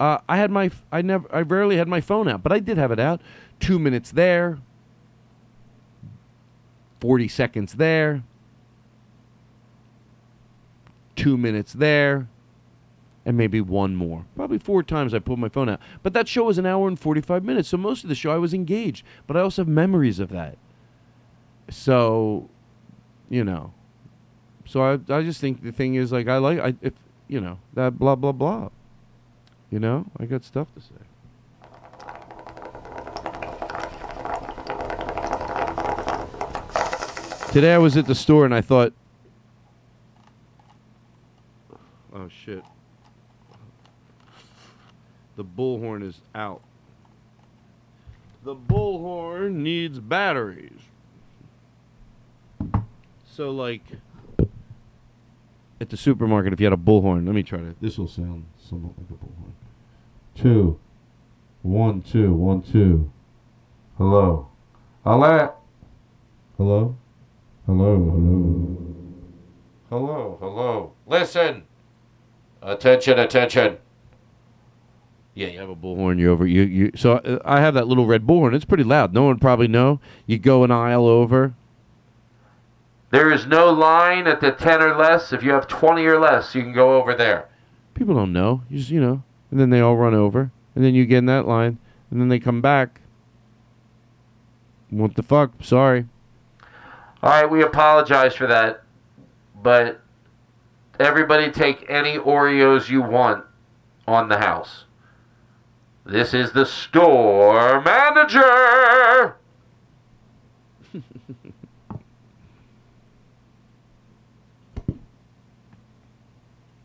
Uh, 0.00 0.18
I 0.28 0.36
had 0.36 0.50
my, 0.50 0.70
I 0.90 1.00
never, 1.00 1.32
I 1.32 1.42
rarely 1.42 1.76
had 1.76 1.86
my 1.86 2.00
phone 2.00 2.26
out, 2.26 2.42
but 2.42 2.50
I 2.50 2.58
did 2.58 2.76
have 2.76 2.90
it 2.90 2.98
out. 2.98 3.20
Two 3.60 3.78
minutes 3.78 4.10
there, 4.10 4.58
40 7.00 7.28
seconds 7.28 7.74
there, 7.74 8.24
two 11.14 11.36
minutes 11.36 11.72
there, 11.72 12.26
and 13.24 13.36
maybe 13.36 13.60
one 13.60 13.94
more. 13.94 14.24
Probably 14.34 14.58
four 14.58 14.82
times 14.82 15.14
I 15.14 15.18
pulled 15.18 15.38
my 15.38 15.48
phone 15.48 15.68
out. 15.68 15.80
But 16.02 16.12
that 16.14 16.28
show 16.28 16.44
was 16.44 16.58
an 16.58 16.66
hour 16.66 16.88
and 16.88 16.98
45 16.98 17.44
minutes, 17.44 17.68
so 17.68 17.76
most 17.76 18.02
of 18.02 18.08
the 18.08 18.14
show 18.14 18.32
I 18.32 18.38
was 18.38 18.52
engaged. 18.52 19.04
But 19.26 19.36
I 19.36 19.40
also 19.40 19.62
have 19.62 19.68
memories 19.68 20.18
of 20.18 20.30
that. 20.30 20.58
So, 21.70 22.48
you 23.28 23.44
know. 23.44 23.72
So 24.64 24.82
I, 24.82 24.92
I 25.14 25.22
just 25.22 25.40
think 25.40 25.62
the 25.62 25.72
thing 25.72 25.94
is, 25.94 26.12
like, 26.12 26.28
I 26.28 26.38
like, 26.38 26.58
I, 26.58 26.74
if, 26.82 26.94
you 27.28 27.40
know, 27.40 27.58
that 27.74 27.98
blah, 27.98 28.16
blah, 28.16 28.32
blah. 28.32 28.70
You 29.70 29.78
know, 29.78 30.06
I 30.18 30.26
got 30.26 30.44
stuff 30.44 30.68
to 30.74 30.80
say. 30.80 30.88
Today 37.52 37.74
I 37.74 37.78
was 37.78 37.98
at 37.98 38.06
the 38.06 38.14
store 38.14 38.46
and 38.46 38.54
I 38.54 38.62
thought, 38.62 38.94
oh 42.14 42.28
shit, 42.28 42.64
the 45.36 45.44
bullhorn 45.44 46.02
is 46.02 46.20
out. 46.34 46.62
The 48.44 48.54
bullhorn 48.54 49.54
needs 49.54 49.98
batteries. 50.00 50.80
So 53.24 53.50
like 53.50 53.82
at 55.80 55.90
the 55.90 55.96
supermarket, 55.96 56.52
if 56.52 56.60
you 56.60 56.66
had 56.66 56.72
a 56.72 56.76
bullhorn, 56.76 57.26
let 57.26 57.34
me 57.34 57.42
try 57.42 57.58
to. 57.58 57.74
This 57.80 57.98
will 57.98 58.08
sound 58.08 58.46
somewhat 58.58 58.92
like 58.98 59.10
a 59.10 59.14
bullhorn. 59.14 59.52
Two. 60.34 60.78
One, 61.62 62.02
two, 62.02 62.32
one, 62.32 62.62
two. 62.62 63.10
Hello. 63.96 64.48
Hello. 65.04 65.54
Hello. 66.56 66.96
Hello, 67.66 67.96
hello. 67.96 68.76
Hello, 69.88 70.38
hello. 70.40 70.92
Listen. 71.06 71.64
Attention, 72.60 73.18
attention. 73.20 73.78
Yeah, 75.34 75.48
you 75.48 75.60
have 75.60 75.70
a 75.70 75.76
bullhorn. 75.76 76.18
You 76.18 76.30
over 76.30 76.46
you 76.46 76.62
you. 76.62 76.92
So 76.94 77.14
uh, 77.14 77.38
I 77.44 77.60
have 77.60 77.74
that 77.74 77.88
little 77.88 78.06
red 78.06 78.26
bullhorn. 78.26 78.54
It's 78.54 78.64
pretty 78.64 78.84
loud. 78.84 79.14
No 79.14 79.24
one 79.24 79.38
probably 79.38 79.68
know. 79.68 80.00
You 80.26 80.38
go 80.38 80.62
an 80.64 80.70
aisle 80.70 81.06
over. 81.06 81.54
There 83.10 83.30
is 83.30 83.46
no 83.46 83.70
line 83.70 84.26
at 84.26 84.40
the 84.40 84.52
10 84.52 84.82
or 84.82 84.96
less. 84.96 85.34
If 85.34 85.42
you 85.42 85.50
have 85.52 85.68
20 85.68 86.02
or 86.06 86.18
less, 86.18 86.54
you 86.54 86.62
can 86.62 86.72
go 86.72 86.96
over 86.96 87.14
there. 87.14 87.48
People 87.92 88.14
don't 88.14 88.32
know. 88.32 88.62
You 88.70 88.78
just 88.78 88.90
you 88.90 89.00
know, 89.00 89.22
and 89.50 89.60
then 89.60 89.70
they 89.70 89.80
all 89.80 89.96
run 89.96 90.14
over, 90.14 90.50
and 90.74 90.84
then 90.84 90.94
you 90.94 91.04
get 91.04 91.18
in 91.18 91.26
that 91.26 91.46
line, 91.46 91.78
and 92.10 92.20
then 92.20 92.28
they 92.28 92.38
come 92.38 92.60
back. 92.60 93.00
What 94.90 95.14
the 95.14 95.22
fuck? 95.22 95.52
Sorry. 95.62 96.06
All 97.22 97.30
right, 97.30 97.50
we 97.50 97.62
apologize 97.62 98.34
for 98.34 98.46
that. 98.46 98.82
But 99.62 100.00
everybody 100.98 101.50
take 101.50 101.86
any 101.88 102.18
Oreos 102.18 102.88
you 102.88 103.00
want 103.00 103.44
on 104.06 104.28
the 104.28 104.38
house. 104.38 104.84
This 106.04 106.34
is 106.34 106.52
the 106.52 106.66
store 106.66 107.80
manager. 107.82 109.36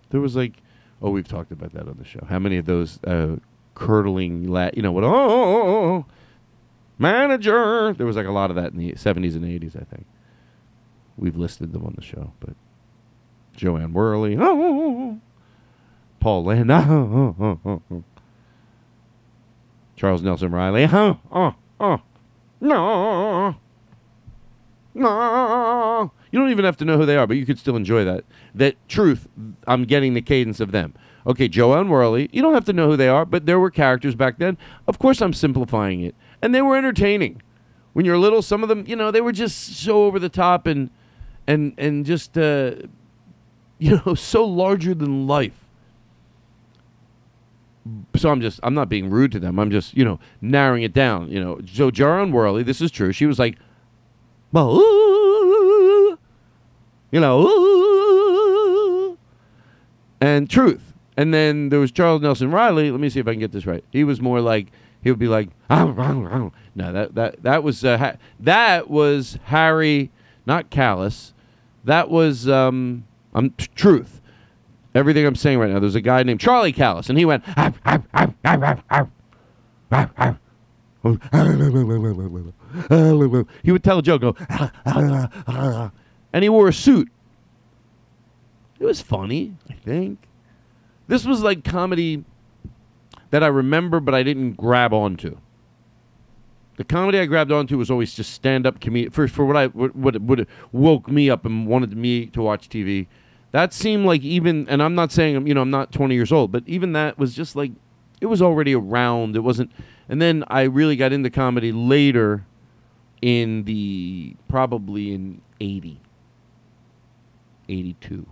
There 0.10 0.22
was 0.22 0.36
like, 0.36 0.54
oh, 1.02 1.10
we've 1.10 1.28
talked 1.28 1.52
about 1.52 1.74
that 1.74 1.88
on 1.88 1.98
the 1.98 2.06
show. 2.06 2.26
How 2.30 2.40
many 2.40 2.58
of 2.58 2.66
those 2.66 3.04
uh, 3.04 3.36
curdling, 3.76 4.48
la- 4.48 4.70
you 4.74 4.82
know 4.82 4.94
what? 4.94 5.04
Oh, 5.04 6.06
manager. 6.98 7.94
There 7.94 8.06
was 8.06 8.16
like 8.16 8.26
a 8.26 8.32
lot 8.32 8.50
of 8.50 8.56
that 8.56 8.72
in 8.72 8.78
the 8.78 8.96
seventies 8.96 9.36
and 9.36 9.44
eighties. 9.44 9.76
I 9.76 9.84
think 9.84 10.06
we've 11.18 11.36
listed 11.36 11.74
them 11.74 11.86
on 11.86 11.94
the 11.98 12.02
show, 12.02 12.32
but 12.40 12.56
Jo 13.56 13.76
Anne 13.76 13.92
Worley, 13.92 14.38
oh, 14.40 15.20
Paul 16.22 16.46
Lynde, 16.46 16.72
oh, 16.72 17.36
oh, 17.40 17.60
oh, 17.66 17.82
oh. 17.92 18.04
Charles 19.98 20.22
Nelson 20.22 20.52
Reilly, 20.52 20.86
Huh? 20.86 21.16
oh, 21.32 21.56
oh, 21.80 22.00
no, 22.62 23.56
no. 24.94 26.12
You 26.32 26.40
don't 26.40 26.52
even 26.52 26.66
have 26.66 26.78
to 26.78 26.86
know 26.86 26.98
who 26.98 27.06
they 27.06 27.18
are, 27.18 27.26
but 27.28 27.38
you 27.38 27.46
could 27.46 27.58
still 27.60 27.76
enjoy 27.76 28.04
that. 28.06 28.24
That 28.54 28.76
truth, 28.88 29.28
I'm 29.68 29.84
getting 29.86 30.14
the 30.14 30.22
cadence 30.22 30.60
of 30.60 30.72
them. 30.72 30.94
Okay, 31.26 31.48
Jo 31.48 31.74
Anne 31.74 31.90
Worley, 31.90 32.30
you 32.32 32.42
don't 32.42 32.54
have 32.54 32.66
to 32.66 32.74
know 32.74 32.88
who 32.90 32.96
they 32.96 33.10
are, 33.10 33.26
but 33.26 33.46
there 33.46 33.60
were 33.60 33.72
characters 33.72 34.16
back 34.16 34.38
then. 34.38 34.58
Of 34.88 35.00
course, 35.00 35.22
I'm 35.22 35.34
simplifying 35.34 36.02
it. 36.02 36.16
And 36.42 36.54
they 36.54 36.62
were 36.62 36.78
entertaining. 36.78 37.42
When 37.94 38.06
you're 38.06 38.18
little, 38.18 38.42
some 38.42 38.64
of 38.64 38.70
them, 38.70 38.86
you 38.88 38.96
know, 38.96 39.10
they 39.12 39.22
were 39.22 39.32
just 39.32 39.78
so 39.78 40.06
over 40.06 40.20
the 40.20 40.30
top 40.30 40.68
and 40.68 40.90
and 41.48 41.74
and 41.78 42.06
just 42.06 42.38
uh, 42.38 42.76
you 43.80 44.00
know, 44.06 44.14
so 44.14 44.46
larger 44.46 44.94
than 44.94 45.26
life. 45.28 45.67
So 48.16 48.30
I'm 48.30 48.42
just 48.42 48.60
I'm 48.64 48.74
not 48.74 48.90
being 48.90 49.10
rude 49.10 49.32
to 49.34 49.40
them. 49.40 49.60
I'm 49.60 49.72
just, 49.72 49.96
you 49.96 50.04
know, 50.06 50.20
narrowing 50.42 50.84
it 50.84 50.94
down. 50.94 51.30
You 51.30 51.40
know, 51.44 51.60
so 51.72 51.92
Jo 51.92 52.20
Anne 52.20 52.32
Worley, 52.32 52.64
this 52.64 52.82
is 52.82 52.92
true. 52.92 53.12
She 53.12 53.26
was 53.26 53.40
like, 53.40 53.58
ooh, 54.56 56.18
you 57.12 57.20
know, 57.20 57.42
ooh, 57.42 59.18
and 60.22 60.50
truth. 60.50 60.94
And 61.16 61.34
then 61.34 61.70
there 61.70 61.80
was 61.80 61.92
Charles 61.92 62.22
Nelson 62.22 62.52
Reilly. 62.52 62.92
Let 62.92 63.00
me 63.00 63.10
see 63.10 63.20
if 63.20 63.28
I 63.28 63.32
can 63.32 63.40
get 63.40 63.52
this 63.52 63.66
right. 63.66 63.84
He 63.92 64.04
was 64.04 64.22
more 64.22 64.40
like 64.40 64.68
he 65.02 65.10
would 65.10 65.20
be 65.20 65.28
like, 65.28 65.50
no, 65.70 66.94
that 66.94 67.16
that 67.16 67.44
that 67.44 67.64
was 67.64 67.84
uh, 67.84 67.98
ha- 67.98 68.16
that 68.40 68.90
was 68.90 69.40
Harry, 69.46 70.12
not 70.46 70.70
Callas. 70.70 71.34
That 71.84 72.10
was 72.10 72.48
um, 72.48 73.06
I'm 73.34 73.52
t- 73.52 73.68
truth. 73.76 74.22
Everything 74.98 75.28
I'm 75.28 75.36
saying 75.36 75.60
right 75.60 75.70
now. 75.70 75.80
There's 75.80 75.94
a 75.94 76.02
guy 76.02 76.24
named 76.24 76.40
Charlie 76.40 76.74
Callas, 76.74 77.08
and 77.08 77.20
he 77.20 77.26
went. 77.26 77.46
He 83.64 83.72
would 83.72 83.84
tell 83.84 84.00
a 84.00 84.02
joke, 84.02 84.22
go, 84.22 84.36
and 86.34 86.44
he 86.44 86.50
wore 86.50 86.68
a 86.68 86.74
suit. 86.74 87.10
It 88.80 88.86
was 88.86 89.00
funny, 89.00 89.54
I 89.70 89.74
think. 89.74 90.18
This 91.08 91.26
was 91.26 91.44
like 91.44 91.64
comedy 91.64 92.26
that 93.30 93.44
I 93.44 93.48
remember, 93.48 94.00
but 94.00 94.16
I 94.16 94.24
didn't 94.24 94.54
grab 94.54 94.94
onto. 94.94 95.38
The 96.78 96.84
comedy 96.84 97.20
I 97.20 97.26
grabbed 97.28 97.52
onto 97.52 97.78
was 97.78 97.92
always 97.92 98.16
just 98.16 98.34
stand-up 98.34 98.82
comedy. 98.82 99.10
For 99.10 99.28
for 99.28 99.46
what 99.46 99.58
I 99.58 99.68
what 99.68 99.96
what 99.96 100.20
what 100.22 100.48
woke 100.72 101.08
me 101.08 101.30
up 101.30 101.46
and 101.46 101.68
wanted 101.68 101.96
me 101.96 102.26
to 102.28 102.42
watch 102.42 102.68
TV. 102.68 103.06
That 103.52 103.74
seemed 103.74 104.06
like 104.06 104.22
even, 104.22 104.68
and 104.70 104.84
I'm 104.84 104.96
not 104.96 105.12
saying 105.12 105.36
i'm 105.36 105.48
you 105.48 105.54
know 105.54 105.62
I'm 105.62 105.72
not 105.72 105.92
20 105.92 106.14
years 106.14 106.32
old, 106.32 106.52
but 106.52 106.64
even 106.68 106.94
that 106.94 107.18
was 107.18 107.34
just 107.34 107.56
like 107.56 107.72
it 108.20 108.26
was 108.26 108.42
already 108.42 108.76
around. 108.76 109.36
It 109.36 109.42
wasn't, 109.42 109.72
and 110.10 110.22
then 110.22 110.44
I 110.48 110.64
really 110.64 110.96
got 110.96 111.14
into 111.14 111.30
comedy 111.30 111.72
later, 111.72 112.46
in 113.22 113.64
the 113.64 114.36
probably 114.48 115.14
in 115.14 115.42
80, 115.60 116.00
82, 117.68 118.26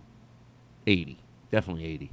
80, 0.85 1.17
definitely 1.51 1.85
80. 1.85 2.11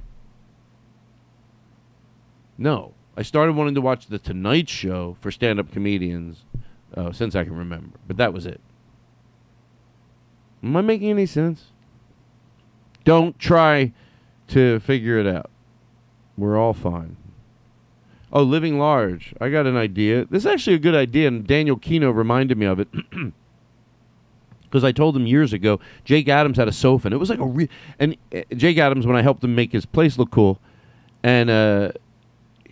No, 2.57 2.93
I 3.17 3.21
started 3.21 3.55
wanting 3.55 3.75
to 3.75 3.81
watch 3.81 4.07
the 4.07 4.19
Tonight 4.19 4.69
Show 4.69 5.17
for 5.21 5.31
stand-up 5.31 5.71
comedians 5.71 6.45
uh, 6.95 7.11
since 7.11 7.35
I 7.35 7.43
can 7.43 7.57
remember, 7.57 7.97
but 8.07 8.17
that 8.17 8.33
was 8.33 8.45
it. 8.45 8.61
Am 10.63 10.75
I 10.77 10.81
making 10.81 11.09
any 11.09 11.25
sense? 11.25 11.72
Don't 13.03 13.37
try 13.39 13.91
to 14.49 14.79
figure 14.79 15.17
it 15.19 15.27
out. 15.27 15.49
We're 16.37 16.57
all 16.57 16.73
fine. 16.73 17.17
Oh, 18.31 18.41
living 18.41 18.79
large. 18.79 19.33
I 19.39 19.49
got 19.49 19.67
an 19.67 19.77
idea. 19.77 20.25
This 20.25 20.43
is 20.43 20.47
actually 20.47 20.75
a 20.75 20.79
good 20.79 20.95
idea, 20.95 21.27
and 21.27 21.45
Daniel 21.45 21.77
Kino 21.77 22.09
reminded 22.09 22.57
me 22.57 22.65
of 22.65 22.79
it. 22.79 22.87
Because 24.73 24.83
I 24.83 24.91
told 24.91 25.15
him 25.15 25.27
years 25.27 25.53
ago, 25.53 25.79
Jake 26.03 26.27
Adams 26.27 26.57
had 26.57 26.67
a 26.67 26.71
sofa, 26.71 27.05
and 27.05 27.13
it 27.13 27.17
was 27.17 27.29
like 27.29 27.37
a 27.37 27.45
re- 27.45 27.69
and 27.99 28.17
uh, 28.35 28.41
Jake 28.55 28.79
Adams 28.79 29.05
when 29.05 29.15
I 29.15 29.21
helped 29.21 29.43
him 29.43 29.53
make 29.53 29.71
his 29.71 29.85
place 29.85 30.17
look 30.17 30.31
cool, 30.31 30.57
and 31.21 31.51
uh, 31.51 31.91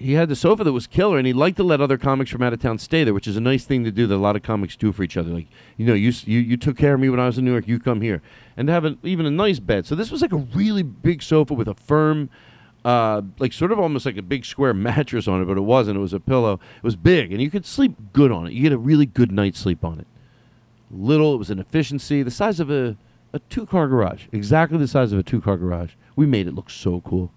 he 0.02 0.14
had 0.14 0.30
the 0.30 0.36
sofa 0.36 0.64
that 0.64 0.72
was 0.74 0.88
killer, 0.88 1.18
and 1.18 1.28
he 1.28 1.34
liked 1.34 1.58
to 1.58 1.64
let 1.64 1.80
other 1.80 1.98
comics 1.98 2.32
from 2.32 2.42
out 2.42 2.54
of 2.54 2.62
town 2.62 2.78
stay 2.78 3.04
there, 3.04 3.14
which 3.14 3.28
is 3.28 3.38
a 3.38 3.42
nice 3.42 3.64
thing 3.66 3.84
to 3.84 3.92
do 3.92 4.08
that 4.08 4.16
a 4.16 4.18
lot 4.18 4.36
of 4.36 4.44
comics 4.44 4.76
do 4.76 4.92
for 4.92 5.04
each 5.04 5.18
other. 5.18 5.30
Like, 5.30 5.48
you 5.78 5.86
know, 5.86 5.94
you 5.94 6.12
you, 6.26 6.40
you 6.40 6.58
took 6.58 6.78
care 6.78 6.94
of 6.94 7.00
me 7.00 7.10
when 7.10 7.20
I 7.20 7.26
was 7.26 7.38
in 7.38 7.46
New 7.46 7.52
York, 7.52 7.68
you 7.68 7.80
come 7.80 8.02
here, 8.02 8.22
and 8.58 8.68
to 8.68 8.74
have 8.74 8.86
a, 8.86 8.98
even 9.04 9.26
a 9.26 9.32
nice 9.32 9.60
bed. 9.60 9.86
So 9.86 9.96
this 9.96 10.12
was 10.12 10.22
like 10.22 10.34
a 10.34 10.38
really 10.38 10.84
big 10.84 11.22
sofa 11.22 11.54
with 11.54 11.68
a 11.68 11.76
firm, 11.76 12.30
uh, 12.84 13.22
like 13.40 13.54
sort 13.54 13.72
of 13.72 13.80
almost 13.80 14.06
like 14.06 14.18
a 14.18 14.22
big 14.24 14.46
square 14.46 14.74
mattress 14.76 15.28
on 15.28 15.42
it, 15.42 15.46
but 15.46 15.58
it 15.58 15.62
wasn't. 15.62 15.98
It 15.98 16.02
was 16.02 16.14
a 16.14 16.20
pillow. 16.20 16.54
It 16.78 16.84
was 16.84 16.96
big, 16.96 17.32
and 17.32 17.42
you 17.42 17.50
could 17.50 17.66
sleep 17.66 17.96
good 18.14 18.32
on 18.32 18.48
it. 18.48 18.54
You 18.54 18.62
get 18.64 18.74
a 18.74 18.78
really 18.78 19.06
good 19.06 19.32
night's 19.32 19.60
sleep 19.60 19.86
on 19.86 20.00
it. 20.00 20.08
Little, 20.90 21.34
it 21.34 21.38
was 21.38 21.50
an 21.50 21.60
efficiency, 21.60 22.22
the 22.24 22.32
size 22.32 22.60
of 22.60 22.70
a 22.70 22.98
a 23.34 23.40
two 23.40 23.66
car 23.66 23.88
garage, 23.88 24.26
exactly 24.32 24.78
the 24.78 24.88
size 24.88 25.12
of 25.12 25.20
a 25.20 25.24
two 25.24 25.42
car 25.42 25.58
garage. 25.58 25.92
We 26.16 26.26
made 26.26 26.48
it 26.48 26.56
look 26.56 26.70
so 26.70 27.02
cool. 27.02 27.32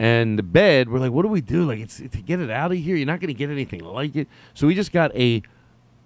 And 0.00 0.38
the 0.38 0.42
bed, 0.42 0.88
we're 0.88 0.98
like, 0.98 1.12
what 1.12 1.22
do 1.22 1.28
we 1.28 1.42
do? 1.42 1.64
Like, 1.64 1.78
it's 1.78 1.98
to 1.98 2.08
get 2.08 2.40
it 2.40 2.48
out 2.48 2.72
of 2.72 2.78
here. 2.78 2.96
You're 2.96 3.06
not 3.06 3.20
going 3.20 3.28
to 3.28 3.34
get 3.34 3.50
anything 3.50 3.84
like 3.84 4.16
it. 4.16 4.28
So 4.54 4.66
we 4.66 4.74
just 4.74 4.92
got 4.92 5.14
a 5.14 5.42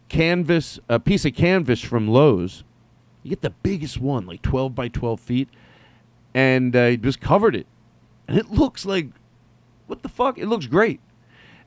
canvas, 0.08 0.80
a 0.88 0.98
piece 0.98 1.24
of 1.24 1.32
canvas 1.32 1.80
from 1.80 2.08
Lowe's. 2.08 2.64
You 3.22 3.30
get 3.30 3.42
the 3.42 3.50
biggest 3.50 4.00
one, 4.00 4.26
like 4.26 4.42
12 4.42 4.74
by 4.74 4.88
12 4.88 5.20
feet, 5.20 5.48
and 6.34 6.74
uh, 6.74 6.96
just 6.96 7.20
covered 7.20 7.54
it. 7.54 7.68
And 8.26 8.36
it 8.36 8.50
looks 8.50 8.84
like, 8.84 9.10
what 9.86 10.02
the 10.02 10.08
fuck? 10.08 10.38
It 10.38 10.48
looks 10.48 10.66
great. 10.66 10.98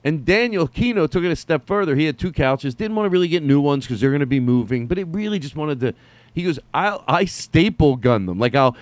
And 0.04 0.26
Daniel 0.26 0.68
Kino 0.68 1.06
took 1.06 1.24
it 1.24 1.30
a 1.30 1.36
step 1.36 1.66
further. 1.66 1.96
He 1.96 2.04
had 2.04 2.18
two 2.18 2.30
couches. 2.30 2.74
Didn't 2.74 2.94
want 2.94 3.06
to 3.06 3.10
really 3.10 3.28
get 3.28 3.42
new 3.42 3.62
ones 3.62 3.86
because 3.86 4.02
they're 4.02 4.10
going 4.10 4.20
to 4.20 4.26
be 4.26 4.38
moving, 4.38 4.86
but 4.86 4.98
it 4.98 5.04
really 5.04 5.38
just 5.38 5.56
wanted 5.56 5.80
to. 5.80 5.94
He 6.34 6.44
goes, 6.44 6.58
I 6.74 7.00
I 7.08 7.24
staple 7.24 7.96
gun 7.96 8.26
them. 8.26 8.38
Like 8.38 8.54
I'll 8.54 8.76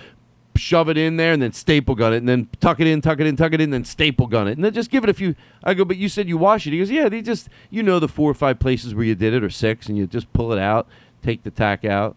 shove 0.57 0.89
it 0.89 0.97
in 0.97 1.17
there 1.17 1.33
and 1.33 1.41
then 1.41 1.53
staple 1.53 1.95
gun 1.95 2.13
it 2.13 2.17
and 2.17 2.27
then 2.27 2.49
tuck 2.59 2.79
it 2.79 2.87
in, 2.87 3.01
tuck 3.01 3.19
it 3.19 3.27
in, 3.27 3.35
tuck 3.35 3.53
it 3.53 3.61
in, 3.61 3.69
then 3.69 3.85
staple 3.85 4.27
gun 4.27 4.47
it 4.47 4.53
and 4.53 4.63
then 4.63 4.73
just 4.73 4.89
give 4.89 5.03
it 5.03 5.09
a 5.09 5.13
few. 5.13 5.35
I 5.63 5.73
go, 5.73 5.85
but 5.85 5.97
you 5.97 6.09
said 6.09 6.27
you 6.27 6.37
wash 6.37 6.67
it. 6.67 6.71
He 6.71 6.79
goes, 6.79 6.91
yeah. 6.91 7.09
They 7.09 7.21
just 7.21 7.49
you 7.69 7.83
know 7.83 7.99
the 7.99 8.07
four 8.07 8.29
or 8.29 8.33
five 8.33 8.59
places 8.59 8.93
where 8.93 9.05
you 9.05 9.15
did 9.15 9.33
it 9.33 9.43
or 9.43 9.49
six, 9.49 9.87
and 9.87 9.97
you 9.97 10.07
just 10.07 10.31
pull 10.33 10.51
it 10.51 10.59
out, 10.59 10.87
take 11.21 11.43
the 11.43 11.51
tack 11.51 11.85
out, 11.85 12.15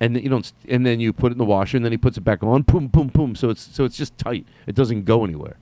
and 0.00 0.16
then 0.16 0.22
you 0.22 0.28
don't. 0.28 0.52
And 0.68 0.84
then 0.84 1.00
you 1.00 1.12
put 1.12 1.32
it 1.32 1.34
in 1.34 1.38
the 1.38 1.44
washer, 1.44 1.76
and 1.76 1.84
then 1.84 1.92
he 1.92 1.98
puts 1.98 2.16
it 2.16 2.22
back 2.22 2.42
on. 2.42 2.62
Boom, 2.62 2.88
boom, 2.88 3.08
boom. 3.08 3.34
So 3.34 3.50
it's 3.50 3.74
so 3.74 3.84
it's 3.84 3.96
just 3.96 4.16
tight. 4.18 4.46
It 4.66 4.74
doesn't 4.74 5.04
go 5.04 5.24
anywhere. 5.24 5.56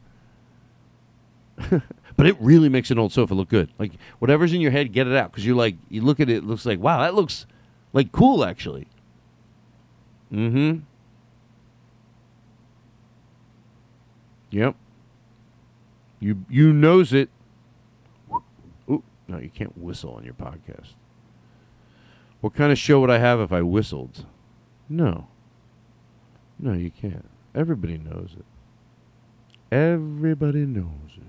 but 2.17 2.27
it 2.27 2.37
really 2.41 2.69
makes 2.69 2.91
an 2.91 2.99
old 2.99 3.13
sofa 3.13 3.35
look 3.35 3.49
good. 3.49 3.71
Like 3.79 3.93
whatever's 4.19 4.53
in 4.53 4.61
your 4.61 4.71
head, 4.71 4.93
get 4.93 5.07
it 5.07 5.17
out 5.17 5.31
because 5.31 5.45
you're 5.45 5.57
like 5.57 5.77
you 5.89 6.03
look 6.03 6.21
at 6.21 6.29
it, 6.29 6.39
it 6.39 6.45
looks 6.45 6.67
like 6.67 6.81
wow, 6.81 7.01
that 7.01 7.15
looks 7.15 7.47
like 7.93 8.13
cool 8.13 8.45
actually. 8.45 8.87
Mm-hmm. 10.33 10.81
Yep. 14.51 14.75
You 16.19 16.45
you 16.49 16.73
knows 16.73 17.13
it. 17.13 17.31
Ooh, 18.89 19.03
no, 19.29 19.39
you 19.39 19.51
can't 19.51 19.77
whistle 19.79 20.15
on 20.15 20.25
your 20.25 20.35
podcast. 20.35 20.95
What 22.41 22.55
kind 22.55 22.73
of 22.73 22.79
show 22.79 23.01
would 23.01 23.11
I 23.11 23.19
have 23.19 23.41
if 23.41 23.53
I 23.53 23.63
whistled? 23.63 24.25
No. 24.89 25.29
No, 26.59 26.73
you 26.73 26.91
can't. 26.91 27.29
Everybody 27.55 27.99
knows 27.99 28.37
it. 28.39 28.45
Everybody 29.75 30.67
knows 30.67 30.87
it. 31.17 31.23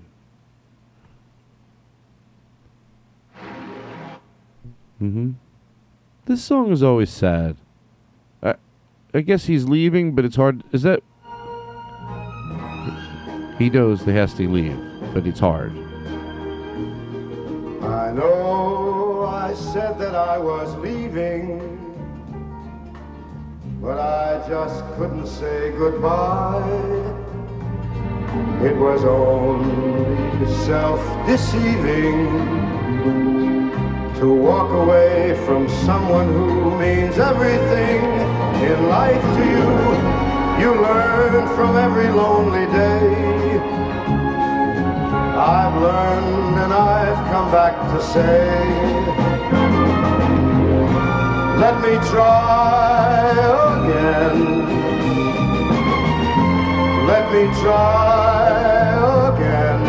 Mm-hmm. 5.02 5.30
This 6.26 6.44
song 6.44 6.70
is 6.70 6.82
always 6.82 7.10
sad. 7.10 7.56
I, 8.42 8.54
I 9.12 9.20
guess 9.20 9.46
he's 9.46 9.64
leaving, 9.64 10.14
but 10.14 10.24
it's 10.24 10.36
hard. 10.36 10.62
Is 10.72 10.82
that? 10.82 11.02
He 13.58 13.70
knows 13.70 14.04
they 14.04 14.14
has 14.14 14.34
to 14.34 14.48
leave, 14.48 14.78
but 15.12 15.26
it's 15.26 15.40
hard. 15.40 15.72
I 17.82 18.10
know 18.12 19.24
I 19.26 19.54
said 19.54 19.98
that 19.98 20.14
I 20.14 20.38
was 20.38 20.74
leaving, 20.76 21.60
but 23.80 23.98
I 23.98 24.42
just 24.48 24.84
couldn't 24.94 25.26
say 25.26 25.70
goodbye. 25.72 26.62
It 28.64 28.76
was 28.76 29.04
only 29.04 30.46
self-deceiving 30.64 32.28
to 34.20 34.32
walk 34.32 34.70
away 34.70 35.34
from 35.44 35.68
someone 35.84 36.28
who 36.28 36.78
means 36.78 37.18
everything 37.18 38.04
in 38.62 38.88
life 38.88 39.20
to 39.20 39.44
you. 39.44 39.68
You 40.62 40.70
learn 40.80 41.48
from 41.56 41.76
every 41.76 42.08
lonely 42.08 42.66
day. 42.72 43.41
I've 45.36 45.74
learned 45.80 46.58
and 46.58 46.72
I've 46.72 47.30
come 47.32 47.50
back 47.50 47.74
to 47.92 48.02
say, 48.02 48.48
let 51.58 51.80
me 51.80 51.94
try 52.10 53.30
again. 53.78 54.38
Let 57.06 57.24
me 57.32 57.42
try 57.60 58.48
again. 59.34 59.80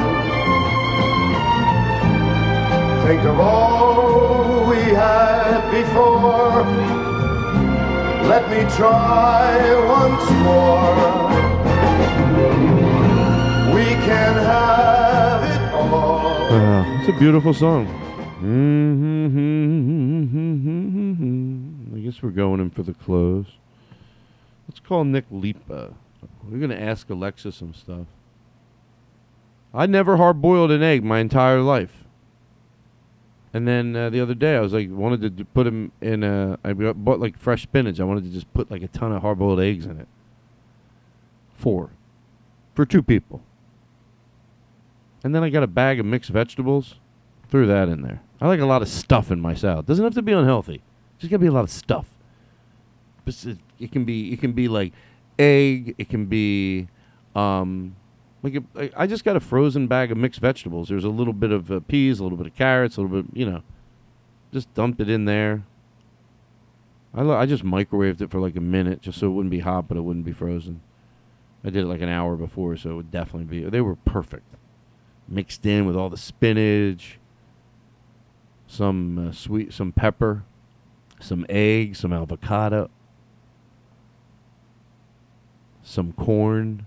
Think 3.05 3.23
of 3.23 3.39
all 3.39 4.67
we 4.67 4.81
had 4.93 5.61
before. 5.71 6.63
Let 8.27 8.49
me 8.49 8.63
try 8.75 9.75
once 9.87 10.31
more. 10.43 11.22
We 14.03 14.09
can 14.09 14.35
have 14.35 15.43
it 15.49 15.73
all. 15.73 16.51
Uh, 16.51 16.99
it's 16.99 17.07
a 17.07 17.13
beautiful 17.13 17.53
song. 17.53 17.87
Mm-hmm. 18.41 19.55
I 21.95 21.99
guess 21.99 22.21
we're 22.21 22.31
going 22.31 22.59
in 22.59 22.69
for 22.69 22.83
the 22.83 22.93
close. 22.93 23.45
Let's 24.67 24.81
call 24.81 25.05
Nick 25.05 25.23
Lipa. 25.31 25.93
We're 26.43 26.57
going 26.57 26.71
to 26.71 26.81
ask 26.81 27.09
Alexa 27.09 27.53
some 27.53 27.73
stuff. 27.73 28.07
I 29.73 29.85
never 29.85 30.17
hard 30.17 30.41
boiled 30.41 30.71
an 30.71 30.83
egg 30.83 31.05
my 31.05 31.19
entire 31.19 31.61
life. 31.61 32.03
And 33.53 33.65
then 33.65 33.95
uh, 33.95 34.09
the 34.09 34.19
other 34.19 34.35
day, 34.35 34.57
I 34.57 34.59
was 34.59 34.73
like, 34.73 34.89
wanted 34.91 35.21
to 35.21 35.29
d- 35.29 35.45
put 35.45 35.63
them 35.63 35.93
in 36.01 36.25
a. 36.25 36.59
I 36.65 36.73
bought 36.73 37.21
like 37.21 37.37
fresh 37.37 37.63
spinach. 37.63 38.01
I 38.01 38.03
wanted 38.03 38.25
to 38.25 38.31
just 38.31 38.53
put 38.53 38.69
like 38.69 38.81
a 38.81 38.89
ton 38.89 39.13
of 39.13 39.21
hard 39.21 39.39
boiled 39.39 39.61
eggs 39.61 39.85
in 39.85 39.97
it. 39.97 40.09
Four. 41.55 41.91
For 42.75 42.85
two 42.85 43.01
people. 43.01 43.41
And 45.23 45.33
then 45.33 45.43
I 45.43 45.49
got 45.49 45.63
a 45.63 45.67
bag 45.67 45.99
of 45.99 46.05
mixed 46.05 46.29
vegetables. 46.29 46.95
Threw 47.49 47.65
that 47.67 47.87
in 47.87 48.01
there. 48.01 48.21
I 48.41 48.47
like 48.47 48.59
a 48.59 48.65
lot 48.65 48.81
of 48.81 48.89
stuff 48.89 49.31
in 49.31 49.39
my 49.39 49.53
salad. 49.53 49.85
Doesn't 49.85 50.03
have 50.03 50.15
to 50.15 50.21
be 50.21 50.33
unhealthy. 50.33 50.81
Just 51.19 51.31
gotta 51.31 51.39
be 51.39 51.47
a 51.47 51.51
lot 51.51 51.63
of 51.63 51.69
stuff. 51.69 52.07
It, 53.79 53.91
can 53.91 54.03
be 54.03 54.33
it 54.33 54.41
can 54.41 54.51
be 54.51 54.67
like 54.67 54.91
egg. 55.39 55.95
It 55.97 56.09
can 56.09 56.25
be 56.25 56.87
um, 57.35 57.95
like 58.41 58.55
a, 58.55 58.63
I- 58.75 59.03
I 59.03 59.07
just 59.07 59.23
got 59.23 59.37
a 59.37 59.39
frozen 59.39 59.87
bag 59.87 60.11
of 60.11 60.17
mixed 60.17 60.41
vegetables. 60.41 60.89
There's 60.89 61.05
a 61.05 61.09
little 61.09 61.31
bit 61.33 61.51
of 61.51 61.71
uh, 61.71 61.79
peas, 61.81 62.19
a 62.19 62.23
little 62.23 62.37
bit 62.37 62.47
of 62.47 62.55
carrots, 62.55 62.97
a 62.97 63.01
little 63.01 63.21
bit, 63.21 63.31
you 63.37 63.45
know, 63.49 63.61
just 64.51 64.73
dumped 64.73 64.99
it 64.99 65.09
in 65.09 65.23
there. 65.25 65.63
I 67.13 67.21
lo- 67.21 67.37
I 67.37 67.45
just 67.45 67.63
microwaved 67.63 68.19
it 68.21 68.29
for 68.31 68.39
like 68.41 68.55
a 68.57 68.61
minute 68.61 69.01
just 69.01 69.19
so 69.19 69.27
it 69.27 69.31
wouldn't 69.31 69.51
be 69.51 69.59
hot, 69.59 69.87
but 69.87 69.95
it 69.95 70.01
wouldn't 70.01 70.25
be 70.25 70.33
frozen. 70.33 70.81
I 71.63 71.69
did 71.69 71.83
it 71.83 71.87
like 71.87 72.01
an 72.01 72.09
hour 72.09 72.35
before, 72.35 72.75
so 72.75 72.89
it 72.89 72.95
would 72.95 73.11
definitely 73.11 73.45
be. 73.45 73.69
They 73.69 73.79
were 73.79 73.95
perfect, 73.95 74.47
mixed 75.27 75.65
in 75.65 75.85
with 75.85 75.95
all 75.95 76.09
the 76.09 76.17
spinach, 76.17 77.19
some 78.67 79.29
uh, 79.29 79.31
sweet, 79.31 79.73
some 79.73 79.91
pepper, 79.91 80.43
some 81.19 81.45
egg, 81.49 81.95
some 81.95 82.11
avocado, 82.11 82.89
some 85.81 86.13
corn, 86.13 86.85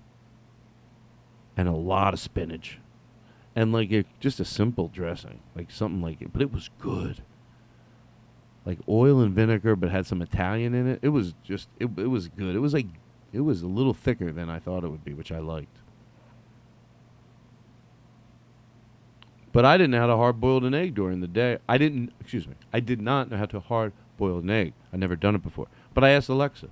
and 1.57 1.69
a 1.69 1.73
lot 1.73 2.13
of 2.13 2.21
spinach, 2.21 2.79
and 3.55 3.73
like 3.73 3.93
a, 3.93 4.05
just 4.21 4.41
a 4.41 4.45
simple 4.45 4.89
dressing, 4.89 5.41
like 5.55 5.71
something 5.71 6.03
like 6.03 6.21
it, 6.21 6.33
but 6.33 6.43
it 6.43 6.53
was 6.53 6.71
good. 6.79 7.23
Like 8.65 8.79
oil 8.89 9.21
and 9.21 9.33
vinegar, 9.33 9.77
but 9.77 9.91
had 9.91 10.07
some 10.07 10.21
Italian 10.21 10.75
in 10.75 10.89
it. 10.89 10.99
It 11.01 11.11
was 11.11 11.35
just, 11.45 11.69
it, 11.79 11.89
it 11.97 12.09
was 12.09 12.29
good. 12.29 12.57
It 12.57 12.59
was 12.59 12.75
like, 12.75 12.89
it 13.33 13.41
was 13.41 13.63
a 13.63 13.69
little 13.69 13.95
thicker 13.95 14.33
than 14.33 14.51
I 14.51 14.59
thought 14.59 14.83
it 14.83 14.89
would 14.89 15.05
be, 15.05 15.15
which 15.15 15.31
I 15.31 15.39
liked. 15.39 15.79
But 19.57 19.65
I 19.65 19.79
didn't 19.79 19.93
know 19.93 20.01
how 20.01 20.07
to 20.09 20.17
hard 20.17 20.39
boil 20.39 20.67
an 20.67 20.75
egg 20.75 20.95
during 20.95 21.21
the 21.21 21.27
day. 21.27 21.57
I 21.67 21.79
didn't, 21.79 22.13
excuse 22.21 22.47
me, 22.47 22.57
I 22.75 22.81
did 22.81 23.01
not 23.01 23.31
know 23.31 23.39
how 23.39 23.47
to 23.47 23.59
hard 23.59 23.95
boil 24.19 24.41
an 24.41 24.51
egg. 24.51 24.75
I'd 24.93 25.01
never 25.01 25.17
done 25.17 25.35
it 25.35 25.43
before. 25.43 25.67
But 25.95 26.05
I 26.05 26.11
asked 26.11 26.29
Alexa. 26.29 26.69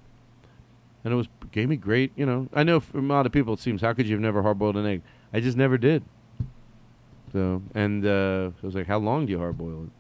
And 1.03 1.15
it 1.15 1.17
was, 1.17 1.27
gave 1.51 1.71
me 1.71 1.77
great, 1.77 2.13
you 2.15 2.27
know. 2.27 2.47
I 2.53 2.63
know 2.63 2.81
for 2.81 2.99
a 2.99 3.01
lot 3.01 3.25
of 3.25 3.33
people 3.33 3.55
it 3.55 3.61
seems, 3.61 3.81
how 3.81 3.95
could 3.95 4.07
you 4.07 4.13
have 4.13 4.21
never 4.21 4.43
hard 4.43 4.59
boiled 4.59 4.77
an 4.77 4.85
egg? 4.85 5.01
I 5.33 5.41
just 5.41 5.57
never 5.57 5.79
did. 5.79 6.05
So, 7.33 7.63
and 7.75 8.05
uh, 8.05 8.51
I 8.63 8.67
was 8.67 8.75
like, 8.75 8.87
how 8.87 8.99
long 8.99 9.25
do 9.25 9.33
you 9.33 9.39
hard 9.39 9.57
boil 9.57 9.85
it? 9.85 9.91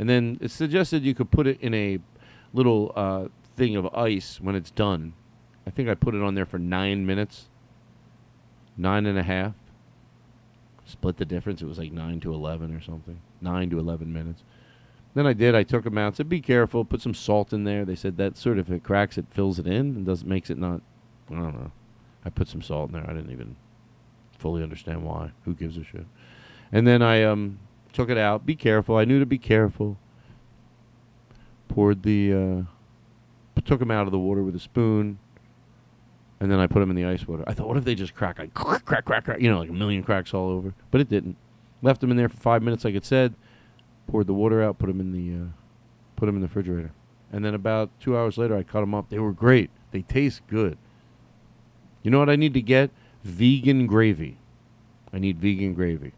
And 0.00 0.08
then 0.08 0.36
it 0.40 0.50
suggested 0.50 1.04
you 1.04 1.14
could 1.14 1.30
put 1.30 1.46
it 1.46 1.60
in 1.60 1.72
a 1.74 2.00
little 2.52 2.90
uh, 2.96 3.28
thing 3.56 3.76
of 3.76 3.86
ice 3.94 4.40
when 4.40 4.56
it's 4.56 4.72
done. 4.72 5.12
I 5.64 5.70
think 5.70 5.88
I 5.88 5.94
put 5.94 6.16
it 6.16 6.22
on 6.22 6.34
there 6.34 6.46
for 6.46 6.58
nine 6.58 7.06
minutes, 7.06 7.46
nine 8.76 9.06
and 9.06 9.16
a 9.16 9.22
half. 9.22 9.54
Split 10.92 11.16
the 11.16 11.24
difference. 11.24 11.62
It 11.62 11.66
was 11.66 11.78
like 11.78 11.90
nine 11.90 12.20
to 12.20 12.34
eleven 12.34 12.74
or 12.74 12.82
something. 12.82 13.18
Nine 13.40 13.70
to 13.70 13.78
eleven 13.78 14.12
minutes. 14.12 14.42
Then 15.14 15.26
I 15.26 15.32
did. 15.32 15.54
I 15.54 15.62
took 15.62 15.84
them 15.84 15.96
out. 15.96 16.16
Said, 16.16 16.28
"Be 16.28 16.42
careful. 16.42 16.84
Put 16.84 17.00
some 17.00 17.14
salt 17.14 17.54
in 17.54 17.64
there." 17.64 17.86
They 17.86 17.94
said 17.94 18.18
that 18.18 18.36
sort 18.36 18.58
of 18.58 18.70
it 18.70 18.84
cracks, 18.84 19.16
it 19.16 19.24
fills 19.30 19.58
it 19.58 19.66
in 19.66 19.96
and 19.96 20.04
does 20.04 20.22
makes 20.22 20.50
it 20.50 20.58
not. 20.58 20.82
I 21.30 21.36
don't 21.36 21.54
know. 21.54 21.72
I 22.26 22.28
put 22.28 22.46
some 22.46 22.60
salt 22.60 22.90
in 22.90 22.92
there. 22.92 23.08
I 23.08 23.14
didn't 23.14 23.32
even 23.32 23.56
fully 24.36 24.62
understand 24.62 25.02
why. 25.02 25.30
Who 25.46 25.54
gives 25.54 25.78
a 25.78 25.84
shit? 25.84 26.04
And 26.70 26.86
then 26.86 27.00
I 27.00 27.22
um 27.22 27.58
took 27.94 28.10
it 28.10 28.18
out. 28.18 28.44
Be 28.44 28.54
careful. 28.54 28.98
I 28.98 29.06
knew 29.06 29.18
to 29.18 29.26
be 29.26 29.38
careful. 29.38 29.96
Poured 31.68 32.02
the 32.02 32.34
uh, 32.34 33.60
took 33.64 33.80
them 33.80 33.90
out 33.90 34.04
of 34.06 34.12
the 34.12 34.18
water 34.18 34.42
with 34.42 34.54
a 34.54 34.60
spoon. 34.60 35.18
And 36.42 36.50
then 36.50 36.58
I 36.58 36.66
put 36.66 36.80
them 36.80 36.90
in 36.90 36.96
the 36.96 37.04
ice 37.04 37.24
water. 37.28 37.44
I 37.46 37.54
thought, 37.54 37.68
what 37.68 37.76
if 37.76 37.84
they 37.84 37.94
just 37.94 38.16
crack, 38.16 38.40
like 38.40 38.52
crack, 38.52 38.84
crack, 38.84 39.04
crack, 39.04 39.26
crack, 39.26 39.40
you 39.40 39.48
know, 39.48 39.60
like 39.60 39.70
a 39.70 39.72
million 39.72 40.02
cracks 40.02 40.34
all 40.34 40.50
over? 40.50 40.74
But 40.90 41.00
it 41.00 41.08
didn't. 41.08 41.36
Left 41.82 42.00
them 42.00 42.10
in 42.10 42.16
there 42.16 42.28
for 42.28 42.36
five 42.36 42.64
minutes, 42.64 42.84
like 42.84 42.96
it 42.96 43.04
said. 43.04 43.34
Poured 44.08 44.26
the 44.26 44.34
water 44.34 44.60
out, 44.60 44.76
put 44.76 44.88
them 44.88 44.98
in 44.98 45.12
the, 45.12 45.40
uh, 45.40 45.48
put 46.16 46.26
them 46.26 46.34
in 46.34 46.40
the 46.40 46.48
refrigerator. 46.48 46.90
And 47.30 47.44
then 47.44 47.54
about 47.54 47.90
two 48.00 48.16
hours 48.16 48.38
later, 48.38 48.56
I 48.56 48.64
cut 48.64 48.80
them 48.80 48.92
up. 48.92 49.08
They 49.08 49.20
were 49.20 49.30
great. 49.30 49.70
They 49.92 50.02
taste 50.02 50.42
good. 50.48 50.78
You 52.02 52.10
know 52.10 52.18
what 52.18 52.28
I 52.28 52.34
need 52.34 52.54
to 52.54 52.60
get? 52.60 52.90
Vegan 53.22 53.86
gravy. 53.86 54.38
I 55.12 55.20
need 55.20 55.38
vegan 55.38 55.74
gravy. 55.74 56.12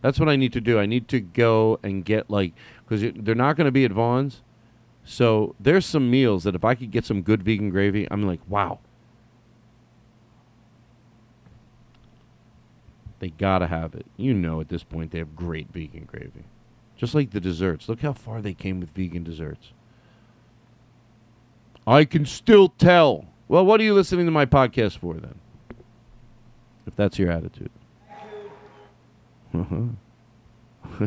That's 0.00 0.18
what 0.18 0.28
I 0.28 0.34
need 0.34 0.52
to 0.54 0.60
do. 0.60 0.80
I 0.80 0.86
need 0.86 1.06
to 1.06 1.20
go 1.20 1.78
and 1.84 2.04
get 2.04 2.28
like 2.28 2.52
because 2.84 3.12
they're 3.14 3.36
not 3.36 3.56
going 3.56 3.66
to 3.66 3.70
be 3.70 3.84
at 3.84 3.92
Vons. 3.92 4.42
So 5.04 5.54
there's 5.60 5.86
some 5.86 6.10
meals 6.10 6.42
that 6.42 6.56
if 6.56 6.64
I 6.64 6.74
could 6.74 6.90
get 6.90 7.04
some 7.04 7.22
good 7.22 7.44
vegan 7.44 7.70
gravy, 7.70 8.08
I'm 8.10 8.26
like, 8.26 8.40
wow. 8.48 8.80
They 13.22 13.30
gotta 13.30 13.68
have 13.68 13.94
it. 13.94 14.04
You 14.16 14.34
know, 14.34 14.60
at 14.60 14.68
this 14.68 14.82
point, 14.82 15.12
they 15.12 15.18
have 15.18 15.36
great 15.36 15.72
vegan 15.72 16.06
gravy. 16.06 16.42
Just 16.96 17.14
like 17.14 17.30
the 17.30 17.38
desserts. 17.38 17.88
Look 17.88 18.00
how 18.00 18.14
far 18.14 18.42
they 18.42 18.52
came 18.52 18.80
with 18.80 18.90
vegan 18.90 19.22
desserts. 19.22 19.68
I 21.86 22.04
can 22.04 22.26
still 22.26 22.70
tell. 22.70 23.26
Well, 23.46 23.64
what 23.64 23.80
are 23.80 23.84
you 23.84 23.94
listening 23.94 24.26
to 24.26 24.32
my 24.32 24.44
podcast 24.44 24.98
for 24.98 25.14
then? 25.14 25.36
If 26.84 26.96
that's 26.96 27.16
your 27.16 27.30
attitude. 27.30 27.70
Uh-huh. 29.54 31.06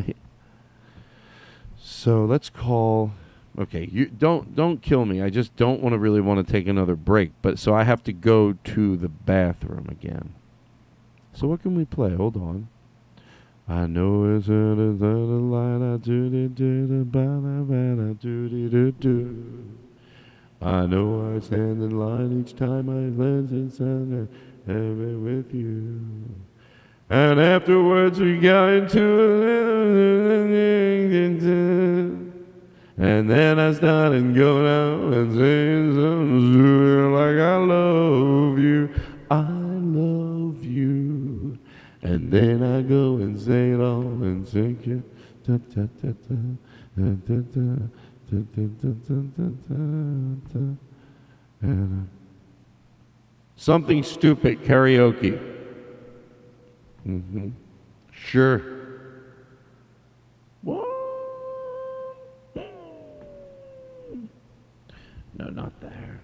so 1.78 2.24
let's 2.24 2.48
call. 2.48 3.12
Okay, 3.58 3.90
you 3.92 4.06
don't 4.06 4.56
don't 4.56 4.80
kill 4.80 5.04
me. 5.04 5.20
I 5.20 5.28
just 5.28 5.54
don't 5.56 5.82
want 5.82 5.92
to 5.92 5.98
really 5.98 6.22
want 6.22 6.46
to 6.46 6.50
take 6.50 6.66
another 6.66 6.96
break. 6.96 7.32
But 7.42 7.58
so 7.58 7.74
I 7.74 7.84
have 7.84 8.02
to 8.04 8.14
go 8.14 8.54
to 8.54 8.96
the 8.96 9.10
bathroom 9.10 9.88
again. 9.90 10.32
So 11.36 11.46
what 11.48 11.60
can 11.60 11.74
we 11.74 11.84
play? 11.84 12.14
Hold 12.14 12.36
on. 12.36 12.66
I 13.68 13.86
know 13.86 14.36
it's 14.36 14.48
a 14.48 14.52
light. 14.52 15.94
I 15.94 15.98
do 15.98 16.30
do 16.30 16.48
do 16.48 16.86
do 16.86 17.04
do 17.04 18.48
do 18.48 18.68
do 18.70 18.92
do. 18.92 19.64
I 20.62 20.86
know 20.86 21.36
I 21.36 21.40
stand 21.40 21.82
in 21.82 21.98
line 21.98 22.40
each 22.40 22.56
time 22.56 22.88
I 22.88 23.10
glance 23.14 23.50
inside 23.50 24.28
heaven 24.66 25.24
with 25.24 25.52
you. 25.52 26.00
And 27.10 27.38
afterwards 27.38 28.18
we 28.18 28.38
got 28.38 28.70
into 28.70 29.02
a 29.02 29.56
and 32.98 33.28
then 33.28 33.58
I 33.58 33.74
started 33.74 34.34
going 34.34 34.66
out 34.66 35.12
and 35.12 35.36
saying 35.36 35.94
something 35.94 37.12
like 37.12 37.36
I 37.36 37.56
love 37.56 38.58
you, 38.58 38.88
I. 39.30 39.55
And 42.06 42.30
then 42.30 42.62
I 42.62 42.82
go 42.82 43.16
and 43.16 43.36
say 43.36 43.72
it 43.72 43.80
all 43.80 44.02
and 44.22 44.46
sing 44.46 44.78
it. 44.84 45.44
Da, 45.44 45.56
da, 45.74 45.88
da, 46.00 46.12
da, 46.28 46.36
da, 46.96 47.10
da, 47.26 47.34
da, 47.34 47.74
da, 48.30 48.38
da, 48.38 48.38
da, 48.54 48.90
da, 49.08 49.22
da, 49.36 49.48
da, 49.66 49.78
da. 50.54 50.76
And, 51.62 52.08
Something 53.56 54.04
stupid 54.04 54.62
karaoke. 54.62 55.36
hmm 57.02 57.48
Sure. 58.12 58.62
No, 65.34 65.48
not 65.50 65.72
there. 65.80 66.20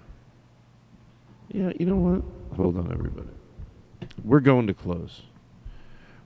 Yeah, 1.53 1.73
you 1.79 1.87
know 1.87 1.97
what? 1.97 2.57
Hold 2.57 2.77
on, 2.79 2.93
everybody. 2.93 3.29
We're 4.25 4.41
going 4.41 4.69
to 4.69 4.75
close. 4.75 5.23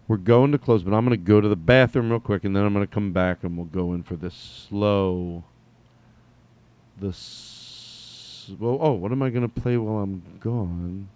We're 0.08 0.16
going 0.18 0.52
to 0.52 0.58
close, 0.58 0.82
but 0.82 0.94
I'm 0.94 1.04
going 1.04 1.18
to 1.18 1.24
go 1.24 1.40
to 1.40 1.48
the 1.48 1.56
bathroom 1.56 2.10
real 2.10 2.20
quick, 2.20 2.44
and 2.44 2.54
then 2.54 2.64
I'm 2.64 2.72
going 2.72 2.86
to 2.86 2.92
come 2.92 3.12
back, 3.12 3.42
and 3.42 3.56
we'll 3.56 3.66
go 3.66 3.92
in 3.92 4.02
for 4.02 4.14
this 4.14 4.34
slow. 4.68 5.44
The 6.98 7.12
well, 8.58 8.78
oh, 8.80 8.92
what 8.92 9.10
am 9.10 9.22
I 9.22 9.30
going 9.30 9.48
to 9.48 9.60
play 9.60 9.76
while 9.76 10.02
I'm 10.02 10.22
gone? 10.40 11.08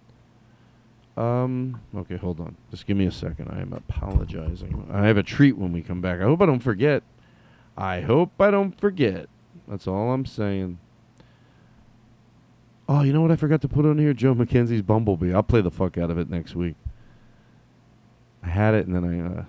Um. 1.17 1.79
Okay, 1.95 2.17
hold 2.17 2.39
on. 2.39 2.55
Just 2.69 2.85
give 2.85 2.97
me 2.97 3.05
a 3.05 3.11
second. 3.11 3.49
I 3.49 3.61
am 3.61 3.73
apologizing. 3.73 4.87
I 4.91 5.07
have 5.07 5.17
a 5.17 5.23
treat 5.23 5.57
when 5.57 5.71
we 5.71 5.81
come 5.81 6.01
back. 6.01 6.19
I 6.19 6.23
hope 6.23 6.41
I 6.41 6.45
don't 6.45 6.61
forget. 6.61 7.03
I 7.77 8.01
hope 8.01 8.39
I 8.39 8.51
don't 8.51 8.79
forget. 8.79 9.27
That's 9.67 9.87
all 9.87 10.11
I'm 10.11 10.25
saying. 10.25 10.79
Oh, 12.87 13.03
you 13.03 13.13
know 13.13 13.21
what 13.21 13.31
I 13.31 13.35
forgot 13.35 13.61
to 13.61 13.67
put 13.67 13.85
on 13.85 13.97
here? 13.97 14.13
Joe 14.13 14.35
McKenzie's 14.35 14.81
Bumblebee. 14.81 15.33
I'll 15.33 15.43
play 15.43 15.61
the 15.61 15.71
fuck 15.71 15.97
out 15.97 16.11
of 16.11 16.17
it 16.17 16.29
next 16.29 16.55
week. 16.55 16.75
I 18.43 18.49
had 18.49 18.73
it 18.73 18.87
and 18.87 18.95
then 18.95 19.05
I 19.05 19.39
uh 19.39 19.45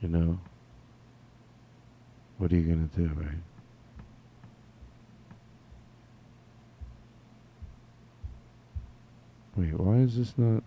you 0.00 0.08
know. 0.08 0.38
What 2.38 2.52
are 2.52 2.56
you 2.56 2.62
gonna 2.62 2.88
do, 2.94 3.10
right? 3.16 3.42
Wait, 9.56 9.74
why 9.74 9.96
is 9.96 10.16
this 10.18 10.34
not 10.36 10.62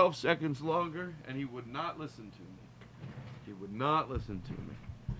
12 0.09 0.15
seconds 0.15 0.61
longer, 0.61 1.13
and 1.27 1.37
he 1.37 1.45
would 1.45 1.67
not 1.67 1.99
listen 1.99 2.31
to 2.31 2.41
me. 2.41 3.07
He 3.45 3.53
would 3.53 3.71
not 3.71 4.09
listen 4.09 4.41
to 4.41 4.51
me. 4.53 5.15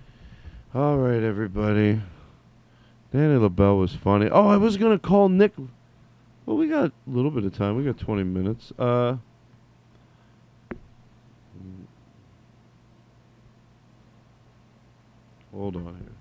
All 0.73 0.97
right, 0.97 1.21
everybody. 1.21 2.01
Danny 3.13 3.35
Lobell 3.35 3.77
was 3.77 3.93
funny. 3.93 4.29
Oh, 4.31 4.47
I 4.47 4.57
was 4.57 4.77
going 4.77 4.91
to 4.91 4.97
call 4.97 5.29
Nick. 5.29 5.53
Well, 6.47 6.57
we 6.57 6.67
got 6.67 6.85
a 6.85 6.91
little 7.05 7.29
bit 7.29 7.45
of 7.45 7.55
time. 7.55 7.77
We 7.77 7.83
got 7.83 7.99
20 7.99 8.23
minutes. 8.23 8.73
Uh, 8.79 9.17
hold 15.53 15.75
on 15.75 15.83
here. 15.83 16.15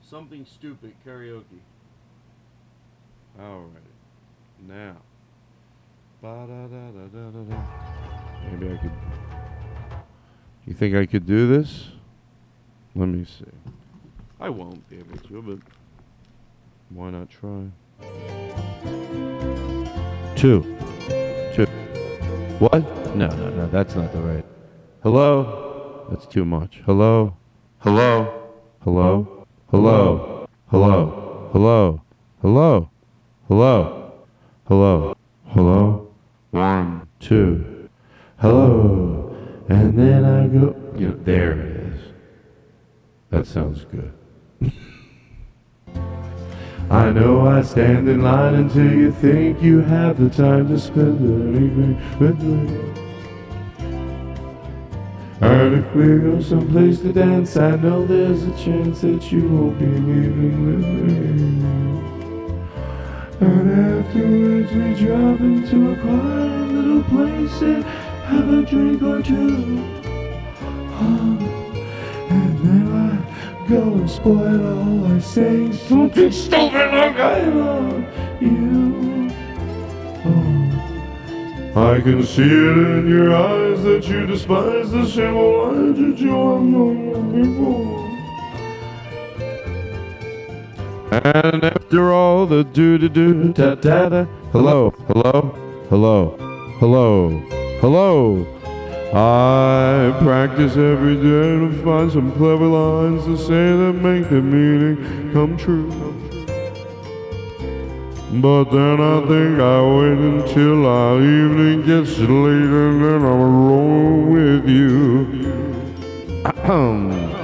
Something 0.00 0.46
stupid 0.46 0.94
karaoke. 1.06 1.60
All 3.38 3.64
right. 3.64 4.66
Now. 4.66 4.96
Maybe 6.20 6.32
I 8.72 8.76
could. 8.76 8.90
You 10.66 10.74
think 10.74 10.96
I 10.96 11.06
could 11.06 11.26
do 11.26 11.46
this? 11.46 11.90
Let 12.96 13.06
me 13.06 13.24
see. 13.24 13.44
I 14.40 14.48
won't 14.48 14.88
be 14.88 14.98
able 14.98 15.16
to, 15.16 15.42
but 15.42 15.58
why 16.90 17.10
not 17.10 17.30
try? 17.30 17.66
Two. 20.34 20.76
Two. 21.54 21.66
What? 22.58 22.82
No, 23.14 23.28
no, 23.28 23.50
no, 23.50 23.68
that's 23.68 23.94
not 23.94 24.12
the 24.12 24.20
right. 24.20 24.44
Hello? 25.04 26.06
That's 26.10 26.26
too 26.26 26.44
much. 26.44 26.80
Hello? 26.84 27.36
Hello? 27.78 28.50
Hello? 28.82 29.46
Hello? 29.70 30.48
Hello? 30.70 31.28
Hello? 31.52 32.00
Hello? 32.42 32.90
Hello? 33.46 34.10
Hello? 34.66 35.14
Hello? 35.46 36.07
One, 36.50 37.08
two. 37.20 37.90
Hello? 38.38 39.36
And 39.68 39.98
then 39.98 40.24
I 40.24 40.46
go. 40.46 40.74
Yeah, 40.96 41.12
there 41.24 41.52
it 41.52 41.76
is. 41.76 42.00
That 43.30 43.46
sounds 43.46 43.84
good. 43.84 44.14
I 46.90 47.10
know 47.10 47.46
I 47.46 47.60
stand 47.60 48.08
in 48.08 48.22
line 48.22 48.54
until 48.54 48.90
you 48.90 49.12
think 49.12 49.60
you 49.60 49.80
have 49.80 50.18
the 50.18 50.30
time 50.30 50.68
to 50.68 50.78
spend 50.78 51.20
anything 51.54 52.00
with 52.18 52.40
me. 52.40 53.04
And 55.42 55.74
if 55.74 55.94
we 55.94 56.18
go 56.18 56.40
someplace 56.40 57.00
to 57.00 57.12
dance, 57.12 57.58
I 57.58 57.76
know 57.76 58.06
there's 58.06 58.42
a 58.44 58.56
chance 58.56 59.02
that 59.02 59.30
you 59.30 59.46
won't 59.48 59.78
be 59.78 59.84
leaving 59.84 60.66
with 60.66 60.84
me. 60.86 62.17
And 63.40 63.70
afterwards 63.70 64.72
we 64.72 64.94
drop 64.94 65.40
into 65.40 65.92
a 65.92 65.96
quiet 65.96 66.72
little 66.72 67.04
place 67.04 67.62
and 67.62 67.84
have 67.84 68.52
a 68.52 68.62
drink 68.62 69.00
or 69.02 69.22
two. 69.22 69.78
Um, 70.98 71.38
and 72.30 72.58
then 72.58 72.86
I 72.92 73.68
go 73.68 73.80
and 73.80 74.10
spoil 74.10 74.66
all 74.66 75.12
I 75.12 75.20
say 75.20 75.70
something 75.70 76.32
stupid 76.32 76.92
like 76.92 77.16
I 77.16 77.44
love 77.48 78.04
you. 78.40 79.30
Oh, 81.76 81.92
I 81.94 82.00
can 82.00 82.26
see 82.26 82.42
it 82.42 82.78
in 82.78 83.08
your 83.08 83.36
eyes 83.36 83.84
that 83.84 84.08
you 84.08 84.26
despise 84.26 84.90
the 84.90 85.06
shameful 85.06 85.68
lies 85.68 85.96
that 85.96 86.18
you 86.18 86.30
have 86.30 86.62
known 86.62 87.40
before. 87.40 88.07
And 91.24 91.64
after 91.64 92.12
all 92.12 92.46
the 92.46 92.62
do 92.62 92.96
do 92.96 93.08
do 93.08 93.52
da 93.52 93.74
da 93.74 94.08
da, 94.08 94.24
hello, 94.52 94.90
hello, 95.08 95.52
hello, 95.90 96.36
hello, 96.78 97.30
hello. 97.80 98.46
I 99.12 100.16
practice 100.22 100.76
every 100.76 101.16
day 101.16 101.58
to 101.58 101.82
find 101.82 102.12
some 102.12 102.30
clever 102.32 102.66
lines 102.66 103.24
to 103.24 103.36
say 103.36 103.72
that 103.80 103.94
make 103.94 104.28
the 104.30 104.40
meaning 104.40 105.32
come 105.32 105.56
true. 105.56 105.90
But 108.40 108.64
then 108.70 109.00
I 109.00 109.20
think 109.26 109.58
I 109.58 109.82
wait 109.82 110.18
until 110.18 110.86
our 110.86 111.20
evening 111.20 111.84
gets 111.84 112.16
late 112.18 112.28
and 112.28 113.02
then 113.02 113.24
I'll 113.24 113.44
roll 113.44 114.22
with 114.34 114.68
you. 114.68 115.24
the 116.44 117.34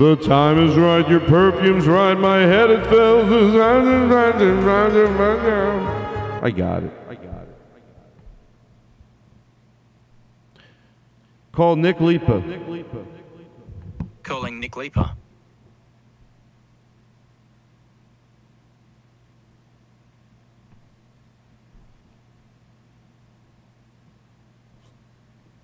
the 0.00 0.16
time 0.16 0.58
is 0.58 0.76
right, 0.76 1.06
your 1.10 1.20
perfume's 1.20 1.86
right, 1.86 2.14
my 2.14 2.38
head 2.38 2.70
it 2.70 2.86
fills. 2.86 3.28
I 6.42 6.50
got 6.50 6.82
it. 6.84 6.92
I 7.06 7.14
got 7.16 7.42
it. 7.42 7.58
Call 11.52 11.76
Nick 11.76 12.00
Lipa. 12.00 12.42
Calling 14.22 14.58
Nick 14.58 14.74
Leaper. 14.74 15.10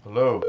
Hello. 0.05 0.43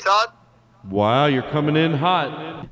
Todd. 0.00 0.28
Wow, 0.88 1.26
you're 1.26 1.42
coming 1.50 1.76
in 1.76 1.92
hot. 1.94 2.68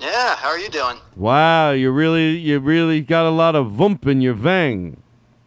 Yeah, 0.00 0.36
how 0.36 0.48
are 0.48 0.58
you 0.58 0.68
doing? 0.68 0.98
Wow, 1.16 1.70
you 1.70 1.90
really, 1.90 2.36
you 2.36 2.58
really 2.58 3.00
got 3.00 3.24
a 3.26 3.30
lot 3.30 3.54
of 3.56 3.70
vump 3.70 4.06
in 4.06 4.20
your 4.20 4.34
vang. 4.34 5.02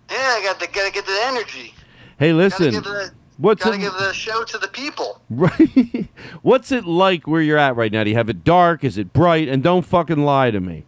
Yeah, 0.09 0.17
I 0.17 0.41
got 0.43 0.59
to 0.59 0.67
gotta 0.67 0.91
get 0.91 1.05
the 1.05 1.19
energy. 1.25 1.73
Hey, 2.17 2.29
Gotta 2.31 2.37
listen, 2.37 2.71
give 2.71 2.83
the, 2.83 3.11
what's 3.37 3.63
gotta 3.63 3.77
it, 3.77 3.81
give 3.81 3.93
the 3.93 4.11
show 4.11 4.43
to 4.43 4.57
the 4.57 4.67
people. 4.67 5.21
right? 5.29 6.07
What's 6.41 6.71
it 6.71 6.85
like 6.85 7.27
where 7.27 7.41
you're 7.41 7.59
at 7.59 7.75
right 7.75 7.91
now? 7.91 8.03
Do 8.03 8.09
you 8.09 8.15
have 8.15 8.29
it 8.29 8.43
dark? 8.43 8.83
Is 8.83 8.97
it 8.97 9.13
bright? 9.13 9.47
And 9.47 9.61
don't 9.61 9.85
fucking 9.85 10.23
lie 10.23 10.49
to 10.51 10.59
me. 10.59 10.85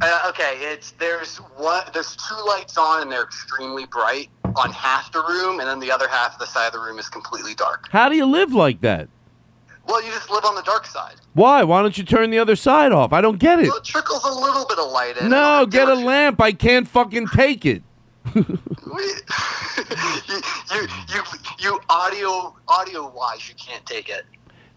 Uh, 0.00 0.26
okay, 0.28 0.58
it's 0.60 0.92
there's 0.92 1.38
one 1.56 1.82
there's 1.92 2.14
two 2.14 2.36
lights 2.46 2.76
on 2.76 3.02
and 3.02 3.10
they're 3.10 3.24
extremely 3.24 3.86
bright 3.86 4.28
on 4.54 4.70
half 4.70 5.10
the 5.12 5.20
room, 5.22 5.60
and 5.60 5.68
then 5.68 5.80
the 5.80 5.90
other 5.90 6.08
half 6.08 6.34
of 6.34 6.38
the 6.38 6.46
side 6.46 6.66
of 6.68 6.72
the 6.74 6.78
room 6.78 6.98
is 6.98 7.08
completely 7.08 7.54
dark. 7.54 7.88
How 7.90 8.08
do 8.08 8.16
you 8.16 8.26
live 8.26 8.52
like 8.52 8.80
that? 8.82 9.08
Well, 9.88 10.04
you 10.04 10.10
just 10.12 10.30
live 10.30 10.44
on 10.44 10.54
the 10.54 10.62
dark 10.62 10.86
side. 10.86 11.14
Why? 11.32 11.64
Why 11.64 11.80
don't 11.80 11.96
you 11.96 12.04
turn 12.04 12.30
the 12.30 12.38
other 12.38 12.56
side 12.56 12.92
off? 12.92 13.12
I 13.14 13.20
don't 13.22 13.38
get 13.38 13.58
it. 13.58 13.68
Well, 13.68 13.78
it 13.78 13.84
trickles 13.84 14.22
a 14.24 14.32
little 14.32 14.66
bit 14.66 14.78
of 14.78 14.90
light 14.92 15.16
in. 15.16 15.30
No, 15.30 15.64
get 15.64 15.88
a 15.88 15.94
lamp. 15.94 16.40
I 16.42 16.52
can't 16.52 16.86
fucking 16.86 17.28
take 17.28 17.64
it. 17.64 17.82
you, 18.34 18.44
you, 20.28 20.86
you, 21.14 21.22
you 21.58 21.80
audio 21.88 22.54
audio 22.68 23.08
wise, 23.10 23.48
you 23.48 23.54
can't 23.54 23.84
take 23.86 24.08
it. 24.10 24.26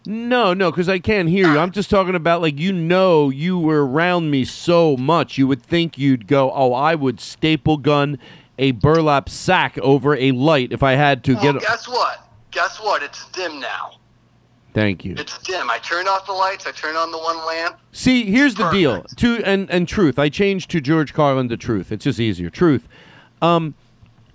No, 0.06 0.54
no, 0.54 0.72
because 0.72 0.90
I 0.90 0.98
can't 1.00 1.30
hear 1.30 1.52
you. 1.52 1.60
I'm 1.60 1.72
just 1.72 1.90
talking 1.90 2.16
about 2.16 2.42
like 2.42 2.58
you 2.58 2.72
know 2.72 3.30
you 3.30 3.60
were 3.60 3.86
around 3.86 4.32
me 4.32 4.46
so 4.46 4.96
much, 4.98 5.38
you 5.38 5.46
would 5.48 5.62
think 5.62 5.98
you'd 5.98 6.26
go, 6.28 6.52
oh, 6.54 6.74
I 6.74 6.96
would 6.96 7.20
staple 7.20 7.78
gun 7.78 8.18
a 8.58 8.72
burlap 8.72 9.28
sack 9.30 9.78
over 9.80 10.16
a 10.16 10.32
light 10.32 10.72
if 10.72 10.82
I 10.84 10.94
had 10.94 11.24
to 11.26 11.34
Well, 11.36 11.54
get. 11.54 11.62
guess 11.62 11.88
what? 11.88 12.28
Guess 12.52 12.80
what? 12.80 13.04
It's 13.04 13.28
dim 13.32 13.60
now. 13.60 13.92
Thank 14.74 15.04
you. 15.04 15.16
It's 15.18 15.38
dim. 15.40 15.70
I 15.70 15.80
turn 15.80 16.08
off 16.08 16.26
the 16.26 16.32
lights. 16.32 16.66
I 16.66 16.72
turn 16.72 16.96
on 16.96 17.12
the 17.12 17.18
one 17.18 17.46
lamp. 17.46 17.78
See, 17.92 18.26
here's 18.26 18.56
the 18.56 18.70
deal. 18.70 19.04
To 19.04 19.44
and 19.44 19.70
and 19.70 19.88
truth. 19.88 20.18
I 20.18 20.30
changed 20.30 20.72
to 20.72 20.82
George 20.82 21.14
Carlin 21.14 21.50
to 21.50 21.58
truth. 21.58 21.92
It's 21.92 22.06
just 22.06 22.20
easier. 22.20 22.50
Truth. 22.50 22.88
Um, 23.42 23.76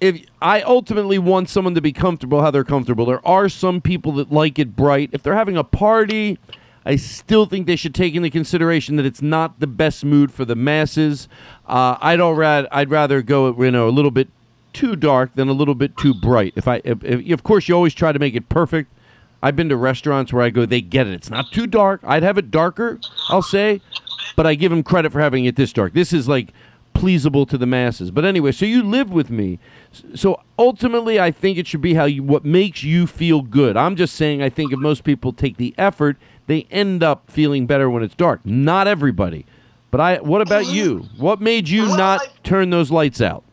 if 0.00 0.20
I 0.42 0.60
ultimately 0.62 1.18
want 1.18 1.48
someone 1.48 1.74
to 1.74 1.80
be 1.80 1.92
comfortable 1.92 2.42
how 2.42 2.50
they're 2.50 2.64
comfortable, 2.64 3.06
there 3.06 3.26
are 3.26 3.48
some 3.48 3.80
people 3.80 4.12
that 4.12 4.30
like 4.30 4.58
it 4.58 4.76
bright. 4.76 5.10
If 5.12 5.22
they're 5.22 5.34
having 5.34 5.56
a 5.56 5.64
party, 5.64 6.38
I 6.84 6.96
still 6.96 7.46
think 7.46 7.66
they 7.66 7.76
should 7.76 7.94
take 7.94 8.14
into 8.14 8.28
consideration 8.28 8.96
that 8.96 9.06
it's 9.06 9.22
not 9.22 9.58
the 9.58 9.66
best 9.66 10.04
mood 10.04 10.30
for 10.30 10.44
the 10.44 10.54
masses. 10.54 11.28
Uh, 11.66 11.96
I'd 12.00 12.20
all 12.20 12.34
rad, 12.34 12.68
I'd 12.70 12.90
rather 12.90 13.22
go 13.22 13.60
you 13.62 13.70
know 13.70 13.88
a 13.88 13.90
little 13.90 14.10
bit 14.10 14.28
too 14.74 14.94
dark 14.94 15.34
than 15.34 15.48
a 15.48 15.52
little 15.52 15.74
bit 15.74 15.96
too 15.96 16.12
bright. 16.12 16.52
If 16.54 16.68
I, 16.68 16.82
if, 16.84 17.02
if, 17.02 17.32
of 17.32 17.42
course, 17.42 17.66
you 17.66 17.74
always 17.74 17.94
try 17.94 18.12
to 18.12 18.18
make 18.18 18.34
it 18.34 18.50
perfect. 18.50 18.92
I've 19.42 19.56
been 19.56 19.68
to 19.68 19.76
restaurants 19.76 20.32
where 20.32 20.42
I 20.42 20.50
go, 20.50 20.66
they 20.66 20.80
get 20.80 21.06
it. 21.06 21.14
It's 21.14 21.30
not 21.30 21.52
too 21.52 21.66
dark. 21.66 22.00
I'd 22.04 22.22
have 22.22 22.38
it 22.38 22.50
darker, 22.50 22.98
I'll 23.28 23.42
say, 23.42 23.80
but 24.34 24.46
I 24.46 24.54
give 24.54 24.70
them 24.70 24.82
credit 24.82 25.12
for 25.12 25.20
having 25.20 25.44
it 25.44 25.56
this 25.56 25.72
dark. 25.72 25.92
This 25.92 26.12
is 26.12 26.28
like 26.28 26.52
pleasable 26.94 27.46
to 27.48 27.58
the 27.58 27.66
masses. 27.66 28.10
But 28.10 28.24
anyway, 28.24 28.52
so 28.52 28.64
you 28.64 28.82
live 28.82 29.10
with 29.10 29.30
me. 29.30 29.58
So 30.14 30.40
ultimately, 30.58 31.20
I 31.20 31.30
think 31.30 31.58
it 31.58 31.66
should 31.66 31.82
be 31.82 31.94
how 31.94 32.06
you 32.06 32.22
what 32.22 32.44
makes 32.44 32.82
you 32.82 33.06
feel 33.06 33.42
good. 33.42 33.76
I'm 33.76 33.96
just 33.96 34.16
saying, 34.16 34.42
I 34.42 34.48
think 34.48 34.72
if 34.72 34.78
most 34.78 35.04
people 35.04 35.32
take 35.32 35.56
the 35.58 35.74
effort, 35.76 36.16
they 36.46 36.66
end 36.70 37.02
up 37.02 37.30
feeling 37.30 37.66
better 37.66 37.90
when 37.90 38.02
it's 38.02 38.14
dark. 38.14 38.40
Not 38.44 38.86
everybody. 38.86 39.46
But 39.90 40.00
I, 40.00 40.20
what 40.20 40.40
about 40.40 40.66
you? 40.66 41.06
What 41.16 41.40
made 41.40 41.68
you 41.68 41.86
not 41.96 42.20
turn 42.42 42.70
those 42.70 42.90
lights 42.90 43.20
out? 43.20 43.44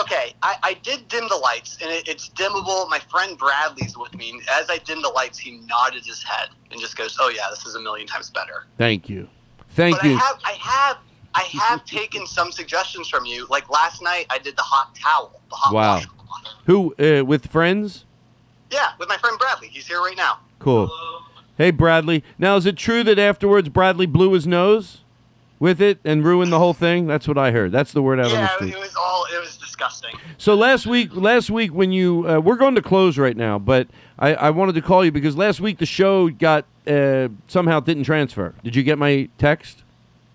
Okay, 0.00 0.34
I, 0.42 0.56
I 0.62 0.74
did 0.74 1.08
dim 1.08 1.28
the 1.28 1.36
lights, 1.36 1.78
and 1.82 1.90
it, 1.90 2.08
it's 2.08 2.28
dimmable. 2.30 2.88
My 2.88 2.98
friend 3.10 3.36
Bradley's 3.36 3.96
with 3.96 4.14
me. 4.14 4.30
And 4.30 4.42
as 4.50 4.70
I 4.70 4.78
dim 4.78 5.02
the 5.02 5.08
lights, 5.08 5.38
he 5.38 5.60
nodded 5.66 6.04
his 6.04 6.22
head 6.22 6.50
and 6.70 6.80
just 6.80 6.96
goes, 6.96 7.16
"Oh 7.20 7.28
yeah, 7.28 7.48
this 7.50 7.66
is 7.66 7.74
a 7.74 7.80
million 7.80 8.06
times 8.06 8.30
better." 8.30 8.66
Thank 8.76 9.08
you. 9.08 9.28
Thank 9.70 9.96
but 9.96 10.04
you. 10.04 10.14
I 10.14 10.18
have, 10.18 10.38
I 10.44 10.52
have, 10.52 10.96
I 11.34 11.42
have 11.66 11.84
taken 11.84 12.26
some 12.26 12.52
suggestions 12.52 13.08
from 13.08 13.24
you. 13.24 13.46
Like 13.48 13.70
last 13.70 14.02
night, 14.02 14.26
I 14.30 14.38
did 14.38 14.56
the 14.56 14.62
hot 14.62 14.94
towel, 14.94 15.40
the 15.50 15.56
hot 15.56 15.74
wow. 15.74 16.00
Who 16.66 16.94
uh, 16.98 17.24
with 17.24 17.46
friends? 17.46 18.04
Yeah, 18.70 18.90
with 18.98 19.08
my 19.08 19.16
friend 19.16 19.38
Bradley. 19.38 19.68
He's 19.68 19.86
here 19.86 20.00
right 20.00 20.16
now. 20.16 20.40
Cool. 20.58 20.90
Hey 21.56 21.70
Bradley. 21.70 22.22
Now 22.38 22.56
is 22.56 22.66
it 22.66 22.76
true 22.76 23.02
that 23.04 23.18
afterwards 23.18 23.68
Bradley 23.68 24.06
blew 24.06 24.32
his 24.32 24.46
nose 24.46 25.00
with 25.58 25.80
it 25.80 25.98
and 26.04 26.24
ruined 26.24 26.52
the 26.52 26.58
whole 26.58 26.74
thing? 26.74 27.06
That's 27.06 27.26
what 27.26 27.38
I 27.38 27.50
heard. 27.50 27.72
That's 27.72 27.92
the 27.92 28.02
word 28.02 28.20
out 28.20 28.26
of 28.26 28.32
the 28.32 28.48
street. 28.48 28.70
Yeah, 28.70 28.76
it 28.76 28.80
was 28.80 28.94
all. 28.96 29.26
It 29.32 29.40
was 29.40 29.57
disgusting. 29.78 30.18
So 30.36 30.54
last 30.54 30.86
week, 30.86 31.10
last 31.14 31.50
week 31.50 31.72
when 31.72 31.92
you 31.92 32.28
uh, 32.28 32.40
we're 32.40 32.56
going 32.56 32.74
to 32.74 32.82
close 32.82 33.18
right 33.18 33.36
now, 33.36 33.58
but 33.58 33.88
I, 34.18 34.34
I 34.34 34.50
wanted 34.50 34.74
to 34.74 34.82
call 34.82 35.04
you 35.04 35.12
because 35.12 35.36
last 35.36 35.60
week 35.60 35.78
the 35.78 35.86
show 35.86 36.28
got 36.28 36.64
uh, 36.86 37.28
somehow 37.46 37.80
didn't 37.80 38.04
transfer. 38.04 38.54
Did 38.62 38.74
you 38.76 38.82
get 38.82 38.98
my 38.98 39.28
text? 39.38 39.84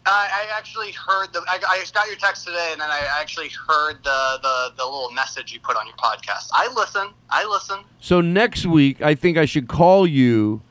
I, 0.06 0.28
I 0.52 0.58
actually 0.58 0.92
heard 0.92 1.32
the. 1.32 1.40
I, 1.48 1.56
I 1.56 1.84
got 1.94 2.08
your 2.08 2.18
text 2.18 2.46
today, 2.46 2.70
and 2.72 2.82
then 2.82 2.90
I 2.90 3.08
actually 3.20 3.50
heard 3.50 4.04
the, 4.04 4.40
the 4.42 4.74
the 4.78 4.84
little 4.84 5.12
message 5.12 5.54
you 5.54 5.60
put 5.60 5.78
on 5.78 5.86
your 5.86 5.96
podcast. 5.96 6.50
I 6.54 6.72
listen. 6.76 7.10
I 7.30 7.46
listen. 7.46 7.80
So 8.00 8.20
next 8.20 8.66
week, 8.66 9.02
I 9.02 9.16
think 9.16 9.38
I 9.38 9.46
should 9.46 9.68
call 9.68 10.06
you 10.06 10.62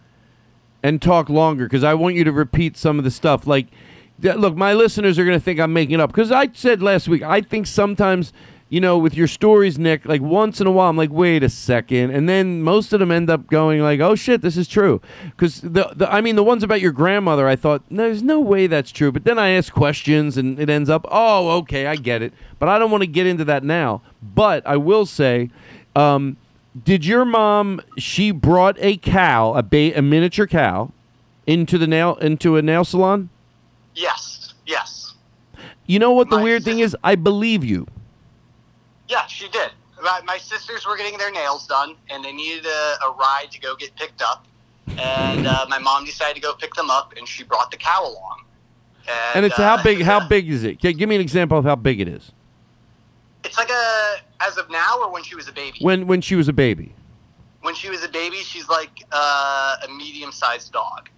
and 0.82 1.00
talk 1.00 1.28
longer 1.30 1.64
because 1.64 1.84
I 1.84 1.94
want 1.94 2.16
you 2.16 2.24
to 2.24 2.32
repeat 2.32 2.76
some 2.76 2.98
of 2.98 3.04
the 3.04 3.10
stuff. 3.10 3.46
Like, 3.46 3.68
look, 4.20 4.54
my 4.54 4.74
listeners 4.74 5.18
are 5.18 5.24
going 5.24 5.38
to 5.38 5.44
think 5.44 5.60
I'm 5.60 5.72
making 5.72 5.94
it 5.94 6.00
up 6.00 6.10
because 6.10 6.30
I 6.30 6.50
said 6.52 6.82
last 6.82 7.08
week 7.08 7.22
I 7.22 7.40
think 7.40 7.66
sometimes. 7.66 8.32
You 8.72 8.80
know, 8.80 8.96
with 8.96 9.14
your 9.14 9.26
stories, 9.26 9.78
Nick, 9.78 10.06
like 10.06 10.22
once 10.22 10.58
in 10.58 10.66
a 10.66 10.70
while, 10.70 10.88
I'm 10.88 10.96
like, 10.96 11.10
wait 11.10 11.42
a 11.42 11.50
second, 11.50 12.10
and 12.10 12.26
then 12.26 12.62
most 12.62 12.94
of 12.94 13.00
them 13.00 13.10
end 13.10 13.28
up 13.28 13.48
going 13.48 13.82
like, 13.82 14.00
oh 14.00 14.14
shit, 14.14 14.40
this 14.40 14.56
is 14.56 14.66
true. 14.66 15.02
Because 15.26 15.60
the, 15.60 15.92
the, 15.94 16.10
I 16.10 16.22
mean, 16.22 16.36
the 16.36 16.42
ones 16.42 16.62
about 16.62 16.80
your 16.80 16.90
grandmother, 16.92 17.46
I 17.46 17.54
thought 17.54 17.82
there's 17.90 18.22
no 18.22 18.40
way 18.40 18.66
that's 18.68 18.90
true. 18.90 19.12
But 19.12 19.24
then 19.24 19.38
I 19.38 19.50
ask 19.50 19.70
questions, 19.74 20.38
and 20.38 20.58
it 20.58 20.70
ends 20.70 20.88
up, 20.88 21.04
oh, 21.10 21.50
okay, 21.58 21.84
I 21.84 21.96
get 21.96 22.22
it. 22.22 22.32
But 22.58 22.70
I 22.70 22.78
don't 22.78 22.90
want 22.90 23.02
to 23.02 23.06
get 23.06 23.26
into 23.26 23.44
that 23.44 23.62
now. 23.62 24.00
But 24.22 24.66
I 24.66 24.78
will 24.78 25.04
say, 25.04 25.50
um, 25.94 26.38
did 26.82 27.04
your 27.04 27.26
mom? 27.26 27.82
She 27.98 28.30
brought 28.30 28.78
a 28.78 28.96
cow, 28.96 29.52
a 29.52 29.62
ba- 29.62 29.98
a 29.98 30.00
miniature 30.00 30.46
cow, 30.46 30.92
into 31.46 31.76
the 31.76 31.86
nail 31.86 32.16
into 32.22 32.56
a 32.56 32.62
nail 32.62 32.86
salon. 32.86 33.28
Yes. 33.94 34.54
Yes. 34.64 35.12
You 35.84 35.98
know 35.98 36.12
what 36.12 36.30
the 36.30 36.38
weird 36.38 36.64
thing 36.64 36.78
is? 36.78 36.96
I 37.04 37.16
believe 37.16 37.66
you. 37.66 37.86
Yeah, 39.12 39.26
she 39.26 39.46
did. 39.48 39.72
My, 40.02 40.22
my 40.24 40.38
sisters 40.38 40.86
were 40.86 40.96
getting 40.96 41.18
their 41.18 41.30
nails 41.30 41.66
done, 41.66 41.96
and 42.08 42.24
they 42.24 42.32
needed 42.32 42.64
a, 42.64 43.04
a 43.04 43.14
ride 43.18 43.48
to 43.50 43.60
go 43.60 43.76
get 43.76 43.94
picked 43.94 44.22
up. 44.22 44.46
And 44.98 45.46
uh, 45.46 45.66
my 45.68 45.78
mom 45.78 46.06
decided 46.06 46.36
to 46.36 46.40
go 46.40 46.54
pick 46.54 46.72
them 46.72 46.88
up, 46.88 47.12
and 47.18 47.28
she 47.28 47.44
brought 47.44 47.70
the 47.70 47.76
cow 47.76 48.02
along. 48.02 48.44
And, 49.06 49.36
And 49.36 49.44
it's 49.44 49.58
uh, 49.58 49.76
how 49.76 49.82
big? 49.82 50.00
How 50.00 50.26
big 50.26 50.48
is 50.48 50.64
it? 50.64 50.80
Give 50.80 51.06
me 51.06 51.14
an 51.14 51.20
example 51.20 51.58
of 51.58 51.64
how 51.66 51.76
big 51.76 52.00
it 52.00 52.08
is. 52.08 52.32
It's 53.44 53.58
like 53.58 53.68
a 53.68 54.16
as 54.40 54.56
of 54.56 54.70
now, 54.70 54.98
or 55.02 55.12
when 55.12 55.22
she 55.22 55.34
was 55.34 55.46
a 55.46 55.52
baby. 55.52 55.78
When 55.82 56.06
when 56.06 56.22
she 56.22 56.34
was 56.34 56.48
a 56.48 56.52
baby. 56.54 56.94
When 57.60 57.74
she 57.74 57.90
was 57.90 58.02
a 58.02 58.08
baby, 58.08 58.36
she's 58.36 58.68
like 58.68 59.04
uh, 59.12 59.76
a 59.86 59.92
medium-sized 59.92 60.72
dog. 60.72 61.10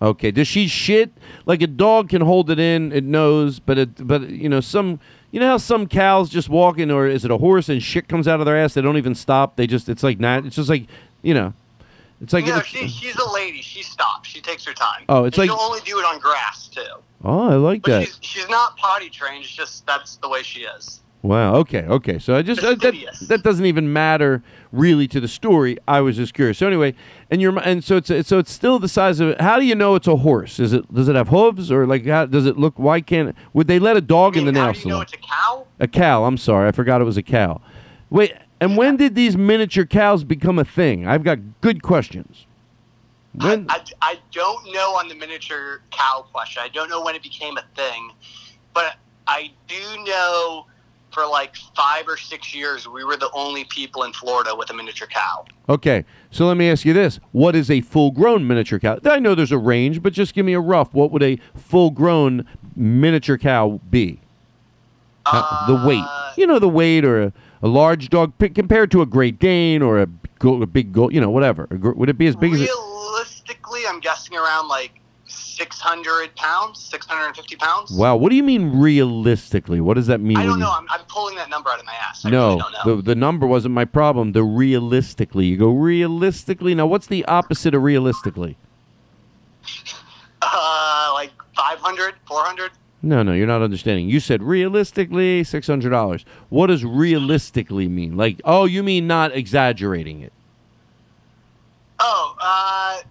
Okay. 0.00 0.30
Does 0.30 0.48
she 0.48 0.66
shit 0.66 1.12
like 1.44 1.60
a 1.62 1.66
dog 1.66 2.08
can 2.08 2.22
hold 2.22 2.50
it 2.50 2.58
in? 2.58 2.90
It 2.90 3.04
knows, 3.04 3.60
but 3.60 3.78
it 3.78 4.06
but 4.06 4.30
you 4.30 4.48
know 4.48 4.60
some 4.60 4.98
you 5.34 5.40
know 5.40 5.48
how 5.48 5.56
some 5.56 5.88
cows 5.88 6.30
just 6.30 6.48
walking 6.48 6.92
or 6.92 7.08
is 7.08 7.24
it 7.24 7.30
a 7.32 7.38
horse 7.38 7.68
and 7.68 7.82
shit 7.82 8.06
comes 8.06 8.28
out 8.28 8.38
of 8.38 8.46
their 8.46 8.56
ass? 8.56 8.74
They 8.74 8.82
don't 8.82 8.96
even 8.96 9.16
stop. 9.16 9.56
They 9.56 9.66
just 9.66 9.88
it's 9.88 10.04
like 10.04 10.20
not. 10.20 10.46
It's 10.46 10.54
just 10.54 10.68
like 10.68 10.86
you 11.22 11.34
know. 11.34 11.52
It's 12.20 12.32
like 12.32 12.44
no, 12.46 12.58
it's- 12.58 12.66
she, 12.66 12.86
she's 12.86 13.16
a 13.16 13.30
lady. 13.32 13.60
She 13.60 13.82
stops. 13.82 14.28
She 14.28 14.40
takes 14.40 14.64
her 14.64 14.72
time. 14.72 15.02
Oh, 15.08 15.24
it's 15.24 15.36
And 15.36 15.48
like- 15.48 15.50
she'll 15.58 15.64
only 15.66 15.80
do 15.84 15.98
it 15.98 16.04
on 16.04 16.20
grass 16.20 16.68
too. 16.68 16.80
oh, 17.24 17.48
I 17.50 17.56
like 17.56 17.82
But 17.82 17.90
that. 17.90 18.06
she's 18.06 18.18
she's 18.20 18.48
not 18.48 18.76
potty 18.76 19.10
trained. 19.10 19.42
It's 19.44 19.52
just 19.52 19.84
that's 19.86 20.16
the 20.16 20.28
way 20.28 20.42
she 20.44 20.60
is. 20.60 21.00
Wow. 21.24 21.54
Okay. 21.54 21.84
Okay. 21.84 22.18
So 22.18 22.36
I 22.36 22.42
just 22.42 22.62
uh, 22.62 22.74
that, 22.74 22.94
that 23.28 23.42
doesn't 23.42 23.64
even 23.64 23.90
matter 23.90 24.42
really 24.72 25.08
to 25.08 25.20
the 25.20 25.26
story. 25.26 25.78
I 25.88 26.02
was 26.02 26.16
just 26.16 26.34
curious. 26.34 26.58
So 26.58 26.66
anyway, 26.66 26.94
and 27.30 27.40
you're 27.40 27.58
and 27.60 27.82
so 27.82 27.96
it's 27.96 28.28
so 28.28 28.38
it's 28.38 28.52
still 28.52 28.78
the 28.78 28.88
size 28.88 29.20
of. 29.20 29.34
How 29.40 29.58
do 29.58 29.64
you 29.64 29.74
know 29.74 29.94
it's 29.94 30.06
a 30.06 30.16
horse? 30.16 30.60
Is 30.60 30.74
it 30.74 30.92
does 30.92 31.08
it 31.08 31.16
have 31.16 31.28
hooves 31.28 31.72
or 31.72 31.86
like 31.86 32.04
how 32.04 32.26
does 32.26 32.44
it 32.44 32.58
look? 32.58 32.78
Why 32.78 33.00
can't 33.00 33.34
would 33.54 33.68
they 33.68 33.78
let 33.78 33.96
a 33.96 34.02
dog 34.02 34.36
in 34.36 34.44
the 34.44 34.52
nail 34.52 34.64
How 34.64 34.72
do 34.72 34.80
you 34.80 34.88
know 34.88 35.00
it's 35.00 35.14
a 35.14 35.16
cow? 35.16 35.66
A 35.80 35.88
cow. 35.88 36.24
I'm 36.24 36.36
sorry, 36.36 36.68
I 36.68 36.72
forgot 36.72 37.00
it 37.00 37.04
was 37.04 37.16
a 37.16 37.22
cow. 37.22 37.62
Wait, 38.10 38.34
and 38.60 38.76
when 38.76 38.98
did 38.98 39.14
these 39.14 39.34
miniature 39.34 39.86
cows 39.86 40.24
become 40.24 40.58
a 40.58 40.64
thing? 40.64 41.06
I've 41.06 41.24
got 41.24 41.38
good 41.62 41.82
questions. 41.82 42.44
When? 43.32 43.64
I, 43.70 43.82
I 44.02 44.18
don't 44.30 44.70
know 44.74 44.94
on 44.96 45.08
the 45.08 45.14
miniature 45.14 45.80
cow 45.90 46.26
question. 46.30 46.62
I 46.62 46.68
don't 46.68 46.90
know 46.90 47.02
when 47.02 47.14
it 47.14 47.22
became 47.22 47.56
a 47.56 47.64
thing, 47.74 48.10
but 48.74 48.96
I 49.26 49.52
do 49.66 50.04
know 50.04 50.66
for 51.14 51.26
like 51.26 51.56
five 51.76 52.06
or 52.08 52.16
six 52.16 52.54
years 52.54 52.86
we 52.88 53.04
were 53.04 53.16
the 53.16 53.30
only 53.32 53.64
people 53.64 54.02
in 54.02 54.12
Florida 54.12 54.54
with 54.54 54.68
a 54.70 54.74
miniature 54.74 55.06
cow. 55.08 55.44
Okay, 55.68 56.04
so 56.30 56.46
let 56.46 56.56
me 56.56 56.68
ask 56.68 56.84
you 56.84 56.92
this: 56.92 57.20
What 57.32 57.54
is 57.56 57.70
a 57.70 57.80
full-grown 57.80 58.46
miniature 58.46 58.78
cow? 58.78 58.98
I 59.04 59.18
know 59.20 59.34
there's 59.34 59.52
a 59.52 59.58
range, 59.58 60.02
but 60.02 60.12
just 60.12 60.34
give 60.34 60.44
me 60.44 60.52
a 60.52 60.60
rough. 60.60 60.92
What 60.92 61.10
would 61.12 61.22
a 61.22 61.38
full-grown 61.54 62.44
miniature 62.76 63.38
cow 63.38 63.80
be? 63.88 64.20
How- 65.26 65.64
the 65.68 65.86
weight, 65.86 66.04
uh, 66.06 66.32
you 66.36 66.46
know, 66.46 66.58
the 66.58 66.68
weight, 66.68 67.04
or 67.04 67.22
a, 67.22 67.32
a 67.62 67.68
large 67.68 68.10
dog 68.10 68.32
p- 68.38 68.50
compared 68.50 68.90
to 68.90 69.00
a 69.00 69.06
Great 69.06 69.38
Dane 69.38 69.80
or 69.80 69.98
a, 70.00 70.06
go- 70.38 70.60
a 70.62 70.66
big 70.66 70.92
gold, 70.92 71.14
you 71.14 71.20
know, 71.20 71.30
whatever. 71.30 71.66
A 71.70 71.76
gr- 71.78 71.92
Would 71.92 72.10
it 72.10 72.18
be 72.18 72.26
as 72.26 72.36
big 72.36 72.52
as? 72.52 72.60
Realistically, 72.60 73.80
I'm 73.88 74.00
guessing 74.00 74.36
around 74.36 74.68
like 74.68 75.00
600 75.56 76.34
pounds, 76.36 76.80
650 76.80 77.56
pounds. 77.56 77.92
Wow, 77.92 78.16
what 78.16 78.30
do 78.30 78.36
you 78.36 78.42
mean 78.42 78.78
realistically? 78.78 79.80
What 79.80 79.94
does 79.94 80.08
that 80.08 80.20
mean? 80.20 80.36
I 80.36 80.44
don't 80.44 80.58
know. 80.58 80.72
I'm, 80.72 80.86
I'm 80.90 81.04
pulling 81.08 81.36
that 81.36 81.48
number 81.48 81.70
out 81.70 81.78
of 81.78 81.86
my 81.86 81.94
ass. 81.94 82.24
I 82.24 82.30
no, 82.30 82.48
really 82.48 82.58
don't 82.60 82.72
know. 82.72 82.96
the 82.96 83.02
the 83.02 83.14
number 83.14 83.46
wasn't 83.46 83.74
my 83.74 83.84
problem. 83.84 84.32
The 84.32 84.42
realistically, 84.42 85.46
you 85.46 85.56
go 85.56 85.70
realistically. 85.70 86.74
Now, 86.74 86.86
what's 86.86 87.06
the 87.06 87.24
opposite 87.26 87.74
of 87.74 87.82
realistically? 87.82 88.56
Uh, 90.42 91.10
like 91.14 91.30
500, 91.56 92.14
400. 92.26 92.70
No, 93.02 93.22
no, 93.22 93.32
you're 93.32 93.46
not 93.46 93.60
understanding. 93.60 94.08
You 94.08 94.18
said 94.18 94.42
realistically 94.42 95.44
six 95.44 95.66
hundred 95.66 95.90
dollars. 95.90 96.24
What 96.48 96.68
does 96.68 96.84
realistically 96.84 97.86
mean? 97.86 98.16
Like, 98.16 98.40
oh, 98.44 98.64
you 98.64 98.82
mean 98.82 99.06
not 99.06 99.36
exaggerating 99.36 100.22
it? 100.22 100.32
Oh, 102.00 102.34
uh, 102.40 103.02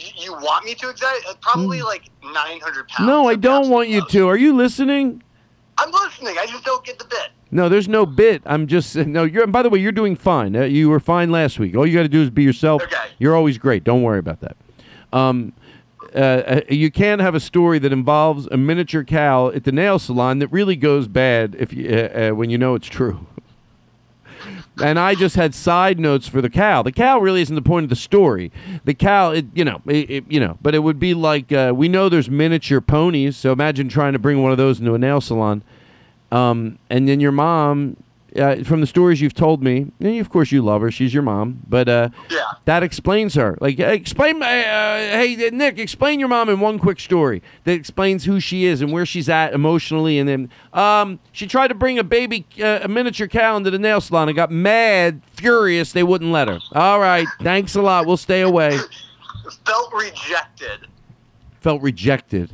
you, 0.00 0.08
you 0.16 0.32
want 0.32 0.64
me 0.64 0.74
to 0.74 0.88
exact? 0.88 1.24
uh, 1.28 1.34
Probably 1.40 1.82
like 1.82 2.04
900 2.22 2.88
pounds. 2.88 2.92
Hmm. 2.98 3.06
no, 3.06 3.28
I 3.28 3.36
don't 3.36 3.68
want 3.68 3.88
you 3.88 4.06
to. 4.08 4.28
Are 4.28 4.36
you 4.36 4.54
listening? 4.54 5.22
I'm 5.78 5.90
listening. 5.90 6.36
I 6.38 6.46
just 6.46 6.64
don't 6.64 6.84
get 6.84 6.98
the 6.98 7.04
bit. 7.06 7.28
No, 7.50 7.68
there's 7.68 7.88
no 7.88 8.06
bit. 8.06 8.42
I'm 8.46 8.66
just 8.66 8.94
no. 8.96 9.24
You're. 9.24 9.44
And 9.44 9.52
By 9.52 9.62
the 9.62 9.70
way, 9.70 9.78
you're 9.78 9.92
doing 9.92 10.16
fine. 10.16 10.54
Uh, 10.56 10.62
you 10.62 10.88
were 10.88 11.00
fine 11.00 11.30
last 11.30 11.58
week. 11.58 11.76
All 11.76 11.86
you 11.86 11.94
got 11.94 12.02
to 12.02 12.08
do 12.08 12.22
is 12.22 12.30
be 12.30 12.42
yourself. 12.42 12.82
You're 13.18 13.34
always 13.36 13.58
great. 13.58 13.84
Don't 13.84 14.02
worry 14.02 14.18
about 14.18 14.40
that. 14.40 14.56
Um, 15.12 15.52
uh, 16.14 16.18
uh, 16.18 16.60
you 16.68 16.90
can't 16.90 17.20
have 17.20 17.34
a 17.34 17.40
story 17.40 17.78
that 17.78 17.92
involves 17.92 18.46
a 18.50 18.56
miniature 18.56 19.04
cow 19.04 19.48
at 19.50 19.64
the 19.64 19.72
nail 19.72 19.98
salon 19.98 20.40
that 20.40 20.48
really 20.48 20.74
goes 20.76 21.06
bad 21.06 21.54
if 21.58 21.72
you, 21.72 21.88
uh, 21.88 22.30
uh, 22.30 22.34
when 22.34 22.50
you 22.50 22.58
know 22.58 22.74
it's 22.74 22.88
true. 22.88 23.26
And 24.82 24.98
I 24.98 25.14
just 25.14 25.36
had 25.36 25.54
side 25.54 25.98
notes 26.00 26.26
for 26.28 26.40
the 26.40 26.50
cow. 26.50 26.82
The 26.82 26.92
cow 26.92 27.18
really 27.20 27.42
isn't 27.42 27.54
the 27.54 27.62
point 27.62 27.84
of 27.84 27.90
the 27.90 27.96
story. 27.96 28.50
The 28.84 28.94
cow, 28.94 29.30
it, 29.32 29.46
you 29.54 29.64
know, 29.64 29.80
it, 29.86 30.10
it- 30.10 30.24
you 30.28 30.40
know, 30.40 30.58
but 30.62 30.74
it 30.74 30.80
would 30.80 30.98
be 30.98 31.14
like 31.14 31.52
uh, 31.52 31.72
we 31.74 31.88
know 31.88 32.08
there's 32.08 32.30
miniature 32.30 32.80
ponies. 32.80 33.36
So 33.36 33.52
imagine 33.52 33.88
trying 33.88 34.12
to 34.14 34.18
bring 34.18 34.42
one 34.42 34.52
of 34.52 34.58
those 34.58 34.80
into 34.80 34.94
a 34.94 34.98
nail 34.98 35.20
salon, 35.20 35.62
um, 36.32 36.78
and 36.88 37.08
then 37.08 37.20
your 37.20 37.32
mom. 37.32 37.96
Uh, 38.36 38.62
from 38.62 38.80
the 38.80 38.86
stories 38.86 39.20
you've 39.20 39.34
told 39.34 39.62
me, 39.62 39.90
and 39.98 40.20
of 40.20 40.30
course 40.30 40.52
you 40.52 40.62
love 40.62 40.82
her. 40.82 40.90
She's 40.90 41.12
your 41.12 41.22
mom, 41.22 41.60
but 41.68 41.88
uh, 41.88 42.10
that 42.64 42.82
explains 42.84 43.34
her. 43.34 43.58
Like, 43.60 43.76
hey, 43.76 43.96
explain, 43.96 44.40
uh, 44.40 44.46
hey 44.46 45.50
Nick, 45.52 45.78
explain 45.78 46.20
your 46.20 46.28
mom 46.28 46.48
in 46.48 46.60
one 46.60 46.78
quick 46.78 47.00
story 47.00 47.42
that 47.64 47.72
explains 47.72 48.24
who 48.24 48.38
she 48.38 48.66
is 48.66 48.82
and 48.82 48.92
where 48.92 49.04
she's 49.04 49.28
at 49.28 49.52
emotionally. 49.52 50.18
And 50.18 50.28
then 50.28 50.50
um, 50.72 51.18
she 51.32 51.48
tried 51.48 51.68
to 51.68 51.74
bring 51.74 51.98
a 51.98 52.04
baby, 52.04 52.46
uh, 52.62 52.80
a 52.82 52.88
miniature 52.88 53.26
cow 53.26 53.56
into 53.56 53.70
the 53.70 53.78
nail 53.78 54.00
salon 54.00 54.28
and 54.28 54.36
got 54.36 54.50
mad, 54.52 55.22
furious. 55.32 55.92
They 55.92 56.04
wouldn't 56.04 56.30
let 56.30 56.46
her. 56.46 56.60
All 56.72 57.00
right, 57.00 57.26
thanks 57.40 57.74
a 57.74 57.82
lot. 57.82 58.06
We'll 58.06 58.16
stay 58.16 58.42
away. 58.42 58.78
Felt 59.64 59.92
rejected. 59.92 60.86
Felt 61.60 61.82
rejected. 61.82 62.50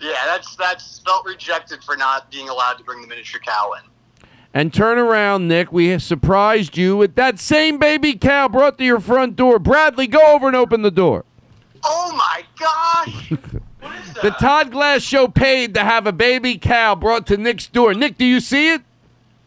Yeah, 0.00 0.12
that's 0.26 0.56
that's 0.56 1.00
felt 1.00 1.26
rejected 1.26 1.82
for 1.82 1.96
not 1.96 2.30
being 2.30 2.48
allowed 2.48 2.74
to 2.74 2.84
bring 2.84 3.02
the 3.02 3.08
miniature 3.08 3.40
cow 3.44 3.72
in. 3.72 3.89
And 4.52 4.74
turn 4.74 4.98
around, 4.98 5.46
Nick. 5.46 5.72
We 5.72 5.96
surprised 5.98 6.76
you 6.76 6.96
with 6.96 7.14
that 7.14 7.38
same 7.38 7.78
baby 7.78 8.14
cow 8.14 8.48
brought 8.48 8.78
to 8.78 8.84
your 8.84 9.00
front 9.00 9.36
door. 9.36 9.58
Bradley, 9.58 10.08
go 10.08 10.20
over 10.34 10.48
and 10.48 10.56
open 10.56 10.82
the 10.82 10.90
door. 10.90 11.24
Oh 11.84 12.14
my 12.16 12.44
gosh! 12.58 13.32
The 14.22 14.30
Todd 14.32 14.70
Glass 14.70 15.00
Show 15.00 15.28
paid 15.28 15.72
to 15.74 15.80
have 15.80 16.06
a 16.06 16.12
baby 16.12 16.58
cow 16.58 16.94
brought 16.94 17.26
to 17.28 17.38
Nick's 17.38 17.66
door. 17.66 17.94
Nick, 17.94 18.18
do 18.18 18.26
you 18.26 18.38
see 18.38 18.74
it? 18.74 18.82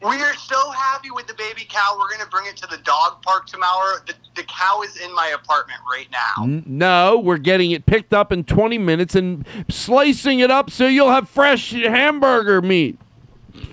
We 0.02 0.16
are 0.16 0.34
so 0.34 0.72
happy 0.72 1.12
with 1.12 1.28
the 1.28 1.36
baby 1.36 1.66
cow. 1.70 1.96
We're 1.98 2.10
gonna 2.10 2.30
bring 2.30 2.48
it 2.48 2.58
to 2.58 2.68
the 2.68 2.78
dog 2.78 3.22
park 3.22 3.46
tomorrow. 3.46 3.98
The, 4.06 4.16
the 4.36 4.44
cow 4.44 4.82
is 4.82 4.98
in 4.98 5.14
my 5.14 5.28
apartment 5.28 5.80
right 5.90 6.08
now. 6.12 6.62
No, 6.66 7.20
we're 7.20 7.38
getting 7.38 7.72
it 7.72 7.86
picked 7.86 8.14
up 8.14 8.32
in 8.32 8.44
20 8.44 8.80
minutes 8.80 9.16
and 9.16 9.46
slicing 9.70 10.40
it 10.40 10.50
up 10.50 10.72
so 10.72 10.88
you'll 10.88 11.12
have 11.12 11.30
fresh 11.30 11.72
hamburger 11.72 12.62
meat. 12.62 13.00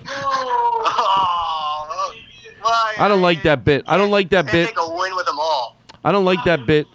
Oh, 0.08 2.14
well, 2.62 2.90
I 2.98 3.08
don't 3.08 3.22
like 3.22 3.42
that 3.44 3.64
bit. 3.64 3.84
I 3.86 3.96
don't 3.96 4.10
like 4.10 4.30
that 4.30 4.46
bit. 4.46 4.68
take 4.68 4.78
a 4.78 4.94
win 4.94 5.14
with 5.16 5.26
them 5.26 5.38
all. 5.38 5.76
I 6.04 6.12
don't 6.12 6.24
like 6.24 6.44
that 6.44 6.66
bit. 6.66 6.86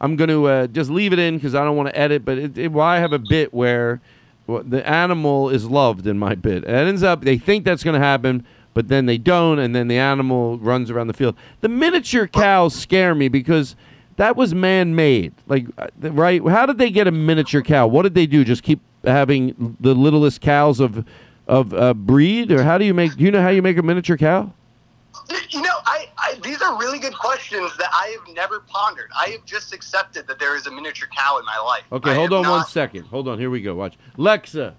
I'm 0.00 0.16
going 0.16 0.30
to 0.30 0.46
uh, 0.46 0.66
just 0.66 0.90
leave 0.90 1.12
it 1.12 1.18
in 1.18 1.36
because 1.36 1.54
I 1.54 1.64
don't 1.64 1.76
want 1.76 1.88
to 1.88 1.98
edit. 1.98 2.24
But 2.24 2.38
it, 2.38 2.58
it, 2.58 2.72
well, 2.72 2.86
I 2.86 2.98
have 2.98 3.12
a 3.12 3.18
bit 3.18 3.54
where 3.54 4.00
the 4.46 4.88
animal 4.88 5.48
is 5.48 5.66
loved 5.66 6.06
in 6.06 6.18
my 6.18 6.34
bit. 6.34 6.64
It 6.64 6.70
ends 6.70 7.02
up 7.02 7.22
they 7.22 7.38
think 7.38 7.64
that's 7.64 7.84
going 7.84 7.94
to 7.94 8.04
happen, 8.04 8.44
but 8.74 8.88
then 8.88 9.06
they 9.06 9.18
don't, 9.18 9.58
and 9.58 9.74
then 9.74 9.88
the 9.88 9.98
animal 9.98 10.58
runs 10.58 10.90
around 10.90 11.06
the 11.06 11.14
field. 11.14 11.36
The 11.60 11.68
miniature 11.68 12.26
cows 12.26 12.74
scare 12.74 13.14
me 13.14 13.28
because 13.28 13.76
that 14.16 14.36
was 14.36 14.54
man-made. 14.54 15.32
Like, 15.46 15.66
uh, 15.78 15.88
right? 16.12 16.46
How 16.46 16.66
did 16.66 16.78
they 16.78 16.90
get 16.90 17.06
a 17.06 17.12
miniature 17.12 17.62
cow? 17.62 17.86
What 17.86 18.02
did 18.02 18.14
they 18.14 18.26
do? 18.26 18.44
Just 18.44 18.62
keep 18.62 18.80
having 19.04 19.76
the 19.80 19.94
littlest 19.94 20.40
cows 20.40 20.80
of 20.80 21.04
of 21.46 21.74
uh, 21.74 21.94
breed, 21.94 22.52
or 22.52 22.62
how 22.62 22.78
do 22.78 22.84
you 22.84 22.94
make? 22.94 23.16
Do 23.16 23.24
you 23.24 23.30
know 23.30 23.42
how 23.42 23.48
you 23.48 23.62
make 23.62 23.76
a 23.78 23.82
miniature 23.82 24.16
cow? 24.16 24.52
You 25.50 25.60
know, 25.60 25.74
I, 25.84 26.08
I 26.16 26.34
these 26.42 26.62
are 26.62 26.78
really 26.78 26.98
good 26.98 27.14
questions 27.14 27.76
that 27.76 27.90
I 27.92 28.16
have 28.18 28.34
never 28.34 28.60
pondered. 28.60 29.10
I 29.18 29.28
have 29.30 29.44
just 29.44 29.72
accepted 29.74 30.26
that 30.26 30.38
there 30.38 30.56
is 30.56 30.66
a 30.66 30.70
miniature 30.70 31.08
cow 31.14 31.38
in 31.38 31.44
my 31.44 31.58
life. 31.58 31.84
Okay, 31.92 32.12
I 32.12 32.14
hold 32.14 32.32
on 32.32 32.42
one 32.42 32.60
not- 32.60 32.68
second. 32.68 33.04
Hold 33.06 33.28
on. 33.28 33.38
Here 33.38 33.50
we 33.50 33.60
go. 33.60 33.74
Watch. 33.74 33.96
Lexa, 34.16 34.74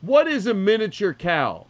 what 0.00 0.28
is 0.28 0.46
a 0.46 0.54
miniature 0.54 1.14
cow? 1.14 1.66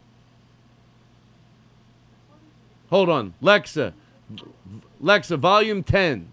Hold 2.90 3.09
on. 3.09 3.32
Lexa. 3.43 3.94
Lexa, 5.02 5.39
volume 5.39 5.82
10. 5.82 6.28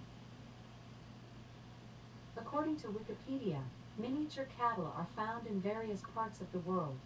According 2.38 2.76
to 2.78 2.88
Wikipedia, 2.88 3.60
miniature 3.98 4.48
cattle 4.58 4.94
are 4.98 5.08
found 5.16 5.48
in 5.48 5.62
various 5.62 6.02
parts 6.14 6.42
of 6.42 6.52
the 6.52 6.60
world. 6.60 6.98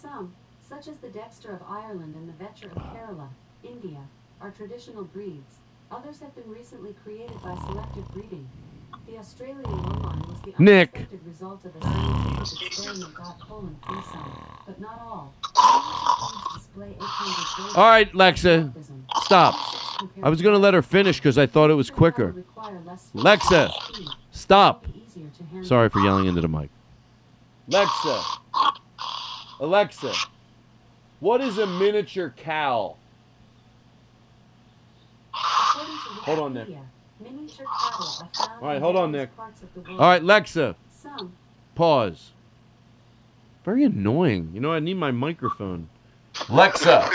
Some, 0.00 0.34
such 0.66 0.88
as 0.88 0.96
the 0.98 1.08
Dexter 1.08 1.52
of 1.52 1.60
Ireland 1.68 2.14
and 2.14 2.26
the 2.26 2.32
Vechur 2.42 2.70
of 2.74 2.82
Kerala, 2.94 3.28
India, 3.62 3.98
are 4.40 4.50
traditional 4.50 5.04
breeds. 5.04 5.56
Others 5.90 6.20
have 6.20 6.34
been 6.34 6.48
recently 6.48 6.94
created 7.04 7.36
by 7.42 7.54
selective 7.66 8.08
breeding. 8.08 8.48
The 9.06 9.18
Australian 9.18 9.64
lowline 9.64 10.26
was 10.26 10.40
the 10.40 10.54
Nick. 10.58 10.94
unexpected 10.94 11.26
result 11.26 11.64
of 11.66 11.76
a 11.76 11.82
scientific 11.82 12.66
experiment 12.66 13.14
got 13.14 13.40
colon 13.40 13.76
free 13.86 14.00
some, 14.10 14.60
but 14.66 14.80
not 14.80 15.00
all. 15.00 15.34
Many 15.54 16.54
display 16.54 16.90
800 16.92 17.76
All 17.76 17.90
right, 17.90 18.10
Lexa. 18.14 18.72
Stop. 19.24 19.54
I 20.22 20.30
was 20.30 20.40
going 20.40 20.54
to 20.54 20.58
let 20.58 20.72
her 20.72 20.82
finish 20.82 21.18
because 21.18 21.36
I 21.36 21.46
thought 21.46 21.70
it 21.70 21.74
was 21.74 21.90
quicker. 21.90 22.42
Lexa, 23.14 23.70
stop. 24.30 24.86
Sorry 25.62 25.90
for 25.90 26.00
yelling 26.00 26.26
into 26.26 26.40
the 26.40 26.48
mic. 26.48 26.70
Lexa. 27.68 28.22
Alexa. 29.60 30.12
What 31.20 31.40
is 31.42 31.58
a 31.58 31.66
miniature 31.66 32.34
cow? 32.36 32.96
Hold 35.32 36.38
on, 36.38 36.54
Nick. 36.54 36.68
All 36.70 38.58
right, 38.62 38.80
hold 38.80 38.96
on, 38.96 39.12
Nick. 39.12 39.30
All 39.88 39.98
right, 39.98 40.22
Lexa. 40.22 40.74
Pause. 41.74 42.30
Very 43.64 43.84
annoying. 43.84 44.50
You 44.54 44.60
know, 44.60 44.72
I 44.72 44.80
need 44.80 44.94
my 44.94 45.10
microphone. 45.10 45.88
Lexa. 46.34 47.12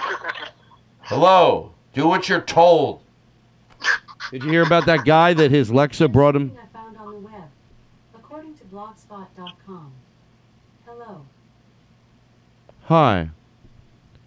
Hello. 1.01 1.71
Do 1.93 2.07
what 2.07 2.29
you're 2.29 2.41
told. 2.41 3.01
Did 4.31 4.43
you 4.43 4.49
hear 4.51 4.63
about 4.63 4.85
that 4.85 5.05
guy 5.05 5.33
that 5.33 5.49
his 5.51 5.71
Lexa 5.71 6.11
brought 6.11 6.35
him? 6.35 6.55
According 8.13 8.55
to 8.55 8.63
blogspot.com. 8.65 9.91
Hello. 12.87 12.99
Hi. 12.99 13.29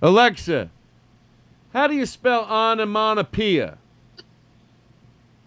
Alexa, 0.02 0.70
how 1.72 1.86
do 1.86 1.94
you 1.94 2.06
spell 2.06 2.44
onomatopoeia? 2.44 3.78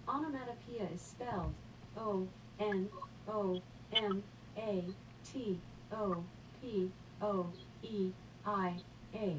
Onomatopoeia 0.08 0.88
is 0.94 1.02
spelled 1.02 1.54
O 1.98 2.26
N 2.60 2.88
O 3.28 3.62
M 3.94 4.24
A 4.58 4.84
T 5.26 5.60
O 5.92 6.24
P 6.62 6.90
O 7.22 7.48
E 7.84 8.12
I 8.46 8.74
A. 9.16 9.36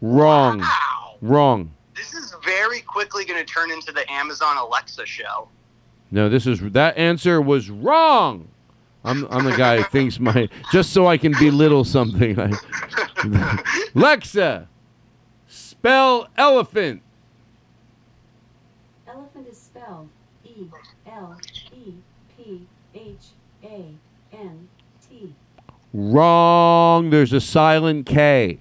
Wrong. 0.00 0.64
Wrong. 1.20 1.72
This 1.96 2.14
is 2.14 2.34
very 2.44 2.80
quickly 2.82 3.24
going 3.24 3.44
to 3.44 3.52
turn 3.52 3.70
into 3.70 3.92
the 3.92 4.10
Amazon 4.10 4.56
Alexa 4.56 5.06
show. 5.06 5.48
No, 6.12 6.28
this 6.28 6.46
is 6.46 6.60
that 6.60 6.96
answer 6.96 7.40
was 7.40 7.68
wrong. 7.68 8.48
I'm 9.04 9.26
I'm 9.30 9.44
the 9.44 9.56
guy 9.56 9.78
who 9.78 9.84
thinks 9.84 10.20
my 10.20 10.48
just 10.72 10.92
so 10.92 11.06
I 11.06 11.16
can 11.16 11.32
belittle 11.32 11.84
something. 11.84 12.38
I, 12.38 12.48
Lexa, 13.94 14.66
spell 15.48 16.28
elephant. 16.36 17.02
Elephant 19.08 19.48
is 19.48 19.58
spelled 19.58 20.08
E 20.44 20.66
L 21.06 21.38
E 21.72 21.94
P 22.36 22.66
H 22.94 23.28
A 23.64 23.86
N 24.32 24.68
T. 25.08 25.34
Wrong. 25.94 27.10
There's 27.10 27.32
a 27.32 27.40
silent 27.40 28.04
K. 28.06 28.60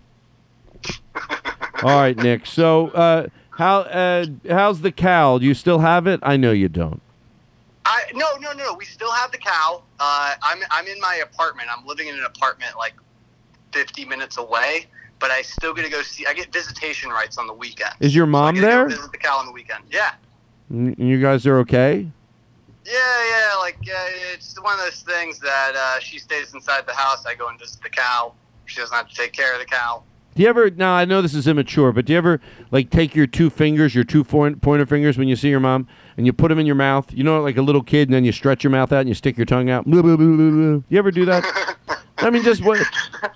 All 1.83 1.99
right, 2.01 2.17
Nick. 2.17 2.45
So, 2.45 2.89
uh, 2.89 3.27
how 3.51 3.79
uh, 3.81 4.25
how's 4.49 4.81
the 4.81 4.91
cow? 4.91 5.37
Do 5.37 5.45
you 5.45 5.53
still 5.53 5.79
have 5.79 6.07
it? 6.07 6.19
I 6.23 6.37
know 6.37 6.51
you 6.51 6.69
don't. 6.69 7.01
No 8.13 8.25
no 8.39 8.53
no. 8.53 8.73
We 8.73 8.85
still 8.85 9.11
have 9.11 9.31
the 9.31 9.37
cow. 9.37 9.83
Uh, 9.99 10.35
I'm 10.41 10.59
I'm 10.71 10.87
in 10.87 10.99
my 10.99 11.21
apartment. 11.23 11.69
I'm 11.75 11.85
living 11.85 12.07
in 12.07 12.15
an 12.15 12.25
apartment 12.25 12.71
like 12.77 12.93
50 13.73 14.05
minutes 14.05 14.37
away. 14.37 14.87
But 15.19 15.31
I 15.31 15.41
still 15.41 15.73
get 15.73 15.83
to 15.83 15.89
go 15.91 16.01
see. 16.01 16.25
I 16.25 16.33
get 16.33 16.51
visitation 16.53 17.09
rights 17.09 17.37
on 17.37 17.45
the 17.45 17.53
weekend. 17.53 17.91
Is 17.99 18.15
your 18.15 18.25
mom 18.25 18.45
I 18.45 18.51
get 18.53 18.61
to 18.61 18.67
go 18.67 18.71
there? 18.71 18.87
Visit 18.87 19.11
the 19.11 19.17
cow 19.17 19.37
on 19.37 19.45
the 19.45 19.51
weekend. 19.51 19.83
Yeah. 19.91 20.13
Mm, 20.71 20.97
You 20.97 21.21
guys 21.21 21.45
are 21.45 21.57
okay? 21.59 22.09
Yeah, 22.85 22.93
yeah, 22.93 23.55
like 23.59 23.75
uh, 23.75 24.33
it's 24.33 24.59
one 24.61 24.73
of 24.73 24.79
those 24.79 25.01
things 25.01 25.37
that 25.39 25.73
uh, 25.75 25.99
she 25.99 26.17
stays 26.19 26.53
inside 26.53 26.87
the 26.87 26.93
house. 26.93 27.25
I 27.25 27.35
go 27.35 27.49
and 27.49 27.59
visit 27.59 27.81
the 27.83 27.89
cow. 27.89 28.33
She 28.65 28.79
doesn't 28.79 28.95
have 28.95 29.09
to 29.09 29.15
take 29.15 29.33
care 29.33 29.53
of 29.53 29.59
the 29.59 29.65
cow. 29.65 30.03
Do 30.35 30.43
you 30.43 30.49
ever? 30.49 30.69
Now 30.69 30.93
I 30.93 31.03
know 31.05 31.21
this 31.21 31.33
is 31.35 31.47
immature, 31.47 31.91
but 31.91 32.05
do 32.05 32.13
you 32.13 32.17
ever 32.17 32.39
like 32.71 32.89
take 32.89 33.13
your 33.13 33.27
two 33.27 33.49
fingers, 33.49 33.93
your 33.93 34.05
two 34.05 34.23
point, 34.23 34.61
pointer 34.61 34.85
fingers, 34.85 35.17
when 35.17 35.27
you 35.27 35.35
see 35.35 35.49
your 35.49 35.59
mom, 35.59 35.87
and 36.19 36.25
you 36.25 36.33
put 36.33 36.49
them 36.49 36.59
in 36.59 36.65
your 36.65 36.75
mouth? 36.75 37.11
You 37.13 37.23
know, 37.23 37.41
like 37.41 37.55
a 37.55 37.61
little 37.61 37.81
kid, 37.81 38.09
and 38.09 38.13
then 38.13 38.25
you 38.25 38.33
stretch 38.33 38.61
your 38.61 38.71
mouth 38.71 38.91
out 38.91 38.99
and 38.99 39.07
you 39.07 39.15
stick 39.15 39.37
your 39.37 39.45
tongue 39.45 39.69
out. 39.69 39.87
You 40.89 40.99
ever 40.99 41.11
do 41.11 41.23
that? 41.25 41.77
I 42.17 42.29
mean, 42.29 42.43
just 42.43 42.61
what? 42.61 42.85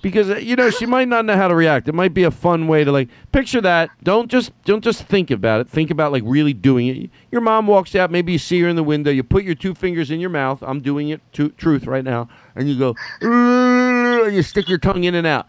Because 0.02 0.28
uh, 0.28 0.36
you 0.36 0.56
know 0.56 0.68
she 0.68 0.84
might 0.84 1.08
not 1.08 1.24
know 1.24 1.34
how 1.34 1.48
to 1.48 1.54
react. 1.54 1.88
It 1.88 1.94
might 1.94 2.12
be 2.12 2.24
a 2.24 2.30
fun 2.30 2.68
way 2.68 2.84
to 2.84 2.92
like 2.92 3.08
picture 3.32 3.62
that. 3.62 3.88
Don't 4.02 4.30
just 4.30 4.52
don't 4.64 4.84
just 4.84 5.04
think 5.04 5.30
about 5.30 5.62
it. 5.62 5.68
Think 5.70 5.90
about 5.90 6.12
like 6.12 6.22
really 6.26 6.52
doing 6.52 6.88
it. 6.88 7.10
Your 7.30 7.40
mom 7.40 7.66
walks 7.66 7.94
out. 7.94 8.10
Maybe 8.10 8.32
you 8.32 8.38
see 8.38 8.60
her 8.60 8.68
in 8.68 8.76
the 8.76 8.82
window. 8.82 9.10
You 9.10 9.22
put 9.22 9.44
your 9.44 9.54
two 9.54 9.74
fingers 9.74 10.10
in 10.10 10.20
your 10.20 10.28
mouth. 10.28 10.62
I'm 10.62 10.80
doing 10.80 11.08
it. 11.08 11.22
To, 11.34 11.48
truth 11.50 11.86
right 11.86 12.04
now, 12.04 12.28
and 12.54 12.68
you 12.68 12.78
go. 12.78 12.94
And 13.22 14.34
you 14.34 14.42
stick 14.42 14.68
your 14.68 14.78
tongue 14.78 15.04
in 15.04 15.14
and 15.14 15.26
out. 15.26 15.46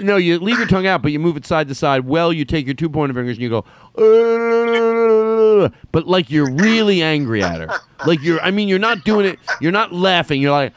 No, 0.00 0.16
you 0.16 0.38
leave 0.38 0.58
your 0.58 0.66
tongue 0.66 0.86
out, 0.86 1.02
but 1.02 1.12
you 1.12 1.18
move 1.18 1.36
it 1.36 1.44
side 1.46 1.68
to 1.68 1.74
side. 1.74 2.04
Well, 2.06 2.32
you 2.32 2.44
take 2.44 2.66
your 2.66 2.74
two 2.74 2.88
pointer 2.88 3.14
fingers 3.14 3.36
and 3.36 3.42
you 3.42 3.50
go. 3.50 3.64
But 5.92 6.06
like 6.06 6.30
you're 6.30 6.50
really 6.50 7.02
angry 7.02 7.42
at 7.42 7.60
her. 7.60 7.68
Like 8.06 8.22
you're. 8.22 8.40
I 8.40 8.50
mean, 8.50 8.68
you're 8.68 8.78
not 8.78 9.04
doing 9.04 9.26
it. 9.26 9.38
You're 9.60 9.72
not 9.72 9.92
laughing. 9.92 10.40
You're 10.40 10.52
like. 10.52 10.72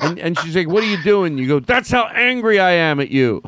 And, 0.00 0.18
and 0.18 0.38
she's 0.38 0.54
like, 0.54 0.68
"What 0.68 0.84
are 0.84 0.86
you 0.86 1.02
doing?" 1.02 1.38
You 1.38 1.48
go, 1.48 1.60
"That's 1.60 1.90
how 1.90 2.06
angry 2.06 2.60
I 2.60 2.70
am 2.70 3.00
at 3.00 3.10
you." 3.10 3.42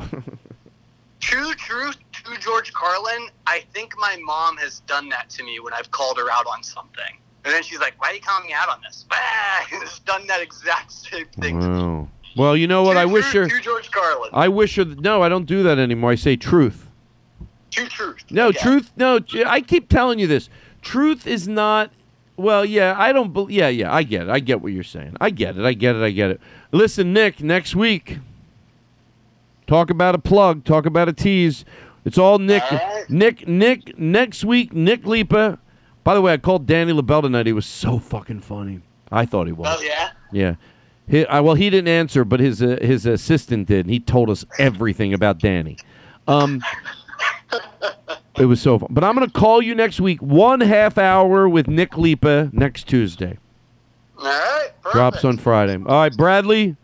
True 1.21 1.53
truth 1.53 1.97
to 2.11 2.37
George 2.39 2.73
Carlin. 2.73 3.29
I 3.47 3.63
think 3.73 3.93
my 3.97 4.17
mom 4.23 4.57
has 4.57 4.81
done 4.81 5.07
that 5.09 5.29
to 5.31 5.43
me 5.43 5.59
when 5.59 5.71
I've 5.73 5.91
called 5.91 6.17
her 6.17 6.29
out 6.31 6.45
on 6.47 6.61
something. 6.63 7.17
And 7.43 7.53
then 7.53 7.63
she's 7.63 7.79
like, 7.79 7.99
"Why 7.99 8.09
are 8.09 8.13
you 8.13 8.21
calling 8.21 8.47
me 8.47 8.53
out 8.53 8.69
on 8.69 8.81
this?" 8.81 9.05
Has 9.11 9.99
done 9.99 10.27
that 10.27 10.41
exact 10.41 10.91
same 10.91 11.25
thing. 11.39 11.59
Wow. 11.59 12.07
Well, 12.37 12.55
you 12.55 12.67
know 12.67 12.83
what? 12.83 12.97
I 12.97 13.05
wish 13.05 13.25
her. 13.33 13.47
To 13.47 13.59
George 13.59 13.91
Carlin. 13.91 14.29
I 14.33 14.47
wish 14.47 14.75
her. 14.75 14.85
No, 14.85 15.21
I 15.21 15.29
don't 15.29 15.45
do 15.45 15.63
that 15.63 15.79
anymore. 15.79 16.11
I 16.11 16.15
say 16.15 16.35
truth. 16.35 16.87
To 17.71 17.87
truth. 17.87 18.23
No, 18.29 18.51
truth. 18.51 18.91
No, 18.95 19.19
I 19.45 19.61
keep 19.61 19.89
telling 19.89 20.19
you 20.19 20.27
this. 20.27 20.49
Truth 20.81 21.27
is 21.27 21.47
not. 21.47 21.91
Well, 22.37 22.65
yeah, 22.65 22.95
I 22.97 23.11
don't. 23.11 23.49
yeah, 23.49 23.67
yeah, 23.67 23.93
I 23.93 24.03
get 24.03 24.23
it. 24.23 24.29
I 24.29 24.39
get 24.39 24.61
what 24.61 24.71
you're 24.71 24.83
saying. 24.83 25.15
I 25.19 25.29
get 25.29 25.57
it. 25.57 25.65
I 25.65 25.73
get 25.73 25.95
it. 25.95 26.01
I 26.01 26.11
get 26.11 26.31
it. 26.31 26.41
Listen, 26.71 27.13
Nick. 27.13 27.41
Next 27.41 27.75
week, 27.75 28.19
talk 29.67 29.89
about 29.89 30.15
a 30.15 30.19
plug. 30.19 30.63
Talk 30.63 30.85
about 30.85 31.09
a 31.09 31.13
tease. 31.13 31.65
It's 32.05 32.17
all 32.17 32.39
Nick. 32.39 32.63
Nick. 33.09 33.47
Nick. 33.47 33.97
Next 33.97 34.43
week, 34.43 34.73
Nick 34.73 35.05
Lipa. 35.05 35.59
By 36.03 36.15
the 36.15 36.21
way, 36.21 36.33
I 36.33 36.37
called 36.37 36.65
Danny 36.65 36.93
Lobell 36.93 37.21
tonight. 37.21 37.45
He 37.45 37.53
was 37.53 37.65
so 37.65 37.99
fucking 37.99 38.41
funny. 38.41 38.81
I 39.11 39.25
thought 39.25 39.47
he 39.47 39.53
was. 39.53 39.77
Oh 39.79 39.83
yeah. 39.83 40.11
Yeah. 40.31 40.55
He, 41.07 41.25
uh, 41.25 41.41
well, 41.41 41.55
he 41.55 41.69
didn't 41.69 41.89
answer, 41.89 42.23
but 42.23 42.39
his 42.39 42.61
uh, 42.63 42.77
his 42.81 43.05
assistant 43.05 43.67
did. 43.67 43.85
And 43.85 43.89
he 43.89 43.99
told 43.99 44.29
us 44.29 44.45
everything 44.57 45.13
about 45.13 45.39
Danny. 45.39 45.77
Um, 46.27 46.63
it 48.37 48.45
was 48.45 48.61
so 48.61 48.79
fun. 48.79 48.87
But 48.91 49.03
I'm 49.03 49.15
going 49.15 49.27
to 49.27 49.33
call 49.33 49.61
you 49.61 49.75
next 49.75 49.99
week, 49.99 50.21
one 50.21 50.61
half 50.61 50.97
hour 50.97 51.49
with 51.49 51.67
Nick 51.67 51.97
Lipa 51.97 52.49
next 52.53 52.87
Tuesday. 52.87 53.37
All 54.17 54.23
right. 54.23 54.69
Drops 54.91 55.25
on 55.25 55.37
Friday. 55.37 55.73
All 55.73 56.01
right, 56.01 56.15
Bradley. 56.15 56.75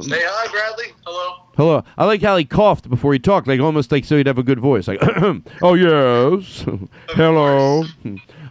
Say 0.00 0.22
hi, 0.22 0.50
Bradley. 0.50 0.94
Hello. 1.04 1.42
Hello. 1.60 1.84
I 1.98 2.06
like 2.06 2.22
how 2.22 2.38
he 2.38 2.46
coughed 2.46 2.88
before 2.88 3.12
he 3.12 3.18
talked, 3.18 3.46
like 3.46 3.60
almost 3.60 3.92
like 3.92 4.06
so 4.06 4.16
he'd 4.16 4.26
have 4.26 4.38
a 4.38 4.42
good 4.42 4.58
voice. 4.58 4.88
Like, 4.88 4.98
oh 5.62 5.74
yes, 5.74 6.64
hello. 7.10 7.84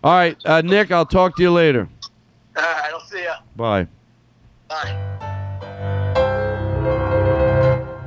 All 0.04 0.14
right, 0.14 0.38
uh, 0.46 0.62
Nick. 0.62 0.92
I'll 0.92 1.08
talk 1.08 1.36
to 1.38 1.42
you 1.42 1.50
later. 1.50 1.90
All 2.56 2.62
right. 2.62 2.92
I'll 2.94 3.00
see 3.00 3.24
ya. 3.24 3.38
Bye. 3.56 3.88
Bye. 4.68 4.92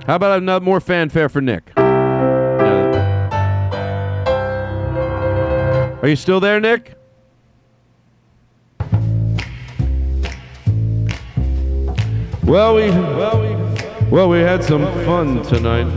How 0.06 0.14
about 0.14 0.38
another 0.38 0.64
more 0.64 0.78
fanfare 0.80 1.28
for 1.28 1.40
Nick? 1.40 1.72
Are 6.00 6.08
you 6.08 6.14
still 6.14 6.38
there, 6.38 6.60
Nick? 6.60 6.94
Well, 12.44 12.76
we 12.76 12.88
well 12.90 13.40
we 13.40 13.71
well 14.12 14.28
we 14.28 14.40
had 14.40 14.62
some 14.62 14.84
fun 15.06 15.42
tonight. 15.42 15.90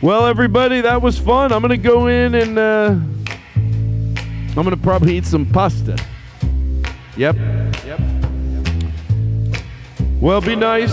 Well, 0.00 0.26
everybody, 0.26 0.82
that 0.82 1.02
was 1.02 1.18
fun. 1.18 1.52
I'm 1.52 1.62
gonna 1.62 1.76
go 1.76 2.06
in 2.06 2.36
and 2.36 2.56
uh, 2.56 2.90
I'm 2.90 4.54
gonna 4.54 4.76
probably 4.76 5.16
eat 5.16 5.26
some 5.26 5.46
pasta. 5.46 5.98
Yep. 7.16 7.34
Yep. 7.84 8.00
Well, 10.20 10.40
be 10.40 10.54
nice. 10.54 10.92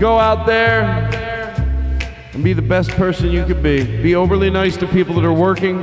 Go 0.00 0.18
out 0.18 0.44
there 0.44 0.84
and 2.32 2.42
be 2.42 2.52
the 2.52 2.62
best 2.62 2.90
person 2.90 3.30
you 3.30 3.44
could 3.44 3.62
be. 3.62 3.84
Be 4.02 4.16
overly 4.16 4.50
nice 4.50 4.76
to 4.78 4.88
people 4.88 5.14
that 5.14 5.24
are 5.24 5.32
working. 5.32 5.78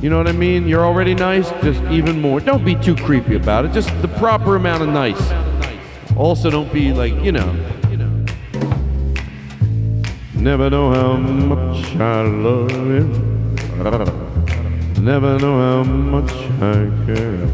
You 0.00 0.08
know 0.08 0.16
what 0.16 0.26
I 0.28 0.32
mean? 0.32 0.66
You're 0.66 0.86
already 0.86 1.14
nice, 1.14 1.50
just 1.62 1.82
even 1.90 2.18
more. 2.18 2.40
Don't 2.40 2.64
be 2.64 2.76
too 2.76 2.96
creepy 2.96 3.36
about 3.36 3.66
it. 3.66 3.72
Just 3.72 3.90
the 4.00 4.08
proper 4.08 4.56
amount 4.56 4.82
of 4.84 4.88
nice. 4.88 5.51
Also, 6.16 6.50
don't 6.50 6.72
be 6.72 6.92
like, 6.92 7.14
you 7.22 7.32
know. 7.32 7.52
Never 10.34 10.68
know 10.70 10.92
how 10.92 11.12
much 11.16 11.96
I 11.96 12.22
love 12.22 12.70
you. 12.70 13.04
Never 15.00 15.38
know 15.38 15.58
how 15.60 15.84
much 15.84 16.32
I 16.60 16.90
care. 17.06 17.46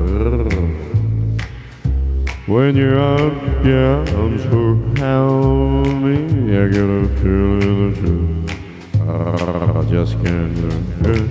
When 2.46 2.76
you're 2.76 2.98
up 2.98 3.32
arms 4.14 4.44
around 4.46 6.02
me, 6.02 6.16
I 6.56 6.68
get 6.68 6.80
a 6.80 7.08
feeling. 7.20 8.48
I 9.00 9.84
just 9.90 10.14
can't 10.24 10.56
look. 10.62 11.28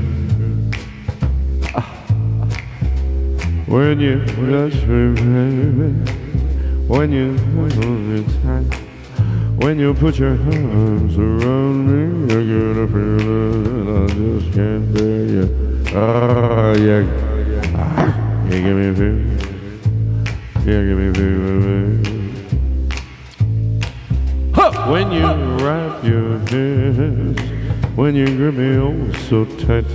When 3.68 4.00
you 4.00 4.24
touch 4.26 4.86
me, 4.86 5.14
baby, 5.16 6.27
when 6.88 7.12
you 7.12 7.38
hold 7.38 7.84
me 7.84 8.24
tight, 8.44 8.74
when 9.58 9.78
you 9.78 9.94
put 9.94 10.18
your 10.18 10.32
arms 10.32 11.18
around 11.18 11.88
me, 11.88 12.34
I 12.34 12.44
get 12.44 12.78
a 12.78 12.88
feeling 12.88 13.86
that 13.86 14.04
I 14.04 14.16
just 14.16 14.54
can't 14.56 14.94
bear 14.94 15.26
you. 15.26 15.46
Ah, 15.94 16.74
yeah, 16.76 17.04
ah, 17.76 18.46
you 18.46 18.62
give 18.62 18.76
me 18.78 18.88
a 18.88 18.94
feeling. 18.96 19.38
Yeah, 20.66 20.82
give 20.84 20.98
me 20.98 21.08
a 21.10 21.14
feeling. 21.14 21.98
Huh! 24.54 24.72
When 24.92 25.12
you 25.12 25.28
wrap 25.64 26.04
your 26.04 26.40
hands, 26.50 27.40
when 27.98 28.16
you 28.16 28.26
grip 28.28 28.56
me 28.56 28.78
oh 28.78 29.12
so 29.30 29.46
tight. 29.46 29.86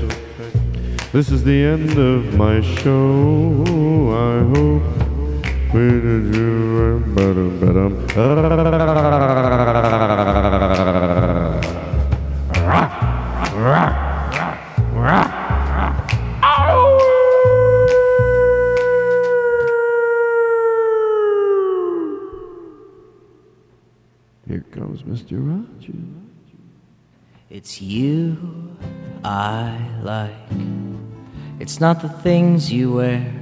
This 1.13 1.31
is 1.31 1.45
the 1.45 1.63
end 1.63 1.99
of 1.99 2.35
my 2.35 2.61
show. 2.61 3.65
I 4.13 4.43
hope 4.55 5.12
Here 5.73 5.81
comes 24.73 25.03
Mr. 25.05 25.39
Rogers. 25.41 25.95
It's 27.49 27.81
you 27.81 28.37
I 29.25 29.81
like. 30.03 30.35
It's 31.61 31.81
not 31.81 32.03
the 32.03 32.11
things 32.11 32.71
you 32.71 32.93
wear, 32.93 33.42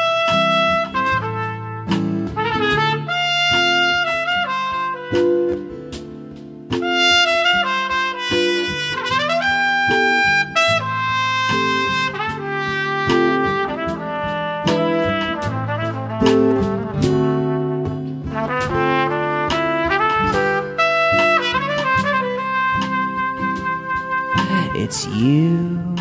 It's 24.91 25.07
you 25.07 25.95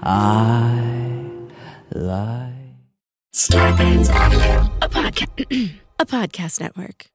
I 0.00 1.26
like. 1.92 2.54
Starburns 3.34 4.14
Audio, 4.14 4.70
a 4.80 4.88
podcast, 4.88 5.72
a 5.98 6.06
podcast 6.06 6.60
network. 6.60 7.11